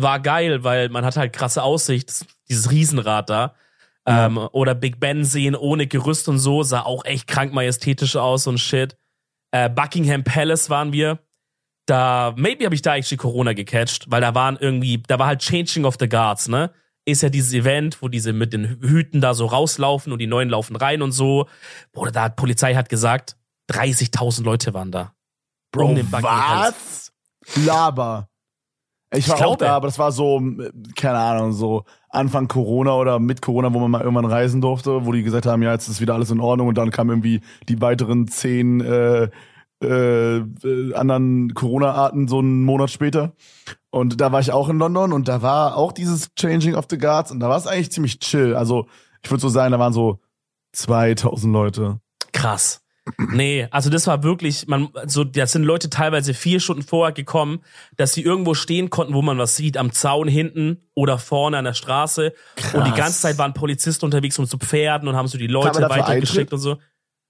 war 0.03 0.21
geil, 0.21 0.63
weil 0.63 0.89
man 0.89 1.05
hat 1.05 1.17
halt 1.17 1.33
krasse 1.33 1.63
Aussicht, 1.63 2.27
dieses 2.49 2.71
Riesenrad 2.71 3.31
da. 3.31 3.55
Ja. 4.07 4.27
Ähm, 4.27 4.39
oder 4.53 4.75
Big 4.75 5.01
Ben 5.01 5.25
sehen 5.25 5.57
ohne 5.57 5.87
Gerüst 5.87 6.29
und 6.29 6.39
so, 6.39 6.63
sah 6.63 6.83
auch 6.83 7.05
echt 7.05 7.27
krank 7.27 7.53
majestätisch 7.53 8.17
aus 8.17 8.47
und 8.47 8.59
shit. 8.59 8.97
Äh, 9.51 9.69
Buckingham 9.69 10.23
Palace 10.23 10.71
waren 10.71 10.93
wir. 10.93 11.19
Da, 11.87 12.35
maybe 12.37 12.65
habe 12.65 12.75
ich 12.75 12.83
da 12.83 12.97
actually 12.97 13.17
Corona 13.17 13.53
gecatcht, 13.53 14.11
weil 14.11 14.21
da 14.21 14.35
waren 14.35 14.57
irgendwie, 14.61 15.03
da 15.07 15.19
war 15.19 15.29
halt 15.29 15.41
Changing 15.41 15.85
of 15.85 15.97
the 15.99 16.09
Guards, 16.09 16.49
ne? 16.49 16.73
Ist 17.05 17.23
ja 17.23 17.29
dieses 17.29 17.53
Event, 17.53 18.03
wo 18.03 18.09
diese 18.09 18.33
mit 18.33 18.53
den 18.53 18.81
Hüten 18.81 19.21
da 19.21 19.35
so 19.35 19.47
rauslaufen 19.47 20.13
und 20.13 20.19
die 20.19 20.27
neuen 20.27 20.49
laufen 20.49 20.75
rein 20.75 21.03
und 21.03 21.13
so. 21.13 21.47
Oder 21.95 22.11
da 22.11 22.23
hat 22.25 22.37
Polizei 22.37 22.75
hat 22.75 22.89
gesagt, 22.89 23.37
30.000 23.71 24.43
Leute 24.43 24.75
waren 24.75 24.91
da. 24.91 25.15
Bro, 25.71 25.87
Um 25.87 25.95
den 25.95 26.11
Buckingham 26.11 26.73
was? 26.73 27.13
Laber. 27.65 28.29
Ich 29.17 29.29
war 29.29 29.37
Ich 29.37 29.45
auch 29.45 29.57
da, 29.57 29.77
aber 29.77 29.89
das 29.89 29.99
war 29.99 30.13
so, 30.13 30.41
keine 30.97 31.19
Ahnung, 31.19 31.53
so 31.53 31.85
Anfang 32.09 32.49
Corona 32.49 32.95
oder 32.95 33.19
mit 33.19 33.43
Corona, 33.43 33.73
wo 33.73 33.79
man 33.79 33.91
mal 33.91 34.01
irgendwann 34.03 34.25
reisen 34.25 34.61
durfte, 34.61 35.05
wo 35.07 35.13
die 35.13 35.23
gesagt 35.23 35.47
haben, 35.47 35.63
ja, 35.63 35.73
jetzt 35.73 35.89
ist 35.89 36.01
wieder 36.01 36.15
alles 36.15 36.31
in 36.31 36.41
Ordnung 36.41 36.69
und 36.69 36.79
dann 36.79 36.91
kamen 36.91 37.11
irgendwie 37.11 37.41
die 37.69 37.81
weiteren 37.81 38.29
zehn 38.29 38.81
äh, 38.81 39.29
äh, 39.83 40.39
äh, 40.39 40.95
anderen 40.95 41.53
Corona-Arten 41.53 42.29
so 42.29 42.39
einen 42.39 42.65
Monat 42.65 42.91
später. 42.91 43.33
Und 43.91 44.21
da 44.21 44.33
war 44.33 44.41
ich 44.41 44.53
auch 44.53 44.71
in 44.71 44.79
London 44.79 45.13
und 45.13 45.29
da 45.29 45.43
war 45.43 45.77
auch 45.77 45.93
dieses 45.93 46.35
Changing 46.35 46.75
of 46.75 46.87
the 46.89 46.97
Guards 46.97 47.31
und 47.31 47.41
da 47.41 47.49
war 47.49 47.59
es 47.59 47.67
eigentlich 47.67 47.93
ziemlich 47.93 48.19
chill. 48.19 48.55
Also 48.55 48.87
ich 49.23 49.31
würde 49.31 49.43
so 49.43 49.49
sagen, 49.51 49.73
da 49.73 49.79
waren 49.79 49.93
so 49.93 50.21
2000 50.73 51.53
Leute. 51.53 52.01
Krass. 52.33 52.86
Nee, 53.19 53.69
also 53.71 53.89
das 53.89 54.07
war 54.07 54.23
wirklich, 54.25 54.67
man, 54.67 54.89
so, 55.07 55.23
das 55.23 55.53
sind 55.53 55.63
Leute 55.63 55.91
teilweise 55.91 56.35
vier 56.35 56.59
Stunden 56.59 56.83
vorher 56.83 57.13
gekommen, 57.13 57.61
dass 57.97 58.13
sie 58.13 58.23
irgendwo 58.23 58.55
stehen 58.55 58.91
konnten, 58.91 59.15
wo 59.15 59.23
man 59.23 59.39
was 59.39 59.55
sieht, 59.55 59.77
am 59.77 59.93
Zaun 59.93 60.27
hinten 60.27 60.89
oder 60.95 61.19
vorne 61.19 61.59
an 61.59 61.65
der 61.65 61.75
Straße. 61.75 62.35
Und 62.73 62.85
die 62.85 62.91
Krass. 62.91 62.97
ganze 62.97 63.21
Zeit 63.21 63.39
waren 63.39 63.55
Polizisten 63.55 64.05
unterwegs 64.05 64.39
mit 64.39 64.49
so 64.49 64.59
Pferden 64.59 65.09
und 65.09 65.15
haben 65.15 65.29
so 65.29 65.39
die 65.39 65.47
Leute 65.47 65.81
weitergeschickt 65.89 66.53
und 66.53 66.59
so. 66.59 66.79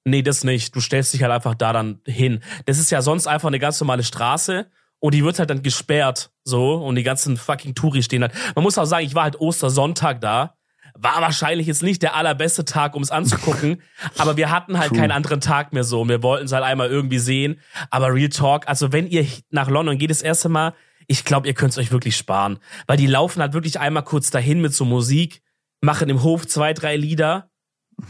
Nee, 0.05 0.22
das 0.22 0.45
nicht. 0.45 0.74
Du 0.74 0.81
stellst 0.81 1.12
dich 1.12 1.22
halt 1.22 1.33
einfach 1.33 1.55
da 1.55 1.72
dann 1.72 2.01
hin. 2.07 2.41
Das 2.64 2.79
ist 2.79 2.91
ja 2.91 3.03
sonst 3.03 3.27
einfach 3.27 3.49
eine 3.49 3.59
ganz 3.59 3.79
normale 3.81 4.05
Straße 4.05 4.66
und 5.01 5.14
die 5.14 5.24
wird 5.24 5.39
halt 5.39 5.51
dann 5.51 5.62
gesperrt, 5.62 6.31
so, 6.45 6.77
und 6.77 6.95
die 6.95 7.03
ganzen 7.03 7.37
fucking 7.37 7.74
Touris 7.74 8.07
stehen 8.07 8.22
halt. 8.22 8.33
Man 8.55 8.62
muss 8.62 8.79
auch 8.79 8.85
sagen, 8.87 9.05
ich 9.05 9.14
war 9.14 9.24
halt 9.24 9.41
Ostersonntag 9.41 10.20
da. 10.20 10.55
War 10.99 11.21
wahrscheinlich 11.21 11.67
jetzt 11.67 11.83
nicht 11.83 12.03
der 12.03 12.15
allerbeste 12.15 12.65
Tag, 12.65 12.95
um 12.95 13.03
es 13.03 13.11
anzugucken, 13.11 13.83
aber 14.19 14.37
wir 14.37 14.51
hatten 14.51 14.79
halt 14.79 14.89
True. 14.91 14.99
keinen 14.99 15.11
anderen 15.13 15.41
Tag 15.41 15.73
mehr 15.73 15.85
so. 15.85 16.09
Wir 16.09 16.23
wollten 16.23 16.47
es 16.47 16.53
halt 16.53 16.65
einmal 16.65 16.89
irgendwie 16.89 17.19
sehen. 17.19 17.61
Aber 17.91 18.13
Real 18.15 18.29
Talk, 18.31 18.69
also 18.69 18.93
wenn 18.93 19.07
ihr 19.07 19.27
nach 19.51 19.69
London 19.69 19.99
geht 19.99 20.11
das 20.11 20.23
erste 20.23 20.49
Mal, 20.49 20.75
ich 21.07 21.25
glaube, 21.25 21.47
ihr 21.47 21.55
könnt 21.55 21.73
es 21.73 21.79
euch 21.79 21.93
wirklich 21.93 22.17
sparen. 22.17 22.59
Weil 22.87 22.97
die 22.97 23.07
laufen 23.07 23.41
halt 23.41 23.53
wirklich 23.53 23.79
einmal 23.79 24.03
kurz 24.05 24.31
dahin 24.31 24.61
mit 24.61 24.75
so 24.75 24.85
Musik, 24.85 25.43
machen 25.81 26.09
im 26.09 26.23
Hof 26.23 26.47
zwei, 26.47 26.73
drei 26.73 26.97
Lieder 26.97 27.51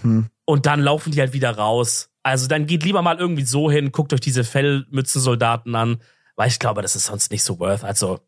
Mhm. 0.02 0.26
und 0.44 0.66
dann 0.66 0.80
laufen 0.80 1.12
die 1.12 1.20
halt 1.20 1.32
wieder 1.32 1.56
raus. 1.56 2.10
Also 2.24 2.48
dann 2.48 2.66
geht 2.66 2.82
lieber 2.82 3.02
mal 3.02 3.18
irgendwie 3.18 3.44
so 3.44 3.70
hin, 3.70 3.92
guckt 3.92 4.12
euch 4.12 4.20
diese 4.20 4.42
Fellmützensoldaten 4.90 5.74
an, 5.74 6.00
weil 6.34 6.48
ich 6.48 6.58
glaube, 6.58 6.82
das 6.82 6.96
ist 6.96 7.06
sonst 7.06 7.30
nicht 7.30 7.42
so 7.44 7.58
worth. 7.60 7.84
Also 7.84 8.20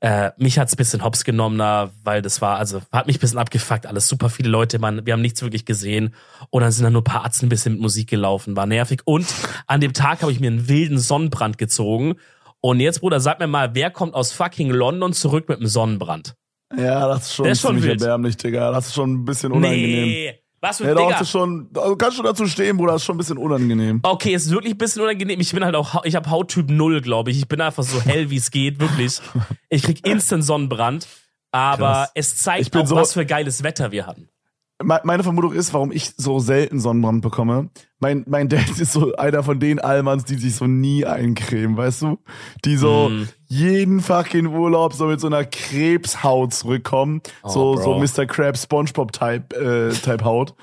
äh, 0.00 0.30
mich 0.38 0.58
hat's 0.58 0.72
ein 0.72 0.76
bisschen 0.76 1.04
hops 1.04 1.24
genommen 1.24 1.58
da, 1.58 1.90
weil 2.04 2.22
das 2.22 2.40
war, 2.40 2.56
also 2.58 2.80
hat 2.90 3.06
mich 3.06 3.16
ein 3.16 3.20
bisschen 3.20 3.38
abgefuckt, 3.38 3.86
alles 3.86 4.08
super 4.08 4.30
viele 4.30 4.48
Leute, 4.48 4.78
man, 4.78 5.04
wir 5.04 5.12
haben 5.12 5.20
nichts 5.20 5.42
wirklich 5.42 5.64
gesehen 5.66 6.14
und 6.50 6.62
dann 6.62 6.72
sind 6.72 6.84
da 6.84 6.90
nur 6.90 7.02
ein 7.02 7.04
paar 7.04 7.24
Atzen 7.24 7.46
ein 7.46 7.48
bisschen 7.50 7.74
mit 7.74 7.82
Musik 7.82 8.08
gelaufen, 8.08 8.56
war 8.56 8.66
nervig 8.66 9.02
und 9.04 9.26
an 9.66 9.80
dem 9.80 9.92
Tag 9.92 10.22
habe 10.22 10.32
ich 10.32 10.40
mir 10.40 10.48
einen 10.48 10.68
wilden 10.68 10.98
Sonnenbrand 10.98 11.58
gezogen 11.58 12.14
und 12.62 12.80
jetzt, 12.80 13.00
Bruder, 13.00 13.20
sag 13.20 13.38
mir 13.40 13.46
mal, 13.46 13.74
wer 13.74 13.90
kommt 13.90 14.14
aus 14.14 14.32
fucking 14.32 14.70
London 14.70 15.12
zurück 15.12 15.48
mit 15.48 15.58
einem 15.58 15.66
Sonnenbrand? 15.66 16.34
Ja, 16.76 17.08
das 17.08 17.22
ist 17.26 17.34
schon 17.34 17.44
Der 17.44 17.52
ist 17.52 17.60
schon 17.62 17.70
ziemlich 17.70 17.84
wild. 17.90 18.00
erbärmlich, 18.02 18.36
Digga. 18.36 18.70
Das 18.70 18.86
ist 18.88 18.94
schon 18.94 19.12
ein 19.14 19.24
bisschen 19.24 19.50
unangenehm. 19.50 20.04
Nee, 20.08 20.40
was 20.60 20.78
für 20.78 20.84
Ja, 20.84 20.90
ein 20.90 20.96
doch, 20.96 21.06
Digga? 21.08 21.20
ist 21.20 21.30
schon, 21.30 21.68
also 21.76 21.96
kannst 21.96 22.16
schon 22.16 22.26
dazu 22.26 22.46
stehen, 22.46 22.76
Bruder, 22.76 22.92
das 22.92 23.02
ist 23.02 23.06
schon 23.06 23.14
ein 23.16 23.18
bisschen 23.18 23.38
unangenehm. 23.38 24.00
Okay, 24.02 24.34
ist 24.34 24.50
wirklich 24.50 24.74
ein 24.74 24.78
bisschen 24.78 25.02
unangenehm. 25.02 25.40
Ich 25.40 25.52
bin 25.52 25.64
halt 25.64 25.74
auch, 25.74 26.04
ich 26.04 26.14
habe 26.16 26.30
Hauttyp 26.30 26.68
0, 26.70 27.00
glaube 27.00 27.30
ich. 27.30 27.38
Ich 27.38 27.48
bin 27.48 27.60
einfach 27.60 27.82
so 27.82 28.00
hell, 28.02 28.30
wie 28.30 28.36
es 28.36 28.50
geht, 28.50 28.78
wirklich. 28.80 29.20
Ich 29.68 29.82
krieg 29.82 30.06
instant 30.06 30.44
Sonnenbrand. 30.44 31.06
Aber 31.52 31.78
Krass. 31.92 32.10
es 32.14 32.36
zeigt 32.38 32.76
auch, 32.76 32.86
so- 32.86 32.94
was 32.96 33.12
für 33.14 33.26
geiles 33.26 33.62
Wetter 33.62 33.90
wir 33.90 34.06
hatten. 34.06 34.28
Me- 34.82 35.00
Meine 35.04 35.22
Vermutung 35.22 35.52
ist, 35.52 35.74
warum 35.74 35.92
ich 35.92 36.12
so 36.16 36.38
selten 36.38 36.80
Sonnenbrand 36.80 37.22
bekomme. 37.22 37.68
Mein, 37.98 38.24
mein 38.28 38.48
Dad 38.48 38.68
ist 38.78 38.92
so 38.92 39.14
einer 39.16 39.42
von 39.42 39.60
den 39.60 39.78
Allmanns, 39.78 40.24
die 40.24 40.36
sich 40.36 40.54
so 40.56 40.66
nie 40.66 41.04
eincremen, 41.04 41.76
weißt 41.76 42.02
du? 42.02 42.18
Die 42.64 42.76
so 42.76 43.08
Mm. 43.10 43.28
jeden 43.46 44.00
fucking 44.00 44.46
Urlaub 44.46 44.94
so 44.94 45.06
mit 45.06 45.20
so 45.20 45.26
einer 45.26 45.44
Krebshaut 45.44 46.54
zurückkommen. 46.54 47.20
so, 47.44 47.72
Oh, 47.72 47.76
so 47.76 47.82
Bro. 47.94 48.00
Mr. 48.00 48.26
Krabs 48.26 48.62
Spongebob-Type 48.64 49.54
äh, 49.54 49.92
Type 49.92 50.24
Haut. 50.24 50.54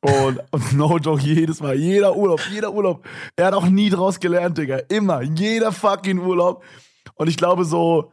Und, 0.00 0.38
und 0.52 0.72
no 0.74 0.96
joke, 0.98 1.20
jedes 1.22 1.60
Mal, 1.60 1.74
jeder 1.76 2.14
Urlaub, 2.16 2.40
jeder 2.52 2.72
Urlaub. 2.72 3.04
Er 3.34 3.46
hat 3.46 3.54
auch 3.54 3.66
nie 3.68 3.90
draus 3.90 4.20
gelernt, 4.20 4.56
Digga. 4.56 4.78
Immer, 4.88 5.22
jeder 5.22 5.72
fucking 5.72 6.18
Urlaub. 6.20 6.62
Und 7.14 7.26
ich 7.28 7.36
glaube 7.36 7.64
so, 7.64 8.12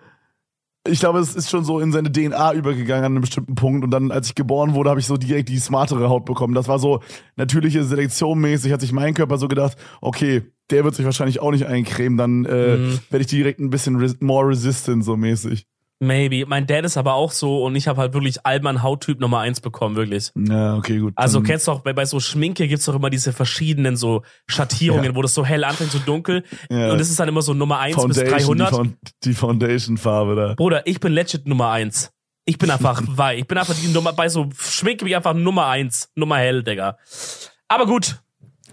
ich 0.88 1.00
glaube, 1.00 1.20
es 1.20 1.36
ist 1.36 1.50
schon 1.50 1.64
so 1.66 1.80
in 1.80 1.92
seine 1.92 2.12
DNA 2.12 2.54
übergegangen 2.54 3.06
an 3.06 3.12
einem 3.14 3.22
bestimmten 3.22 3.56
Punkt. 3.56 3.84
Und 3.84 3.92
dann, 3.92 4.12
als 4.12 4.28
ich 4.28 4.36
geboren 4.36 4.74
wurde, 4.76 4.90
habe 4.90 5.00
ich 5.00 5.08
so 5.08 5.18
direkt 5.18 5.50
die 5.50 5.58
smartere 5.60 6.10
Haut 6.10 6.26
bekommen. 6.26 6.54
Das 6.54 6.68
war 6.68 6.80
so 6.80 7.02
natürliche 7.36 7.84
Selektion 7.84 8.40
mäßig, 8.40 8.72
hat 8.72 8.82
sich 8.82 8.92
mein 8.92 9.14
Körper 9.14 9.38
so 9.38 9.48
gedacht, 9.48 9.78
okay, 10.02 10.44
der 10.72 10.84
wird 10.84 10.96
sich 10.96 11.06
wahrscheinlich 11.06 11.40
auch 11.42 11.52
nicht 11.52 11.66
eincremen, 11.68 12.18
dann 12.18 12.46
äh, 12.46 12.78
Mhm. 12.78 13.00
werde 13.10 13.22
ich 13.22 13.28
direkt 13.28 13.60
ein 13.60 13.70
bisschen 13.70 13.98
res 13.98 14.18
more 14.20 14.48
resistant, 14.50 15.04
so 15.06 15.16
mäßig. 15.16 15.68
Maybe. 16.00 16.46
Mein 16.46 16.68
Dad 16.68 16.84
ist 16.84 16.98
aber 16.98 17.14
auch 17.14 17.32
so 17.32 17.64
und 17.64 17.76
ich 17.76 17.88
habe 17.88 18.02
halt 18.02 18.14
wirklich 18.14 18.46
Allmann 18.46 18.84
Hauttyp 18.84 19.20
Nummer 19.22 19.40
1 19.40 19.62
bekommen, 19.62 19.96
wirklich. 19.96 20.32
Ja, 20.38 20.76
okay, 20.76 21.00
gut. 21.00 21.14
Also 21.16 21.42
kennst 21.42 21.68
du 21.68 21.72
auch, 21.72 21.80
bei, 21.82 21.94
bei 21.94 22.06
so 22.06 22.20
Schminke 22.20 22.68
gibt's 22.68 22.86
doch 22.86 22.96
immer 22.96 23.10
diese 23.10 23.32
verschiedenen 23.32 23.96
so 23.96 24.24
Schattierungen, 24.48 25.06
Ja. 25.12 25.16
wo 25.16 25.22
das 25.22 25.34
so 25.34 25.46
hell 25.46 25.64
anfängt, 25.64 25.92
so 25.92 26.00
dunkel. 26.00 26.44
Ja. 26.70 26.92
Und 26.92 26.98
das 27.00 27.10
ist 27.10 27.20
dann 27.20 27.30
immer 27.30 27.42
so 27.42 27.54
Nummer 27.54 27.80
1 27.80 27.96
bis 27.96 28.18
Foundation, 28.18 28.58
300. 28.58 28.72
Die, 28.72 28.76
Found 28.76 28.98
die 29.24 29.34
Foundation-Farbe 29.34 30.36
da. 30.36 30.54
Bruder, 30.56 30.86
ich 30.86 31.00
bin 31.00 31.14
legit 31.14 31.48
Nummer 31.48 31.70
eins. 31.72 32.12
Ich 32.44 32.58
bin 32.58 32.70
einfach 32.70 33.02
wei. 33.08 33.38
Ich 33.38 33.48
bin 33.48 33.58
einfach 33.58 33.76
die 33.76 33.88
Nummer, 33.88 34.12
bei 34.12 34.28
so 34.28 34.50
Schminke 34.60 35.06
bin 35.06 35.12
ich 35.12 35.16
einfach 35.16 35.34
Nummer 35.34 35.68
eins. 35.68 36.10
Nummer 36.16 36.38
hell, 36.38 36.62
Digga. 36.62 36.98
Aber 37.70 37.86
gut. 37.86 38.22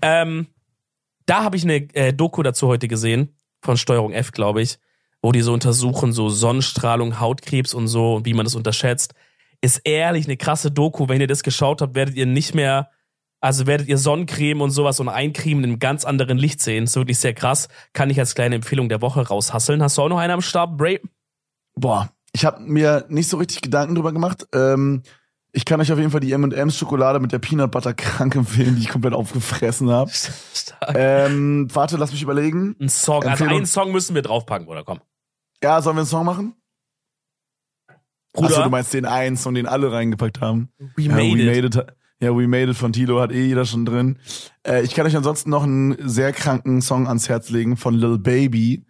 Ähm, 0.03 0.49
da 1.27 1.45
habe 1.45 1.57
ich 1.57 1.63
eine 1.63 1.77
äh, 1.95 2.13
Doku 2.13 2.43
dazu 2.43 2.67
heute 2.67 2.89
gesehen. 2.89 3.37
Von 3.65 3.77
Steuerung 3.77 4.13
F, 4.13 4.33
glaube 4.33 4.61
ich. 4.61 4.79
Wo 5.23 5.33
die 5.33 5.41
so 5.41 5.53
untersuchen, 5.53 6.13
so 6.13 6.29
Sonnenstrahlung, 6.29 7.21
Hautkrebs 7.21 7.75
und 7.75 7.87
so 7.87 8.17
und 8.17 8.27
wie 8.27 8.35
man 8.35 8.45
das 8.45 8.55
unterschätzt. 8.55 9.15
Ist 9.61 9.81
ehrlich 9.85 10.27
eine 10.27 10.37
krasse 10.37 10.71
Doku. 10.71 11.09
Wenn 11.09 11.21
ihr 11.21 11.29
das 11.29 11.45
geschaut 11.45 11.81
habt, 11.81 11.95
werdet 11.95 12.17
ihr 12.17 12.27
nicht 12.27 12.55
mehr, 12.55 12.91
also 13.41 13.67
werdet 13.67 13.87
ihr 13.87 13.99
Sonnencreme 13.99 14.61
und 14.61 14.71
sowas 14.71 14.99
und 14.99 15.09
Eincremen 15.09 15.63
in 15.63 15.71
einem 15.71 15.79
ganz 15.79 16.05
anderen 16.05 16.39
Licht 16.39 16.61
sehen. 16.61 16.85
Ist 16.85 16.97
wirklich 16.97 17.21
sehr 17.21 17.35
krass. 17.35 17.69
Kann 17.93 18.11
ich 18.11 18.19
als 18.19 18.35
kleine 18.35 18.57
Empfehlung 18.57 18.89
der 18.89 19.01
Woche 19.01 19.27
raushasseln. 19.27 19.83
Hast 19.83 19.97
du 19.97 20.03
auch 20.03 20.09
noch 20.09 20.19
einen 20.19 20.33
am 20.33 20.43
Start, 20.43 20.77
Bray? 20.77 21.01
Boah, 21.77 22.11
ich 22.33 22.45
habe 22.45 22.61
mir 22.61 23.05
nicht 23.09 23.29
so 23.29 23.37
richtig 23.37 23.63
Gedanken 23.63 23.95
drüber 23.95 24.13
gemacht. 24.13 24.49
Ähm, 24.53 25.03
ich 25.53 25.67
kann 25.67 25.81
euch 25.81 25.93
auf 25.93 25.99
jeden 25.99 26.11
Fall 26.11 26.21
die 26.21 26.33
M&M's 26.33 26.79
Schokolade 26.79 27.21
mit 27.21 27.31
der 27.31 27.39
Peanut 27.39 27.71
Butter 27.71 27.93
krank 27.93 28.35
empfehlen, 28.35 28.75
die 28.75 28.83
ich 28.83 28.89
komplett 28.89 29.13
aufgefressen 29.15 29.91
habe. 29.91 30.11
Ähm, 30.95 31.69
warte, 31.73 31.97
lass 31.97 32.11
mich 32.11 32.23
überlegen. 32.23 32.75
Ein 32.81 32.89
Song, 32.89 33.23
also 33.23 33.45
einen 33.45 33.67
Song 33.67 33.93
müssen 33.93 34.17
wir 34.17 34.23
draufpacken, 34.23 34.67
oder 34.67 34.83
komm. 34.83 35.01
Ja, 35.63 35.81
sollen 35.81 35.97
wir 35.97 36.01
einen 36.01 36.09
Song 36.09 36.27
machen? 36.27 36.55
Bruder, 38.33 38.49
Achso, 38.49 38.63
du 38.65 38.71
meinst 38.71 38.95
den 38.95 39.05
eins 39.05 39.47
und 39.47 39.55
den 39.55 39.67
alle 39.67 39.93
reingepackt 39.93 40.41
haben. 40.41 40.71
we 40.97 41.05
ja, 41.05 41.13
made 41.13 41.37
we 41.37 41.43
it. 41.43 41.47
made 41.47 41.67
it. 41.67 41.87
Ja, 42.21 42.37
We 42.37 42.47
Made 42.47 42.71
It 42.71 42.77
von 42.77 42.93
Tilo 42.93 43.21
hat 43.21 43.33
eh 43.33 43.47
jeder 43.47 43.65
schon 43.65 43.85
drin. 43.85 44.17
Äh, 44.65 44.83
ich 44.83 44.95
kann 44.95 45.05
euch 45.07 45.17
ansonsten 45.17 45.51
noch 45.51 45.65
einen 45.65 45.97
sehr 46.09 46.33
kranken 46.33 46.81
Song 46.81 47.09
ans 47.09 47.29
Herz 47.29 47.49
legen 47.51 47.77
von 47.77 47.95
Lil 47.95 48.17
Baby. 48.17 48.87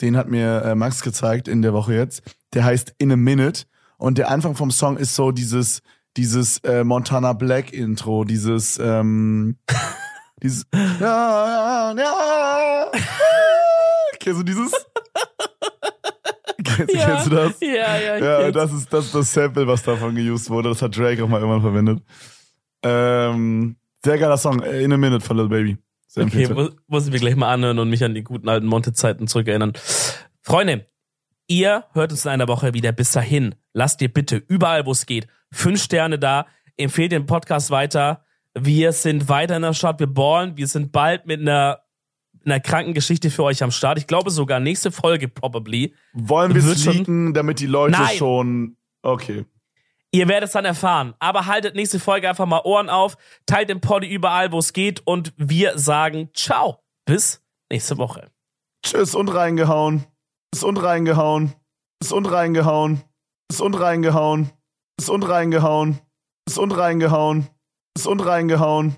Den 0.00 0.16
hat 0.16 0.28
mir 0.28 0.62
äh, 0.64 0.74
Max 0.74 1.00
gezeigt 1.00 1.46
in 1.46 1.62
der 1.62 1.72
Woche 1.74 1.94
jetzt. 1.94 2.22
Der 2.54 2.64
heißt 2.64 2.96
In 2.98 3.12
a 3.12 3.16
Minute. 3.16 3.66
Und 3.98 4.18
der 4.18 4.32
Anfang 4.32 4.56
vom 4.56 4.72
Song 4.72 4.96
ist 4.96 5.14
so 5.14 5.30
dieses, 5.30 5.82
dieses 6.16 6.58
äh, 6.64 6.82
Montana 6.82 7.34
Black 7.34 7.72
Intro, 7.72 8.24
dieses, 8.24 8.80
ähm, 8.82 9.58
dieses, 10.42 10.66
ja, 10.72 11.92
ja, 11.92 11.94
ja. 11.96 12.90
Kennst 14.18 14.40
du 14.40 14.42
dieses? 14.42 14.72
Kennst, 16.64 16.94
Ja, 16.94 17.06
kennst 17.06 17.26
du 17.26 17.30
das? 17.30 17.60
Ja, 17.60 17.98
ja, 17.98 18.16
ich 18.16 18.22
Ja, 18.24 18.50
das 18.50 18.72
ist, 18.72 18.92
das 18.92 19.06
ist 19.06 19.14
das 19.14 19.32
Sample, 19.32 19.66
was 19.66 19.82
davon 19.82 20.14
geused 20.14 20.48
wurde. 20.50 20.68
Das 20.70 20.80
hat 20.82 20.96
Drake 20.96 21.22
auch 21.22 21.28
mal 21.28 21.40
irgendwann 21.40 21.62
verwendet. 21.62 22.02
Ähm, 22.82 23.76
sehr 24.04 24.18
geiler 24.18 24.36
Song. 24.36 24.60
äh, 24.62 24.82
In 24.82 24.92
a 24.92 24.96
Minute 24.96 25.24
von 25.24 25.36
Lil 25.36 25.48
Baby. 25.48 25.78
Sehr 26.06 26.24
Okay, 26.24 26.48
muss, 26.52 26.70
muss 26.86 27.06
ich 27.06 27.12
mir 27.12 27.18
gleich 27.20 27.36
mal 27.36 27.52
anhören 27.52 27.78
und 27.78 27.88
mich 27.88 28.04
an 28.04 28.14
die 28.14 28.22
guten 28.22 28.48
alten 28.48 28.66
Monte-Zeiten 28.66 29.26
zurückerinnern. 29.26 29.72
Freunde, 30.40 30.86
ihr 31.46 31.84
hört 31.92 32.12
uns 32.12 32.24
in 32.24 32.30
einer 32.30 32.48
Woche 32.48 32.74
wieder. 32.74 32.92
Bis 32.92 33.12
dahin, 33.12 33.54
lasst 33.72 34.02
ihr 34.02 34.12
bitte 34.12 34.36
überall, 34.36 34.86
wo 34.86 34.92
es 34.92 35.06
geht, 35.06 35.26
fünf 35.50 35.82
Sterne 35.82 36.18
da. 36.18 36.46
Empfehlt 36.76 37.12
den 37.12 37.26
Podcast 37.26 37.70
weiter. 37.70 38.24
Wir 38.54 38.92
sind 38.92 39.28
weiter 39.28 39.56
in 39.56 39.62
der 39.62 39.72
Stadt. 39.72 40.00
Wir 40.00 40.06
ballen. 40.06 40.56
Wir 40.56 40.66
sind 40.66 40.92
bald 40.92 41.26
mit 41.26 41.40
einer, 41.40 41.80
einer 42.44 42.60
kranken 42.60 42.94
Geschichte 42.94 43.30
für 43.30 43.44
euch 43.44 43.62
am 43.62 43.70
Start. 43.70 43.98
Ich 43.98 44.06
glaube 44.06 44.30
sogar 44.30 44.60
nächste 44.60 44.90
Folge 44.90 45.28
probably. 45.28 45.94
Wollen 46.12 46.54
wir 46.54 46.64
es 46.64 46.84
leaken, 46.84 47.34
damit 47.34 47.60
die 47.60 47.66
Leute 47.66 47.98
Nein. 47.98 48.16
schon. 48.16 48.76
Okay. 49.02 49.44
Ihr 50.12 50.28
werdet 50.28 50.48
es 50.48 50.52
dann 50.52 50.64
erfahren. 50.64 51.14
Aber 51.18 51.46
haltet 51.46 51.74
nächste 51.74 51.98
Folge 51.98 52.28
einfach 52.28 52.46
mal 52.46 52.60
Ohren 52.64 52.90
auf, 52.90 53.16
teilt 53.46 53.70
den 53.70 53.80
Poddy 53.80 54.08
überall, 54.08 54.52
wo 54.52 54.58
es 54.58 54.72
geht 54.72 55.00
und 55.06 55.32
wir 55.36 55.78
sagen 55.78 56.30
ciao. 56.34 56.82
Bis 57.06 57.42
nächste 57.70 57.96
Woche. 57.98 58.30
Tschüss 58.84 59.14
und 59.14 59.28
reingehauen. 59.28 60.04
Tschüss 60.54 60.64
und 60.64 60.76
reingehauen. 60.76 61.54
Tschüss 62.02 62.12
und 62.12 62.26
reingehauen. 62.26 63.02
Tschüss 63.50 63.60
und 63.60 63.74
reingehauen. 63.74 64.50
Tschüss 64.98 65.08
und 65.08 65.22
reingehauen. 65.22 66.00
Tschüss 66.46 66.58
und 66.58 66.72
reingehauen. 66.72 67.48
Tschüss 67.96 68.06
und 68.06 68.20
reingehauen. 68.20 68.96